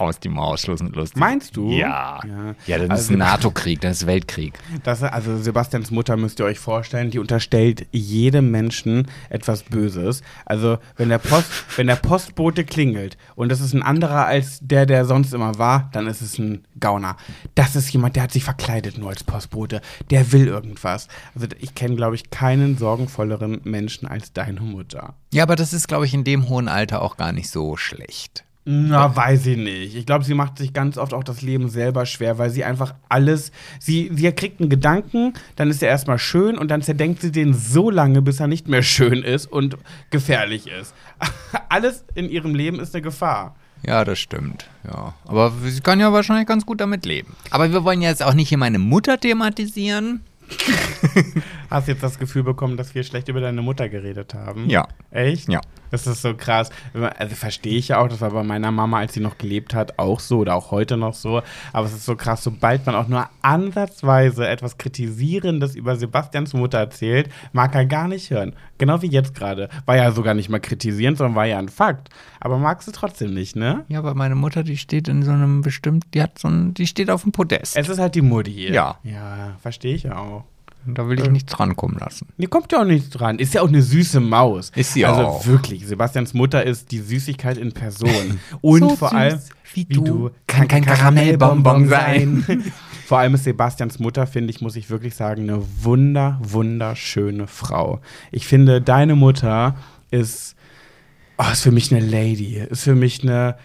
aus 0.00 0.18
die 0.20 0.28
Maus 0.28 0.66
lustig. 0.66 1.16
Meinst 1.16 1.56
du? 1.56 1.70
Ja. 1.70 2.20
Ja, 2.26 2.54
Ja, 2.66 2.78
das 2.78 2.90
Also- 2.90 3.12
ist 3.12 3.18
NATO-Krieg, 3.18 3.80
das 3.80 3.98
ist 4.02 4.06
Weltkrieg. 4.06 4.58
Das, 4.82 5.02
also 5.02 5.36
Sebastians 5.38 5.90
Mutter 5.90 6.16
müsst 6.16 6.38
ihr 6.40 6.44
euch 6.46 6.58
vorstellen, 6.58 7.10
die 7.10 7.18
unterstellt 7.18 7.86
jedem 7.92 8.50
Menschen 8.50 9.06
etwas 9.28 9.62
Böses. 9.64 10.22
Also 10.46 10.78
wenn 10.96 11.08
der, 11.08 11.18
Post, 11.18 11.48
wenn 11.76 11.86
der 11.86 11.96
Postbote 11.96 12.64
klingelt 12.64 13.16
und 13.34 13.50
das 13.50 13.60
ist 13.60 13.74
ein 13.74 13.82
anderer 13.82 14.26
als 14.26 14.58
der, 14.62 14.86
der 14.86 15.04
sonst 15.04 15.34
immer 15.34 15.58
war, 15.58 15.90
dann 15.92 16.06
ist 16.06 16.20
es 16.22 16.38
ein 16.38 16.64
Gauner. 16.78 17.16
Das 17.54 17.76
ist 17.76 17.90
jemand, 17.92 18.16
der 18.16 18.22
hat 18.24 18.32
sich 18.32 18.44
verkleidet 18.44 18.98
nur 18.98 19.10
als 19.10 19.24
Postbote. 19.24 19.80
Der 20.10 20.32
will 20.32 20.46
irgendwas. 20.46 21.08
Also 21.34 21.46
ich 21.58 21.74
kenne, 21.74 21.96
glaube 21.96 22.14
ich, 22.14 22.30
keinen 22.30 22.78
sorgenvolleren 22.78 23.60
Menschen 23.64 24.08
als 24.08 24.32
deine 24.32 24.60
Mutter. 24.60 25.14
Ja, 25.32 25.42
aber 25.42 25.56
das 25.56 25.72
ist, 25.72 25.88
glaube 25.88 26.06
ich, 26.06 26.14
in 26.14 26.24
dem 26.24 26.48
hohen 26.48 26.68
Alter 26.68 27.02
auch 27.02 27.16
gar 27.16 27.32
nicht 27.32 27.50
so 27.50 27.76
schlecht. 27.76 28.44
Na, 28.64 29.16
weiß 29.16 29.46
ich 29.46 29.56
nicht. 29.56 29.96
Ich 29.96 30.04
glaube, 30.04 30.24
sie 30.24 30.34
macht 30.34 30.58
sich 30.58 30.72
ganz 30.72 30.98
oft 30.98 31.14
auch 31.14 31.24
das 31.24 31.40
Leben 31.40 31.70
selber 31.70 32.04
schwer, 32.04 32.36
weil 32.38 32.50
sie 32.50 32.62
einfach 32.62 32.94
alles, 33.08 33.52
sie, 33.78 34.10
sie 34.14 34.30
kriegt 34.32 34.60
einen 34.60 34.68
Gedanken, 34.68 35.32
dann 35.56 35.70
ist 35.70 35.82
er 35.82 35.88
erstmal 35.88 36.18
schön 36.18 36.58
und 36.58 36.70
dann 36.70 36.82
zerdenkt 36.82 37.22
sie 37.22 37.32
den 37.32 37.54
so 37.54 37.90
lange, 37.90 38.20
bis 38.20 38.38
er 38.38 38.48
nicht 38.48 38.68
mehr 38.68 38.82
schön 38.82 39.22
ist 39.22 39.46
und 39.46 39.78
gefährlich 40.10 40.68
ist. 40.68 40.94
alles 41.68 42.04
in 42.14 42.28
ihrem 42.28 42.54
Leben 42.54 42.80
ist 42.80 42.94
eine 42.94 43.02
Gefahr. 43.02 43.56
Ja, 43.82 44.04
das 44.04 44.18
stimmt. 44.18 44.68
Ja. 44.84 45.14
Aber 45.24 45.52
sie 45.64 45.80
kann 45.80 45.98
ja 45.98 46.12
wahrscheinlich 46.12 46.46
ganz 46.46 46.66
gut 46.66 46.82
damit 46.82 47.06
leben. 47.06 47.34
Aber 47.50 47.72
wir 47.72 47.82
wollen 47.82 48.02
jetzt 48.02 48.22
auch 48.22 48.34
nicht 48.34 48.50
hier 48.50 48.58
meine 48.58 48.78
Mutter 48.78 49.18
thematisieren. 49.18 50.22
Hast 51.70 51.88
jetzt 51.88 52.02
das 52.02 52.18
Gefühl 52.18 52.42
bekommen, 52.42 52.76
dass 52.76 52.94
wir 52.94 53.04
schlecht 53.04 53.28
über 53.28 53.40
deine 53.40 53.62
Mutter 53.62 53.88
geredet 53.88 54.34
haben? 54.34 54.68
Ja. 54.68 54.86
Echt? 55.10 55.48
Ja. 55.48 55.60
Das 55.90 56.06
ist 56.06 56.22
so 56.22 56.34
krass. 56.34 56.70
Also 57.18 57.34
verstehe 57.34 57.78
ich 57.78 57.88
ja 57.88 57.98
auch, 58.00 58.08
das 58.08 58.20
war 58.20 58.30
bei 58.30 58.42
meiner 58.42 58.70
Mama, 58.70 58.98
als 58.98 59.14
sie 59.14 59.20
noch 59.20 59.38
gelebt 59.38 59.74
hat, 59.74 59.98
auch 59.98 60.20
so 60.20 60.38
oder 60.38 60.54
auch 60.54 60.70
heute 60.70 60.96
noch 60.96 61.14
so. 61.14 61.42
Aber 61.72 61.86
es 61.86 61.92
ist 61.92 62.04
so 62.04 62.16
krass, 62.16 62.44
sobald 62.44 62.86
man 62.86 62.94
auch 62.94 63.08
nur 63.08 63.28
ansatzweise 63.42 64.46
etwas 64.46 64.78
Kritisierendes 64.78 65.74
über 65.74 65.96
Sebastians 65.96 66.54
Mutter 66.54 66.78
erzählt, 66.78 67.28
mag 67.52 67.74
er 67.74 67.86
gar 67.86 68.08
nicht 68.08 68.30
hören. 68.30 68.54
Genau 68.78 69.02
wie 69.02 69.08
jetzt 69.08 69.34
gerade. 69.34 69.68
War 69.86 69.96
ja 69.96 70.12
sogar 70.12 70.34
nicht 70.34 70.48
mal 70.48 70.60
kritisierend, 70.60 71.18
sondern 71.18 71.34
war 71.34 71.46
ja 71.46 71.58
ein 71.58 71.68
Fakt. 71.68 72.08
Aber 72.40 72.58
magst 72.58 72.88
du 72.88 72.92
trotzdem 72.92 73.34
nicht, 73.34 73.56
ne? 73.56 73.84
Ja, 73.88 73.98
aber 73.98 74.14
meine 74.14 74.34
Mutter, 74.34 74.62
die 74.62 74.76
steht 74.76 75.08
in 75.08 75.22
so 75.22 75.30
einem 75.30 75.60
bestimmt, 75.60 76.04
die 76.14 76.22
hat 76.22 76.38
so 76.38 76.48
ein, 76.48 76.74
die 76.74 76.86
steht 76.86 77.10
auf 77.10 77.22
dem 77.22 77.32
Podest. 77.32 77.76
Es 77.76 77.88
ist 77.88 77.98
halt 77.98 78.14
die 78.14 78.22
Mutti. 78.22 78.72
Ja. 78.72 78.98
Ja, 79.02 79.56
verstehe 79.60 79.94
ich 79.94 80.10
auch. 80.10 80.44
Da 80.86 81.08
will 81.08 81.20
ich 81.20 81.30
nichts 81.30 81.52
drankommen 81.52 81.98
lassen. 81.98 82.28
Die 82.38 82.46
kommt 82.46 82.72
ja 82.72 82.80
auch 82.80 82.86
nicht 82.86 83.10
dran. 83.10 83.38
Ist 83.38 83.54
ja 83.54 83.62
auch 83.62 83.68
eine 83.68 83.82
süße 83.82 84.20
Maus. 84.20 84.70
Ist 84.74 84.94
sie 84.94 85.04
also 85.04 85.22
auch. 85.22 85.46
wirklich, 85.46 85.86
Sebastians 85.86 86.34
Mutter 86.34 86.64
ist 86.64 86.90
die 86.90 86.98
Süßigkeit 86.98 87.58
in 87.58 87.72
Person. 87.72 88.40
Und 88.60 88.80
So 88.80 88.96
vor 88.96 89.10
süß 89.10 89.18
allem, 89.18 89.40
wie 89.74 89.84
du, 89.84 90.30
kann 90.46 90.68
kein 90.68 90.84
Karamellbonbon 90.84 91.90
vor 93.06 93.18
allem 93.18 93.34
ist 93.34 93.44
Sebastians 93.44 93.98
Mutter, 93.98 94.26
finde 94.26 94.50
ich, 94.50 94.60
muss 94.60 94.76
ich 94.76 94.88
wirklich 94.90 95.14
sagen, 95.14 95.42
eine 95.42 95.62
wunder, 95.82 96.38
wunderschöne 96.42 97.46
Frau. 97.46 98.00
Ich 98.30 98.46
finde, 98.46 98.80
deine 98.80 99.16
Mutter 99.16 99.76
ist, 100.10 100.56
oh, 101.38 101.44
ist 101.52 101.62
für 101.62 101.72
mich 101.72 101.94
eine 101.94 102.04
Lady. 102.04 102.56
Ist 102.56 102.84
für 102.84 102.94
mich 102.94 103.22
eine 103.22 103.56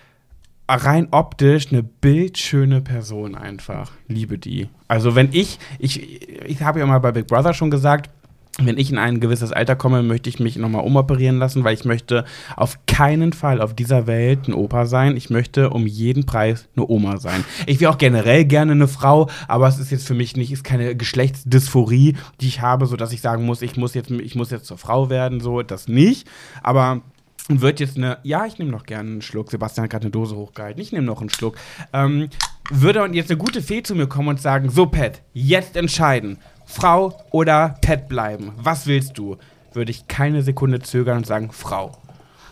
rein 0.68 1.08
optisch 1.12 1.72
eine 1.72 1.84
bildschöne 1.84 2.82
Person 2.82 3.36
einfach. 3.36 3.92
Liebe 4.08 4.38
die. 4.38 4.70
Also 4.88 5.16
wenn 5.16 5.30
ich, 5.32 5.60
ich, 5.80 6.30
ich 6.48 6.62
habe 6.62 6.80
ja 6.80 6.86
mal 6.86 7.00
bei 7.00 7.12
Big 7.12 7.28
Brother 7.28 7.54
schon 7.54 7.72
gesagt, 7.72 8.10
wenn 8.58 8.78
ich 8.78 8.90
in 8.90 8.98
ein 8.98 9.20
gewisses 9.20 9.52
Alter 9.52 9.76
komme, 9.76 10.02
möchte 10.02 10.30
ich 10.30 10.40
mich 10.40 10.56
nochmal 10.56 10.86
umoperieren 10.86 11.40
lassen, 11.40 11.66
weil 11.66 11.74
ich 11.74 11.84
möchte 11.84 12.24
auf 12.56 12.80
keinen 12.88 13.34
Fall 13.34 13.62
auf 13.62 13.74
dieser 13.74 14.08
Welt 14.08 14.48
ein 14.48 14.54
Opa 14.54 14.86
sein. 14.86 15.18
Ich 15.18 15.30
möchte 15.30 15.72
um 15.72 15.86
jeden 15.86 16.26
Preis 16.26 16.70
eine 16.76 16.88
Oma 16.88 17.18
sein. 17.18 17.44
Ich 17.66 17.82
wäre 17.82 17.92
auch 17.92 17.98
generell 17.98 18.46
gerne 18.46 18.72
eine 18.72 18.88
Frau, 18.88 19.30
aber 19.50 19.68
es 19.68 19.78
ist 19.78 19.92
jetzt 19.92 20.08
für 20.08 20.14
mich 20.14 20.38
nicht, 20.38 20.54
ist 20.54 20.64
keine 20.64 20.96
Geschlechtsdysphorie, 20.96 22.16
die 22.40 22.48
ich 22.48 22.62
habe, 22.62 22.86
so 22.86 22.96
dass 22.96 23.12
ich 23.12 23.20
sagen 23.20 23.46
muss, 23.46 23.62
ich 23.62 23.76
muss 23.76 23.94
jetzt, 23.94 24.10
ich 24.10 24.36
muss 24.36 24.52
jetzt 24.52 24.68
zur 24.68 24.78
Frau 24.78 25.10
werden, 25.10 25.42
so, 25.42 25.62
das 25.62 25.90
nicht. 25.90 26.26
Aber 26.64 27.02
wird 27.48 27.80
jetzt 27.80 27.98
eine, 27.98 28.18
ja, 28.24 28.46
ich 28.46 28.58
nehme 28.58 28.72
noch 28.72 28.86
gerne 28.86 29.10
einen 29.10 29.22
Schluck. 29.22 29.52
Sebastian 29.52 29.84
hat 29.84 29.92
gerade 29.92 30.06
eine 30.06 30.12
Dose 30.12 30.36
hochgehalten. 30.36 30.82
Ich 30.82 30.92
nehme 30.92 31.06
noch 31.06 31.22
einen 31.22 31.30
Schluck. 31.30 31.58
Ähm, 31.94 32.30
würde 32.70 33.08
jetzt 33.14 33.30
eine 33.30 33.38
gute 33.38 33.62
Fee 33.62 33.84
zu 33.84 33.96
mir 33.96 34.08
kommen 34.08 34.30
und 34.30 34.42
sagen: 34.42 34.70
So, 34.70 34.88
Pat, 34.88 35.22
jetzt 35.34 35.76
entscheiden. 35.76 36.38
Frau 36.66 37.22
oder 37.32 37.76
Pet 37.82 38.08
bleiben? 38.08 38.54
Was 38.58 38.88
willst 38.88 39.18
du? 39.18 39.38
Würde 39.74 39.92
ich 39.92 40.08
keine 40.08 40.42
Sekunde 40.42 40.80
zögern 40.80 41.18
und 41.18 41.28
sagen: 41.28 41.52
Frau. 41.52 41.92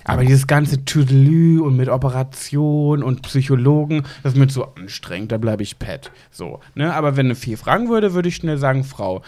Aber 0.06 0.26
dieses 0.26 0.48
ganze 0.48 0.84
Tüdelü 0.84 1.62
und 1.62 1.78
mit 1.78 1.88
Operation 1.88 3.04
und 3.04 3.22
Psychologen, 3.22 4.04
das 4.22 4.34
ist 4.34 4.40
mir 4.40 4.48
zu 4.48 4.66
anstrengend, 4.76 5.32
da 5.32 5.38
bleibe 5.38 5.64
ich 5.64 5.80
Pet. 5.80 6.12
So, 6.30 6.60
ne? 6.76 6.94
Aber 6.94 7.16
wenn 7.16 7.28
eine 7.28 7.36
Fee 7.36 7.56
fragen 7.56 7.90
würde, 7.90 8.14
würde 8.14 8.28
ich 8.28 8.36
schnell 8.36 8.58
sagen, 8.58 8.84
Frau. 8.84 9.22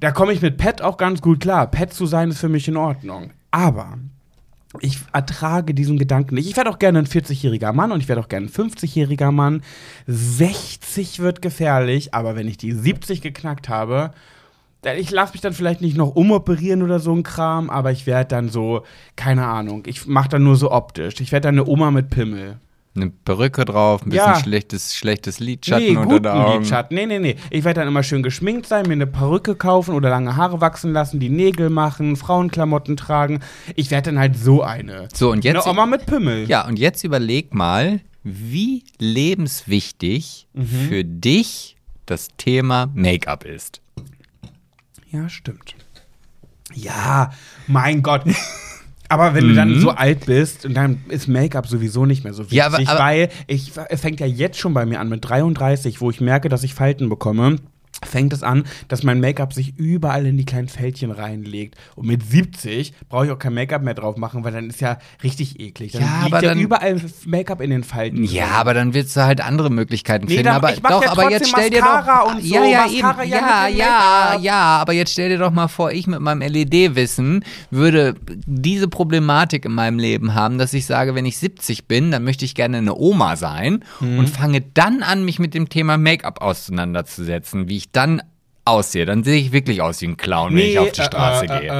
Da 0.00 0.12
komme 0.12 0.32
ich 0.32 0.40
mit 0.40 0.56
Pet 0.58 0.80
auch 0.80 0.96
ganz 0.96 1.20
gut 1.20 1.40
klar. 1.40 1.66
Pet 1.70 1.92
zu 1.92 2.06
sein 2.06 2.30
ist 2.30 2.38
für 2.38 2.48
mich 2.48 2.68
in 2.68 2.76
Ordnung. 2.76 3.30
Aber 3.50 3.98
ich 4.82 4.98
ertrage 5.12 5.74
diesen 5.74 5.98
Gedanken 5.98 6.34
nicht. 6.34 6.48
Ich 6.48 6.56
werde 6.56 6.70
auch 6.70 6.78
gerne 6.78 6.98
ein 6.98 7.06
40-jähriger 7.06 7.72
Mann 7.72 7.92
und 7.92 8.00
ich 8.00 8.08
werde 8.08 8.20
auch 8.20 8.28
gerne 8.28 8.46
ein 8.46 8.52
50-jähriger 8.52 9.30
Mann. 9.30 9.62
60 10.06 11.20
wird 11.20 11.42
gefährlich, 11.42 12.14
aber 12.14 12.36
wenn 12.36 12.48
ich 12.48 12.56
die 12.56 12.72
70 12.72 13.20
geknackt 13.20 13.68
habe, 13.68 14.12
ich 14.96 15.10
lasse 15.10 15.32
mich 15.32 15.40
dann 15.40 15.52
vielleicht 15.52 15.80
nicht 15.80 15.96
noch 15.96 16.14
umoperieren 16.14 16.82
oder 16.82 17.00
so 17.00 17.12
ein 17.12 17.22
Kram, 17.22 17.68
aber 17.68 17.90
ich 17.90 18.06
werde 18.06 18.28
dann 18.28 18.48
so, 18.48 18.84
keine 19.16 19.46
Ahnung, 19.46 19.82
ich 19.86 20.06
mache 20.06 20.28
dann 20.28 20.44
nur 20.44 20.56
so 20.56 20.70
optisch. 20.70 21.20
Ich 21.20 21.32
werde 21.32 21.48
dann 21.48 21.56
eine 21.56 21.66
Oma 21.66 21.90
mit 21.90 22.10
Pimmel. 22.10 22.58
Eine 23.02 23.10
Perücke 23.10 23.64
drauf, 23.64 24.02
ein 24.02 24.10
bisschen 24.10 24.26
Ja. 24.26 24.38
schlechtes, 24.40 24.94
schlechtes 24.96 25.38
Lidschatten 25.40 25.86
nee, 25.86 25.96
unter 25.96 26.20
den 26.20 26.32
Augen. 26.32 26.60
Lidschatten. 26.62 26.94
Nee, 26.96 27.06
nee, 27.06 27.18
nee. 27.18 27.36
Ich 27.50 27.64
werde 27.64 27.80
dann 27.80 27.88
immer 27.88 28.02
schön 28.02 28.22
geschminkt 28.22 28.66
sein, 28.66 28.86
mir 28.86 28.92
eine 28.94 29.06
Perücke 29.06 29.54
kaufen 29.54 29.94
oder 29.94 30.10
lange 30.10 30.36
Haare 30.36 30.60
wachsen 30.60 30.92
lassen, 30.92 31.20
die 31.20 31.28
Nägel 31.28 31.70
machen, 31.70 32.16
Frauenklamotten 32.16 32.96
tragen. 32.96 33.40
Ich 33.76 33.90
werde 33.90 34.10
dann 34.10 34.18
halt 34.18 34.36
so 34.36 34.62
eine. 34.62 35.08
So, 35.14 35.30
und 35.32 35.44
jetzt- 35.44 35.64
Eine 35.66 35.70
Oma 35.72 35.86
mit 35.86 36.06
Pimmel. 36.06 36.48
Ja, 36.48 36.66
und 36.66 36.78
jetzt 36.78 37.04
überleg 37.04 37.54
mal, 37.54 38.00
wie 38.24 38.84
lebenswichtig 38.98 40.46
Mhm. 40.52 40.64
für 40.88 41.04
dich 41.04 41.76
das 42.06 42.28
Thema 42.36 42.90
Make-up 42.94 43.44
ist. 43.44 43.80
Ja, 45.10 45.28
stimmt. 45.28 45.74
Ja, 46.74 47.32
mein 47.66 48.02
Gott. 48.02 48.22
Aber 49.08 49.34
wenn 49.34 49.48
du 49.48 49.54
dann 49.54 49.80
so 49.80 49.90
alt 49.90 50.26
bist 50.26 50.66
und 50.66 50.74
dann 50.74 50.98
ist 51.08 51.28
Make-up 51.28 51.66
sowieso 51.66 52.04
nicht 52.04 52.24
mehr 52.24 52.34
so 52.34 52.42
wichtig, 52.42 52.58
Ja, 52.58 52.66
aber- 52.66 52.78
aber- 52.86 52.98
weil 52.98 53.28
ich 53.46 53.72
es 53.88 54.00
fängt 54.02 54.20
ja 54.20 54.26
jetzt 54.26 54.58
schon 54.58 54.74
bei 54.74 54.84
mir 54.84 55.00
an 55.00 55.08
mit 55.08 55.26
33, 55.26 56.00
wo 56.02 56.10
ich 56.10 56.20
merke, 56.20 56.48
dass 56.50 56.62
ich 56.62 56.74
Falten 56.74 57.08
bekomme. 57.08 57.56
Fängt 58.06 58.32
es 58.32 58.42
an, 58.42 58.64
dass 58.86 59.02
mein 59.02 59.20
Make-up 59.20 59.52
sich 59.52 59.76
überall 59.76 60.24
in 60.26 60.36
die 60.36 60.44
kleinen 60.44 60.68
Fältchen 60.68 61.10
reinlegt. 61.10 61.74
Und 61.96 62.06
mit 62.06 62.22
70 62.22 62.92
brauche 63.08 63.26
ich 63.26 63.32
auch 63.32 63.38
kein 63.38 63.54
Make-up 63.54 63.82
mehr 63.82 63.94
drauf 63.94 64.16
machen, 64.16 64.44
weil 64.44 64.52
dann 64.52 64.68
ist 64.70 64.80
ja 64.80 64.98
richtig 65.24 65.58
eklig. 65.58 65.92
Dann 65.92 66.02
Ja, 66.02 66.20
liegt 66.22 66.34
aber 66.34 66.42
ja 66.44 66.48
dann- 66.50 66.58
überall 66.60 67.00
Make-up 67.26 67.60
in 67.60 67.70
den 67.70 67.82
Falten. 67.84 68.22
Ja, 68.24 68.46
aber 68.52 68.72
dann 68.74 68.94
wirst 68.94 69.16
du 69.16 69.22
halt 69.24 69.40
andere 69.40 69.70
Möglichkeiten 69.70 70.26
Nee, 70.26 70.36
finden. 70.36 70.48
aber 70.48 70.72
ich 70.72 70.82
mach 70.82 70.90
doch, 70.90 71.02
ja 71.02 71.10
aber 71.10 71.30
jetzt 71.30 71.48
stell 71.48 71.70
dir 71.70 71.80
doch. 71.80 72.32
und 72.34 72.42
so, 72.42 72.54
ja, 72.54 72.64
ja, 72.64 72.86
Mascara 72.86 73.22
eben. 73.24 73.32
ja 73.32 73.66
Ja, 73.68 74.38
ja, 74.40 74.76
aber 74.78 74.92
jetzt 74.92 75.12
stell 75.12 75.28
dir 75.30 75.38
doch 75.38 75.50
mal 75.50 75.68
vor, 75.68 75.90
ich 75.90 76.06
mit 76.06 76.20
meinem 76.20 76.42
LED-Wissen 76.42 77.44
würde 77.70 78.14
diese 78.46 78.86
Problematik 78.88 79.64
in 79.64 79.72
meinem 79.72 79.98
Leben 79.98 80.34
haben, 80.34 80.58
dass 80.58 80.72
ich 80.72 80.86
sage, 80.86 81.14
wenn 81.14 81.26
ich 81.26 81.38
70 81.38 81.86
bin, 81.88 82.10
dann 82.10 82.22
möchte 82.24 82.44
ich 82.44 82.54
gerne 82.54 82.78
eine 82.78 82.94
Oma 82.94 83.36
sein 83.36 83.84
Mhm. 84.00 84.18
und 84.20 84.28
fange 84.30 84.60
dann 84.60 85.02
an, 85.02 85.24
mich 85.24 85.38
mit 85.38 85.52
dem 85.54 85.68
Thema 85.68 85.98
Make-up 85.98 86.40
auseinanderzusetzen, 86.40 87.68
wie 87.68 87.76
ich 87.76 87.87
dann 87.92 88.22
aussehe. 88.64 89.06
Dann 89.06 89.24
sehe 89.24 89.38
ich 89.40 89.50
wirklich 89.50 89.80
aus 89.80 90.02
wie 90.02 90.08
ein 90.08 90.18
Clown, 90.18 90.50
wenn 90.54 90.58
ich 90.66 90.78
auf 90.78 90.92
die 90.92 91.00
äh, 91.00 91.04
Straße 91.04 91.46
äh, 91.46 91.60
gehe. 91.60 91.70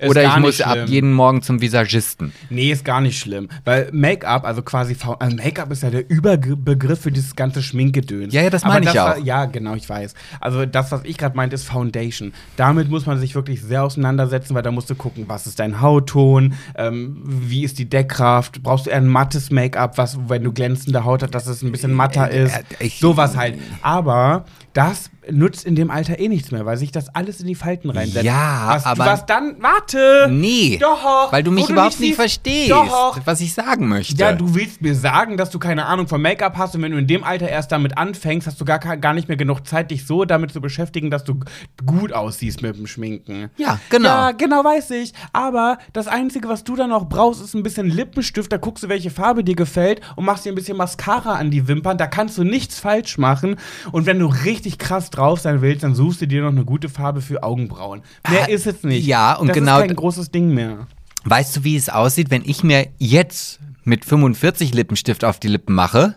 äh, 0.00 0.04
ist 0.04 0.08
Oder 0.10 0.22
ich 0.22 0.36
muss 0.36 0.58
nicht 0.58 0.64
ab 0.68 0.74
schlimm. 0.74 0.86
jeden 0.86 1.12
Morgen 1.12 1.42
zum 1.42 1.60
Visagisten. 1.60 2.32
Nee, 2.50 2.70
ist 2.70 2.84
gar 2.84 3.00
nicht 3.00 3.18
schlimm. 3.18 3.48
Weil 3.64 3.88
Make-up, 3.92 4.44
also 4.44 4.62
quasi 4.62 4.96
also 5.18 5.36
Make-up 5.36 5.72
ist 5.72 5.82
ja 5.82 5.90
der 5.90 6.08
Überbegriff 6.08 7.00
für 7.00 7.10
dieses 7.10 7.34
ganze 7.34 7.62
Schminkgedöns. 7.64 8.32
Ja, 8.32 8.42
ja, 8.42 8.50
das 8.50 8.62
meine 8.62 8.86
ich 8.88 8.94
war- 8.94 9.16
auch. 9.16 9.24
Ja, 9.24 9.46
genau, 9.46 9.74
ich 9.74 9.88
weiß. 9.88 10.14
Also 10.40 10.66
das, 10.66 10.92
was 10.92 11.00
ich 11.02 11.18
gerade 11.18 11.36
meinte, 11.36 11.56
ist 11.56 11.64
Foundation. 11.64 12.32
Damit 12.54 12.90
muss 12.90 13.06
man 13.06 13.18
sich 13.18 13.34
wirklich 13.34 13.60
sehr 13.60 13.82
auseinandersetzen, 13.82 14.54
weil 14.54 14.62
da 14.62 14.70
musst 14.70 14.88
du 14.88 14.94
gucken, 14.94 15.24
was 15.26 15.48
ist 15.48 15.58
dein 15.58 15.80
Hautton, 15.80 16.54
ähm, 16.76 17.22
wie 17.24 17.64
ist 17.64 17.80
die 17.80 17.90
Deckkraft, 17.90 18.62
brauchst 18.62 18.86
du 18.86 18.90
eher 18.90 18.98
ein 18.98 19.08
mattes 19.08 19.50
Make-up, 19.50 19.98
was, 19.98 20.16
wenn 20.28 20.44
du 20.44 20.52
glänzende 20.52 21.04
Haut 21.04 21.24
hast, 21.24 21.34
dass 21.34 21.48
es 21.48 21.62
ein 21.62 21.72
bisschen 21.72 21.92
matter 21.92 22.30
Äh, 22.30 22.44
ist. 22.44 22.54
äh, 22.78 22.88
Sowas 22.88 23.36
halt. 23.36 23.58
Aber 23.82 24.44
das 24.76 25.10
nutzt 25.30 25.64
in 25.64 25.74
dem 25.74 25.90
Alter 25.90 26.18
eh 26.20 26.28
nichts 26.28 26.50
mehr, 26.52 26.66
weil 26.66 26.76
sich 26.76 26.92
das 26.92 27.08
alles 27.14 27.40
in 27.40 27.46
die 27.46 27.54
Falten 27.54 27.90
reinsetzt. 27.90 28.24
Ja, 28.24 28.64
was, 28.68 28.84
aber- 28.86 29.06
was 29.06 29.26
dann, 29.26 29.56
warte! 29.60 30.28
Nee, 30.30 30.78
Doch! 30.80 31.32
weil 31.32 31.42
du 31.42 31.50
mich 31.50 31.68
überhaupt 31.68 31.98
nicht 31.98 32.14
verstehst, 32.14 32.70
Doch! 32.70 33.18
was 33.24 33.40
ich 33.40 33.52
sagen 33.54 33.88
möchte. 33.88 34.14
Ja, 34.16 34.32
du 34.32 34.54
willst 34.54 34.82
mir 34.82 34.94
sagen, 34.94 35.36
dass 35.36 35.50
du 35.50 35.58
keine 35.58 35.86
Ahnung 35.86 36.06
von 36.06 36.20
Make-up 36.22 36.56
hast 36.58 36.76
und 36.76 36.82
wenn 36.82 36.92
du 36.92 36.98
in 36.98 37.06
dem 37.06 37.24
Alter 37.24 37.48
erst 37.48 37.72
damit 37.72 37.96
anfängst, 37.98 38.46
hast 38.46 38.60
du 38.60 38.64
gar, 38.64 38.78
gar 38.78 39.14
nicht 39.14 39.28
mehr 39.28 39.36
genug 39.36 39.66
Zeit, 39.66 39.90
dich 39.90 40.06
so 40.06 40.24
damit 40.24 40.52
zu 40.52 40.60
beschäftigen, 40.60 41.10
dass 41.10 41.24
du 41.24 41.40
gut 41.86 42.12
aussiehst 42.12 42.62
mit 42.62 42.76
dem 42.76 42.86
Schminken. 42.86 43.50
Ja, 43.56 43.80
genau. 43.90 44.08
Ja, 44.08 44.32
genau 44.32 44.62
weiß 44.62 44.90
ich. 44.90 45.12
Aber 45.32 45.78
das 45.92 46.06
Einzige, 46.06 46.48
was 46.48 46.62
du 46.64 46.76
dann 46.76 46.90
noch 46.90 47.08
brauchst, 47.08 47.42
ist 47.42 47.54
ein 47.54 47.62
bisschen 47.62 47.88
Lippenstift. 47.88 48.52
Da 48.52 48.58
guckst 48.58 48.84
du, 48.84 48.88
welche 48.88 49.10
Farbe 49.10 49.42
dir 49.42 49.56
gefällt 49.56 50.00
und 50.16 50.24
machst 50.24 50.44
dir 50.44 50.52
ein 50.52 50.54
bisschen 50.54 50.76
Mascara 50.76 51.34
an 51.36 51.50
die 51.50 51.66
Wimpern. 51.66 51.98
Da 51.98 52.06
kannst 52.06 52.38
du 52.38 52.44
nichts 52.44 52.78
falsch 52.78 53.18
machen. 53.18 53.56
Und 53.92 54.06
wenn 54.06 54.18
du 54.18 54.26
richtig 54.26 54.65
krass 54.78 55.10
drauf 55.10 55.40
sein 55.40 55.60
willst, 55.62 55.82
dann 55.84 55.94
suchst 55.94 56.20
du 56.20 56.26
dir 56.26 56.42
noch 56.42 56.50
eine 56.50 56.64
gute 56.64 56.88
Farbe 56.88 57.20
für 57.22 57.42
Augenbrauen. 57.42 58.02
Mehr 58.28 58.44
Ah, 58.44 58.46
ist 58.48 58.66
es 58.66 58.82
nicht. 58.82 59.06
ja, 59.06 59.34
und 59.34 59.48
das 59.48 59.54
genau- 59.54 59.78
ist 59.80 59.86
kein 59.86 59.96
großes 59.96 60.30
Ding 60.30 60.52
mehr. 60.52 60.86
Weißt 61.24 61.56
du, 61.56 61.64
wie 61.64 61.76
es 61.76 61.88
aussieht, 61.88 62.30
wenn 62.30 62.42
ich 62.44 62.62
mir 62.62 62.86
jetzt 62.98 63.58
mit 63.84 64.04
45 64.04 64.74
Lippenstift 64.74 65.24
auf 65.24 65.38
die 65.40 65.48
Lippen 65.48 65.74
mache? 65.74 66.16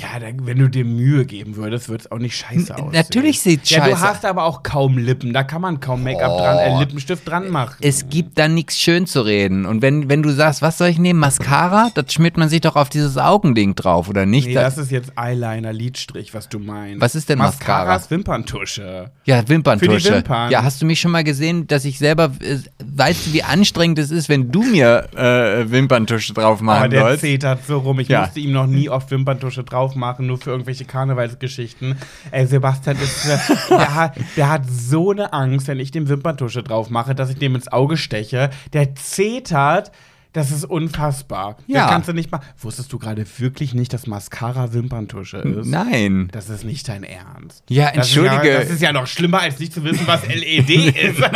Ja, 0.00 0.18
da, 0.20 0.26
wenn 0.42 0.58
du 0.58 0.68
dir 0.68 0.84
Mühe 0.84 1.24
geben 1.24 1.56
würdest, 1.56 1.88
würde 1.88 2.02
es 2.04 2.12
auch 2.12 2.18
nicht 2.18 2.36
scheiße 2.36 2.74
aussehen. 2.74 2.90
natürlich 2.92 3.40
sieht's 3.40 3.70
Ja, 3.70 3.84
du 3.86 3.92
scheiße- 3.92 4.00
hast 4.00 4.24
aber 4.26 4.44
auch 4.44 4.62
kaum 4.62 4.98
Lippen. 4.98 5.32
Da 5.32 5.44
kann 5.44 5.62
man 5.62 5.80
kaum 5.80 6.02
Make-up 6.02 6.36
dran, 6.36 6.58
äh, 6.58 6.70
Oh. 6.74 6.78
Lippenstift 6.80 7.26
dran 7.26 7.48
machen. 7.48 7.76
Es 7.80 8.06
gibt 8.10 8.38
da 8.38 8.48
nichts 8.48 8.78
schön 8.78 9.06
zu 9.06 9.22
reden. 9.22 9.64
Und 9.64 9.80
wenn, 9.80 10.10
wenn 10.10 10.22
du 10.22 10.30
sagst, 10.30 10.60
was 10.60 10.76
soll 10.76 10.88
ich 10.88 10.98
nehmen? 10.98 11.18
Mascara? 11.18 11.88
Das 11.94 12.12
schmiert 12.12 12.36
man 12.36 12.50
sich 12.50 12.60
doch 12.60 12.76
auf 12.76 12.90
dieses 12.90 13.16
Augending 13.16 13.74
drauf, 13.76 14.10
oder 14.10 14.26
nicht? 14.26 14.48
Nee, 14.48 14.54
Da- 14.54 14.62
das 14.64 14.76
ist 14.76 14.90
jetzt 14.90 15.12
Eyeliner, 15.16 15.72
Lidstrich, 15.72 16.34
was 16.34 16.50
du 16.50 16.58
meinst. 16.58 17.00
Was 17.00 17.14
ist 17.14 17.30
denn 17.30 17.38
Mascara? 17.38 17.78
Mascara 17.78 17.96
ist 17.96 18.10
Wimperntusche. 18.10 19.10
ja, 19.24 19.48
Wimperntusche. 19.48 19.90
Für 19.90 19.98
die 20.10 20.14
Wimpern. 20.16 20.50
Ja, 20.50 20.62
hast 20.64 20.82
du 20.82 20.86
mich 20.86 21.00
schon 21.00 21.12
mal 21.12 21.24
gesehen, 21.24 21.66
dass 21.66 21.86
ich 21.86 21.98
selber, 21.98 22.30
äh, 22.42 22.58
weißt 22.84 23.28
du, 23.28 23.32
wie 23.32 23.42
anstrengend 23.42 23.98
es 23.98 24.10
ist, 24.10 24.28
wenn 24.28 24.52
du 24.52 24.62
mir 24.64 25.08
äh, 25.16 25.70
Wimperntusche 25.70 26.34
drauf 26.34 26.58
Aber 26.58 26.62
machen 26.62 26.90
der 26.90 27.00
sollst? 27.00 27.20
zetert 27.22 27.60
so 27.66 27.78
rum. 27.78 28.00
Ich 28.00 28.08
Ja. 28.08 28.20
musste 28.20 28.40
ihm 28.40 28.52
noch 28.52 28.66
nie 28.66 28.90
oft 28.90 29.10
Wimperntusche 29.10 29.64
drauf 29.64 29.77
machen, 29.94 30.26
nur 30.26 30.38
für 30.38 30.50
irgendwelche 30.50 30.84
Karnevalsgeschichten. 30.84 31.96
Ey, 32.30 32.46
Sebastian 32.46 32.96
ist, 32.98 33.26
äh, 33.26 33.38
der, 33.70 33.94
hat, 33.94 34.16
der 34.36 34.48
hat 34.50 34.62
so 34.68 35.10
eine 35.10 35.32
Angst, 35.32 35.68
wenn 35.68 35.80
ich 35.80 35.90
dem 35.90 36.08
Wimperntusche 36.08 36.62
drauf 36.62 36.90
mache, 36.90 37.14
dass 37.14 37.30
ich 37.30 37.36
dem 37.38 37.54
ins 37.54 37.68
Auge 37.68 37.96
steche. 37.96 38.50
Der 38.72 38.94
zetert. 38.94 39.90
Das 40.34 40.50
ist 40.50 40.66
unfassbar. 40.66 41.56
Ja. 41.66 41.82
Das 41.84 41.90
kannst 41.90 42.08
du 42.10 42.12
nicht 42.12 42.30
machen. 42.30 42.44
Wusstest 42.58 42.92
du 42.92 42.98
gerade 42.98 43.24
wirklich 43.38 43.72
nicht, 43.72 43.94
dass 43.94 44.06
Mascara 44.06 44.74
Wimperntusche 44.74 45.38
ist? 45.38 45.66
Nein. 45.66 46.28
Das 46.32 46.50
ist 46.50 46.64
nicht 46.64 46.86
dein 46.86 47.02
Ernst. 47.02 47.64
Ja, 47.70 47.90
Das 47.90 48.08
ist 48.10 48.16
entschuldige. 48.16 48.52
Ja, 48.52 48.60
das 48.60 48.70
ist 48.70 48.82
ja 48.82 48.92
noch 48.92 49.06
schlimmer, 49.06 49.40
als 49.40 49.58
nicht 49.58 49.72
zu 49.72 49.82
wissen, 49.84 50.06
was 50.06 50.26
LED 50.28 50.68
ist. 50.96 51.22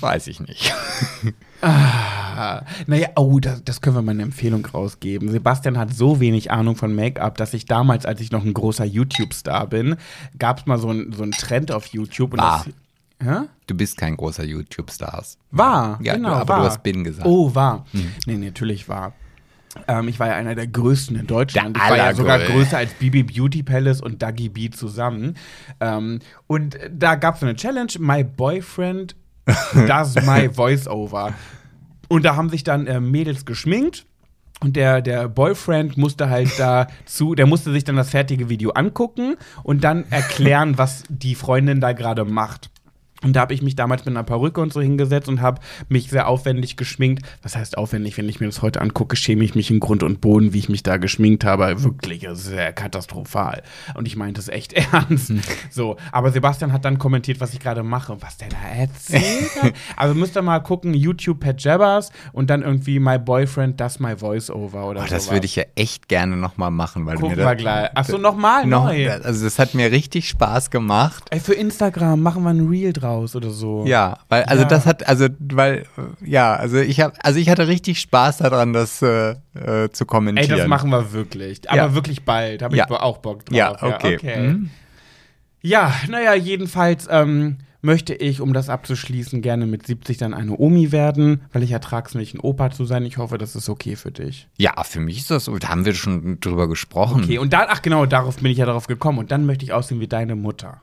Weiß 0.00 0.26
ich 0.26 0.40
nicht. 0.40 0.72
Ah, 1.62 2.62
naja, 2.86 3.08
oh, 3.16 3.40
das, 3.40 3.64
das 3.64 3.80
können 3.80 3.96
wir 3.96 4.02
mal 4.02 4.12
eine 4.12 4.22
Empfehlung 4.24 4.64
rausgeben. 4.66 5.30
Sebastian 5.30 5.78
hat 5.78 5.94
so 5.94 6.20
wenig 6.20 6.50
Ahnung 6.50 6.76
von 6.76 6.94
Make-up, 6.94 7.38
dass 7.38 7.54
ich 7.54 7.64
damals, 7.64 8.04
als 8.04 8.20
ich 8.20 8.30
noch 8.30 8.44
ein 8.44 8.52
großer 8.52 8.84
YouTube-Star 8.84 9.66
bin, 9.66 9.96
gab 10.38 10.60
es 10.60 10.66
mal 10.66 10.78
so 10.78 10.90
einen 10.90 11.12
so 11.12 11.24
Trend 11.30 11.72
auf 11.72 11.86
YouTube. 11.86 12.34
Und 12.34 12.40
War. 12.40 12.64
das, 12.66 12.74
Hä? 13.26 13.46
Du 13.66 13.74
bist 13.74 13.96
kein 13.96 14.16
großer 14.16 14.44
YouTube-Stars. 14.44 15.38
War, 15.50 15.98
Ja, 16.02 16.14
genau, 16.16 16.34
aber 16.34 16.48
war. 16.48 16.60
du 16.60 16.66
hast 16.66 16.82
Bin 16.82 17.02
gesagt. 17.02 17.26
Oh, 17.26 17.54
war. 17.54 17.86
Nee, 18.26 18.36
natürlich 18.36 18.88
war. 18.88 19.14
Ähm, 19.88 20.08
ich 20.08 20.18
war 20.20 20.28
ja 20.28 20.34
einer 20.34 20.54
der 20.54 20.66
größten 20.66 21.16
in 21.16 21.26
Deutschland. 21.26 21.76
Der 21.76 21.82
ich 21.84 21.90
war 21.90 21.96
ja 21.96 22.14
sogar 22.14 22.38
größer 22.38 22.76
als 22.78 22.92
Bibi 22.94 23.22
Beauty 23.22 23.62
Palace 23.62 24.00
und 24.00 24.22
Dagi 24.22 24.48
B 24.48 24.70
zusammen. 24.70 25.36
Ähm, 25.80 26.20
und 26.46 26.78
da 26.90 27.14
gab 27.14 27.36
es 27.36 27.42
eine 27.42 27.56
Challenge, 27.56 27.92
My 27.98 28.22
Boyfriend 28.24 29.16
does 29.86 30.14
my 30.22 30.48
voiceover. 30.54 31.34
Und 32.08 32.24
da 32.24 32.36
haben 32.36 32.50
sich 32.50 32.64
dann 32.64 32.86
äh, 32.86 33.00
Mädels 33.00 33.44
geschminkt. 33.44 34.06
Und 34.60 34.74
der, 34.74 35.02
der 35.02 35.28
Boyfriend 35.28 35.98
musste 35.98 36.30
halt 36.30 36.58
dazu, 36.58 37.34
der 37.34 37.46
musste 37.46 37.72
sich 37.72 37.84
dann 37.84 37.96
das 37.96 38.10
fertige 38.10 38.48
Video 38.48 38.70
angucken 38.70 39.36
und 39.62 39.84
dann 39.84 40.04
erklären, 40.10 40.78
was 40.78 41.04
die 41.10 41.34
Freundin 41.34 41.80
da 41.80 41.92
gerade 41.92 42.24
macht. 42.24 42.70
Und 43.22 43.34
da 43.34 43.40
habe 43.40 43.54
ich 43.54 43.62
mich 43.62 43.76
damals 43.76 44.04
mit 44.04 44.14
einer 44.14 44.24
Perücke 44.24 44.60
und 44.60 44.72
so 44.72 44.80
hingesetzt 44.80 45.28
und 45.28 45.40
habe 45.40 45.60
mich 45.88 46.10
sehr 46.10 46.28
aufwendig 46.28 46.76
geschminkt. 46.76 47.24
Was 47.42 47.56
heißt 47.56 47.78
aufwendig? 47.78 48.16
Wenn 48.18 48.28
ich 48.28 48.40
mir 48.40 48.46
das 48.46 48.60
heute 48.62 48.80
angucke, 48.80 49.16
schäme 49.16 49.42
ich 49.44 49.54
mich 49.54 49.70
in 49.70 49.80
Grund 49.80 50.02
und 50.02 50.20
Boden, 50.20 50.52
wie 50.52 50.58
ich 50.58 50.68
mich 50.68 50.82
da 50.82 50.98
geschminkt 50.98 51.44
habe. 51.44 51.82
Wirklich 51.82 52.26
sehr 52.32 52.72
katastrophal. 52.72 53.62
Und 53.94 54.06
ich 54.06 54.16
meinte 54.16 54.40
es 54.40 54.48
echt 54.48 54.72
ernst. 54.92 55.32
So, 55.70 55.96
aber 56.12 56.30
Sebastian 56.30 56.72
hat 56.72 56.84
dann 56.84 56.98
kommentiert, 56.98 57.40
was 57.40 57.52
ich 57.54 57.60
gerade 57.60 57.82
mache. 57.82 58.16
Was 58.20 58.36
der 58.36 58.48
da 58.48 58.56
erzählt 58.76 59.62
hat. 59.62 59.72
Also 59.96 60.14
müsst 60.14 60.36
ihr 60.36 60.42
mal 60.42 60.60
gucken, 60.60 60.94
YouTube 60.94 61.40
Pat 61.40 61.62
Jabbers 61.62 62.10
und 62.32 62.50
dann 62.50 62.62
irgendwie 62.62 62.98
My 62.98 63.18
Boyfriend 63.18 63.80
Does 63.80 63.98
My 63.98 64.20
Voiceover 64.20 64.86
oder 64.88 65.00
Oh, 65.00 65.04
so. 65.04 65.10
das 65.10 65.30
würde 65.30 65.46
ich 65.46 65.56
ja 65.56 65.64
echt 65.74 66.08
gerne 66.08 66.36
nochmal 66.36 66.70
machen, 66.70 67.06
weil 67.06 67.16
Gucken 67.16 67.36
wir 67.38 67.54
gleich. 67.54 67.96
Achso, 67.96 68.18
nochmal 68.18 68.66
noch, 68.66 68.84
neu. 68.86 69.10
also 69.10 69.44
das 69.44 69.58
hat 69.58 69.74
mir 69.74 69.90
richtig 69.90 70.28
Spaß 70.28 70.70
gemacht. 70.70 71.24
Ey, 71.30 71.40
für 71.40 71.54
Instagram 71.54 72.20
machen 72.20 72.42
wir 72.42 72.50
ein 72.50 72.68
Reel 72.68 72.92
draus 73.06 73.36
oder 73.36 73.50
so. 73.50 73.84
Ja, 73.86 74.18
weil 74.28 74.44
also 74.44 74.62
Ja. 74.62 74.68
das 74.68 74.86
hat 74.86 75.06
also 75.08 75.28
weil 75.40 75.84
ja, 76.24 76.54
also 76.54 76.78
ich 76.78 77.00
habe 77.00 77.14
also 77.22 77.38
ich 77.38 77.48
hatte 77.48 77.68
richtig 77.68 78.00
Spaß 78.00 78.38
daran 78.38 78.72
das 78.72 79.02
äh, 79.02 79.30
äh, 79.54 79.90
zu 79.92 80.04
Ey, 80.04 80.06
kommentieren. 80.06 80.58
das 80.58 80.66
machen 80.68 80.90
wir 80.90 81.12
wirklich. 81.12 81.68
Aber 81.70 81.76
Ja. 81.76 81.94
wirklich 81.94 82.24
bald. 82.24 82.62
Habe 82.62 82.76
Ja. 82.76 82.86
ich 82.88 82.90
auch 82.90 83.18
Bock 83.18 83.44
drauf. 83.46 83.56
Ja, 83.56 83.72
okay. 83.82 84.38
Mhm. 84.38 84.70
Ja, 85.62 85.92
naja, 86.08 86.34
jedenfalls 86.34 87.08
ähm, 87.10 87.58
möchte 87.82 88.14
ich, 88.14 88.40
um 88.40 88.52
das 88.52 88.68
abzuschließen, 88.68 89.42
gerne 89.42 89.66
mit 89.66 89.86
70 89.86 90.16
dann 90.18 90.34
eine 90.34 90.56
Omi 90.58 90.92
werden, 90.92 91.42
weil 91.52 91.62
ich 91.62 91.72
ertrag's 91.72 92.14
nicht, 92.14 92.34
ein 92.34 92.40
Opa 92.40 92.70
zu 92.70 92.84
sein. 92.84 93.04
Ich 93.04 93.18
hoffe, 93.18 93.38
das 93.38 93.56
ist 93.56 93.68
okay 93.68 93.96
für 93.96 94.10
dich. 94.12 94.48
Ja, 94.58 94.82
für 94.84 95.00
mich 95.00 95.18
ist 95.18 95.30
das 95.30 95.44
da 95.60 95.68
haben 95.68 95.84
wir 95.84 95.94
schon 95.94 96.38
drüber 96.40 96.68
gesprochen. 96.68 97.22
Okay, 97.22 97.38
und 97.38 97.52
dann, 97.52 97.66
ach 97.68 97.82
genau, 97.82 98.06
darauf 98.06 98.36
bin 98.36 98.50
ich 98.52 98.58
ja 98.58 98.66
darauf 98.66 98.86
gekommen. 98.86 99.18
Und 99.18 99.30
dann 99.32 99.46
möchte 99.46 99.64
ich 99.64 99.72
aussehen 99.72 100.00
wie 100.00 100.08
deine 100.08 100.36
Mutter. 100.36 100.80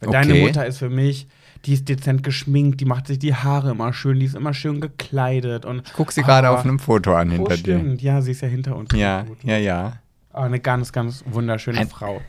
Weil 0.00 0.08
Okay. 0.10 0.18
Deine 0.28 0.34
Mutter 0.40 0.66
ist 0.66 0.78
für 0.78 0.90
mich, 0.90 1.26
die 1.64 1.74
ist 1.74 1.88
dezent 1.88 2.22
geschminkt, 2.22 2.80
die 2.80 2.84
macht 2.84 3.06
sich 3.08 3.18
die 3.18 3.34
Haare 3.34 3.70
immer 3.72 3.92
schön, 3.92 4.18
die 4.20 4.26
ist 4.26 4.34
immer 4.36 4.54
schön 4.54 4.80
gekleidet. 4.80 5.64
Und, 5.64 5.86
Ich 5.86 5.92
guck 5.92 6.12
sie 6.12 6.22
gerade 6.22 6.48
Ah, 6.48 6.52
auf 6.52 6.64
einem 6.64 6.78
Foto 6.78 7.14
an 7.14 7.28
Oh, 7.28 7.32
hinter 7.32 7.56
dir. 7.56 7.78
stimmt, 7.78 8.02
ja, 8.02 8.20
sie 8.22 8.30
ist 8.32 8.40
ja 8.42 8.48
hinter 8.48 8.76
uns. 8.76 8.90
Ja, 8.94 9.24
ja, 9.42 9.56
ja. 9.58 9.92
Oh, 10.32 10.38
eine 10.40 10.60
ganz, 10.60 10.92
ganz 10.92 11.24
wunderschöne 11.26 11.78
Ein- 11.78 11.88
Frau. 11.88 12.20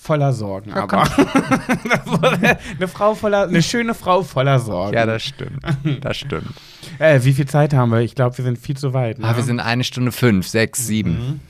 Voller 0.00 0.32
Sorgen, 0.32 0.70
Ja, 0.70 0.84
aber. 0.84 1.02
eine 2.78 2.86
Frau 2.88 3.14
voller, 3.14 3.48
eine 3.48 3.62
schöne 3.62 3.94
Frau 3.94 4.22
voller 4.22 4.58
Sorgen. 4.60 4.94
Ja, 4.94 5.06
das 5.06 5.22
stimmt. 5.24 5.60
Das 6.02 6.16
stimmt. 6.16 6.46
äh, 7.00 7.20
wie 7.24 7.32
viel 7.32 7.46
Zeit 7.46 7.74
haben 7.74 7.90
wir? 7.90 8.00
Ich 8.00 8.14
glaube, 8.14 8.36
wir 8.38 8.44
sind 8.44 8.58
viel 8.58 8.76
zu 8.76 8.94
weit. 8.94 9.18
Ne? 9.18 9.26
Ah, 9.26 9.34
wir 9.36 9.42
sind 9.42 9.58
eine 9.60 9.82
Stunde 9.82 10.12
fünf, 10.12 10.46
sechs, 10.46 10.86
sieben. 10.86 11.40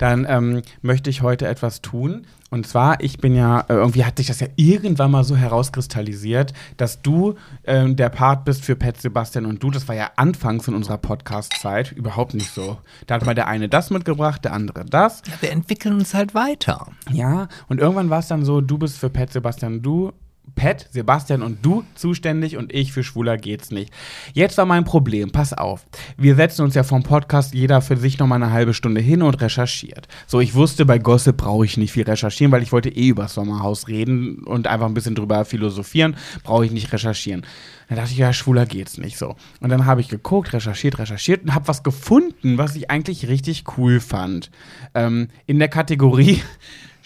Dann 0.00 0.26
ähm, 0.26 0.62
möchte 0.80 1.10
ich 1.10 1.20
heute 1.20 1.46
etwas 1.46 1.82
tun. 1.82 2.26
Und 2.48 2.66
zwar, 2.66 3.02
ich 3.02 3.18
bin 3.18 3.34
ja, 3.34 3.60
äh, 3.68 3.74
irgendwie 3.74 4.06
hat 4.06 4.16
sich 4.16 4.28
das 4.28 4.40
ja 4.40 4.46
irgendwann 4.56 5.10
mal 5.10 5.24
so 5.24 5.36
herauskristallisiert, 5.36 6.54
dass 6.78 7.02
du 7.02 7.34
ähm, 7.64 7.96
der 7.96 8.08
Part 8.08 8.46
bist 8.46 8.64
für 8.64 8.76
Pet 8.76 8.98
Sebastian 8.98 9.44
und 9.44 9.62
du. 9.62 9.70
Das 9.70 9.88
war 9.88 9.94
ja 9.94 10.10
anfangs 10.16 10.66
in 10.68 10.74
unserer 10.74 10.96
Podcast-Zeit 10.96 11.92
überhaupt 11.92 12.32
nicht 12.32 12.50
so. 12.50 12.78
Da 13.06 13.16
hat 13.16 13.26
mal 13.26 13.34
der 13.34 13.46
eine 13.46 13.68
das 13.68 13.90
mitgebracht, 13.90 14.42
der 14.42 14.54
andere 14.54 14.86
das. 14.86 15.22
Ja, 15.26 15.34
wir 15.42 15.52
entwickeln 15.52 15.94
uns 15.96 16.14
halt 16.14 16.34
weiter. 16.34 16.86
Ja, 17.12 17.48
und 17.68 17.78
irgendwann 17.78 18.08
war 18.08 18.20
es 18.20 18.28
dann 18.28 18.42
so, 18.42 18.62
du 18.62 18.78
bist 18.78 18.96
für 18.96 19.10
Pet 19.10 19.30
Sebastian, 19.30 19.82
du, 19.82 20.12
Pet, 20.54 20.88
Sebastian 20.90 21.42
und 21.42 21.64
du 21.64 21.84
zuständig 21.94 22.56
und 22.56 22.74
ich 22.74 22.92
für 22.92 23.02
Schwuler 23.02 23.36
geht's 23.38 23.70
nicht. 23.70 23.92
Jetzt 24.34 24.58
war 24.58 24.66
mein 24.66 24.84
Problem, 24.84 25.30
pass 25.30 25.52
auf. 25.52 25.86
Wir 26.16 26.34
setzen 26.34 26.62
uns 26.62 26.74
ja 26.74 26.82
vom 26.82 27.02
Podcast 27.02 27.54
jeder 27.54 27.80
für 27.80 27.96
sich 27.96 28.18
nochmal 28.18 28.42
eine 28.42 28.52
halbe 28.52 28.74
Stunde 28.74 29.00
hin 29.00 29.22
und 29.22 29.40
recherchiert. 29.40 30.06
So, 30.26 30.40
ich 30.40 30.54
wusste, 30.54 30.84
bei 30.84 30.98
Gossip 30.98 31.38
brauche 31.38 31.64
ich 31.64 31.76
nicht 31.76 31.92
viel 31.92 32.02
recherchieren, 32.02 32.52
weil 32.52 32.62
ich 32.62 32.72
wollte 32.72 32.90
eh 32.90 33.08
über 33.08 33.28
Sommerhaus 33.28 33.88
reden 33.88 34.44
und 34.44 34.66
einfach 34.66 34.86
ein 34.86 34.94
bisschen 34.94 35.14
drüber 35.14 35.44
philosophieren, 35.44 36.16
brauche 36.42 36.66
ich 36.66 36.72
nicht 36.72 36.92
recherchieren. 36.92 37.46
Dann 37.88 37.96
dachte 37.96 38.12
ich, 38.12 38.18
ja, 38.18 38.32
schwuler 38.32 38.66
geht's 38.66 38.98
nicht 38.98 39.16
so. 39.16 39.36
Und 39.60 39.70
dann 39.70 39.86
habe 39.86 40.00
ich 40.00 40.08
geguckt, 40.08 40.52
recherchiert, 40.52 40.98
recherchiert 40.98 41.42
und 41.42 41.54
habe 41.54 41.68
was 41.68 41.82
gefunden, 41.82 42.58
was 42.58 42.76
ich 42.76 42.90
eigentlich 42.90 43.28
richtig 43.28 43.64
cool 43.78 43.98
fand. 43.98 44.50
Ähm, 44.94 45.28
in 45.46 45.58
der 45.58 45.68
Kategorie 45.68 46.42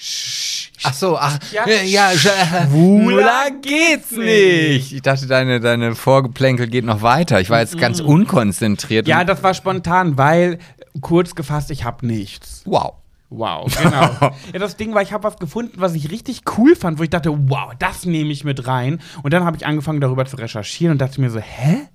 Ach 0.84 0.94
so, 0.94 1.16
ach, 1.18 1.38
Ja, 1.52 1.66
ja, 1.82 2.10
schwuler 2.10 3.50
geht's 3.62 4.12
nicht. 4.12 4.92
Ich 4.92 5.02
dachte, 5.02 5.26
deine, 5.26 5.60
deine 5.60 5.94
Vorgeplänkel 5.94 6.66
geht 6.68 6.84
noch 6.84 7.02
weiter. 7.02 7.40
Ich 7.40 7.50
war 7.50 7.60
jetzt 7.60 7.78
ganz 7.78 8.00
unkonzentriert. 8.00 9.08
Ja, 9.08 9.24
das 9.24 9.42
war 9.42 9.54
spontan, 9.54 10.18
weil 10.18 10.58
kurz 11.00 11.34
gefasst, 11.34 11.70
ich 11.70 11.84
habe 11.84 12.06
nichts. 12.06 12.62
wow. 12.64 12.94
Wow, 13.30 13.66
genau. 13.82 14.30
ja, 14.52 14.58
das 14.60 14.76
Ding 14.76 14.94
war, 14.94 15.02
ich 15.02 15.12
habe 15.12 15.24
was 15.24 15.38
gefunden, 15.38 15.72
was 15.76 15.94
ich 15.94 16.10
richtig 16.12 16.42
cool 16.56 16.76
fand, 16.76 16.98
wo 16.98 17.02
ich 17.02 17.10
dachte, 17.10 17.36
wow, 17.48 17.72
das 17.78 18.04
nehme 18.04 18.30
ich 18.30 18.44
mit 18.44 18.68
rein. 18.68 19.00
Und 19.24 19.32
dann 19.32 19.44
habe 19.44 19.56
ich 19.56 19.66
angefangen, 19.66 20.00
darüber 20.00 20.24
zu 20.24 20.36
recherchieren 20.36 20.92
und 20.92 21.00
dachte 21.00 21.20
mir 21.20 21.30
so, 21.30 21.40
hä? 21.40 21.88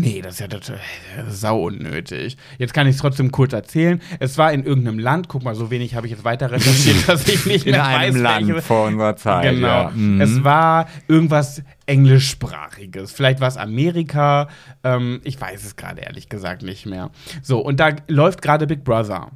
Nee, 0.00 0.20
das 0.22 0.34
ist 0.34 0.40
ja 0.40 0.48
total 0.48 0.76
äh, 0.76 1.30
sau 1.30 1.62
unnötig. 1.64 2.36
Jetzt 2.58 2.74
kann 2.74 2.86
ich 2.86 2.96
es 2.96 3.00
trotzdem 3.00 3.30
kurz 3.32 3.52
erzählen. 3.52 4.00
Es 4.20 4.36
war 4.38 4.52
in 4.52 4.64
irgendeinem 4.64 4.98
Land, 4.98 5.28
guck 5.28 5.42
mal, 5.42 5.54
so 5.54 5.70
wenig 5.70 5.94
habe 5.94 6.06
ich 6.06 6.12
jetzt 6.12 6.24
weiter 6.24 6.50
recherchiert, 6.50 6.96
dass 7.08 7.26
ich 7.28 7.46
nicht 7.46 7.66
In 7.66 7.72
mehr 7.72 7.86
einem 7.86 8.14
weiß, 8.16 8.20
Land 8.22 8.48
welche- 8.48 8.62
vor 8.62 8.86
unserer 8.86 9.16
Zeit. 9.16 9.50
Genau. 9.54 9.66
Ja. 9.66 9.90
Mhm. 9.94 10.20
Es 10.20 10.44
war 10.44 10.88
irgendwas 11.08 11.62
englischsprachiges. 11.86 13.12
Vielleicht 13.12 13.40
war 13.40 13.48
es 13.48 13.56
Amerika. 13.56 14.48
Ähm, 14.84 15.20
ich 15.24 15.40
weiß 15.40 15.64
es 15.64 15.76
gerade 15.76 16.00
ehrlich 16.02 16.28
gesagt 16.28 16.62
nicht 16.62 16.86
mehr. 16.86 17.10
So, 17.42 17.58
und 17.60 17.80
da 17.80 17.90
läuft 18.08 18.42
gerade 18.42 18.66
Big 18.66 18.84
Brother. 18.84 19.30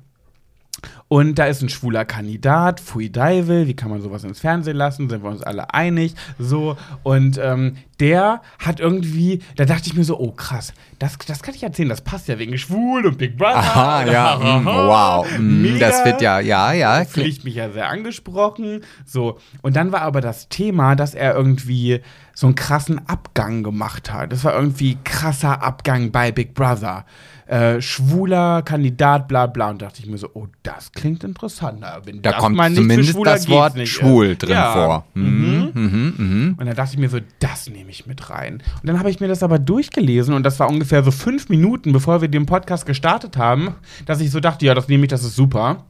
Und 1.08 1.38
da 1.38 1.46
ist 1.46 1.62
ein 1.62 1.68
schwuler 1.68 2.04
Kandidat, 2.04 2.80
Fui 2.80 3.10
Daivel, 3.10 3.66
wie 3.66 3.74
kann 3.74 3.90
man 3.90 4.00
sowas 4.00 4.24
ins 4.24 4.40
Fernsehen 4.40 4.76
lassen, 4.76 5.08
sind 5.08 5.22
wir 5.22 5.30
uns 5.30 5.42
alle 5.42 5.74
einig, 5.74 6.14
so. 6.38 6.76
Und 7.02 7.38
ähm, 7.42 7.76
der 8.00 8.40
hat 8.58 8.80
irgendwie, 8.80 9.42
da 9.56 9.64
dachte 9.64 9.88
ich 9.88 9.94
mir 9.94 10.04
so, 10.04 10.18
oh 10.18 10.32
krass, 10.32 10.72
das, 10.98 11.18
das 11.18 11.42
kann 11.42 11.54
ich 11.54 11.62
erzählen, 11.62 11.88
das 11.88 12.00
passt 12.00 12.28
ja 12.28 12.38
wegen 12.38 12.56
schwul 12.56 13.06
und 13.06 13.18
Big 13.18 13.36
Brother. 13.36 13.56
Aha, 13.56 14.04
ja, 14.06 14.36
mm, 14.60 14.64
wow. 14.64 15.26
Mm, 15.38 15.62
Mega. 15.62 15.88
das 15.88 16.04
wird 16.04 16.22
ja, 16.22 16.40
ja, 16.40 16.72
ja. 16.72 17.04
Fühle 17.04 17.26
ich 17.26 17.44
mich 17.44 17.56
ja 17.56 17.70
sehr 17.70 17.88
angesprochen. 17.88 18.82
So. 19.04 19.38
Und 19.62 19.76
dann 19.76 19.92
war 19.92 20.02
aber 20.02 20.20
das 20.20 20.48
Thema, 20.48 20.96
dass 20.96 21.14
er 21.14 21.34
irgendwie 21.34 22.00
so 22.34 22.46
einen 22.46 22.54
krassen 22.54 23.06
Abgang 23.06 23.62
gemacht 23.62 24.12
hat. 24.12 24.32
Das 24.32 24.44
war 24.44 24.54
irgendwie 24.54 24.96
krasser 25.04 25.62
Abgang 25.62 26.10
bei 26.10 26.32
Big 26.32 26.54
Brother. 26.54 27.04
Äh, 27.50 27.82
schwuler 27.82 28.62
Kandidat, 28.62 29.26
bla 29.26 29.46
bla. 29.46 29.70
Und 29.70 29.82
dachte 29.82 30.00
ich 30.00 30.06
mir 30.06 30.18
so, 30.18 30.30
oh, 30.34 30.46
das 30.62 30.92
klingt 30.92 31.24
interessant. 31.24 31.84
Wenn 32.04 32.22
Da 32.22 32.34
kommt 32.34 32.56
zumindest 32.76 33.10
Schwuler 33.10 33.32
das 33.32 33.48
Wort 33.48 33.74
nicht, 33.74 33.90
schwul 33.90 34.36
drin 34.36 34.50
Ja. 34.52 34.72
vor. 34.72 35.04
Mhm, 35.14 35.70
mhm, 35.74 36.14
mhm. 36.16 36.54
Und 36.56 36.66
dann 36.66 36.76
dachte 36.76 36.92
ich 36.92 36.98
mir 37.00 37.08
so, 37.08 37.18
das 37.40 37.68
nehme 37.68 37.90
ich 37.90 38.06
mit 38.06 38.30
rein. 38.30 38.62
Und 38.80 38.86
dann 38.88 39.00
habe 39.00 39.10
ich 39.10 39.18
mir 39.18 39.26
das 39.26 39.42
aber 39.42 39.58
durchgelesen 39.58 40.32
und 40.32 40.44
das 40.44 40.60
war 40.60 40.68
ungefähr 40.68 41.02
so 41.02 41.10
fünf 41.10 41.48
Minuten, 41.48 41.92
bevor 41.92 42.20
wir 42.20 42.28
den 42.28 42.46
Podcast 42.46 42.86
gestartet 42.86 43.36
haben, 43.36 43.74
dass 44.06 44.20
ich 44.20 44.30
so 44.30 44.38
dachte, 44.38 44.64
ja, 44.64 44.74
das 44.74 44.86
nehme 44.86 45.06
ich, 45.06 45.10
das 45.10 45.24
ist 45.24 45.34
super. 45.34 45.86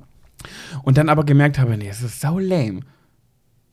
Und 0.83 0.97
dann 0.97 1.11
aber 1.11 1.25
gemerkt 1.25 1.59
habe, 1.59 1.77
nee, 1.77 1.91
es 1.91 2.01
ist 2.01 2.23
sau 2.23 2.39
lame. 2.39 2.81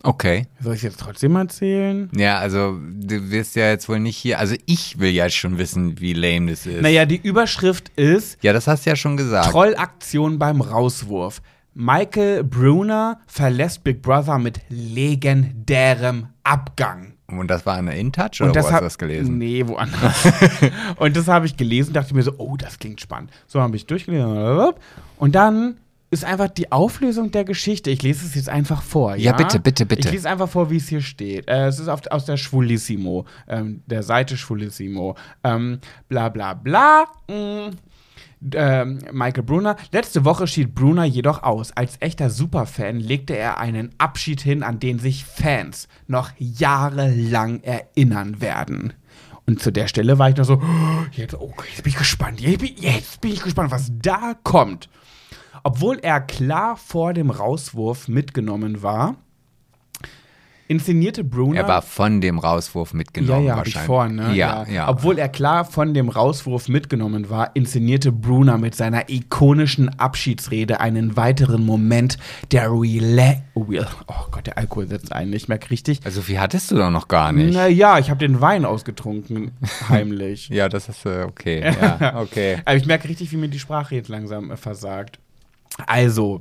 Okay. 0.08 0.48
Soll 0.62 0.74
ich 0.74 0.80
es 0.80 0.84
jetzt 0.84 1.00
trotzdem 1.02 1.36
erzählen? 1.36 2.10
Ja, 2.16 2.38
also 2.38 2.80
du 2.82 3.30
wirst 3.30 3.58
ja 3.58 3.68
jetzt 3.68 3.90
wohl 3.90 4.00
nicht 4.00 4.16
hier. 4.16 4.40
Also 4.40 4.56
ich 4.66 5.00
will 5.00 5.10
ja 5.10 5.30
schon 5.30 5.58
wissen, 5.58 6.00
wie 6.00 6.14
lame 6.14 6.50
das 6.52 6.66
ist. 6.66 6.82
Naja, 6.82 7.06
die 7.06 7.18
Überschrift 7.18 7.90
ist 7.98 8.42
Ja, 8.42 8.54
das 8.54 8.68
hast 8.68 8.86
du 8.86 8.92
ja 8.92 8.96
schon 8.96 9.18
gesagt. 9.18 9.52
Trollaktion 9.52 10.40
beim 10.40 10.62
Rauswurf. 10.62 11.42
Michael 11.74 12.46
Bruner 12.46 13.20
verlässt 13.28 13.84
Big 13.84 14.02
Brother 14.02 14.40
mit 14.40 14.62
legendärem 14.70 16.28
Abgang. 16.42 17.16
Und 17.28 17.50
das 17.50 17.66
war 17.66 17.76
eine 17.76 17.98
InTouch 17.98 18.40
oder 18.40 18.64
wo 18.64 18.72
hast 18.72 18.80
du 18.80 18.84
das 18.86 18.98
gelesen? 18.98 19.38
Nee, 19.38 19.68
woanders. 19.68 20.26
und 20.96 21.18
das 21.18 21.28
habe 21.28 21.48
ich 21.48 21.58
gelesen, 21.58 21.92
dachte 21.92 22.16
mir 22.16 22.24
so, 22.24 22.32
oh, 22.38 22.56
das 22.56 22.80
klingt 22.80 23.02
spannend. 23.02 23.32
So 23.46 23.60
habe 23.60 23.76
ich 23.76 23.86
durchgelesen. 23.86 24.74
Und 25.18 25.36
dann 25.36 25.80
ist 26.10 26.24
einfach 26.24 26.48
die 26.48 26.72
Auflösung 26.72 27.32
der 27.32 27.44
Geschichte. 27.44 27.90
Ich 27.90 28.02
lese 28.02 28.26
es 28.26 28.36
jetzt 28.36 28.50
einfach 28.50 28.82
vor. 28.82 29.16
Ja, 29.16 29.32
Ja, 29.32 29.32
bitte, 29.34 29.60
bitte, 29.60 29.86
bitte. 29.86 30.08
Ich 30.08 30.14
lese 30.14 30.30
einfach 30.30 30.48
vor, 30.48 30.70
wie 30.70 30.78
es 30.78 30.88
hier 30.88 31.02
steht. 31.02 31.48
Äh, 31.48 31.68
es 31.68 31.80
ist 31.80 31.90
auf, 31.90 32.02
aus 32.10 32.26
der 32.26 32.38
Schwulissimo, 32.38 33.26
ähm, 33.48 33.82
der 33.88 34.04
Seite 34.04 34.38
Schwulissimo. 34.38 35.16
Ähm, 35.44 35.80
bla 36.08 36.30
bla 36.30 36.54
bla. 36.54 37.06
Mm. 37.28 37.72
Ähm, 38.54 39.00
Michael 39.12 39.44
Brunner. 39.44 39.76
Letzte 39.92 40.24
Woche 40.24 40.48
schied 40.48 40.76
Brunner 40.76 41.06
jedoch 41.06 41.44
aus. 41.44 41.72
Als 41.76 41.98
echter 42.00 42.30
Superfan 42.30 43.00
legte 43.00 43.36
er 43.36 43.58
einen 43.58 43.90
Abschied 43.98 44.42
hin, 44.42 44.64
an 44.64 44.80
den 44.80 45.00
sich 45.00 45.26
Fans 45.26 45.88
noch 46.06 46.32
jahrelang 46.38 47.62
erinnern 47.64 48.40
werden. 48.40 48.94
Und 49.48 49.62
zu 49.62 49.72
der 49.72 49.88
Stelle 49.88 50.20
war 50.20 50.30
ich 50.30 50.36
noch 50.36 50.46
so, 50.46 50.62
oh, 50.62 51.06
jetzt, 51.12 51.34
oh, 51.34 51.54
jetzt 51.70 51.84
bin 51.84 51.92
ich 51.92 51.98
gespannt. 51.98 52.40
Jetzt 52.40 52.60
bin, 52.60 52.76
jetzt 52.78 53.22
bin 53.22 53.32
ich 53.32 53.42
gespannt, 53.42 53.72
was 53.72 53.92
da 54.02 54.36
kommt. 54.44 54.88
Obwohl 55.64 56.00
er 56.00 56.22
klar 56.22 56.78
vor 56.78 57.14
dem 57.14 57.30
Rauswurf 57.30 58.08
mitgenommen 58.08 58.84
war, 58.84 59.16
inszenierte 60.68 61.24
Brunner. 61.24 61.62
Er 61.62 61.68
war 61.68 61.82
von 61.82 62.22
dem 62.22 62.40
Rauswurf 62.40 62.92
ja, 62.92 62.98
mitgenommen 62.98 63.46
ja, 63.46 63.54
ich 63.54 63.76
wahrscheinlich. 63.76 63.86
vor, 63.86 64.08
ne? 64.08 64.36
Ja, 64.36 64.66
ja. 64.68 64.90
Obwohl 64.90 65.18
er 65.18 65.30
klar 65.30 65.66
von 65.66 65.94
dem 65.94 66.10
Rauswurf 66.10 66.68
mitgenommen 66.68 67.30
war, 67.30 67.52
inszenierte 67.56 68.12
Brunner 68.12 68.58
mit 68.58 68.76
seiner 68.76 69.10
ikonischen 69.10 69.90
Abschiedsrede 70.00 70.80
einen 70.80 71.16
weiteren 71.16 71.66
Moment 71.66 72.18
der 72.52 72.70
Rela 72.72 73.36
Real 73.56 73.88
Oh 74.08 74.28
Gott, 74.32 74.48
der 74.48 74.58
Alkohol 74.58 74.88
setzt 74.88 75.12
ein, 75.12 75.32
ich 75.34 75.48
merke 75.48 75.72
richtig. 75.72 76.02
Also 76.04 76.22
viel 76.22 76.40
hattest 76.40 76.72
du 76.72 76.76
doch 76.76 76.92
noch 76.92 77.08
gar 77.08 77.32
nicht. 77.32 77.54
Naja, 77.54 77.98
ich 78.00 78.10
habe 78.10 78.20
den 78.20 78.42
Wein 78.42 78.66
ausgetrungen, 78.66 79.52
heimlich. 79.90 80.50
Ja, 80.50 80.70
das 80.70 80.90
ist 80.90 81.06
äh, 81.06 81.24
okay. 81.24 81.58
Ja, 81.78 82.20
okay. 82.20 82.58
Aber 82.66 82.76
ich 82.76 82.86
merke 82.86 83.08
richtig, 83.08 83.32
wie 83.32 83.38
mir 83.38 83.50
die 83.50 83.60
Sprache 83.60 83.96
jetzt 83.96 84.10
langsam 84.10 84.52
äh, 84.52 84.58
versagt. 84.58 85.20
Also, 85.86 86.40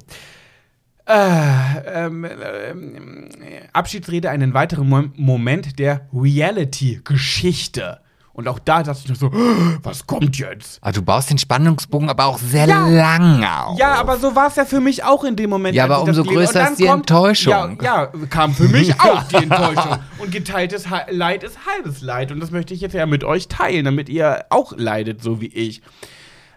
äh, 1.07 2.07
ähm, 2.07 2.25
ähm, 2.25 3.29
Abschiedsrede, 3.73 4.31
einen 4.31 4.55
weiteren 4.55 4.89
Mo 4.89 5.05
Moment 5.17 5.79
der 5.79 6.09
Reality-Geschichte. 6.13 8.01
Und 8.33 8.49
auch 8.49 8.59
da 8.59 8.83
dachte 8.83 9.01
ich 9.03 9.09
noch 9.09 9.17
so, 9.17 9.31
was 9.83 10.07
kommt 10.07 10.37
jetzt? 10.39 10.79
Ah, 10.83 10.93
du 10.93 11.01
baust 11.01 11.31
den 11.31 11.39
Spannungsbogen 11.39 12.11
aber 12.11 12.27
auch 12.27 12.39
sehr 12.39 12.67
Ja. 12.67 12.87
lang 12.87 13.43
auf. 13.45 13.79
Ja, 13.79 13.95
aber 13.95 14.19
so 14.19 14.35
war 14.37 14.49
es 14.49 14.57
ja 14.57 14.67
für 14.67 14.81
mich 14.81 15.05
auch 15.05 15.25
in 15.25 15.37
dem 15.37 15.49
Moment. 15.49 15.75
Ja, 15.75 15.85
aber 15.85 16.03
umso 16.03 16.23
größer 16.23 16.71
ist 16.71 16.79
die 16.79 16.87
Enttäuschung. 16.87 17.79
Ja, 17.81 18.11
ja, 18.13 18.13
kam 18.29 18.53
für 18.53 18.69
mich 18.69 19.01
auch 19.01 19.23
die 19.29 19.37
Enttäuschung. 19.37 19.99
Und 20.19 20.33
geteiltes 20.33 20.91
Ha- 20.91 21.07
Leid 21.09 21.45
ist 21.45 21.57
halbes 21.67 22.03
Leid. 22.03 22.31
Und 22.31 22.41
das 22.41 22.51
möchte 22.51 22.75
ich 22.75 22.81
jetzt 22.83 22.93
ja 22.95 23.07
mit 23.07 23.25
euch 23.25 23.49
teilen, 23.49 23.87
damit 23.87 24.09
ihr 24.11 24.45
auch 24.51 24.73
leidet, 24.77 25.23
so 25.23 25.41
wie 25.41 25.47
ich. 25.47 25.81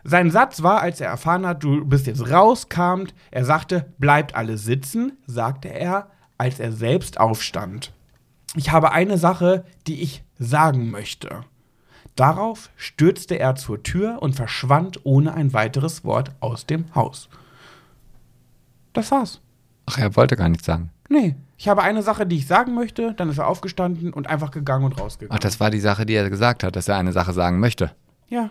Sein 0.04 0.32
Satz 0.32 0.64
war, 0.64 0.82
als 0.82 1.02
er 1.02 1.10
erfahren 1.10 1.46
hat, 1.46 1.64
du 1.64 1.86
bist 1.86 2.08
jetzt 2.08 2.30
rauskamt, 2.30 3.14
er 3.32 3.46
sagte, 3.46 3.94
bleibt 3.98 4.36
alle 4.36 4.58
sitzen, 4.58 5.18
sagte 5.26 5.68
er, 5.70 6.10
als 6.38 6.60
er 6.60 6.72
selbst 6.72 7.20
aufstand. 7.20 7.94
Ich 8.56 8.72
habe 8.72 8.92
eine 8.92 9.18
Sache, 9.18 9.66
die 9.88 10.02
ich 10.02 10.24
sagen 10.40 10.90
möchte. 10.90 11.42
Darauf 12.16 12.70
stürzte 12.76 13.38
er 13.40 13.56
zur 13.56 13.84
Tür 13.84 14.22
und 14.22 14.36
verschwand 14.36 15.06
ohne 15.06 15.34
ein 15.34 15.54
weiteres 15.54 16.04
Wort 16.04 16.32
aus 16.40 16.66
dem 16.66 16.94
Haus. 16.96 17.30
Das 18.94 19.12
war's. 19.12 19.42
Ach, 19.86 19.98
er 19.98 20.16
wollte 20.16 20.36
gar 20.36 20.50
nichts 20.50 20.66
sagen. 20.66 20.92
Nee, 21.10 21.36
ich 21.58 21.68
habe 21.68 21.82
eine 21.82 22.04
Sache, 22.04 22.26
die 22.26 22.38
ich 22.38 22.48
sagen 22.48 22.74
möchte, 22.74 23.14
dann 23.14 23.30
ist 23.30 23.38
er 23.38 23.48
aufgestanden 23.48 24.14
und 24.14 24.28
einfach 24.28 24.52
gegangen 24.52 24.86
und 24.86 25.00
rausgegangen. 25.00 25.36
Ach, 25.38 25.42
das 25.42 25.60
war 25.60 25.70
die 25.70 25.80
Sache, 25.80 26.06
die 26.06 26.14
er 26.14 26.30
gesagt 26.30 26.64
hat, 26.64 26.76
dass 26.76 26.88
er 26.88 26.98
eine 26.98 27.12
Sache 27.12 27.34
sagen 27.34 27.60
möchte. 27.60 27.92
Ja. 28.28 28.50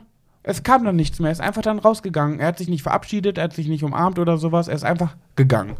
Es 0.48 0.62
kam 0.62 0.82
dann 0.82 0.96
nichts 0.96 1.18
mehr. 1.18 1.28
Er 1.28 1.32
ist 1.32 1.42
einfach 1.42 1.60
dann 1.60 1.78
rausgegangen. 1.78 2.40
Er 2.40 2.46
hat 2.46 2.56
sich 2.56 2.68
nicht 2.68 2.82
verabschiedet, 2.82 3.36
er 3.36 3.44
hat 3.44 3.52
sich 3.52 3.68
nicht 3.68 3.84
umarmt 3.84 4.18
oder 4.18 4.38
sowas. 4.38 4.66
Er 4.66 4.76
ist 4.76 4.82
einfach 4.82 5.14
gegangen. 5.36 5.76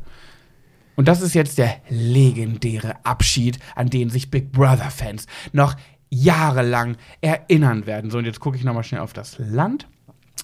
Und 0.95 1.09
das 1.09 1.23
ist 1.23 1.35
jetzt 1.35 1.57
der 1.57 1.77
legendäre 1.89 2.97
Abschied, 3.03 3.59
an 3.77 3.89
den 3.89 4.11
sich 4.11 4.31
Big 4.31 4.53
Brother-Fans 4.53 5.27
noch 5.53 5.75
jahrelang 6.11 6.97
erinnern 7.23 7.87
werden. 7.87 8.11
So, 8.11 8.19
und 8.19 8.27
jetzt 8.27 8.41
gucke 8.41 8.59
ich 8.59 8.65
nochmal 8.65 8.85
schnell 8.85 9.01
auf 9.01 9.15
das 9.15 9.39
Land. 9.39 9.89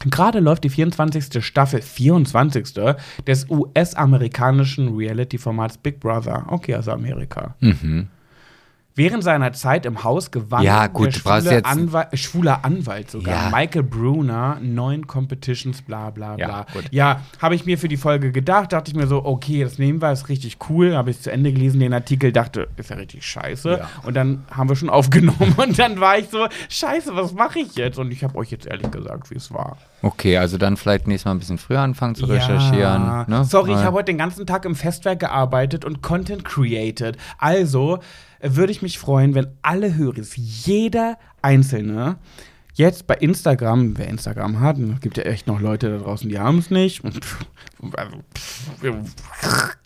Gerade 0.09 0.41
läuft 0.41 0.65
die 0.65 0.71
24. 0.71 1.45
Staffel, 1.45 1.83
24. 1.83 2.97
des 3.27 3.51
US-amerikanischen 3.51 4.97
Reality-Formats 4.97 5.77
Big 5.77 6.01
Brother. 6.01 6.47
Okay, 6.49 6.75
also 6.75 6.93
Amerika. 6.93 7.57
Mhm. 7.61 8.09
Während 8.97 9.25
seiner 9.25 9.53
Zeit 9.53 9.87
im 9.87 10.05
Haus 10.05 10.31
gewann 10.31 10.63
Ja, 10.63 10.87
gut, 10.87 11.07
der 11.07 11.13
schwule 11.13 11.65
Anwalt, 11.65 12.13
äh, 12.13 12.17
schwuler 12.17 12.65
Anwalt 12.65 13.11
sogar, 13.11 13.51
Ja. 13.51 13.51
Michael 13.51 13.83
Bruner, 13.83 14.59
neun 14.63 15.09
Competitions, 15.09 15.83
bla 15.83 16.11
bla 16.11 16.37
Ja, 16.39 16.47
bla. 16.47 16.67
gut. 16.73 16.85
Ja, 16.93 17.21
habe 17.43 17.57
ich 17.57 17.67
mir 17.67 17.77
für 17.77 17.89
die 17.89 17.97
Folge 17.97 18.31
gedacht, 18.31 18.73
dachte 18.73 18.93
ich 18.93 18.97
mir 18.97 19.09
so, 19.09 19.25
okay, 19.25 19.65
das 19.65 19.79
nehmen 19.79 20.01
wir, 20.01 20.13
ist 20.13 20.29
richtig 20.29 20.59
cool. 20.69 20.95
Habe 20.95 21.11
ich 21.11 21.21
zu 21.21 21.33
Ende 21.33 21.53
gelesen, 21.53 21.81
den 21.81 21.93
Artikel, 21.93 22.31
dachte, 22.31 22.69
ist 22.77 22.91
ja 22.91 22.97
richtig 22.97 23.27
scheiße. 23.27 23.79
Ja. 23.79 23.89
Und 24.05 24.15
dann 24.15 24.45
haben 24.53 24.69
wir 24.69 24.77
schon 24.77 24.91
aufgenommen 24.91 25.55
und 25.57 25.77
dann 25.77 25.99
war 25.99 26.17
ich 26.19 26.29
so, 26.29 26.47
scheiße, 26.69 27.17
was 27.17 27.33
mache 27.33 27.59
ich 27.59 27.75
jetzt? 27.75 27.99
Und 27.99 28.13
ich 28.13 28.23
habe 28.23 28.37
euch 28.39 28.53
jetzt 28.53 28.67
ehrlich 28.67 28.93
gesagt, 28.93 29.29
wie 29.33 29.37
es 29.37 29.53
war. 29.53 29.77
Okay, 30.03 30.37
also 30.39 30.57
dann 30.57 30.77
vielleicht 30.77 31.09
nächstes 31.09 31.25
Mal 31.25 31.33
ein 31.33 31.39
bisschen 31.41 31.59
früher 31.59 31.81
anfangen 31.81 32.15
zu 32.15 32.27
recherchieren. 32.27 33.25
Ne? 33.27 33.45
Sorry, 33.45 33.73
ich 33.73 33.79
habe 33.79 33.97
heute 33.97 34.13
den 34.13 34.19
ganzen 34.19 34.47
Tag 34.47 34.65
im 34.67 34.77
Festwerk 34.77 35.19
gearbeitet 35.19 35.85
und 35.85 36.01
Content 36.03 36.45
created. 36.45 37.17
Also 37.39 37.99
würde 38.45 38.73
ich 38.73 38.83
mich 38.83 38.99
freuen, 38.99 39.35
wenn 39.35 39.47
alle 39.63 39.95
Hörer, 39.97 40.21
jeder 40.37 41.19
Einzelne, 41.43 42.17
jetzt 42.75 43.07
bei 43.07 43.15
Instagram, 43.15 43.97
wer 43.97 44.09
Instagram 44.09 44.61
hat, 44.61 44.79
es 44.79 45.01
gibt 45.01 45.17
ja 45.17 45.25
echt 45.25 45.47
noch 45.47 45.61
Leute 45.61 45.91
da 45.91 45.99
draußen, 45.99 46.29
die 46.29 46.39
haben 46.39 46.59
es 46.59 46.71
nicht. 46.71 47.03
Also, 47.05 48.17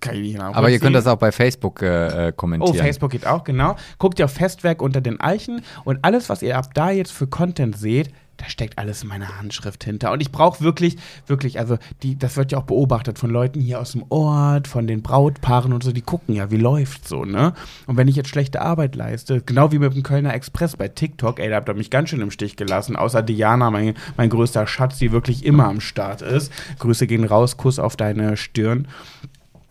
kann 0.00 0.14
ich 0.14 0.20
nicht 0.20 0.40
Aber 0.40 0.70
ihr 0.70 0.78
könnt 0.78 0.96
das 0.96 1.06
auch 1.06 1.16
bei 1.16 1.32
Facebook 1.32 1.82
äh, 1.82 2.28
äh, 2.28 2.28
Oh, 2.28 2.32
kommentieren. 2.32 2.76
Facebook 2.76 3.10
geht 3.10 3.26
auch, 3.26 3.44
genau. 3.44 3.76
Guckt 3.98 4.18
ihr 4.18 4.24
auf 4.24 4.32
Festwerk 4.32 4.82
unter 4.82 5.00
den 5.00 5.20
Eichen 5.20 5.62
und 5.84 5.98
alles, 6.02 6.28
was 6.28 6.42
ihr 6.42 6.56
ab 6.56 6.74
da 6.74 6.90
jetzt 6.90 7.12
für 7.12 7.26
Content 7.26 7.76
seht, 7.76 8.10
da 8.38 8.48
steckt 8.48 8.78
alles 8.78 9.04
meine 9.04 9.38
Handschrift 9.38 9.84
hinter. 9.84 10.12
Und 10.12 10.20
ich 10.20 10.32
brauche 10.32 10.62
wirklich, 10.62 10.96
wirklich, 11.26 11.58
also 11.58 11.76
die, 12.02 12.16
das 12.16 12.36
wird 12.36 12.52
ja 12.52 12.58
auch 12.58 12.64
beobachtet 12.64 13.18
von 13.18 13.30
Leuten 13.30 13.60
hier 13.60 13.80
aus 13.80 13.92
dem 13.92 14.04
Ort, 14.08 14.68
von 14.68 14.86
den 14.86 15.02
Brautpaaren 15.02 15.72
und 15.72 15.82
so, 15.82 15.92
die 15.92 16.02
gucken 16.02 16.34
ja, 16.34 16.50
wie 16.50 16.56
läuft 16.56 17.06
so, 17.06 17.24
ne? 17.24 17.52
Und 17.86 17.96
wenn 17.96 18.08
ich 18.08 18.16
jetzt 18.16 18.28
schlechte 18.30 18.62
Arbeit 18.62 18.94
leiste, 18.94 19.42
genau 19.42 19.72
wie 19.72 19.78
mit 19.78 19.94
dem 19.94 20.04
Kölner 20.04 20.32
Express 20.32 20.76
bei 20.76 20.88
TikTok, 20.88 21.40
ey, 21.40 21.50
da 21.50 21.56
habt 21.56 21.68
ihr 21.68 21.74
mich 21.74 21.90
ganz 21.90 22.10
schön 22.10 22.20
im 22.20 22.30
Stich 22.30 22.56
gelassen, 22.56 22.96
außer 22.96 23.22
Diana, 23.22 23.70
mein, 23.70 23.94
mein 24.16 24.30
größter 24.30 24.66
Schatz, 24.66 24.98
die 24.98 25.12
wirklich 25.12 25.44
immer 25.44 25.66
am 25.66 25.80
Start 25.80 26.22
ist. 26.22 26.52
Grüße 26.78 27.06
gehen 27.06 27.24
raus, 27.24 27.56
Kuss 27.56 27.78
auf 27.78 27.96
deine 27.96 28.36
Stirn. 28.36 28.86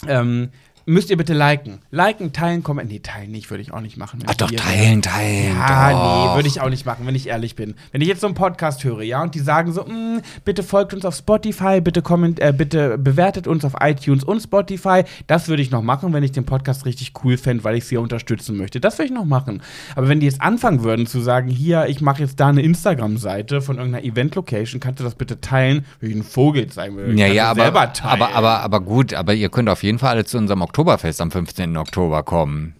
Ähm, 0.07 0.49
müsst 0.87 1.09
ihr 1.09 1.17
bitte 1.17 1.33
liken. 1.33 1.79
Liken, 1.91 2.33
teilen, 2.33 2.63
kommentieren. 2.63 2.87
Nee, 2.87 2.99
teilen 2.99 3.31
nicht, 3.31 3.49
würde 3.49 3.61
ich 3.61 3.73
auch 3.73 3.81
nicht 3.81 3.97
machen. 3.97 4.23
Ach 4.25 4.33
doch, 4.35 4.49
teilen, 4.49 5.01
teilen. 5.01 5.55
ja, 5.57 5.91
doch. 5.91 6.29
nee, 6.31 6.35
würde 6.35 6.47
ich 6.47 6.61
auch 6.61 6.69
nicht 6.69 6.85
machen, 6.85 7.05
wenn 7.05 7.13
ich 7.13 7.27
ehrlich 7.27 7.55
bin. 7.55 7.75
Wenn 7.91 8.01
ich 8.01 8.07
jetzt 8.07 8.21
so 8.21 8.27
einen 8.27 8.35
Podcast 8.35 8.83
höre, 8.83 9.01
ja, 9.01 9.21
und 9.21 9.35
die 9.35 9.39
sagen 9.39 9.73
so, 9.73 9.83
"Mm, 9.83 10.21
bitte 10.45 10.63
folgt 10.63 10.93
uns 10.93 11.03
auf 11.03 11.15
Spotify, 11.15 11.81
bitte 11.81 12.01
komment, 12.01 12.39
äh, 12.39 12.53
bitte 12.57 12.97
bewertet 12.97 13.47
uns 13.47 13.65
auf 13.65 13.73
iTunes 13.81 14.23
und 14.23 14.39
Spotify, 14.41 15.03
das 15.27 15.49
würde 15.49 15.61
ich 15.61 15.71
noch 15.71 15.81
machen, 15.81 16.13
wenn 16.13 16.23
ich 16.23 16.31
den 16.31 16.45
Podcast 16.45 16.85
richtig 16.85 17.11
cool 17.23 17.37
fände, 17.37 17.65
weil 17.65 17.75
ich 17.75 17.85
sie 17.85 17.97
unterstützen 17.97 18.55
möchte. 18.57 18.79
Das 18.79 18.97
würde 18.97 19.07
ich 19.07 19.13
noch 19.13 19.25
machen. 19.25 19.61
Aber 19.95 20.07
wenn 20.07 20.21
die 20.21 20.25
jetzt 20.25 20.41
anfangen 20.41 20.83
würden 20.83 21.05
zu 21.05 21.19
sagen, 21.19 21.49
hier, 21.49 21.87
ich 21.87 21.99
mache 21.99 22.21
jetzt 22.21 22.39
da 22.39 22.47
eine 22.47 22.61
Instagram-Seite 22.61 23.61
von 23.61 23.77
irgendeiner 23.77 24.05
Event-Location, 24.05 24.79
kannst 24.79 25.01
du 25.01 25.03
das 25.03 25.15
bitte 25.15 25.41
teilen? 25.41 25.85
Würde 25.99 26.13
ich 26.13 26.19
ein 26.19 26.23
Vogel 26.23 26.71
sein 26.71 26.95
würde. 26.95 27.13
Ja, 27.13 27.27
ja, 27.27 27.49
aber, 27.51 27.61
selber 27.63 27.93
teilen. 27.93 28.21
aber, 28.21 28.35
aber, 28.35 28.59
aber 28.61 28.79
gut, 28.79 29.13
aber 29.13 29.33
ihr 29.33 29.49
könnt 29.49 29.67
auf 29.67 29.83
jeden 29.83 29.99
Fall 29.99 30.11
alle 30.11 30.23
zu 30.25 30.37
unserem 30.37 30.61
Oktoberfest 30.77 31.21
am 31.21 31.31
15. 31.31 31.75
Oktober 31.75 32.21
kommen. 32.21 32.75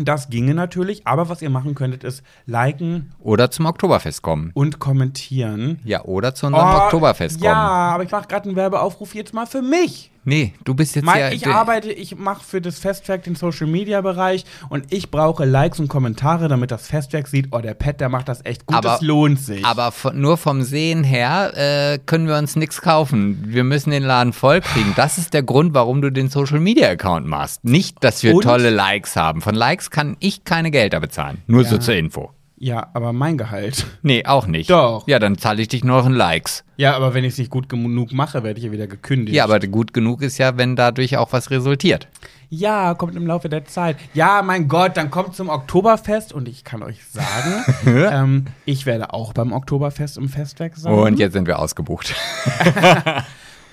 Das 0.00 0.30
ginge 0.30 0.54
natürlich, 0.54 1.06
aber 1.06 1.28
was 1.28 1.42
ihr 1.42 1.50
machen 1.50 1.74
könntet, 1.74 2.02
ist 2.02 2.22
liken 2.46 3.12
Oder 3.20 3.50
zum 3.50 3.66
Oktoberfest 3.66 4.22
kommen. 4.22 4.50
und 4.54 4.78
kommentieren. 4.78 5.78
Ja, 5.84 6.04
oder 6.04 6.34
zu 6.34 6.46
unserem 6.46 6.66
Oh, 6.66 6.78
Oktoberfest 6.84 7.36
kommen. 7.40 7.44
Ja, 7.52 7.54
aber 7.92 8.02
ich 8.04 8.10
mache 8.10 8.28
gerade 8.28 8.46
einen 8.48 8.56
Werbeaufruf 8.56 9.14
jetzt 9.14 9.34
mal 9.34 9.44
für 9.44 9.60
mich. 9.60 10.10
Nee, 10.26 10.54
du 10.64 10.74
bist 10.74 10.94
jetzt 10.96 11.04
Mein, 11.04 11.20
ja. 11.20 11.30
ich 11.32 11.46
arbeite, 11.46 11.92
ich 11.92 12.16
mache 12.16 12.42
für 12.42 12.60
das 12.60 12.78
Festwerk 12.78 13.24
den 13.24 13.34
Social 13.34 13.66
Media 13.66 14.00
Bereich 14.00 14.44
und 14.70 14.92
ich 14.92 15.10
brauche 15.10 15.44
Likes 15.44 15.80
und 15.80 15.88
Kommentare, 15.88 16.48
damit 16.48 16.70
das 16.70 16.86
Festwerk 16.86 17.28
sieht, 17.28 17.48
oh, 17.50 17.58
der 17.58 17.74
Pet, 17.74 18.00
der 18.00 18.08
macht 18.08 18.28
das 18.28 18.44
echt 18.44 18.64
gut, 18.66 18.76
Aber- 18.76 18.88
das 18.88 19.00
lohnt 19.02 19.38
sich. 19.38 19.64
Aber 19.66 19.92
von, 19.92 20.18
nur 20.20 20.36
vom 20.38 20.62
Sehen 20.62 21.04
her 21.04 21.52
äh, 21.56 21.98
können 21.98 22.26
wir 22.26 22.36
uns 22.38 22.56
nichts 22.56 22.80
kaufen. 22.80 23.44
Wir 23.46 23.64
müssen 23.64 23.90
den 23.90 24.02
Laden 24.02 24.32
voll 24.32 24.60
kriegen. 24.62 24.94
Das 24.96 25.18
ist 25.18 25.34
der 25.34 25.42
Grund, 25.42 25.74
warum 25.74 26.00
du 26.00 26.10
den 26.10 26.28
Social 26.30 26.60
Media 26.60 26.88
Account 26.88 27.26
machst. 27.26 27.64
Nicht, 27.64 28.02
dass 28.02 28.22
wir 28.22 28.34
Und? 28.34 28.42
tolle 28.44 28.70
Likes 28.70 29.16
haben. 29.16 29.42
Von 29.42 29.54
Likes 29.54 29.90
kann 29.90 30.16
ich 30.20 30.44
keine 30.44 30.70
Gelder 30.70 31.00
bezahlen. 31.00 31.42
Nur 31.46 31.64
so 31.64 31.74
Ja. 31.76 31.80
zur 31.80 31.94
Info. 31.94 32.30
Ja, 32.56 32.88
aber 32.94 33.12
mein 33.12 33.36
Gehalt. 33.36 33.84
Nee, 34.02 34.24
auch 34.26 34.46
nicht. 34.46 34.70
Doch. 34.70 35.06
Ja, 35.06 35.18
dann 35.18 35.38
zahle 35.38 35.62
ich 35.62 35.68
dich 35.68 35.82
nur 35.82 35.98
noch 35.98 36.06
in 36.06 36.12
Likes. 36.12 36.64
Ja, 36.76 36.94
aber 36.94 37.14
wenn 37.14 37.24
ich 37.24 37.32
es 37.32 37.38
nicht 37.38 37.50
gut 37.50 37.68
genug 37.68 38.12
mache, 38.12 38.42
werde 38.42 38.58
ich 38.58 38.66
ja 38.66 38.72
wieder 38.72 38.86
gekündigt. 38.86 39.34
Ja, 39.34 39.44
aber 39.44 39.58
gut 39.60 39.92
genug 39.92 40.22
ist 40.22 40.38
ja, 40.38 40.56
wenn 40.56 40.76
dadurch 40.76 41.16
auch 41.16 41.32
was 41.32 41.50
resultiert. 41.50 42.08
Ja, 42.50 42.94
kommt 42.94 43.16
im 43.16 43.26
Laufe 43.26 43.48
der 43.48 43.64
Zeit. 43.64 43.96
Ja, 44.14 44.42
mein 44.42 44.68
Gott, 44.68 44.96
dann 44.96 45.10
kommt 45.10 45.34
zum 45.34 45.48
Oktoberfest 45.48 46.32
und 46.32 46.48
ich 46.48 46.62
kann 46.62 46.82
euch 46.82 47.04
sagen, 47.04 47.64
ähm, 47.86 48.44
ich 48.64 48.86
werde 48.86 49.12
auch 49.12 49.32
beim 49.32 49.52
Oktoberfest 49.52 50.16
im 50.16 50.28
Festwerk 50.28 50.76
sein. 50.76 50.92
Und 50.92 51.18
jetzt 51.18 51.32
sind 51.32 51.46
wir 51.46 51.58
ausgebucht. 51.58 52.14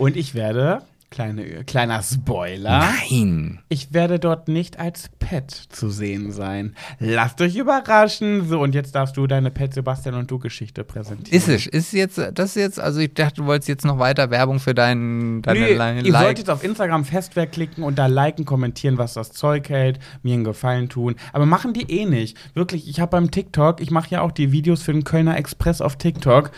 Und 0.01 0.17
ich 0.17 0.33
werde, 0.33 0.81
kleine, 1.11 1.63
kleiner 1.65 2.01
Spoiler, 2.01 2.79
Nein. 3.09 3.59
ich 3.69 3.93
werde 3.93 4.17
dort 4.17 4.47
nicht 4.47 4.79
als 4.79 5.09
Pet 5.19 5.51
zu 5.51 5.89
sehen 5.89 6.31
sein. 6.31 6.73
Lasst 6.99 7.41
euch 7.41 7.55
überraschen. 7.57 8.47
So, 8.47 8.59
und 8.61 8.73
jetzt 8.73 8.95
darfst 8.95 9.17
du 9.17 9.27
deine 9.27 9.51
Pet 9.51 9.73
Sebastian 9.73 10.15
und 10.15 10.31
du 10.31 10.39
Geschichte 10.39 10.83
präsentieren. 10.83 11.37
Ist 11.37 11.47
es, 11.49 11.67
ist 11.67 11.91
jetzt, 11.93 12.17
das 12.17 12.49
ist 12.51 12.55
jetzt, 12.55 12.79
also 12.79 12.99
ich 13.01 13.13
dachte, 13.13 13.41
du 13.41 13.45
wolltest 13.45 13.67
jetzt 13.69 13.85
noch 13.85 13.99
weiter 13.99 14.29
Werbung 14.31 14.59
für 14.59 14.73
deinen, 14.73 15.41
deine 15.41 15.59
Nee, 15.59 15.65
Li- 15.73 16.07
ihr 16.07 16.11
Like. 16.13 16.23
solltet 16.23 16.49
auf 16.49 16.63
Instagram 16.63 17.03
Festwerk 17.05 17.51
klicken 17.51 17.83
und 17.83 17.99
da 17.99 18.07
liken, 18.07 18.45
kommentieren, 18.45 18.97
was 18.97 19.13
das 19.13 19.31
Zeug 19.33 19.69
hält, 19.69 19.99
mir 20.23 20.33
einen 20.33 20.43
Gefallen 20.45 20.87
tun. 20.89 21.15
Aber 21.33 21.45
machen 21.45 21.73
die 21.73 21.91
eh 21.91 22.05
nicht. 22.05 22.37
Wirklich, 22.55 22.87
ich 22.89 22.99
habe 23.01 23.11
beim 23.11 23.29
TikTok, 23.31 23.81
ich 23.81 23.91
mache 23.91 24.09
ja 24.11 24.21
auch 24.21 24.31
die 24.31 24.51
Videos 24.53 24.81
für 24.81 24.93
den 24.93 25.03
Kölner 25.03 25.37
Express 25.37 25.81
auf 25.81 25.97
TikTok. 25.97 26.51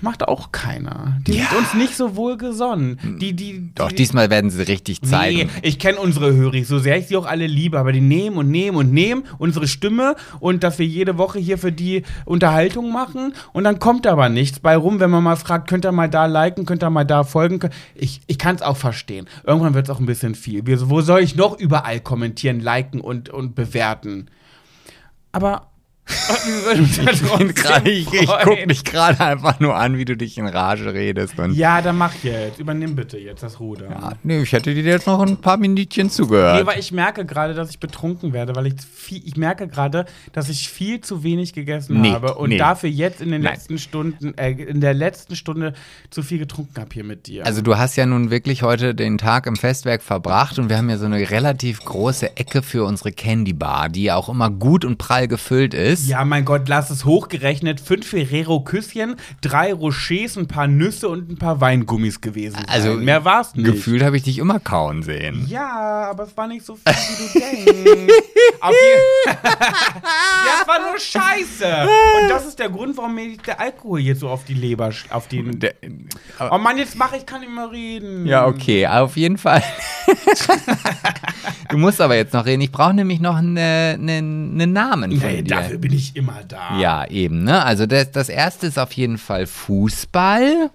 Macht 0.00 0.26
auch 0.26 0.52
keiner. 0.52 1.18
Die 1.26 1.32
Ja. 1.38 1.44
sind 1.46 1.58
uns 1.58 1.74
nicht 1.74 1.96
so 1.96 2.16
wohlgesonnen. 2.16 3.18
Die, 3.20 3.34
die, 3.34 3.70
Doch, 3.74 3.88
die, 3.88 3.94
diesmal 3.96 4.30
werden 4.30 4.50
sie 4.50 4.62
richtig 4.62 5.02
zeigen. 5.02 5.38
Nee, 5.38 5.48
ich 5.62 5.78
kenne 5.78 5.98
unsere 5.98 6.34
Höris, 6.34 6.68
so 6.68 6.78
sehr 6.78 6.98
ich 6.98 7.06
sie 7.06 7.16
auch 7.16 7.26
alle 7.26 7.46
liebe, 7.46 7.78
aber 7.78 7.92
die 7.92 8.00
nehmen 8.00 8.36
und 8.36 8.50
nehmen 8.50 8.76
und 8.76 8.92
nehmen 8.92 9.24
unsere 9.38 9.68
Stimme 9.68 10.16
und 10.40 10.64
dass 10.64 10.78
wir 10.78 10.86
jede 10.86 11.18
Woche 11.18 11.38
hier 11.38 11.58
für 11.58 11.72
die 11.72 12.02
Unterhaltung 12.24 12.92
machen 12.92 13.32
und 13.52 13.64
dann 13.64 13.78
kommt 13.78 14.06
aber 14.06 14.28
nichts 14.28 14.60
bei 14.60 14.76
rum, 14.76 15.00
wenn 15.00 15.10
man 15.10 15.22
mal 15.22 15.36
fragt, 15.36 15.68
könnt 15.68 15.84
ihr 15.84 15.92
mal 15.92 16.08
da 16.10 16.26
liken, 16.26 16.66
könnt 16.66 16.82
ihr 16.82 16.90
mal 16.90 17.04
da 17.04 17.24
folgen. 17.24 17.60
Ich, 17.94 18.20
ich 18.26 18.38
kann 18.38 18.56
es 18.56 18.62
auch 18.62 18.76
verstehen. 18.76 19.26
Irgendwann 19.46 19.74
wird 19.74 19.86
es 19.88 19.94
auch 19.94 20.00
ein 20.00 20.06
bisschen 20.06 20.34
viel. 20.34 20.62
Wo 20.88 21.00
soll 21.00 21.20
ich 21.20 21.36
noch 21.36 21.58
überall 21.58 22.00
kommentieren, 22.00 22.60
liken 22.60 23.00
und, 23.00 23.28
und 23.28 23.54
bewerten? 23.54 24.26
Aber 25.32 25.68
Ich, 27.84 28.12
ich, 28.12 28.28
guck 28.44 28.66
mich 28.66 28.84
gerade 28.84 29.20
einfach 29.20 29.60
nur 29.60 29.74
an, 29.76 29.96
wie 29.96 30.04
du 30.04 30.16
dich 30.16 30.38
in 30.38 30.46
Rage 30.46 30.92
redest. 30.92 31.38
Und 31.38 31.54
Ja, 31.54 31.82
dann 31.82 31.96
mach 31.96 32.12
jetzt. 32.22 32.58
Übernimm 32.58 32.94
bitte 32.96 33.18
jetzt 33.18 33.42
das 33.42 33.60
Ruder. 33.60 33.88
Ja, 33.90 34.12
nee, 34.22 34.42
ich 34.42 34.52
hätte 34.52 34.74
dir 34.74 34.82
jetzt 34.82 35.06
noch 35.06 35.20
ein 35.20 35.36
paar 35.38 35.56
Minütchen 35.56 36.10
zugehört. 36.10 36.60
Nee, 36.60 36.66
weil 36.66 36.78
ich 36.78 36.92
merke 36.92 37.24
gerade, 37.24 37.54
dass 37.54 37.70
ich 37.70 37.78
betrunken 37.80 38.32
werde, 38.32 38.54
weil 38.56 38.66
ich 38.68 38.74
viel, 38.92 39.22
ich 39.24 39.36
merke 39.36 39.68
gerade, 39.68 40.06
dass 40.32 40.48
ich 40.48 40.68
viel 40.68 41.00
zu 41.00 41.22
wenig 41.22 41.52
gegessen 41.52 42.00
Nee, 42.00 42.12
habe 42.12 42.34
und 42.34 42.50
nee. 42.50 42.58
dafür 42.58 42.90
jetzt 42.90 43.20
in 43.20 43.30
den 43.30 43.42
Nein. 43.42 43.54
letzten 43.54 43.78
Stunden, 43.78 44.36
äh, 44.38 44.50
in 44.52 44.80
der 44.80 44.94
letzten 44.94 45.36
Stunde 45.36 45.74
zu 46.10 46.22
viel 46.22 46.38
getrunken 46.38 46.80
habe 46.80 46.90
hier 46.92 47.04
mit 47.04 47.26
dir. 47.26 47.46
also 47.46 47.62
du 47.62 47.76
hast 47.76 47.96
ja 47.96 48.06
nun 48.06 48.30
wirklich 48.30 48.62
heute 48.62 48.94
den 48.94 49.18
Tag 49.18 49.46
im 49.46 49.56
Festwerk 49.56 50.02
verbracht 50.02 50.58
und 50.58 50.68
wir 50.68 50.76
haben 50.78 50.88
ja 50.90 50.98
so 50.98 51.06
eine 51.06 51.30
relativ 51.30 51.80
große 51.84 52.36
Ecke 52.36 52.62
für 52.62 52.84
unsere 52.84 53.12
Candy 53.12 53.52
Bar, 53.52 53.88
die 53.88 54.04
ja 54.04 54.16
auch 54.16 54.28
immer 54.28 54.50
gut 54.50 54.84
und 54.84 54.98
prall 54.98 55.28
gefüllt 55.28 55.74
ist. 55.74 55.99
Ja, 56.06 56.24
mein 56.24 56.44
Gott, 56.44 56.68
lass 56.68 56.90
es 56.90 57.04
hochgerechnet. 57.04 57.80
Fünf 57.80 58.06
Ferrero-Küsschen, 58.08 59.16
drei 59.40 59.72
Rochers, 59.72 60.36
ein 60.36 60.46
paar 60.48 60.66
Nüsse 60.66 61.08
und 61.08 61.30
ein 61.30 61.36
paar 61.38 61.60
Weingummis 61.60 62.20
gewesen. 62.20 62.56
Sein. 62.56 62.68
Also 62.68 62.94
mehr 62.94 63.24
war's 63.24 63.54
nicht. 63.54 63.66
Gefühlt 63.66 64.02
habe 64.02 64.16
ich 64.16 64.22
dich 64.22 64.38
immer 64.38 64.60
kauen 64.60 65.02
sehen. 65.02 65.46
Ja, 65.48 66.08
aber 66.10 66.24
es 66.24 66.36
war 66.36 66.46
nicht 66.46 66.64
so 66.64 66.76
viel, 66.76 66.92
wie 66.94 67.64
du 67.64 67.66
denkst. 67.66 68.12
Auf 68.60 68.74
ja, 69.26 70.60
es 70.62 70.68
war 70.68 70.78
nur 70.90 70.98
Scheiße. 70.98 71.88
Und 72.22 72.28
das 72.28 72.46
ist 72.46 72.58
der 72.58 72.68
Grund, 72.68 72.96
warum 72.96 73.14
mir 73.14 73.36
der 73.38 73.60
Alkohol 73.60 74.00
jetzt 74.00 74.20
so 74.20 74.28
auf 74.28 74.44
die 74.44 74.54
Leber, 74.54 74.90
auf 75.10 75.28
die. 75.28 75.42
Der- 75.58 75.74
Oh 76.50 76.58
Mann, 76.58 76.78
jetzt 76.78 76.96
mach 76.96 77.12
ich, 77.12 77.24
kann 77.26 77.40
nicht 77.40 77.54
mehr 77.54 77.70
reden. 77.70 78.26
Ja, 78.26 78.46
okay, 78.46 78.86
auf 78.86 79.16
jeden 79.16 79.38
Fall. 79.38 79.62
du 81.70 81.78
musst 81.78 82.00
aber 82.00 82.16
jetzt 82.16 82.32
noch 82.34 82.44
reden. 82.46 82.60
Ich 82.62 82.72
brauche 82.72 82.94
nämlich 82.94 83.20
noch 83.20 83.36
einen 83.36 83.56
eine, 83.58 84.12
einen 84.18 84.72
Namen 84.72 85.18
von 85.18 85.28
Nee, 85.30 85.42
dir. 85.42 85.54
dafür 85.56 85.78
bin 85.78 85.89
ich 85.94 86.16
immer 86.16 86.42
da. 86.46 86.78
Ja, 86.78 87.06
eben, 87.06 87.44
ne? 87.44 87.64
Also 87.64 87.86
das, 87.86 88.10
das 88.10 88.28
erste 88.28 88.66
ist 88.66 88.78
auf 88.78 88.92
jeden 88.92 89.18
Fall 89.18 89.46
Fußball. 89.46 90.70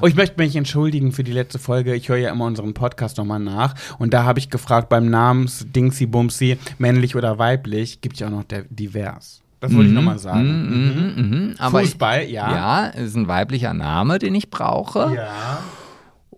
Oh, 0.00 0.06
ich 0.06 0.16
möchte 0.16 0.42
mich 0.42 0.56
entschuldigen 0.56 1.12
für 1.12 1.22
die 1.22 1.32
letzte 1.32 1.58
Folge. 1.58 1.94
Ich 1.94 2.08
höre 2.08 2.16
ja 2.16 2.32
immer 2.32 2.46
unseren 2.46 2.74
Podcast 2.74 3.18
nochmal 3.18 3.38
nach. 3.38 3.74
Und 3.98 4.12
da 4.12 4.24
habe 4.24 4.40
ich 4.40 4.50
gefragt, 4.50 4.88
beim 4.88 5.08
Namens 5.08 5.66
Dingsy 5.68 6.06
Bumsy, 6.06 6.58
männlich 6.78 7.14
oder 7.14 7.38
weiblich, 7.38 8.00
gibt 8.00 8.18
ja 8.18 8.26
auch 8.26 8.32
noch 8.32 8.44
divers. 8.70 9.40
Das 9.60 9.72
wollte 9.72 9.88
ich 9.88 9.94
nochmal 9.94 10.18
sagen. 10.18 10.66
Mhm, 10.68 11.30
mhm, 11.30 11.54
aber 11.58 11.80
Fußball, 11.80 12.24
ja. 12.24 12.52
Ja, 12.52 12.86
ist 12.88 13.16
ein 13.16 13.28
weiblicher 13.28 13.72
Name, 13.72 14.18
den 14.18 14.34
ich 14.34 14.50
brauche. 14.50 15.14
Ja. 15.14 15.62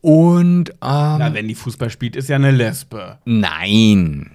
Und 0.01 0.71
ähm, 0.71 0.77
Na, 0.81 1.35
wenn 1.35 1.49
die 1.49 1.57
Fußball 1.57 1.91
spielt, 1.91 2.15
ist 2.15 2.29
ja 2.29 2.37
eine 2.37 2.53
Lesbe. 2.53 3.19
nein. 3.25 4.31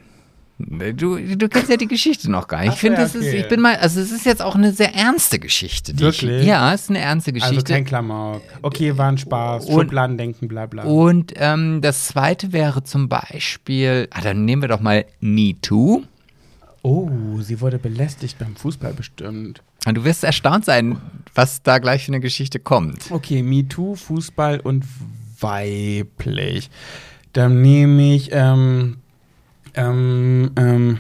Du, 0.95 1.17
du 1.17 1.49
kennst 1.49 1.69
ja 1.69 1.77
die 1.77 1.87
Geschichte 1.87 2.29
noch 2.29 2.47
gar 2.47 2.59
nicht. 2.61 2.69
Ach 2.69 2.73
Ich 2.75 2.79
finde, 2.79 2.97
ja, 2.97 3.03
das 3.03 3.15
ist, 3.15 3.27
okay. 3.27 3.41
ich 3.41 3.47
bin 3.47 3.59
mal, 3.61 3.75
also 3.77 3.99
es 3.99 4.11
ist 4.11 4.25
jetzt 4.25 4.41
auch 4.41 4.55
eine 4.55 4.71
sehr 4.73 4.93
ernste 4.93 5.39
Geschichte. 5.39 5.97
Wirklich? 5.99 6.41
Ich, 6.41 6.47
ja, 6.47 6.73
es 6.73 6.83
ist 6.83 6.89
eine 6.89 6.99
ernste 6.99 7.31
Also 7.33 7.47
Geschichte. 7.49 7.73
kein 7.73 7.85
Klamauk. 7.85 8.41
Okay, 8.61 8.97
war 8.97 9.07
ein 9.09 9.17
Spaß. 9.17 9.65
Und- 9.65 9.81
Schubladendenken, 9.83 10.47
bla 10.47 10.65
bla. 10.65 10.83
Und 10.83 11.33
ähm, 11.37 11.81
das 11.81 12.07
zweite 12.07 12.51
wäre 12.53 12.83
zum 12.83 13.09
Beispiel, 13.09 14.07
ah, 14.11 14.21
dann 14.21 14.45
nehmen 14.45 14.61
wir 14.61 14.69
doch 14.69 14.81
mal 14.81 15.05
Me 15.19 15.55
Too. 15.61 16.03
Oh, 16.83 17.09
sie 17.41 17.61
wurde 17.61 17.77
belästigt 17.77 18.39
beim 18.39 18.55
Fußball 18.55 18.93
bestimmt. 18.93 19.61
Und 19.85 19.95
du 19.95 20.03
wirst 20.03 20.23
erstaunt 20.23 20.65
sein, 20.65 20.97
was 21.35 21.61
da 21.63 21.77
gleich 21.79 22.05
für 22.05 22.11
eine 22.11 22.19
Geschichte 22.19 22.59
kommt. 22.59 23.11
Okay, 23.11 23.41
MeToo, 23.43 23.95
Fußball 23.95 24.59
und 24.59 24.83
weiblich. 25.39 26.69
Dann 27.33 27.61
nehme 27.61 28.13
ich, 28.15 28.29
ähm, 28.31 28.97
ähm, 29.75 30.51
ähm, 30.55 30.99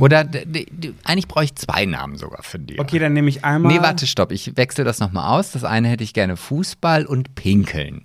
Oder 0.00 0.28
eigentlich 1.04 1.28
brauche 1.28 1.44
ich 1.44 1.54
zwei 1.54 1.86
Namen 1.86 2.16
sogar 2.16 2.42
für 2.42 2.58
dich. 2.58 2.80
okay, 2.80 2.98
dann 2.98 3.12
nehme 3.12 3.28
ich 3.28 3.44
einmal. 3.44 3.72
Nee, 3.72 3.80
warte, 3.80 4.06
stopp. 4.06 4.32
Ich 4.32 4.56
wechsle 4.56 4.84
das 4.84 5.00
nochmal 5.00 5.38
aus. 5.38 5.52
Das 5.52 5.64
eine 5.64 5.88
hätte 5.88 6.04
ich 6.04 6.14
gerne 6.14 6.36
Fußball 6.36 7.06
und 7.06 7.34
Pinkeln. 7.34 8.04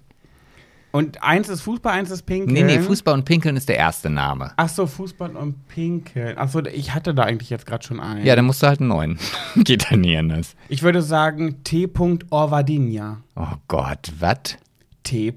Und 0.96 1.24
eins 1.24 1.50
ist 1.50 1.62
Fußball, 1.62 1.92
eins 1.92 2.12
ist 2.12 2.22
Pinkeln. 2.28 2.54
Nee, 2.54 2.62
nee, 2.62 2.80
Fußball 2.80 3.16
und 3.16 3.26
Pinkeln 3.26 3.58
ist 3.58 3.68
der 3.68 3.78
erste 3.78 4.12
Name. 4.12 4.52
Ach 4.58 4.70
so, 4.70 4.86
Fußball 4.86 5.36
und 5.36 5.68
Pinkeln. 5.68 6.36
Ach 6.38 6.48
so, 6.48 6.64
ich 6.64 6.94
hatte 6.94 7.16
da 7.16 7.24
eigentlich 7.24 7.50
jetzt 7.50 7.66
gerade 7.66 7.84
schon 7.84 8.00
einen. 8.00 8.24
Ja, 8.24 8.36
dann 8.36 8.46
musst 8.46 8.62
du 8.62 8.68
halt 8.68 8.80
einen 8.80 8.90
neuen. 8.90 9.18
Geht 9.56 9.90
da 9.90 9.96
nie 9.96 10.16
anders. 10.16 10.56
Ich 10.70 10.84
würde 10.84 11.02
sagen 11.02 11.64
T. 11.64 11.90
Orvadinja. 12.30 13.18
Oh 13.36 13.56
Gott, 13.68 14.12
was? 14.20 14.56
T. 15.02 15.34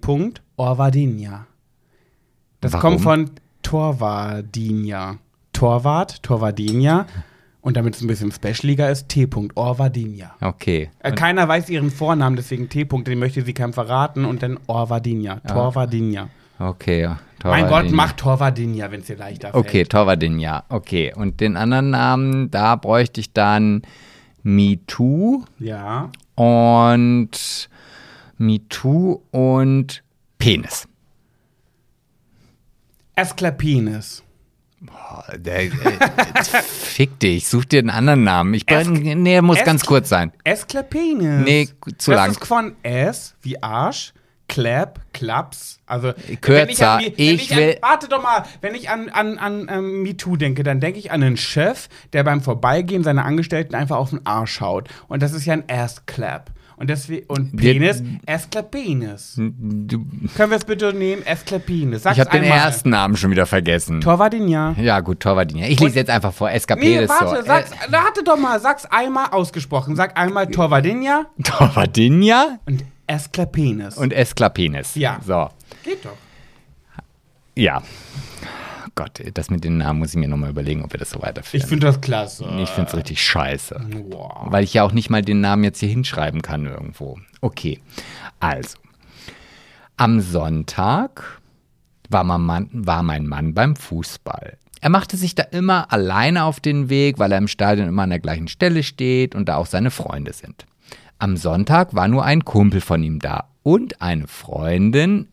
Orvadinja. 0.57 1.47
Das 2.67 2.73
Warum? 2.83 2.93
kommt 2.95 3.03
von 3.03 3.31
Torvadinja. 3.63 5.19
Torwart, 5.53 6.23
Torvadinja. 6.23 7.07
Und 7.61 7.77
damit 7.77 7.97
es 7.97 8.01
ein 8.01 8.07
bisschen 8.07 8.31
specialiger 8.31 8.91
ist, 8.91 9.09
T. 9.09 9.29
Orvadinja. 9.55 10.37
Okay. 10.41 10.91
Äh, 11.01 11.13
keiner 11.13 11.49
weiß 11.49 11.69
ihren 11.69 11.91
Vornamen, 11.91 12.37
deswegen 12.37 12.69
T. 12.69 12.85
Den 12.85 13.19
möchte 13.19 13.43
sie 13.43 13.55
keinem 13.55 13.73
verraten 13.73 14.25
und 14.25 14.43
dann 14.43 14.59
Orvadinja. 14.67 15.41
Torvadinja. 15.41 16.29
Okay. 16.59 17.03
ja. 17.03 17.19
Mein 17.45 17.69
Gott, 17.69 17.91
mach 17.91 18.13
Torvadinja, 18.13 18.91
wenn 18.91 19.01
es 19.01 19.07
dir 19.07 19.17
leichter 19.17 19.51
fällt. 19.51 19.67
Okay, 19.67 19.85
Torvaldinja. 19.85 20.65
Okay. 20.69 21.13
Und 21.15 21.41
den 21.41 21.57
anderen 21.57 21.91
Namen, 21.91 22.51
da 22.51 22.77
bräuchte 22.77 23.21
ich 23.21 23.33
dann 23.33 23.83
MeToo 24.43 25.45
Ja. 25.59 26.11
und 26.35 27.69
MeToo 28.39 29.23
und 29.31 30.03
Penis. 30.39 30.89
Esklapines. 33.17 34.23
Oh, 34.89 35.23
der, 35.37 35.65
äh, 35.65 35.71
fick 36.63 37.19
dich, 37.19 37.49
such 37.49 37.65
dir 37.65 37.79
einen 37.79 37.91
anderen 37.91 38.25
Namen. 38.25 38.53
Ich 38.55 38.65
Es- 38.67 38.87
bin, 38.87 39.23
nee, 39.23 39.41
muss 39.41 39.59
es- 39.59 39.65
ganz 39.65 39.85
kurz 39.87 40.09
sein. 40.11 40.33
Esklapines. 40.45 41.45
Nee, 41.45 41.69
zu 41.99 42.11
das 42.13 42.21
lang. 42.21 42.31
ist 42.33 42.45
von 42.47 42.77
S 42.83 43.35
wie 43.41 43.61
Arsch, 43.63 44.13
Clap, 44.49 45.01
Klaps. 45.15 45.79
Also 45.87 46.13
Kürzer. 46.41 46.63
wenn 46.63 46.69
ich, 46.69 46.85
an, 46.85 47.01
wenn 47.01 47.13
Ich 47.17 47.51
ich 47.51 47.57
will- 47.57 47.79
An, 47.81 47.91
warte 47.91 48.09
doch 48.09 48.23
mal, 48.23 48.45
wenn 48.61 48.75
ich 48.75 48.91
an, 48.91 49.09
an, 49.09 49.39
an 49.39 49.67
ähm, 49.73 50.03
MeToo 50.03 50.37
denke, 50.37 50.63
dann 50.63 50.79
denke 50.79 50.99
ich 50.99 51.11
an 51.11 51.23
einen 51.23 51.37
Chef, 51.39 51.89
der 52.13 52.23
beim 52.23 52.43
Vorbeigehen 52.43 53.03
seiner 53.03 53.25
Angestellten 53.25 53.75
einfach 53.75 53.97
auf 53.97 54.11
den 54.11 54.25
Arsch 54.27 54.61
haut. 54.61 54.89
Und 55.09 55.23
das 55.23 55.33
ist 55.33 55.47
ja 55.47 55.55
ein 55.55 55.65
Ass-Clap. 55.69 56.51
Und 56.79 56.91
deswegen, 56.91 57.25
und 57.29 57.57
Penis, 57.57 58.03
Esklapines. 58.27 59.35
Du, 59.39 60.05
Können 60.37 60.51
wir 60.51 60.59
es 60.59 60.65
bitte 60.65 60.93
nehmen? 60.93 61.25
Esklapines. 61.25 62.03
Sag's 62.03 62.19
ich 62.19 62.21
habe 62.21 62.31
den 62.39 62.45
ersten 62.45 62.91
Namen 62.91 63.17
schon 63.17 63.31
wieder 63.31 63.47
vergessen. 63.47 64.03
Torvadinja. 64.03 64.75
Ja, 64.79 65.01
gut, 65.01 65.21
Torvaldinja. 65.21 65.69
Ich 65.69 65.81
lese 65.81 65.97
jetzt 65.97 66.11
einfach 66.11 66.35
vor. 66.35 66.49
Nee, 66.51 66.57
Escapedes 66.57 67.09
warte, 67.09 67.37
so. 67.41 67.47
sag's, 67.47 67.71
warte 67.89 68.23
doch 68.25 68.37
mal, 68.39 68.61
sag's 68.61 68.85
einmal 68.87 69.29
ausgesprochen. 69.31 69.97
Sag 69.97 70.19
einmal 70.19 70.49
Torvadinja 70.49 71.27
Äh, 71.39 71.43
Torvaldinja 71.45 72.59
und 72.67 72.85
Esklapines. 73.07 73.97
und 73.97 74.13
Esklapenis. 74.13 74.95
Ja. 74.97 75.19
So. 75.25 75.49
Geht 75.83 76.05
doch. 76.05 76.11
Ja. 77.57 77.83
Gott, 78.97 79.23
das 79.35 79.51
mit 79.51 79.63
den 79.63 79.77
Namen 79.77 79.99
muss 79.99 80.11
ich 80.11 80.17
mir 80.17 80.27
nochmal 80.27 80.49
überlegen, 80.49 80.83
ob 80.83 80.93
wir 80.93 80.99
das 80.99 81.11
so 81.11 81.21
weiterführen. 81.21 81.63
Ich 81.63 81.69
finde 81.69 81.87
das 81.87 82.01
klasse. 82.01 82.47
Ich 82.59 82.71
finde 82.71 82.89
es 82.89 82.97
richtig 82.97 83.23
scheiße. 83.23 83.79
Wow. 84.09 84.47
Weil 84.47 84.65
ich 84.65 84.73
ja 84.73 84.85
auch 84.85 84.93
nicht 84.93 85.11
mal 85.11 85.21
den 85.21 85.43
Namen 85.43 85.65
jetzt 85.65 85.81
hier 85.81 85.89
hinschreiben 85.91 86.41
kann 86.41 86.65
irgendwo. 86.65 87.19
Okay, 87.43 87.79
also. 88.41 88.79
Am 89.99 90.21
Sonntag 90.21 91.41
war 92.09 92.25
mein, 92.25 92.41
Mann, 92.41 92.71
war 92.73 93.03
mein 93.03 93.27
Mann 93.27 93.53
beim 93.53 93.77
Fußball. 93.77 94.57
Er 94.81 94.89
machte 94.91 95.19
sich 95.19 95.35
da 95.35 95.43
immer 95.43 95.93
alleine 95.93 96.45
auf 96.45 96.61
den 96.61 96.89
Weg, 96.89 97.19
weil 97.19 97.33
er 97.33 97.39
im 97.39 97.49
Stadion 97.49 97.89
immer 97.89 98.05
an 98.05 98.11
der 98.11 98.21
gleichen 98.21 98.49
Stelle 98.49 98.83
steht 98.83 99.35
und 99.35 99.49
da 99.49 99.57
auch 99.57 99.67
seine 99.67 99.91
Freunde 99.91 100.33
sind. 100.33 100.65
Am 101.19 101.37
Sonntag 101.37 101.95
war 101.95 102.09
nur 102.09 102.25
ein 102.25 102.47
Kumpel 102.47 102.81
von 102.81 103.03
ihm 103.03 103.19
da 103.19 103.49
und 103.63 104.01
eine 104.01 104.27
Freundin, 104.27 105.29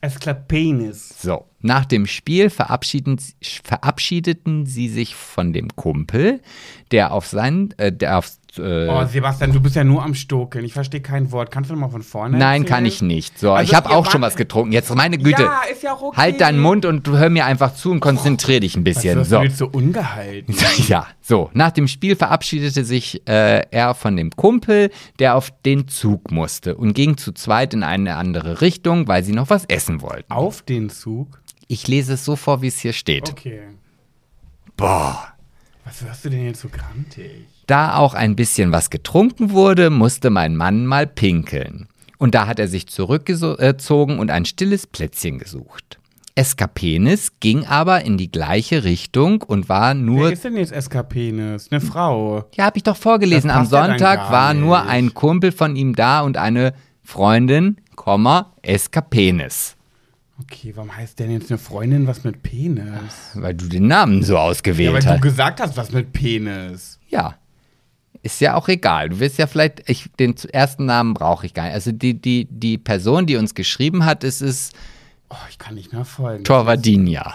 Esklapenis. 0.00 0.48
Esklapenis. 0.48 1.22
So, 1.22 1.46
nach 1.60 1.84
dem 1.84 2.06
Spiel 2.06 2.50
verabschiedeten 2.50 4.66
sie 4.66 4.88
sich 4.88 5.14
von 5.14 5.52
dem 5.52 5.68
Kumpel, 5.74 6.40
der 6.90 7.12
auf 7.12 7.26
sein, 7.26 7.74
äh, 7.78 7.92
der 7.92 8.18
auf, 8.18 8.32
äh, 8.58 8.88
Oh, 8.88 9.04
Sebastian, 9.06 9.52
du 9.52 9.60
bist 9.60 9.76
ja 9.76 9.84
nur 9.84 10.02
am 10.02 10.14
Stokeln. 10.14 10.64
Ich 10.64 10.72
verstehe 10.72 11.00
kein 11.00 11.30
Wort. 11.32 11.50
Kannst 11.50 11.70
du 11.70 11.76
mal 11.76 11.88
von 11.88 12.02
vorne 12.02 12.36
nein, 12.38 12.62
erzählen? 12.62 12.66
kann 12.76 12.86
ich 12.86 13.02
nicht. 13.02 13.38
So, 13.38 13.52
Also, 13.52 13.70
ich 13.70 13.74
habe 13.76 13.90
auch 13.90 14.10
schon 14.10 14.20
was 14.20 14.36
getrunken. 14.36 14.72
Jetzt 14.72 14.94
meine 14.94 15.18
Güte. 15.18 15.42
Ja, 15.42 15.60
ist 15.70 15.82
ja 15.82 15.94
okay. 15.94 16.16
Halt 16.16 16.40
deinen 16.40 16.58
Mund 16.60 16.84
und 16.84 17.06
hör 17.08 17.30
mir 17.30 17.44
einfach 17.46 17.74
zu 17.74 17.90
und 17.90 18.00
konzentrier 18.00 18.60
dich 18.60 18.76
ein 18.76 18.84
bisschen. 18.84 19.18
Was 19.20 19.28
So. 19.28 19.38
du 19.38 19.44
jetzt 19.44 19.58
so 19.58 19.66
ungehalten? 19.68 20.54
Ja, 20.88 21.06
so. 21.20 21.50
Nach 21.54 21.70
dem 21.70 21.88
Spiel 21.88 22.16
verabschiedete 22.16 22.84
sich 22.84 23.26
äh, 23.28 23.62
er 23.70 23.94
von 23.94 24.16
dem 24.16 24.30
Kumpel, 24.30 24.90
der 25.18 25.34
auf 25.36 25.50
den 25.64 25.88
Zug 25.88 26.30
musste 26.30 26.76
und 26.76 26.92
ging 26.94 27.16
zu 27.16 27.32
zweit 27.32 27.74
in 27.74 27.82
eine 27.82 28.16
andere 28.16 28.60
Richtung, 28.60 29.08
weil 29.08 29.22
sie 29.24 29.32
noch 29.32 29.50
was 29.50 29.64
essen 29.66 30.00
wollten. 30.02 30.30
Auf 30.32 30.62
den 30.62 30.88
Zug? 30.90 31.40
Ich 31.66 31.86
lese 31.88 32.14
es 32.14 32.24
so 32.24 32.36
vor, 32.36 32.62
wie 32.62 32.68
es 32.68 32.78
hier 32.78 32.92
steht. 32.94 33.30
Okay. 33.30 33.60
Boah. 34.76 35.34
Was 35.84 36.02
hörst 36.02 36.24
du 36.24 36.30
denn 36.30 36.44
jetzt 36.44 36.60
so 36.60 36.68
grantig? 36.68 37.46
Da 37.68 37.96
auch 37.96 38.14
ein 38.14 38.34
bisschen 38.34 38.72
was 38.72 38.88
getrunken 38.90 39.50
wurde, 39.52 39.90
musste 39.90 40.30
mein 40.30 40.56
Mann 40.56 40.86
mal 40.86 41.06
pinkeln. 41.06 41.86
Und 42.16 42.34
da 42.34 42.46
hat 42.46 42.58
er 42.58 42.66
sich 42.66 42.88
zurückgezogen 42.88 44.18
und 44.18 44.30
ein 44.30 44.44
stilles 44.46 44.86
Plätzchen 44.86 45.38
gesucht. 45.38 45.98
Eskapenis 46.34 47.32
ging 47.40 47.66
aber 47.66 48.04
in 48.04 48.16
die 48.16 48.32
gleiche 48.32 48.84
Richtung 48.84 49.42
und 49.42 49.68
war 49.68 49.88
Wer 49.88 49.94
nur. 49.94 50.32
ist 50.32 50.44
denn 50.44 50.56
jetzt 50.56 50.72
Eskapenis? 50.72 51.68
Eine 51.70 51.80
Frau. 51.80 52.44
Ja, 52.54 52.64
habe 52.64 52.78
ich 52.78 52.84
doch 52.84 52.96
vorgelesen. 52.96 53.50
Am 53.50 53.64
ja 53.64 53.68
Sonntag 53.68 54.30
war 54.32 54.54
nur 54.54 54.78
nicht. 54.80 54.90
ein 54.90 55.12
Kumpel 55.14 55.52
von 55.52 55.76
ihm 55.76 55.94
da 55.94 56.20
und 56.22 56.36
eine 56.38 56.72
Freundin, 57.02 57.76
Komma, 57.96 58.52
Eskapenis. 58.62 59.76
Okay, 60.40 60.72
warum 60.74 60.96
heißt 60.96 61.18
denn 61.18 61.32
jetzt 61.32 61.50
eine 61.50 61.58
Freundin 61.58 62.06
was 62.06 62.24
mit 62.24 62.42
Penis? 62.42 63.32
Weil 63.34 63.54
du 63.54 63.66
den 63.66 63.88
Namen 63.88 64.22
so 64.22 64.34
Ja, 64.34 64.40
ausgewählt 64.40 64.94
weil 64.94 65.02
du 65.02 65.08
hast. 65.10 65.22
gesagt 65.22 65.60
hast, 65.60 65.76
was 65.76 65.92
mit 65.92 66.12
Penis. 66.12 66.98
Ja. 67.08 67.34
Ist 68.22 68.40
ja 68.40 68.54
auch 68.54 68.68
egal. 68.68 69.10
Du 69.10 69.20
wirst 69.20 69.38
ja 69.38 69.46
vielleicht, 69.46 69.88
ich, 69.88 70.10
den 70.18 70.34
ersten 70.52 70.86
Namen 70.86 71.14
brauche 71.14 71.46
ich 71.46 71.54
gar 71.54 71.64
nicht. 71.64 71.74
Also 71.74 71.92
die, 71.92 72.14
die, 72.14 72.46
die 72.50 72.76
Person, 72.78 73.26
die 73.26 73.36
uns 73.36 73.54
geschrieben 73.54 74.04
hat, 74.04 74.24
ist 74.24 74.40
es 74.40 74.70
Oh, 75.30 75.36
ich 75.50 75.58
kann 75.58 75.74
nicht 75.74 75.92
nachfolgen. 75.92 76.42
Torvadinja. 76.44 77.34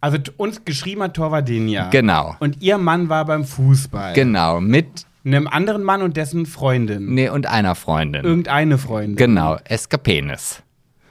Also 0.00 0.18
t- 0.18 0.30
uns 0.36 0.64
geschrieben 0.64 1.02
hat 1.02 1.14
Torvadinja. 1.14 1.90
Genau. 1.90 2.36
Und 2.38 2.62
ihr 2.62 2.78
Mann 2.78 3.08
war 3.08 3.24
beim 3.24 3.44
Fußball. 3.44 4.12
Genau. 4.14 4.60
Mit, 4.60 4.86
Einem 5.24 5.48
anderen 5.48 5.82
Mann 5.82 6.02
und 6.02 6.16
dessen 6.16 6.46
Freundin. 6.46 7.12
nee, 7.14 7.28
und 7.28 7.46
einer 7.48 7.74
Freundin. 7.74 8.24
Irgendeine 8.24 8.78
Freundin. 8.78 9.16
Genau. 9.16 9.56
Eskapenis. 9.64 10.62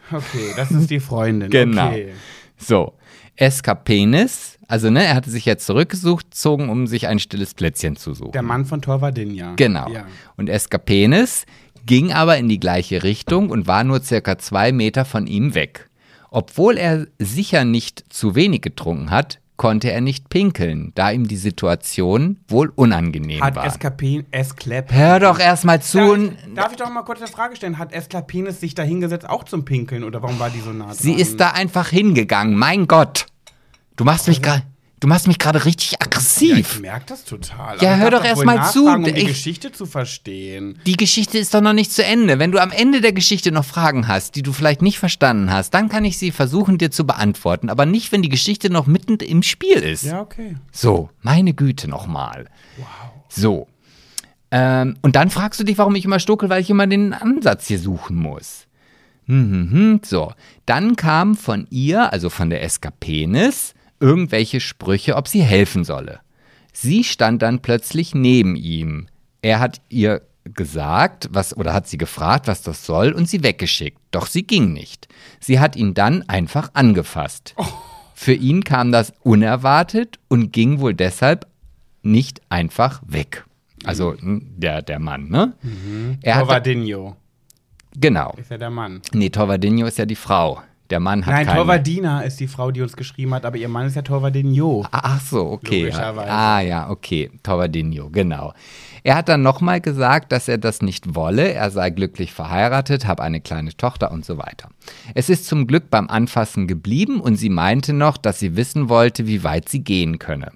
Okay, 0.09 0.53
das 0.55 0.71
ist 0.71 0.89
die 0.89 1.01
Freundin. 1.01 1.49
Genau. 1.49 1.87
Okay. 1.87 2.13
So. 2.57 2.93
Eskapenis, 3.35 4.54
also 4.67 4.89
ne, 4.89 5.03
er 5.05 5.15
hatte 5.15 5.29
sich 5.29 5.45
jetzt 5.45 5.65
zurückgesucht, 5.65 6.27
zogen, 6.33 6.69
um 6.69 6.87
sich 6.87 7.07
ein 7.07 7.19
stilles 7.19 7.53
Plätzchen 7.53 7.95
zu 7.95 8.13
suchen. 8.13 8.31
Der 8.31 8.41
Mann 8.41 8.65
von 8.65 8.81
Torvadinja. 8.81 9.53
Genau. 9.55 9.89
Ja. 9.89 10.05
Und 10.37 10.49
Eskapenis 10.49 11.45
ging 11.85 12.11
aber 12.11 12.37
in 12.37 12.49
die 12.49 12.59
gleiche 12.59 13.03
Richtung 13.03 13.49
und 13.49 13.67
war 13.67 13.83
nur 13.83 14.01
circa 14.01 14.37
zwei 14.37 14.71
Meter 14.71 15.05
von 15.05 15.27
ihm 15.27 15.53
weg. 15.55 15.89
Obwohl 16.31 16.77
er 16.77 17.07
sicher 17.19 17.63
nicht 17.63 18.03
zu 18.09 18.35
wenig 18.35 18.61
getrunken 18.61 19.09
hat, 19.11 19.39
konnte 19.57 19.89
er 19.91 20.01
nicht 20.01 20.27
pinkeln, 20.29 20.91
da 20.95 21.11
ihm 21.11 21.27
die 21.27 21.37
Situation 21.37 22.37
wohl 22.49 22.73
unangenehm 22.75 23.41
Hat 23.41 23.55
war. 23.55 23.65
Eskapin, 23.65 24.25
Esklap. 24.31 24.91
Hör 24.91 25.19
doch 25.21 25.39
erstmal 25.39 25.81
zu. 25.81 25.97
Darf 25.99 26.09
und- 26.11 26.25
ich, 26.47 26.53
darf 26.55 26.71
ich 26.71 26.77
doch 26.77 26.89
mal 26.89 27.03
kurz 27.03 27.19
eine 27.19 27.29
Frage 27.29 27.55
stellen? 27.55 27.77
Hat 27.77 27.93
Esklapenis 27.93 28.59
sich 28.59 28.75
da 28.75 28.83
hingesetzt 28.83 29.29
auch 29.29 29.45
zum 29.45 29.63
Pinkeln 29.63 30.03
oder 30.03 30.21
warum 30.21 30.39
war 30.39 30.49
die 30.49 30.59
so 30.59 30.73
nah 30.73 30.85
dran? 30.87 30.95
Sie 30.95 31.13
ist 31.13 31.39
da 31.39 31.51
einfach 31.51 31.87
hingegangen. 31.87 32.55
Mein 32.57 32.87
Gott. 32.87 33.27
Du 33.95 34.03
machst 34.03 34.27
mich 34.27 34.41
gerade, 34.41 34.63
du 34.99 35.07
machst 35.07 35.27
mich 35.27 35.39
gerade 35.39 35.63
richtig 35.65 35.91
Ja, 35.91 35.97
ich 36.01 36.05
aggressiv. 36.07 36.79
merke 36.81 37.05
das 37.07 37.23
total. 37.23 37.77
Ja, 37.81 37.89
Aber 37.89 37.95
ich 37.97 38.03
hör 38.03 38.11
doch 38.11 38.23
erst 38.25 38.37
wohl 38.39 38.45
mal 38.45 38.69
zu. 38.71 38.87
Um 38.87 39.03
die 39.03 39.11
Ich- 39.11 39.27
Geschichte 39.27 39.71
zu 39.71 39.85
verstehen. 39.85 40.79
Die 40.85 40.97
Geschichte 40.97 41.37
ist 41.37 41.53
doch 41.53 41.61
noch 41.61 41.73
nicht 41.73 41.91
zu 41.91 42.03
Ende. 42.03 42.37
Wenn 42.39 42.51
du 42.51 42.61
am 42.61 42.71
Ende 42.71 42.99
der 43.01 43.13
Geschichte 43.13 43.51
noch 43.51 43.63
Fragen 43.65 44.07
hast, 44.07 44.35
die 44.35 44.41
du 44.43 44.51
vielleicht 44.51 44.81
nicht 44.81 44.99
verstanden 44.99 45.51
hast, 45.51 45.73
dann 45.73 45.87
kann 45.89 46.03
ich 46.05 46.17
sie 46.17 46.31
versuchen 46.31 46.77
dir 46.77 46.91
zu 46.91 47.05
beantworten. 47.05 47.69
Aber 47.69 47.85
nicht, 47.85 48.11
wenn 48.11 48.21
die 48.21 48.29
Geschichte 48.29 48.69
noch 48.69 48.87
mitten 48.87 49.15
im 49.17 49.43
Spiel 49.43 49.77
ist. 49.77 50.03
Ja, 50.03 50.21
okay. 50.21 50.55
So, 50.71 51.09
meine 51.21 51.53
Güte 51.53 51.87
nochmal. 51.87 52.45
Wow. 52.77 52.87
So. 53.29 53.67
Ähm, 54.51 54.97
und 55.01 55.15
dann 55.15 55.29
fragst 55.29 55.59
du 55.59 55.63
dich, 55.63 55.77
warum 55.77 55.95
ich 55.95 56.05
immer 56.05 56.19
stokel, 56.19 56.49
weil 56.49 56.61
ich 56.61 56.69
immer 56.69 56.87
den 56.87 57.13
Ansatz 57.13 57.67
hier 57.67 57.79
suchen 57.79 58.15
muss. 58.17 58.67
Hm, 59.27 59.51
hm, 59.51 59.71
hm. 59.71 60.01
So, 60.05 60.33
dann 60.65 60.95
kam 60.95 61.35
von 61.35 61.65
ihr, 61.71 62.11
also 62.13 62.29
von 62.29 62.49
der 62.51 62.61
Eskapenis, 62.63 63.73
irgendwelche 63.99 64.59
Sprüche, 64.59 65.15
ob 65.15 65.27
sie 65.27 65.41
helfen 65.43 65.83
solle. 65.83 66.19
Sie 66.73 67.03
stand 67.03 67.41
dann 67.41 67.61
plötzlich 67.61 68.13
neben 68.15 68.55
ihm. 68.55 69.07
Er 69.41 69.59
hat 69.59 69.81
ihr 69.89 70.21
gesagt, 70.43 71.29
was 71.31 71.55
oder 71.57 71.73
hat 71.73 71.87
sie 71.87 71.97
gefragt, 71.97 72.47
was 72.47 72.61
das 72.61 72.85
soll 72.85 73.11
und 73.13 73.27
sie 73.29 73.43
weggeschickt. 73.43 73.97
Doch 74.11 74.27
sie 74.27 74.43
ging 74.43 74.73
nicht. 74.73 75.07
Sie 75.39 75.59
hat 75.59 75.75
ihn 75.75 75.93
dann 75.93 76.23
einfach 76.29 76.69
angefasst. 76.73 77.55
Für 78.13 78.33
ihn 78.33 78.63
kam 78.63 78.91
das 78.91 79.13
unerwartet 79.23 80.19
und 80.27 80.51
ging 80.53 80.79
wohl 80.79 80.93
deshalb 80.93 81.47
nicht 82.03 82.41
einfach 82.49 83.01
weg. 83.05 83.45
Also 83.83 84.13
n- 84.13 84.53
der, 84.57 84.81
der 84.81 84.99
Mann, 84.99 85.29
ne? 85.29 85.53
Er 86.21 86.35
hat, 86.35 86.41
Torvadinho. 86.45 87.15
Genau. 87.97 88.33
Ist 88.37 88.51
ja 88.51 88.57
der 88.57 88.69
Mann. 88.69 89.01
Nee, 89.13 89.29
Torvadinho 89.29 89.87
ist 89.87 89.97
ja 89.97 90.05
die 90.05 90.15
Frau. 90.15 90.61
Der 90.89 90.99
Mann 90.99 91.25
hat 91.25 91.33
Nein, 91.33 91.45
keine. 91.47 91.57
Torvadina 91.59 92.21
ist 92.21 92.39
die 92.39 92.47
Frau, 92.47 92.71
die 92.71 92.81
uns 92.81 92.95
geschrieben 92.95 93.33
hat, 93.33 93.45
aber 93.45 93.57
ihr 93.57 93.69
Mann 93.69 93.87
ist 93.87 93.95
ja 93.95 94.03
Torvadinho. 94.03 94.85
Ah, 94.91 95.01
Ach 95.03 95.21
so, 95.21 95.51
okay. 95.51 95.85
Logischerweise. 95.85 96.31
Ah 96.31 96.59
ja, 96.61 96.89
okay. 96.89 97.31
Torvadinho, 97.41 98.09
genau. 98.11 98.53
Er 99.03 99.15
hat 99.15 99.29
dann 99.29 99.41
nochmal 99.41 99.81
gesagt, 99.81 100.31
dass 100.31 100.47
er 100.47 100.57
das 100.57 100.81
nicht 100.81 101.15
wolle. 101.15 101.53
Er 101.53 101.71
sei 101.71 101.89
glücklich 101.89 102.33
verheiratet, 102.33 103.07
habe 103.07 103.23
eine 103.23 103.41
kleine 103.41 103.75
Tochter 103.75 104.11
und 104.11 104.25
so 104.25 104.37
weiter. 104.37 104.69
Es 105.13 105.29
ist 105.29 105.45
zum 105.45 105.67
Glück 105.67 105.89
beim 105.89 106.09
Anfassen 106.09 106.67
geblieben 106.67 107.19
und 107.19 107.35
sie 107.35 107.49
meinte 107.49 107.93
noch, 107.93 108.17
dass 108.17 108.39
sie 108.39 108.55
wissen 108.55 108.89
wollte, 108.89 109.27
wie 109.27 109.43
weit 109.43 109.69
sie 109.69 109.83
gehen 109.83 110.19
könne. 110.19 110.51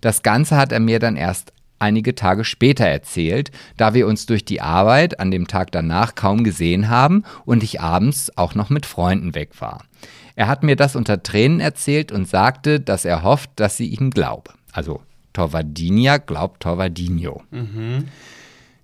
Das 0.00 0.22
Ganze 0.22 0.56
hat 0.56 0.72
er 0.72 0.80
mir 0.80 0.98
dann 0.98 1.16
erst 1.16 1.52
einige 1.80 2.14
Tage 2.14 2.44
später 2.44 2.84
erzählt, 2.86 3.50
da 3.76 3.94
wir 3.94 4.06
uns 4.06 4.26
durch 4.26 4.44
die 4.44 4.60
Arbeit 4.60 5.18
an 5.18 5.30
dem 5.30 5.48
Tag 5.48 5.72
danach 5.72 6.14
kaum 6.14 6.44
gesehen 6.44 6.88
haben 6.88 7.24
und 7.44 7.62
ich 7.62 7.80
abends 7.80 8.36
auch 8.36 8.54
noch 8.54 8.70
mit 8.70 8.86
Freunden 8.86 9.34
weg 9.34 9.60
war. 9.60 9.84
Er 10.36 10.48
hat 10.48 10.62
mir 10.62 10.76
das 10.76 10.96
unter 10.96 11.22
Tränen 11.22 11.60
erzählt 11.60 12.12
und 12.12 12.28
sagte, 12.28 12.80
dass 12.80 13.04
er 13.04 13.22
hofft, 13.22 13.50
dass 13.56 13.76
sie 13.76 13.88
ihm 13.88 14.10
glaube. 14.10 14.52
Also 14.72 15.02
Torvadinia 15.32 16.18
glaubt 16.18 16.62
Torvadinho. 16.62 17.42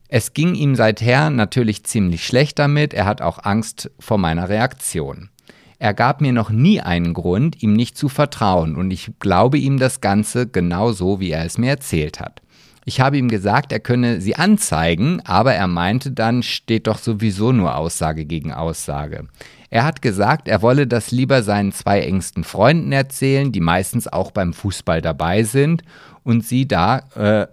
Es 0.09 0.35
ging 0.35 0.55
ihm 0.55 0.77
seither 0.77 1.31
natürlich 1.31 1.85
ziemlich 1.85 2.27
schlecht 2.27 2.59
damit, 2.59 2.95
er 2.95 3.07
hat 3.07 3.23
auch 3.23 3.45
Angst 3.45 3.91
vor 3.99 4.19
meiner 4.19 4.49
Reaktion. 4.49 5.31
Er 5.79 5.93
gab 5.93 6.21
mir 6.21 6.33
noch 6.33 6.51
nie 6.51 6.81
einen 6.81 7.13
Grund, 7.13 7.63
ihm 7.63 7.75
nicht 7.75 7.99
zu 7.99 8.09
vertrauen 8.09 8.77
und 8.77 8.91
ich 8.91 9.11
glaube 9.19 9.59
ihm 9.59 9.79
das 9.79 10.01
Ganze 10.01 10.47
genau 10.47 10.93
so, 10.93 11.21
wie 11.21 11.31
er 11.31 11.45
es 11.45 11.59
mir 11.59 11.71
erzählt 11.71 12.21
hat. 12.21 12.41
Ich 12.89 13.01
habe 13.01 13.19
ihm 13.19 13.29
gesagt, 13.29 13.73
er 13.73 13.81
könne 13.81 14.21
sie 14.21 14.37
anzeigen, 14.37 15.21
aber 15.25 15.53
er 15.53 15.67
meinte 15.67 16.13
dann, 16.13 16.45
steht 16.45 16.87
doch 16.87 16.99
sowieso 16.99 17.51
nur 17.51 17.75
Aussage 17.75 18.25
gegen 18.25 18.53
Aussage. 18.53 19.27
Er 19.71 19.85
hat 19.85 20.03
gesagt, 20.03 20.47
er 20.47 20.63
wolle 20.63 20.87
das 20.87 21.11
lieber 21.11 21.43
seinen 21.43 21.73
zwei 21.73 22.03
engsten 22.03 22.45
Freunden 22.45 22.93
erzählen, 22.93 23.51
die 23.51 23.61
meistens 23.61 24.07
auch 24.07 24.31
beim 24.31 24.53
Fußball 24.53 25.03
dabei 25.03 25.43
sind 25.43 25.83
und 26.23 26.47
sie 26.47 26.69
da, 26.69 26.99
äh, 27.17 27.49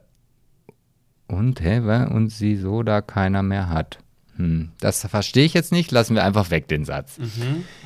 und, 1.26 1.61
hä, 1.61 1.80
und 1.80 2.30
sie 2.30 2.55
so 2.55 2.84
da 2.84 3.01
keiner 3.01 3.41
mehr 3.41 3.69
hat. 3.69 4.02
Hm, 4.38 4.72
das 4.80 5.05
verstehe 5.05 5.45
ich 5.45 5.53
jetzt 5.53 5.72
nicht, 5.72 5.91
lassen 5.91 6.15
wir 6.15 6.23
einfach 6.23 6.49
weg 6.49 6.68
den 6.68 6.85
Satz. 6.85 7.19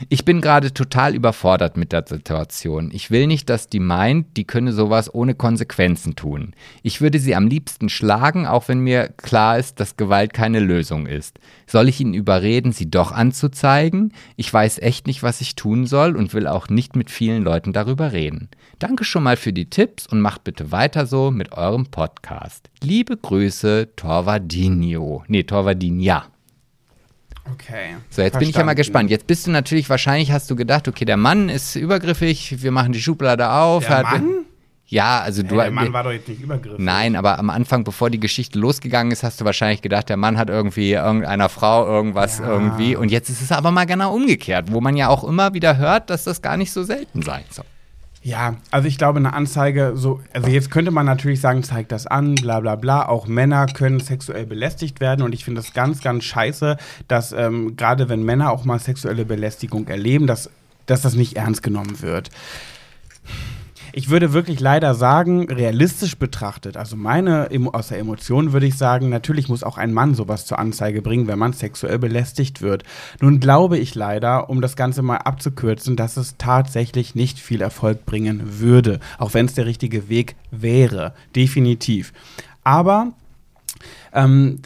Ich 0.07 0.24
bin 0.24 0.40
gerade 0.40 0.74
total 0.74 1.14
überfordert 1.14 1.76
mit 1.76 1.91
der 1.91 2.06
Situation. 2.07 2.90
Ich 2.94 3.11
will 3.11 3.28
nicht, 3.28 3.49
dass 3.49 3.68
die 3.68 3.82
meint, 3.82 4.38
die 4.38 4.45
könne 4.45 4.72
sowas 4.72 5.14
ohne 5.14 5.36
Konsequenzen 5.36 6.15
tun. 6.15 6.53
Ich 6.84 7.02
würde 7.02 7.19
sie 7.19 7.36
am 7.36 7.48
liebsten 7.48 7.90
schlagen, 7.90 8.48
auch 8.48 8.69
wenn 8.69 8.80
mir 8.80 9.10
klar 9.10 9.57
ist, 9.57 9.82
dass 9.82 9.98
Gewalt 9.98 10.34
keine 10.34 10.61
Lösung 10.61 11.06
ist. 11.06 11.38
Soll 11.65 11.90
ich 11.90 11.99
ihn 11.99 12.14
überreden, 12.14 12.72
sie 12.72 12.90
doch 12.90 13.11
anzuzeigen? 13.11 14.14
Ich 14.38 14.52
weiß 14.53 14.80
echt 14.80 15.06
nicht, 15.06 15.24
was 15.24 15.41
ich 15.41 15.56
tun 15.56 15.86
soll 15.86 16.15
und 16.15 16.34
will 16.34 16.48
auch 16.48 16.69
nicht 16.69 16.95
mit 16.95 17.11
vielen 17.11 17.44
Leuten 17.44 17.74
darüber 17.74 18.14
reden. 18.14 18.48
Danke 18.80 19.03
schon 19.03 19.24
mal 19.24 19.36
für 19.36 19.52
die 19.52 19.69
Tipps 19.69 20.07
und 20.07 20.22
macht 20.22 20.45
bitte 20.45 20.72
weiter 20.72 21.07
so 21.07 21.30
mit 21.30 21.52
eurem 21.52 21.88
Podcast. 21.88 22.69
Liebe 22.82 23.18
Grüße, 23.18 23.90
Torvadinho. 23.98 25.24
Nee, 25.28 25.44
Torvadinha. 25.44 26.28
Okay. 27.53 27.95
So, 28.10 28.22
jetzt 28.22 28.38
bin 28.40 28.49
ich 28.49 28.56
ja 28.56 28.64
mal 28.64 28.76
Verstanden. 28.76 28.78
gespannt. 28.78 29.10
Jetzt 29.11 29.28
bist 29.28 29.48
du 29.48 29.52
natürlich, 29.52 29.90
wahrscheinlich 29.90 30.32
hast 30.32 30.49
du 30.49 30.56
gedacht, 30.56 30.88
okay, 30.88 31.06
der 31.06 31.18
Mann 31.18 31.49
ist 31.49 31.76
übergriffig, 31.76 32.61
wir 32.61 32.72
machen 32.72 32.91
die 32.94 33.02
Schublade 33.02 33.49
auf. 33.52 33.88
Der 33.88 34.03
Mann? 34.03 34.30
Ja, 34.90 35.19
also 35.19 35.41
Hey, 35.41 35.49
du. 35.49 35.56
der 35.57 35.72
Mann 35.72 35.91
war 35.91 36.03
doch 36.03 36.11
jetzt 36.11 36.30
nicht 36.30 36.41
übergriffig. 36.41 36.80
Nein, 36.80 37.15
aber 37.18 37.40
am 37.40 37.49
Anfang, 37.49 37.84
bevor 37.84 38.10
die 38.10 38.19
Geschichte 38.22 38.57
losgegangen 38.57 39.11
ist, 39.11 39.22
hast 39.24 39.41
du 39.41 39.45
wahrscheinlich 39.45 39.82
gedacht, 39.82 40.07
der 40.07 40.15
Mann 40.15 40.38
hat 40.38 40.49
irgendwie 40.49 40.94
irgendeiner 40.94 41.49
Frau 41.49 41.86
irgendwas 41.86 42.40
Ja. 42.40 42.48
irgendwie. 42.48 42.95
Und 42.95 43.11
jetzt 43.11 43.30
ist 43.30 43.41
es 43.41 43.52
aber 43.52 43.72
mal 43.72 43.86
genau 43.86 44.14
umgekehrt, 44.15 44.72
wo 44.72 44.80
man 44.80 44.95
ja 44.95 45.10
auch 45.10 45.26
immer 45.26 45.53
wieder 45.53 45.78
hört, 45.78 46.10
dass 46.10 46.24
das 46.24 46.41
gar 46.41 46.56
nicht 46.56 46.72
so 46.72 46.84
selten 46.84 47.22
sein 47.22 47.44
soll. 47.49 47.65
Ja, 48.28 48.58
also 48.72 48.90
ich 48.90 48.98
glaube, 48.98 49.20
eine 49.20 49.32
Anzeige, 49.32 49.94
so, 49.95 50.20
also 50.34 50.49
jetzt 50.49 50.70
könnte 50.70 50.91
man 50.91 51.06
natürlich 51.06 51.40
sagen, 51.40 51.64
zeigt 51.64 51.94
das 51.94 52.08
an, 52.08 52.36
bla 52.36 52.60
bla 52.60 52.76
bla. 52.76 53.08
Auch 53.08 53.26
Männer 53.26 53.68
können 53.68 54.02
sexuell 54.02 54.45
belästigt 54.45 54.99
werden 54.99 55.22
und 55.22 55.32
ich 55.34 55.45
finde 55.45 55.62
das 55.62 55.74
ganz, 55.74 56.02
ganz 56.02 56.26
scheiße, 56.26 56.76
dass 57.08 57.32
ähm, 57.32 57.78
gerade 57.78 58.10
wenn 58.10 58.24
Männer 58.24 58.52
auch 58.52 58.66
mal 58.66 58.80
sexuelle 58.80 59.24
Belästigung 59.24 59.88
erleben, 59.88 60.28
dass, 60.28 60.49
dass 60.88 61.04
das 61.04 61.16
nicht 61.16 61.38
ernst 61.38 61.64
genommen 61.64 62.02
wird. 62.02 62.30
Ich 63.98 64.10
würde 64.10 64.32
wirklich 64.32 64.60
leider 64.60 64.94
sagen, 64.94 65.49
realistisch 65.49 66.18
betrachtet, 66.18 66.78
also 66.78 66.95
meine 66.95 67.49
aus 67.74 67.88
der 67.88 67.98
Emotion 67.98 68.53
würde 68.53 68.68
ich 68.68 68.78
sagen, 68.78 69.10
natürlich 69.10 69.49
muss 69.49 69.64
auch 69.64 69.80
ein 69.80 69.91
Mann 69.91 70.14
sowas 70.14 70.45
zur 70.45 70.60
Anzeige 70.60 71.02
bringen, 71.02 71.26
wenn 71.26 71.40
man 71.40 71.53
sexuell 71.53 71.98
belästigt 71.98 72.61
wird. 72.61 72.84
Nun 73.22 73.40
glaube 73.40 73.80
ich 73.80 73.95
leider, 73.95 74.52
um 74.52 74.61
das 74.61 74.76
Ganze 74.76 75.02
mal 75.02 75.18
abzukürzen, 75.18 75.95
dass 75.95 76.15
es 76.15 76.36
tatsächlich 76.38 77.15
nicht 77.15 77.40
viel 77.40 77.60
Erfolg 77.60 78.06
bringen 78.06 78.60
würde, 78.60 78.99
auch 79.18 79.34
wenn 79.34 79.48
es 79.48 79.56
der 79.56 79.65
richtige 79.65 80.10
Weg 80.10 80.36
wäre, 80.52 81.15
definitiv. 81.36 82.14
Aber 82.64 83.14
ähm, 84.14 84.60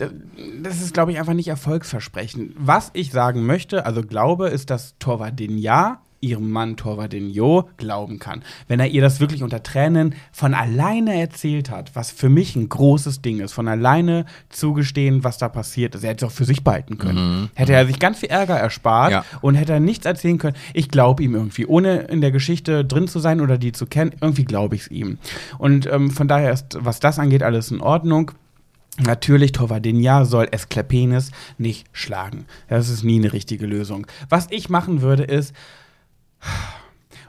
das 0.62 0.82
ist, 0.82 0.94
glaube 0.94 1.14
ich, 1.14 1.20
einfach 1.20 1.36
nicht 1.36 1.48
erfolgsversprechend. 1.48 2.52
Was 2.58 2.90
ich 2.92 3.14
sagen 3.14 3.46
möchte, 3.46 3.86
also 3.86 4.02
glaube, 4.02 4.50
ist, 4.50 4.70
dass 4.70 4.98
Torvadinja 5.00 6.02
ihrem 6.22 6.52
Mann 6.52 6.78
Torvadinho 6.78 7.68
glauben 7.78 8.20
kann. 8.20 8.44
Wenn 8.68 8.80
er 8.80 8.88
ihr 8.88 9.02
das 9.02 9.20
wirklich 9.20 9.44
unter 9.44 9.64
Tränen 9.64 10.14
von 10.32 10.54
alleine 10.54 11.20
erzählt 11.20 11.70
hat, 11.72 11.96
was 11.96 12.12
für 12.12 12.30
mich 12.30 12.56
ein 12.56 12.70
großes 12.70 13.22
Ding 13.22 13.40
ist, 13.40 13.54
von 13.54 13.68
alleine 13.68 14.26
zugestehen, 14.50 15.24
was 15.24 15.38
da 15.40 15.50
passiert 15.50 15.96
ist. 15.96 16.04
Er 16.04 16.12
hätte 16.12 16.26
es 16.26 16.32
auch 16.32 16.36
für 16.36 16.46
sich 16.46 16.64
behalten 16.64 16.98
können. 16.98 17.50
Hätte 17.56 17.74
er 17.74 17.86
sich 17.88 18.00
ganz 18.00 18.20
viel 18.20 18.30
Ärger 18.30 18.56
erspart 18.56 19.12
Ja. 19.12 19.26
und 19.42 19.56
hätte 19.56 19.74
er 19.74 19.80
nichts 19.80 20.06
erzählen 20.06 20.38
können. 20.38 20.56
Ich 20.74 20.90
glaube 20.90 21.24
ihm 21.24 21.34
irgendwie, 21.36 21.66
ohne 21.66 22.02
in 22.04 22.22
der 22.22 22.32
Geschichte 22.32 22.86
drin 22.86 23.08
zu 23.08 23.20
sein 23.20 23.42
oder 23.42 23.58
die 23.58 23.72
zu 23.72 23.86
kennen, 23.88 24.12
irgendwie 24.22 24.46
glaube 24.46 24.76
ich 24.76 24.82
es 24.82 24.92
ihm. 24.92 25.18
Und 25.58 25.88
ähm, 25.92 26.12
von 26.12 26.28
daher 26.28 26.52
ist, 26.54 26.78
was 26.80 27.00
das 27.00 27.18
angeht, 27.20 27.44
alles 27.44 27.72
in 27.72 27.82
Ordnung. 27.82 28.32
Natürlich, 29.00 29.54
Tovadinja 29.54 30.26
soll 30.26 30.50
Esklepenis 30.52 31.32
nicht 31.58 31.88
schlagen. 31.94 32.46
Das 32.68 32.90
ist 32.90 33.04
nie 33.04 33.20
eine 33.20 33.32
richtige 33.34 33.66
Lösung. 33.66 34.06
Was 34.30 34.48
ich 34.52 34.70
machen 34.70 35.02
würde, 35.02 35.24
ist, 35.24 35.54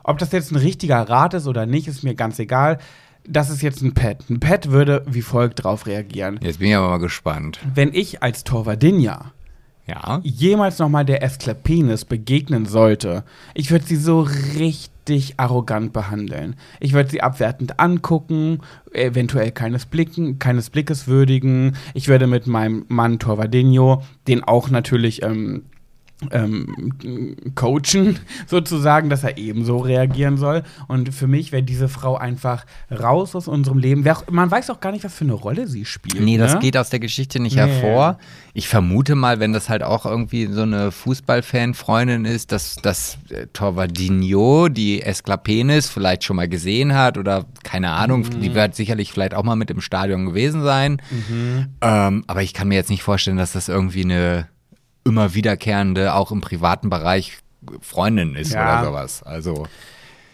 ob 0.04 0.18
das 0.18 0.32
jetzt 0.32 0.50
ein 0.52 0.56
richtiger 0.56 1.08
Rat 1.08 1.34
ist 1.34 1.46
oder 1.46 1.66
nicht, 1.66 1.88
ist 1.88 2.02
mir 2.04 2.14
ganz 2.14 2.38
egal. 2.38 2.78
Das 3.26 3.50
ist 3.50 3.62
jetzt 3.62 3.82
ein 3.82 3.94
Pet. 3.94 4.28
Ein 4.30 4.40
Pet 4.40 4.70
würde 4.70 5.04
wie 5.06 5.22
folgt 5.22 5.62
drauf 5.62 5.86
reagieren. 5.86 6.40
Jetzt 6.42 6.58
bin 6.58 6.68
ich 6.68 6.74
aber 6.76 6.88
mal 6.88 6.98
gespannt. 6.98 7.60
Wenn 7.74 7.94
ich 7.94 8.20
als 8.22 8.42
Torvadinja 8.42 9.32
Ja. 9.86 10.20
jemals 10.24 10.78
nochmal 10.80 11.04
der 11.04 11.22
Esklepenis 11.22 12.04
begegnen 12.04 12.66
sollte, 12.66 13.22
ich 13.54 13.70
würde 13.70 13.84
sie 13.84 13.94
so 13.96 14.22
richtig 14.22 15.34
arrogant 15.36 15.92
behandeln. 15.92 16.56
Ich 16.80 16.94
würde 16.94 17.10
sie 17.10 17.22
abwertend 17.22 17.78
angucken, 17.78 18.60
eventuell 18.92 19.52
keines, 19.52 19.86
Blicken, 19.86 20.40
keines 20.40 20.70
Blickes 20.70 21.06
würdigen. 21.06 21.76
Ich 21.94 22.08
würde 22.08 22.26
mit 22.26 22.48
meinem 22.48 22.86
Mann 22.88 23.20
Torvadinho, 23.20 24.02
den 24.26 24.42
auch 24.42 24.68
natürlich 24.68 25.22
ähm, 25.22 25.64
ähm, 26.30 27.52
coachen, 27.54 28.18
sozusagen, 28.46 29.10
dass 29.10 29.24
er 29.24 29.38
ebenso 29.38 29.78
reagieren 29.78 30.36
soll. 30.36 30.62
Und 30.88 31.12
für 31.14 31.26
mich 31.26 31.52
wäre 31.52 31.62
diese 31.62 31.88
Frau 31.88 32.16
einfach 32.16 32.64
raus 32.90 33.34
aus 33.34 33.48
unserem 33.48 33.78
Leben. 33.78 34.04
Man 34.30 34.50
weiß 34.50 34.70
auch 34.70 34.80
gar 34.80 34.92
nicht, 34.92 35.04
was 35.04 35.14
für 35.14 35.24
eine 35.24 35.32
Rolle 35.34 35.66
sie 35.66 35.84
spielt. 35.84 36.20
Nee, 36.22 36.38
das 36.38 36.54
ne? 36.54 36.60
geht 36.60 36.76
aus 36.76 36.90
der 36.90 37.00
Geschichte 37.00 37.40
nicht 37.40 37.56
Nee. 37.56 37.62
hervor. 37.62 38.18
Ich 38.54 38.68
vermute 38.68 39.14
mal, 39.14 39.40
wenn 39.40 39.52
das 39.52 39.68
halt 39.68 39.82
auch 39.82 40.04
irgendwie 40.06 40.46
so 40.46 40.62
eine 40.62 40.90
Fußballfan-Freundin 40.92 42.24
ist, 42.24 42.52
dass, 42.52 42.76
dass 42.76 43.18
äh, 43.30 43.46
Torvadinho 43.52 44.68
die 44.68 45.02
Esklapenis 45.02 45.88
vielleicht 45.88 46.24
schon 46.24 46.36
mal 46.36 46.48
gesehen 46.48 46.94
hat 46.94 47.18
oder 47.18 47.46
keine 47.62 47.90
Ahnung, 47.90 48.22
Mhm. 48.22 48.40
die 48.40 48.54
wird 48.54 48.74
sicherlich 48.74 49.12
vielleicht 49.12 49.34
auch 49.34 49.42
mal 49.42 49.56
mit 49.56 49.70
im 49.70 49.80
Stadion 49.80 50.26
gewesen 50.26 50.62
sein. 50.62 51.00
Ähm, 51.80 52.24
aber 52.26 52.42
ich 52.42 52.54
kann 52.54 52.68
mir 52.68 52.74
jetzt 52.74 52.90
nicht 52.90 53.02
vorstellen, 53.02 53.36
dass 53.36 53.52
das 53.52 53.68
irgendwie 53.68 54.04
eine 54.04 54.48
immer 55.04 55.34
wiederkehrende, 55.34 56.14
auch 56.14 56.30
im 56.30 56.40
privaten 56.40 56.90
Bereich 56.90 57.38
Freundin 57.80 58.34
ist 58.34 58.52
Ja. 58.52 58.80
oder 58.80 58.88
sowas. 58.90 59.22
Also 59.22 59.66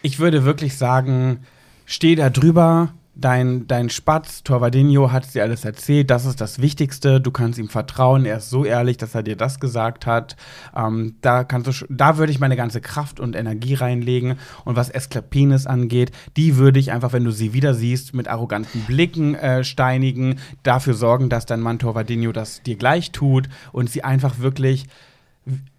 Ich 0.02 0.18
würde 0.18 0.44
wirklich 0.44 0.76
sagen, 0.76 1.44
steh 1.84 2.14
da 2.14 2.30
drüber. 2.30 2.94
Dein, 3.20 3.66
dein 3.66 3.90
Spatz, 3.90 4.44
Torvadinho, 4.44 5.10
hat 5.10 5.34
dir 5.34 5.42
alles 5.42 5.64
erzählt. 5.64 6.08
Das 6.08 6.24
ist 6.24 6.40
das 6.40 6.60
Wichtigste. 6.60 7.20
Du 7.20 7.32
kannst 7.32 7.58
ihm 7.58 7.68
vertrauen. 7.68 8.24
Er 8.24 8.36
ist 8.36 8.48
so 8.48 8.64
ehrlich, 8.64 8.96
dass 8.96 9.16
er 9.16 9.24
dir 9.24 9.34
das 9.34 9.58
gesagt 9.58 10.06
hat. 10.06 10.36
Ähm, 10.76 11.16
da, 11.20 11.42
kannst 11.42 11.82
du, 11.82 11.86
da 11.88 12.16
würde 12.16 12.30
ich 12.30 12.38
meine 12.38 12.54
ganze 12.54 12.80
Kraft 12.80 13.18
und 13.18 13.34
Energie 13.34 13.74
reinlegen. 13.74 14.38
Und 14.64 14.76
was 14.76 14.88
Esklapenis 14.88 15.66
angeht, 15.66 16.12
die 16.36 16.58
würde 16.58 16.78
ich 16.78 16.92
einfach, 16.92 17.12
wenn 17.12 17.24
du 17.24 17.32
sie 17.32 17.52
wieder 17.52 17.74
siehst, 17.74 18.14
mit 18.14 18.28
arroganten 18.28 18.82
Blicken 18.82 19.34
äh, 19.34 19.64
steinigen. 19.64 20.38
Dafür 20.62 20.94
sorgen, 20.94 21.28
dass 21.28 21.44
dein 21.44 21.60
Mann 21.60 21.80
Torvadinho 21.80 22.30
das 22.30 22.62
dir 22.62 22.76
gleich 22.76 23.10
tut 23.10 23.48
und 23.72 23.90
sie 23.90 24.04
einfach 24.04 24.38
wirklich 24.38 24.86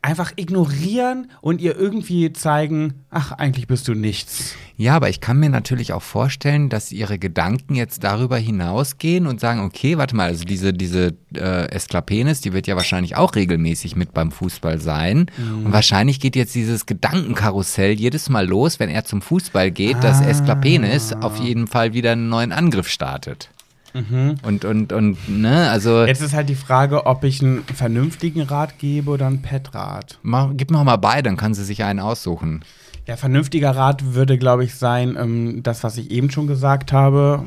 einfach 0.01 0.31
ignorieren 0.37 1.29
und 1.41 1.61
ihr 1.61 1.77
irgendwie 1.77 2.31
zeigen, 2.33 2.93
ach, 3.09 3.33
eigentlich 3.33 3.67
bist 3.67 3.87
du 3.87 3.93
nichts. 3.93 4.55
Ja, 4.77 4.95
aber 4.95 5.09
ich 5.09 5.19
kann 5.19 5.37
mir 5.39 5.49
natürlich 5.49 5.91
auch 5.91 6.01
vorstellen, 6.01 6.69
dass 6.69 6.91
ihre 6.91 7.19
Gedanken 7.19 7.75
jetzt 7.75 8.03
darüber 8.03 8.37
hinausgehen 8.37 9.27
und 9.27 9.41
sagen, 9.41 9.59
okay, 9.59 9.97
warte 9.97 10.15
mal, 10.15 10.27
also 10.27 10.45
diese, 10.45 10.71
diese 10.71 11.15
äh, 11.35 11.69
Esklapenis, 11.69 12.39
die 12.39 12.53
wird 12.53 12.65
ja 12.65 12.77
wahrscheinlich 12.77 13.17
auch 13.17 13.35
regelmäßig 13.35 13.97
mit 13.97 14.13
beim 14.13 14.31
Fußball 14.31 14.79
sein. 14.79 15.29
Mhm. 15.37 15.65
Und 15.65 15.73
wahrscheinlich 15.73 16.21
geht 16.21 16.37
jetzt 16.37 16.55
dieses 16.55 16.85
Gedankenkarussell 16.85 17.91
jedes 17.91 18.29
Mal 18.29 18.47
los, 18.47 18.79
wenn 18.79 18.89
er 18.89 19.03
zum 19.03 19.21
Fußball 19.21 19.69
geht, 19.69 19.97
ah. 19.97 20.01
dass 20.01 20.21
Esklapenis 20.21 21.11
auf 21.13 21.37
jeden 21.39 21.67
Fall 21.67 21.93
wieder 21.93 22.13
einen 22.13 22.29
neuen 22.29 22.53
Angriff 22.53 22.87
startet. 22.87 23.49
Mhm. 23.93 24.35
Und, 24.43 24.65
und, 24.65 24.93
und, 24.93 25.17
ne, 25.29 25.69
also. 25.69 26.05
Jetzt 26.05 26.21
ist 26.21 26.33
halt 26.33 26.49
die 26.49 26.55
Frage, 26.55 27.05
ob 27.05 27.23
ich 27.23 27.41
einen 27.41 27.63
vernünftigen 27.63 28.41
Rat 28.41 28.77
gebe 28.79 29.11
oder 29.11 29.27
einen 29.27 29.41
Pet-Rat. 29.41 30.19
Gib 30.53 30.71
mir 30.71 30.83
mal 30.83 30.97
beide, 30.97 31.23
dann 31.23 31.37
kann 31.37 31.53
sie 31.53 31.63
sich 31.63 31.83
einen 31.83 31.99
aussuchen. 31.99 32.63
Ja, 33.07 33.17
vernünftiger 33.17 33.71
Rat 33.71 34.13
würde, 34.13 34.37
glaube 34.37 34.63
ich, 34.63 34.75
sein, 34.75 35.17
ähm, 35.19 35.63
das, 35.63 35.83
was 35.83 35.97
ich 35.97 36.11
eben 36.11 36.29
schon 36.29 36.47
gesagt 36.47 36.93
habe. 36.93 37.45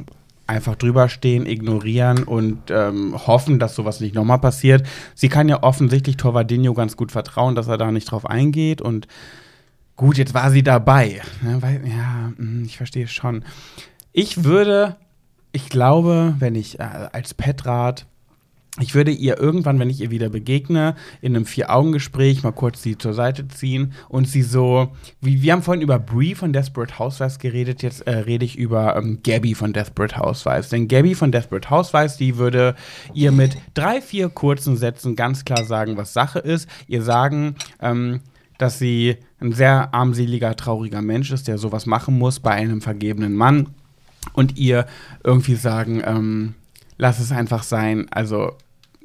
Einfach 0.49 0.75
drüber 0.75 1.09
stehen, 1.09 1.47
ignorieren 1.47 2.25
und 2.25 2.71
ähm, 2.71 3.15
hoffen, 3.27 3.61
dass 3.61 3.77
sowas 3.77 4.01
nicht 4.01 4.15
nochmal 4.15 4.41
passiert. 4.41 4.85
Sie 5.15 5.29
kann 5.29 5.49
ja 5.49 5.63
offensichtlich 5.63 6.17
Torvadinho 6.17 6.75
ganz 6.75 6.97
gut 6.97 7.13
vertrauen, 7.13 7.55
dass 7.55 7.69
er 7.69 7.79
da 7.79 7.93
nicht 7.93 8.11
drauf 8.11 8.27
eingeht. 8.27 8.83
Und 8.83 9.07
gut, 9.95 10.19
jetzt 10.19 10.35
war 10.35 10.51
sie 10.51 10.65
dabei. 10.65 11.23
Ne? 11.43 11.63
Weil, 11.63 11.87
ja, 11.87 12.33
hm, 12.37 12.65
ich 12.67 12.77
verstehe 12.77 13.07
schon. 13.07 13.45
Ich 14.13 14.43
würde 14.43 14.97
ich 15.53 15.69
glaube, 15.69 16.35
wenn 16.39 16.55
ich 16.55 16.81
äh, 16.81 17.09
als 17.13 17.35
Petrat 17.35 18.07
ich 18.81 18.95
würde 18.95 19.11
ihr 19.11 19.39
irgendwann, 19.39 19.79
wenn 19.79 19.91
ich 19.91 20.01
ihr 20.01 20.11
wieder 20.11 20.31
begegne, 20.31 20.95
in 21.21 21.37
einem 21.37 21.45
Vier-Augen-Gespräch 21.45 22.43
mal 22.43 22.53
kurz 22.53 22.83
sie 22.83 22.97
zur 22.97 23.13
Seite 23.13 23.47
ziehen 23.49 23.93
und 24.09 24.27
sie 24.27 24.41
so, 24.41 24.93
wie 25.21 25.43
wir 25.43 25.53
haben 25.53 25.63
vorhin 25.63 25.83
über 25.83 25.99
Brie 25.99 26.35
von 26.35 26.55
Desperate 26.55 26.99
Housewives 26.99 27.39
geredet, 27.39 27.83
jetzt 27.83 28.07
äh, 28.07 28.21
rede 28.21 28.47
ich 28.47 28.57
über 28.57 28.97
ähm, 28.97 29.19
Gabby 29.23 29.55
von 29.55 29.75
Desperate 29.75 30.17
Housewives. 30.17 30.71
Denn 30.71 30.89
Gabby 30.89 31.15
von 31.15 31.31
Desperate 31.31 31.69
Housewives, 31.69 32.17
die 32.17 32.39
würde 32.39 32.75
ihr 33.13 33.31
mit 33.31 33.59
drei, 33.75 34.01
vier 34.01 34.31
kurzen 34.31 34.79
Sätzen 34.79 35.17
ganz 35.17 35.45
klar 35.45 35.65
sagen, 35.65 35.99
was 35.99 36.15
Sache 36.15 36.39
ist. 36.39 36.67
Ihr 36.89 37.03
sagen, 37.03 37.57
ähm, 37.79 38.21
dass 38.57 38.79
sie 38.79 39.17
ein 39.39 39.53
sehr 39.53 39.93
armseliger, 39.93 40.57
trauriger 40.57 41.03
Mensch 41.03 41.31
ist, 41.31 41.47
der 41.47 41.59
sowas 41.59 41.85
machen 41.85 42.17
muss 42.17 42.41
bei 42.41 42.53
einem 42.53 42.81
vergebenen 42.81 43.35
Mann 43.35 43.69
und 44.33 44.59
ihr 44.59 44.87
irgendwie 45.25 45.57
sagen, 45.57 46.03
ähm, 46.05 46.55
lass 46.99 47.19
es 47.19 47.33
einfach 47.33 47.63
sein. 47.63 48.07
Also 48.11 48.57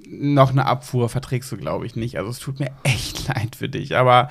noch 0.09 0.51
eine 0.51 0.65
Abfuhr 0.65 1.09
verträgst 1.09 1.51
du, 1.51 1.57
glaube 1.57 1.85
ich, 1.85 1.95
nicht. 1.95 2.17
Also 2.17 2.29
es 2.29 2.39
tut 2.39 2.59
mir 2.59 2.71
echt 2.83 3.27
leid 3.35 3.55
für 3.55 3.69
dich, 3.69 3.95
aber 3.95 4.29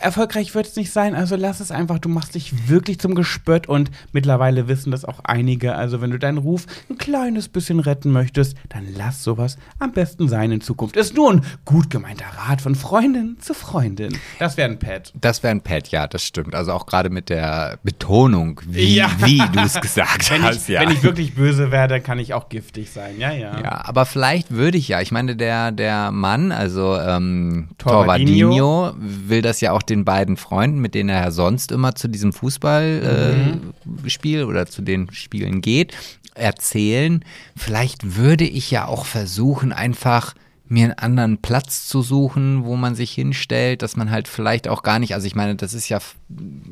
erfolgreich 0.00 0.54
wird 0.54 0.66
es 0.66 0.76
nicht 0.76 0.92
sein, 0.92 1.14
also 1.14 1.36
lass 1.36 1.60
es 1.60 1.70
einfach. 1.70 1.98
Du 1.98 2.08
machst 2.08 2.34
dich 2.34 2.68
wirklich 2.68 2.98
zum 2.98 3.14
Gespött 3.14 3.68
und 3.68 3.90
mittlerweile 4.12 4.68
wissen 4.68 4.90
das 4.90 5.04
auch 5.04 5.20
einige. 5.24 5.74
Also, 5.74 6.00
wenn 6.00 6.10
du 6.10 6.18
deinen 6.18 6.38
Ruf 6.38 6.66
ein 6.90 6.98
kleines 6.98 7.48
bisschen 7.48 7.80
retten 7.80 8.10
möchtest, 8.10 8.56
dann 8.68 8.86
lass 8.96 9.22
sowas 9.22 9.56
am 9.78 9.92
besten 9.92 10.28
sein 10.28 10.52
in 10.52 10.60
Zukunft. 10.60 10.96
Ist 10.96 11.14
nur 11.14 11.32
ein 11.32 11.42
gut 11.64 11.90
gemeinter 11.90 12.26
Rat 12.36 12.60
von 12.60 12.74
Freundin 12.74 13.36
zu 13.40 13.54
Freundin. 13.54 14.16
Das 14.38 14.56
wäre 14.56 14.70
ein 14.70 14.78
Pad. 14.78 15.12
Das 15.20 15.42
wäre 15.42 15.52
ein 15.52 15.60
Pad, 15.60 15.88
ja, 15.88 16.06
das 16.06 16.24
stimmt. 16.24 16.54
Also 16.54 16.72
auch 16.72 16.86
gerade 16.86 17.10
mit 17.10 17.28
der 17.28 17.78
Betonung, 17.82 18.60
wie, 18.66 18.96
ja. 18.96 19.10
wie 19.18 19.38
du 19.38 19.60
es 19.60 19.80
gesagt 19.80 20.30
wenn 20.30 20.42
hast. 20.42 20.62
Ich, 20.62 20.68
ja. 20.68 20.80
Wenn 20.80 20.90
ich 20.90 21.02
wirklich 21.02 21.34
böse 21.34 21.70
werde, 21.70 22.00
kann 22.00 22.18
ich 22.18 22.34
auch 22.34 22.48
giftig 22.48 22.90
sein. 22.90 23.18
Ja, 23.18 23.32
ja. 23.32 23.60
Ja, 23.60 23.84
aber 23.84 24.06
vielleicht 24.06 24.50
würde 24.50 24.78
ich 24.78 24.88
ja. 24.88 25.00
Ich 25.00 25.12
meine, 25.12 25.36
der, 25.36 25.72
der 25.72 26.10
Mann, 26.10 26.52
also 26.52 26.96
ähm, 26.96 27.68
Torvadinho, 27.78 28.50
Torvadinho 28.50 28.92
will 28.98 29.42
das 29.42 29.60
ja 29.60 29.71
auch 29.72 29.82
den 29.82 30.04
beiden 30.04 30.36
Freunden, 30.36 30.80
mit 30.80 30.94
denen 30.94 31.08
er 31.08 31.24
ja 31.24 31.30
sonst 31.30 31.72
immer 31.72 31.94
zu 31.94 32.08
diesem 32.08 32.32
Fußballspiel 32.32 34.38
äh, 34.38 34.44
mhm. 34.44 34.48
oder 34.48 34.66
zu 34.66 34.82
den 34.82 35.10
Spielen 35.12 35.60
geht, 35.60 35.94
erzählen. 36.34 37.24
Vielleicht 37.56 38.16
würde 38.16 38.44
ich 38.44 38.70
ja 38.70 38.86
auch 38.86 39.04
versuchen, 39.04 39.72
einfach 39.72 40.34
mir 40.72 40.84
einen 40.84 40.98
anderen 40.98 41.38
Platz 41.38 41.86
zu 41.86 42.02
suchen, 42.02 42.64
wo 42.64 42.76
man 42.76 42.94
sich 42.94 43.12
hinstellt, 43.12 43.82
dass 43.82 43.94
man 43.94 44.10
halt 44.10 44.26
vielleicht 44.26 44.68
auch 44.68 44.82
gar 44.82 44.98
nicht, 44.98 45.14
also 45.14 45.26
ich 45.26 45.34
meine, 45.34 45.54
das 45.54 45.74
ist 45.74 45.88
ja, 45.88 45.98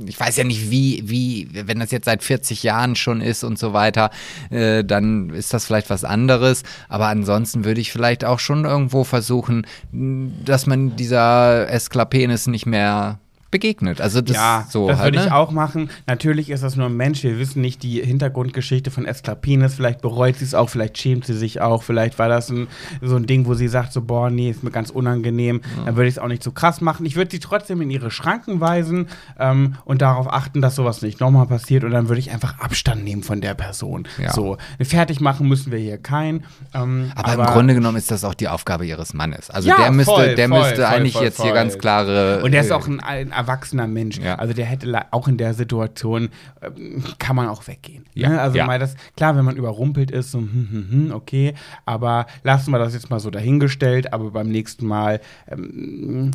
ich 0.07 0.19
weiß 0.19 0.39
ja 0.39 0.45
nicht, 0.45 0.71
wie, 0.71 1.03
wie, 1.05 1.49
wenn 1.53 1.79
das 1.79 1.91
jetzt 1.91 2.07
seit 2.07 2.23
40 2.23 2.63
Jahren 2.63 2.97
schon 2.97 3.21
ist 3.21 3.45
und 3.45 3.59
so 3.59 3.73
weiter, 3.73 4.11
äh, 4.49 4.83
dann 4.85 5.31
ist 5.31 5.53
das 5.53 5.67
vielleicht 5.67 5.91
was 5.91 6.05
anderes. 6.05 6.63
Aber 6.89 7.09
ansonsten 7.09 7.65
würde 7.65 7.81
ich 7.81 7.93
vielleicht 7.93 8.25
auch 8.25 8.39
schon 8.39 8.65
irgendwo 8.65 9.05
versuchen, 9.05 9.67
dass 9.93 10.67
man 10.67 10.97
dieser 10.97 11.69
Esklapenis 11.71 12.47
nicht 12.47 12.67
mehr 12.67 13.21
begegnet. 13.51 14.01
Also 14.01 14.21
das 14.21 14.37
ja, 14.37 14.67
so 14.69 14.89
das 14.89 14.99
halt, 14.99 15.07
würde 15.09 15.19
ne? 15.19 15.27
ich 15.27 15.33
auch 15.33 15.51
machen. 15.51 15.91
Natürlich 16.07 16.51
ist 16.51 16.63
das 16.63 16.77
nur 16.77 16.87
ein 16.87 16.97
Mensch. 16.97 17.23
Wir 17.23 17.39
wissen 17.39 17.61
nicht 17.61 17.83
die 17.83 18.01
Hintergrundgeschichte 18.01 18.91
von 18.91 19.07
Esklapines. 19.07 19.75
Vielleicht 19.75 20.01
bereut 20.01 20.37
sie 20.37 20.45
es 20.45 20.55
auch, 20.55 20.69
vielleicht 20.69 20.99
schämt 20.99 21.27
sie 21.27 21.35
sich 21.35 21.61
auch. 21.61 21.83
Vielleicht 21.83 22.19
war 22.19 22.29
das 22.29 22.51
ein, 22.51 22.69
so 23.03 23.17
ein 23.17 23.27
Ding, 23.27 23.47
wo 23.47 23.55
sie 23.55 23.69
sagt 23.69 23.93
so, 23.93 24.03
boah, 24.03 24.31
nee, 24.31 24.51
ist 24.51 24.63
mir 24.63 24.71
ganz 24.71 24.91
unangenehm. 24.91 25.63
Ja. 25.79 25.85
Dann 25.87 25.97
würde 25.97 26.09
ich 26.09 26.15
es 26.15 26.19
auch 26.19 26.29
nicht 26.29 26.43
so 26.43 26.53
krass 26.53 26.81
machen. 26.81 27.07
Ich 27.07 27.17
würde 27.17 27.31
sie 27.31 27.41
trotzdem 27.41 27.81
in 27.83 27.91
ihre 27.91 28.11
Schranken 28.11 28.61
weisen 28.61 29.09
ähm, 29.39 29.77
und 29.85 30.01
darauf 30.01 30.33
achten, 30.33 30.63
dass 30.63 30.77
sowas 30.77 31.03
nicht 31.03 31.21
nochmal 31.21 31.47
passiert. 31.47 31.83
Und 31.83 31.91
dann 31.91 32.09
würde 32.09 32.21
ich 32.21 32.31
einfach 32.31 32.61
Abstand 32.61 33.03
nehmen 33.03 33.25
von 33.25 33.41
der 33.41 33.55
Person. 33.55 34.07
Ja. 34.23 34.33
So, 34.33 34.59
fertig 34.81 35.21
machen 35.21 35.49
müssen 35.49 35.73
wir 35.73 35.79
hier 35.79 35.99
keinen. 35.99 36.45
Ähm, 36.73 37.11
aber, 37.17 37.33
aber, 37.33 37.49
im 37.49 37.53
Grunde 37.55 37.75
genommen 37.75 37.97
ist 37.97 38.13
das 38.13 38.23
auch 38.23 38.35
die 38.35 38.49
Aufgabe 38.49 38.87
ihres 38.87 39.13
Mannes. 39.13 39.51
Also 39.51 39.69
ja, 39.69 39.77
der 39.77 39.91
müsste, 39.91 40.15
voll, 40.15 40.35
der 40.37 40.49
voll, 40.49 40.61
müsste 40.61 40.77
voll, 40.77 40.85
eigentlich 40.85 41.15
jetzt 41.15 41.43
hier 41.43 41.53
ganz 41.53 41.79
klare. 41.79 42.43
Und 42.45 42.53
der 42.53 42.61
ist 42.61 42.71
auch 42.71 42.87
ein, 42.87 43.01
ein 43.01 43.33
erwachsener 43.41 43.87
Mensch. 43.87 44.19
Ja. 44.19 44.37
Also 44.37 44.55
der 44.55 44.67
hätte 44.67 45.07
auch 45.13 45.29
in 45.29 45.37
der 45.37 45.55
Situation, 45.55 46.31
äh, 46.61 46.71
kann 47.19 47.37
man 47.37 47.49
auch 47.49 47.67
weggehen. 47.67 48.05
Ja. 48.15 48.29
Ne? 48.29 48.41
Also 48.41 48.59
ja. 48.59 48.67
mal 48.67 48.79
das, 48.79 48.95
klar, 49.17 49.37
wenn 49.37 49.45
man 49.45 49.57
überrumpelt 49.57 50.11
ist, 50.11 50.31
so, 50.31 50.39
hm, 50.39 50.69
hm, 50.71 50.87
hm, 50.91 51.13
okay, 51.13 51.55
aber 51.87 52.27
lassen 52.43 52.71
wir 52.71 52.79
das 52.79 52.95
jetzt 52.95 53.11
mal 53.11 53.21
so 53.21 53.31
dahingestellt, 53.31 54.13
aber 54.13 54.31
beim 54.31 54.49
nächsten 54.49 54.87
Mal 54.87 55.21
ähm, 55.49 56.33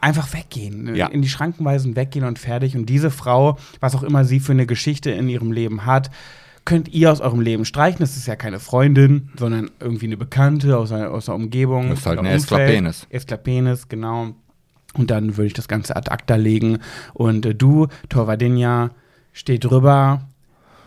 einfach 0.00 0.32
weggehen, 0.32 0.94
ja. 0.94 1.06
in 1.06 1.22
die 1.22 1.28
Schrankenweisen 1.28 1.96
weggehen 1.96 2.24
und 2.24 2.38
fertig. 2.38 2.76
Und 2.76 2.86
diese 2.86 3.10
Frau, 3.10 3.58
was 3.80 3.94
auch 3.94 4.02
immer 4.02 4.24
sie 4.24 4.40
für 4.40 4.52
eine 4.52 4.66
Geschichte 4.66 5.10
in 5.10 5.28
ihrem 5.28 5.52
Leben 5.52 5.86
hat, 5.86 6.10
könnt 6.64 6.88
ihr 6.88 7.10
aus 7.10 7.20
eurem 7.20 7.40
Leben 7.40 7.64
streichen. 7.64 8.00
Das 8.00 8.16
ist 8.16 8.26
ja 8.26 8.36
keine 8.36 8.60
Freundin, 8.60 9.30
sondern 9.36 9.70
irgendwie 9.80 10.06
eine 10.06 10.16
Bekannte 10.16 10.76
aus, 10.78 10.92
einer, 10.92 11.10
aus 11.10 11.26
der 11.26 11.34
Umgebung. 11.34 11.90
Das 11.90 12.00
ist 12.00 12.06
halt 12.06 12.18
eine 12.18 12.30
Esklapenis. 12.30 13.06
Esklapenis, 13.10 13.88
genau. 13.88 14.34
Und 14.94 15.10
dann 15.10 15.36
würde 15.36 15.46
ich 15.46 15.54
das 15.54 15.68
Ganze 15.68 15.96
ad 15.96 16.10
acta 16.10 16.36
legen. 16.36 16.78
Und 17.14 17.46
äh, 17.46 17.54
du, 17.54 17.88
Torvadinja, 18.08 18.90
steh 19.32 19.58
drüber. 19.58 20.22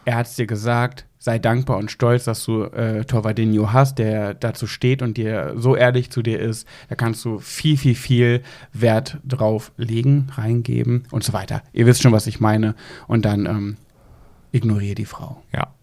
Er 0.06 0.18
hat 0.18 0.27
es 0.27 0.36
dir 0.36 0.48
gesagt. 0.48 1.06
Sei 1.18 1.40
dankbar 1.40 1.77
und 1.77 1.90
stolz, 1.90 2.26
dass 2.26 2.45
du 2.45 2.65
äh, 2.65 3.03
Torvadinho 3.03 3.73
hast, 3.73 3.98
der 3.98 4.36
dazu 4.36 4.68
steht 4.68 5.02
und 5.02 5.18
dir 5.18 5.53
so 5.57 5.76
ehrlich 5.76 6.11
zu 6.11 6.22
dir 6.22 6.40
ist. 6.40 6.68
Da 6.88 6.94
kannst 6.94 7.26
du 7.26 7.40
viel, 7.40 7.77
viel, 7.77 7.95
viel 7.95 8.44
Wert 8.73 9.18
drauf 9.23 9.72
legen, 9.76 10.27
reingeben 10.36 11.07
und 11.10 11.23
so 11.23 11.34
weiter. 11.34 11.64
Ihr 11.73 11.88
wisst 11.88 12.03
schon, 12.03 12.11
was 12.11 12.27
ich 12.27 12.40
meine. 12.40 12.76
Und 13.07 13.26
dann 13.26 13.48
ähm, 13.48 13.77
ignoriere 14.52 14.94
die 14.94 15.06
Frau. 15.06 15.41
Ja. 15.52 15.73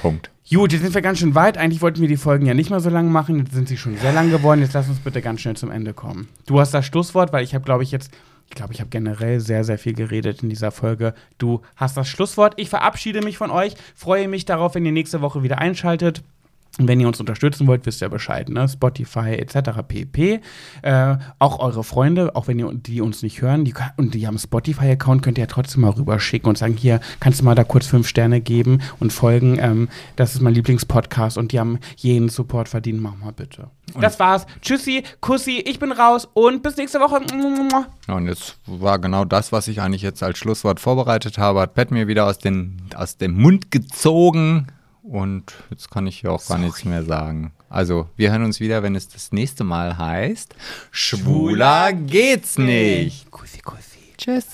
Punkt. 0.00 0.30
Gut, 0.50 0.72
jetzt 0.72 0.80
sind 0.80 0.94
wir 0.94 1.02
ganz 1.02 1.18
schön 1.18 1.34
weit. 1.34 1.58
Eigentlich 1.58 1.82
wollten 1.82 2.00
wir 2.00 2.08
die 2.08 2.16
Folgen 2.16 2.46
ja 2.46 2.54
nicht 2.54 2.70
mal 2.70 2.80
so 2.80 2.88
lang 2.88 3.12
machen. 3.12 3.40
Jetzt 3.40 3.52
sind 3.52 3.68
sie 3.68 3.76
schon 3.76 3.98
sehr 3.98 4.14
lang 4.14 4.30
geworden. 4.30 4.62
Jetzt 4.62 4.72
lass 4.72 4.88
uns 4.88 4.98
bitte 4.98 5.20
ganz 5.20 5.42
schnell 5.42 5.56
zum 5.56 5.70
Ende 5.70 5.92
kommen. 5.92 6.26
Du 6.46 6.58
hast 6.58 6.72
das 6.72 6.86
Schlusswort, 6.86 7.34
weil 7.34 7.44
ich 7.44 7.54
habe, 7.54 7.66
glaube 7.66 7.82
ich, 7.82 7.90
jetzt, 7.90 8.10
ich 8.48 8.54
glaube, 8.54 8.72
ich 8.72 8.80
habe 8.80 8.88
generell 8.88 9.40
sehr, 9.40 9.62
sehr 9.62 9.76
viel 9.76 9.92
geredet 9.92 10.42
in 10.42 10.48
dieser 10.48 10.70
Folge. 10.70 11.12
Du 11.36 11.60
hast 11.76 11.98
das 11.98 12.08
Schlusswort. 12.08 12.54
Ich 12.56 12.70
verabschiede 12.70 13.20
mich 13.20 13.36
von 13.36 13.50
euch. 13.50 13.74
Freue 13.94 14.26
mich 14.26 14.46
darauf, 14.46 14.74
wenn 14.74 14.86
ihr 14.86 14.92
nächste 14.92 15.20
Woche 15.20 15.42
wieder 15.42 15.58
einschaltet. 15.58 16.22
Und 16.78 16.86
wenn 16.86 17.00
ihr 17.00 17.08
uns 17.08 17.18
unterstützen 17.18 17.66
wollt, 17.66 17.86
wisst 17.86 18.02
ihr 18.02 18.08
Bescheid, 18.08 18.48
ne? 18.48 18.68
Spotify 18.68 19.34
etc. 19.34 19.70
pp. 19.86 20.40
Äh, 20.82 21.16
auch 21.38 21.58
eure 21.58 21.82
Freunde, 21.82 22.36
auch 22.36 22.46
wenn 22.46 22.58
ihr 22.58 22.70
die 22.72 23.00
uns 23.00 23.22
nicht 23.22 23.42
hören, 23.42 23.64
die, 23.64 23.74
und 23.96 24.14
die 24.14 24.26
haben 24.26 24.38
Spotify-Account, 24.38 25.22
könnt 25.22 25.38
ihr 25.38 25.42
ja 25.42 25.48
trotzdem 25.48 25.82
mal 25.82 25.90
rüberschicken 25.90 26.48
und 26.48 26.56
sagen, 26.56 26.76
hier, 26.76 27.00
kannst 27.18 27.40
du 27.40 27.44
mal 27.44 27.56
da 27.56 27.64
kurz 27.64 27.86
fünf 27.86 28.06
Sterne 28.06 28.40
geben 28.40 28.80
und 29.00 29.12
folgen. 29.12 29.58
Ähm, 29.60 29.88
das 30.16 30.34
ist 30.34 30.40
mein 30.40 30.54
Lieblingspodcast 30.54 31.36
und 31.36 31.52
die 31.52 31.58
haben 31.58 31.80
jeden 31.96 32.28
Support 32.28 32.68
verdient. 32.68 33.02
Mach 33.02 33.16
mal 33.16 33.32
bitte. 33.32 33.70
Und 33.94 34.02
das 34.02 34.18
war's. 34.20 34.46
Tschüssi, 34.60 35.02
Kussi, 35.20 35.62
ich 35.66 35.78
bin 35.78 35.92
raus 35.92 36.28
und 36.34 36.62
bis 36.62 36.76
nächste 36.76 37.00
Woche. 37.00 37.20
Ja, 38.06 38.14
und 38.14 38.26
jetzt 38.26 38.56
war 38.66 38.98
genau 38.98 39.24
das, 39.24 39.50
was 39.50 39.68
ich 39.68 39.80
eigentlich 39.80 40.02
jetzt 40.02 40.22
als 40.22 40.38
Schlusswort 40.38 40.78
vorbereitet 40.80 41.38
habe, 41.38 41.60
hat 41.60 41.74
Pat 41.74 41.90
mir 41.90 42.06
wieder 42.06 42.26
aus, 42.26 42.38
den, 42.38 42.82
aus 42.94 43.16
dem 43.16 43.32
Mund 43.32 43.70
gezogen. 43.70 44.68
Und 45.08 45.54
jetzt 45.70 45.90
kann 45.90 46.06
ich 46.06 46.20
hier 46.20 46.32
auch 46.32 46.40
Sorry. 46.40 46.60
gar 46.60 46.66
nichts 46.66 46.84
mehr 46.84 47.02
sagen. 47.02 47.52
Also, 47.70 48.08
wir 48.16 48.30
hören 48.30 48.44
uns 48.44 48.60
wieder, 48.60 48.82
wenn 48.82 48.94
es 48.94 49.08
das 49.08 49.32
nächste 49.32 49.64
Mal 49.64 49.96
heißt: 49.96 50.54
Schwuler 50.90 51.94
geht's 51.94 52.58
nicht. 52.58 53.30
Kussi, 53.30 53.60
kussi. 53.60 53.98
Tschüss. 54.18 54.46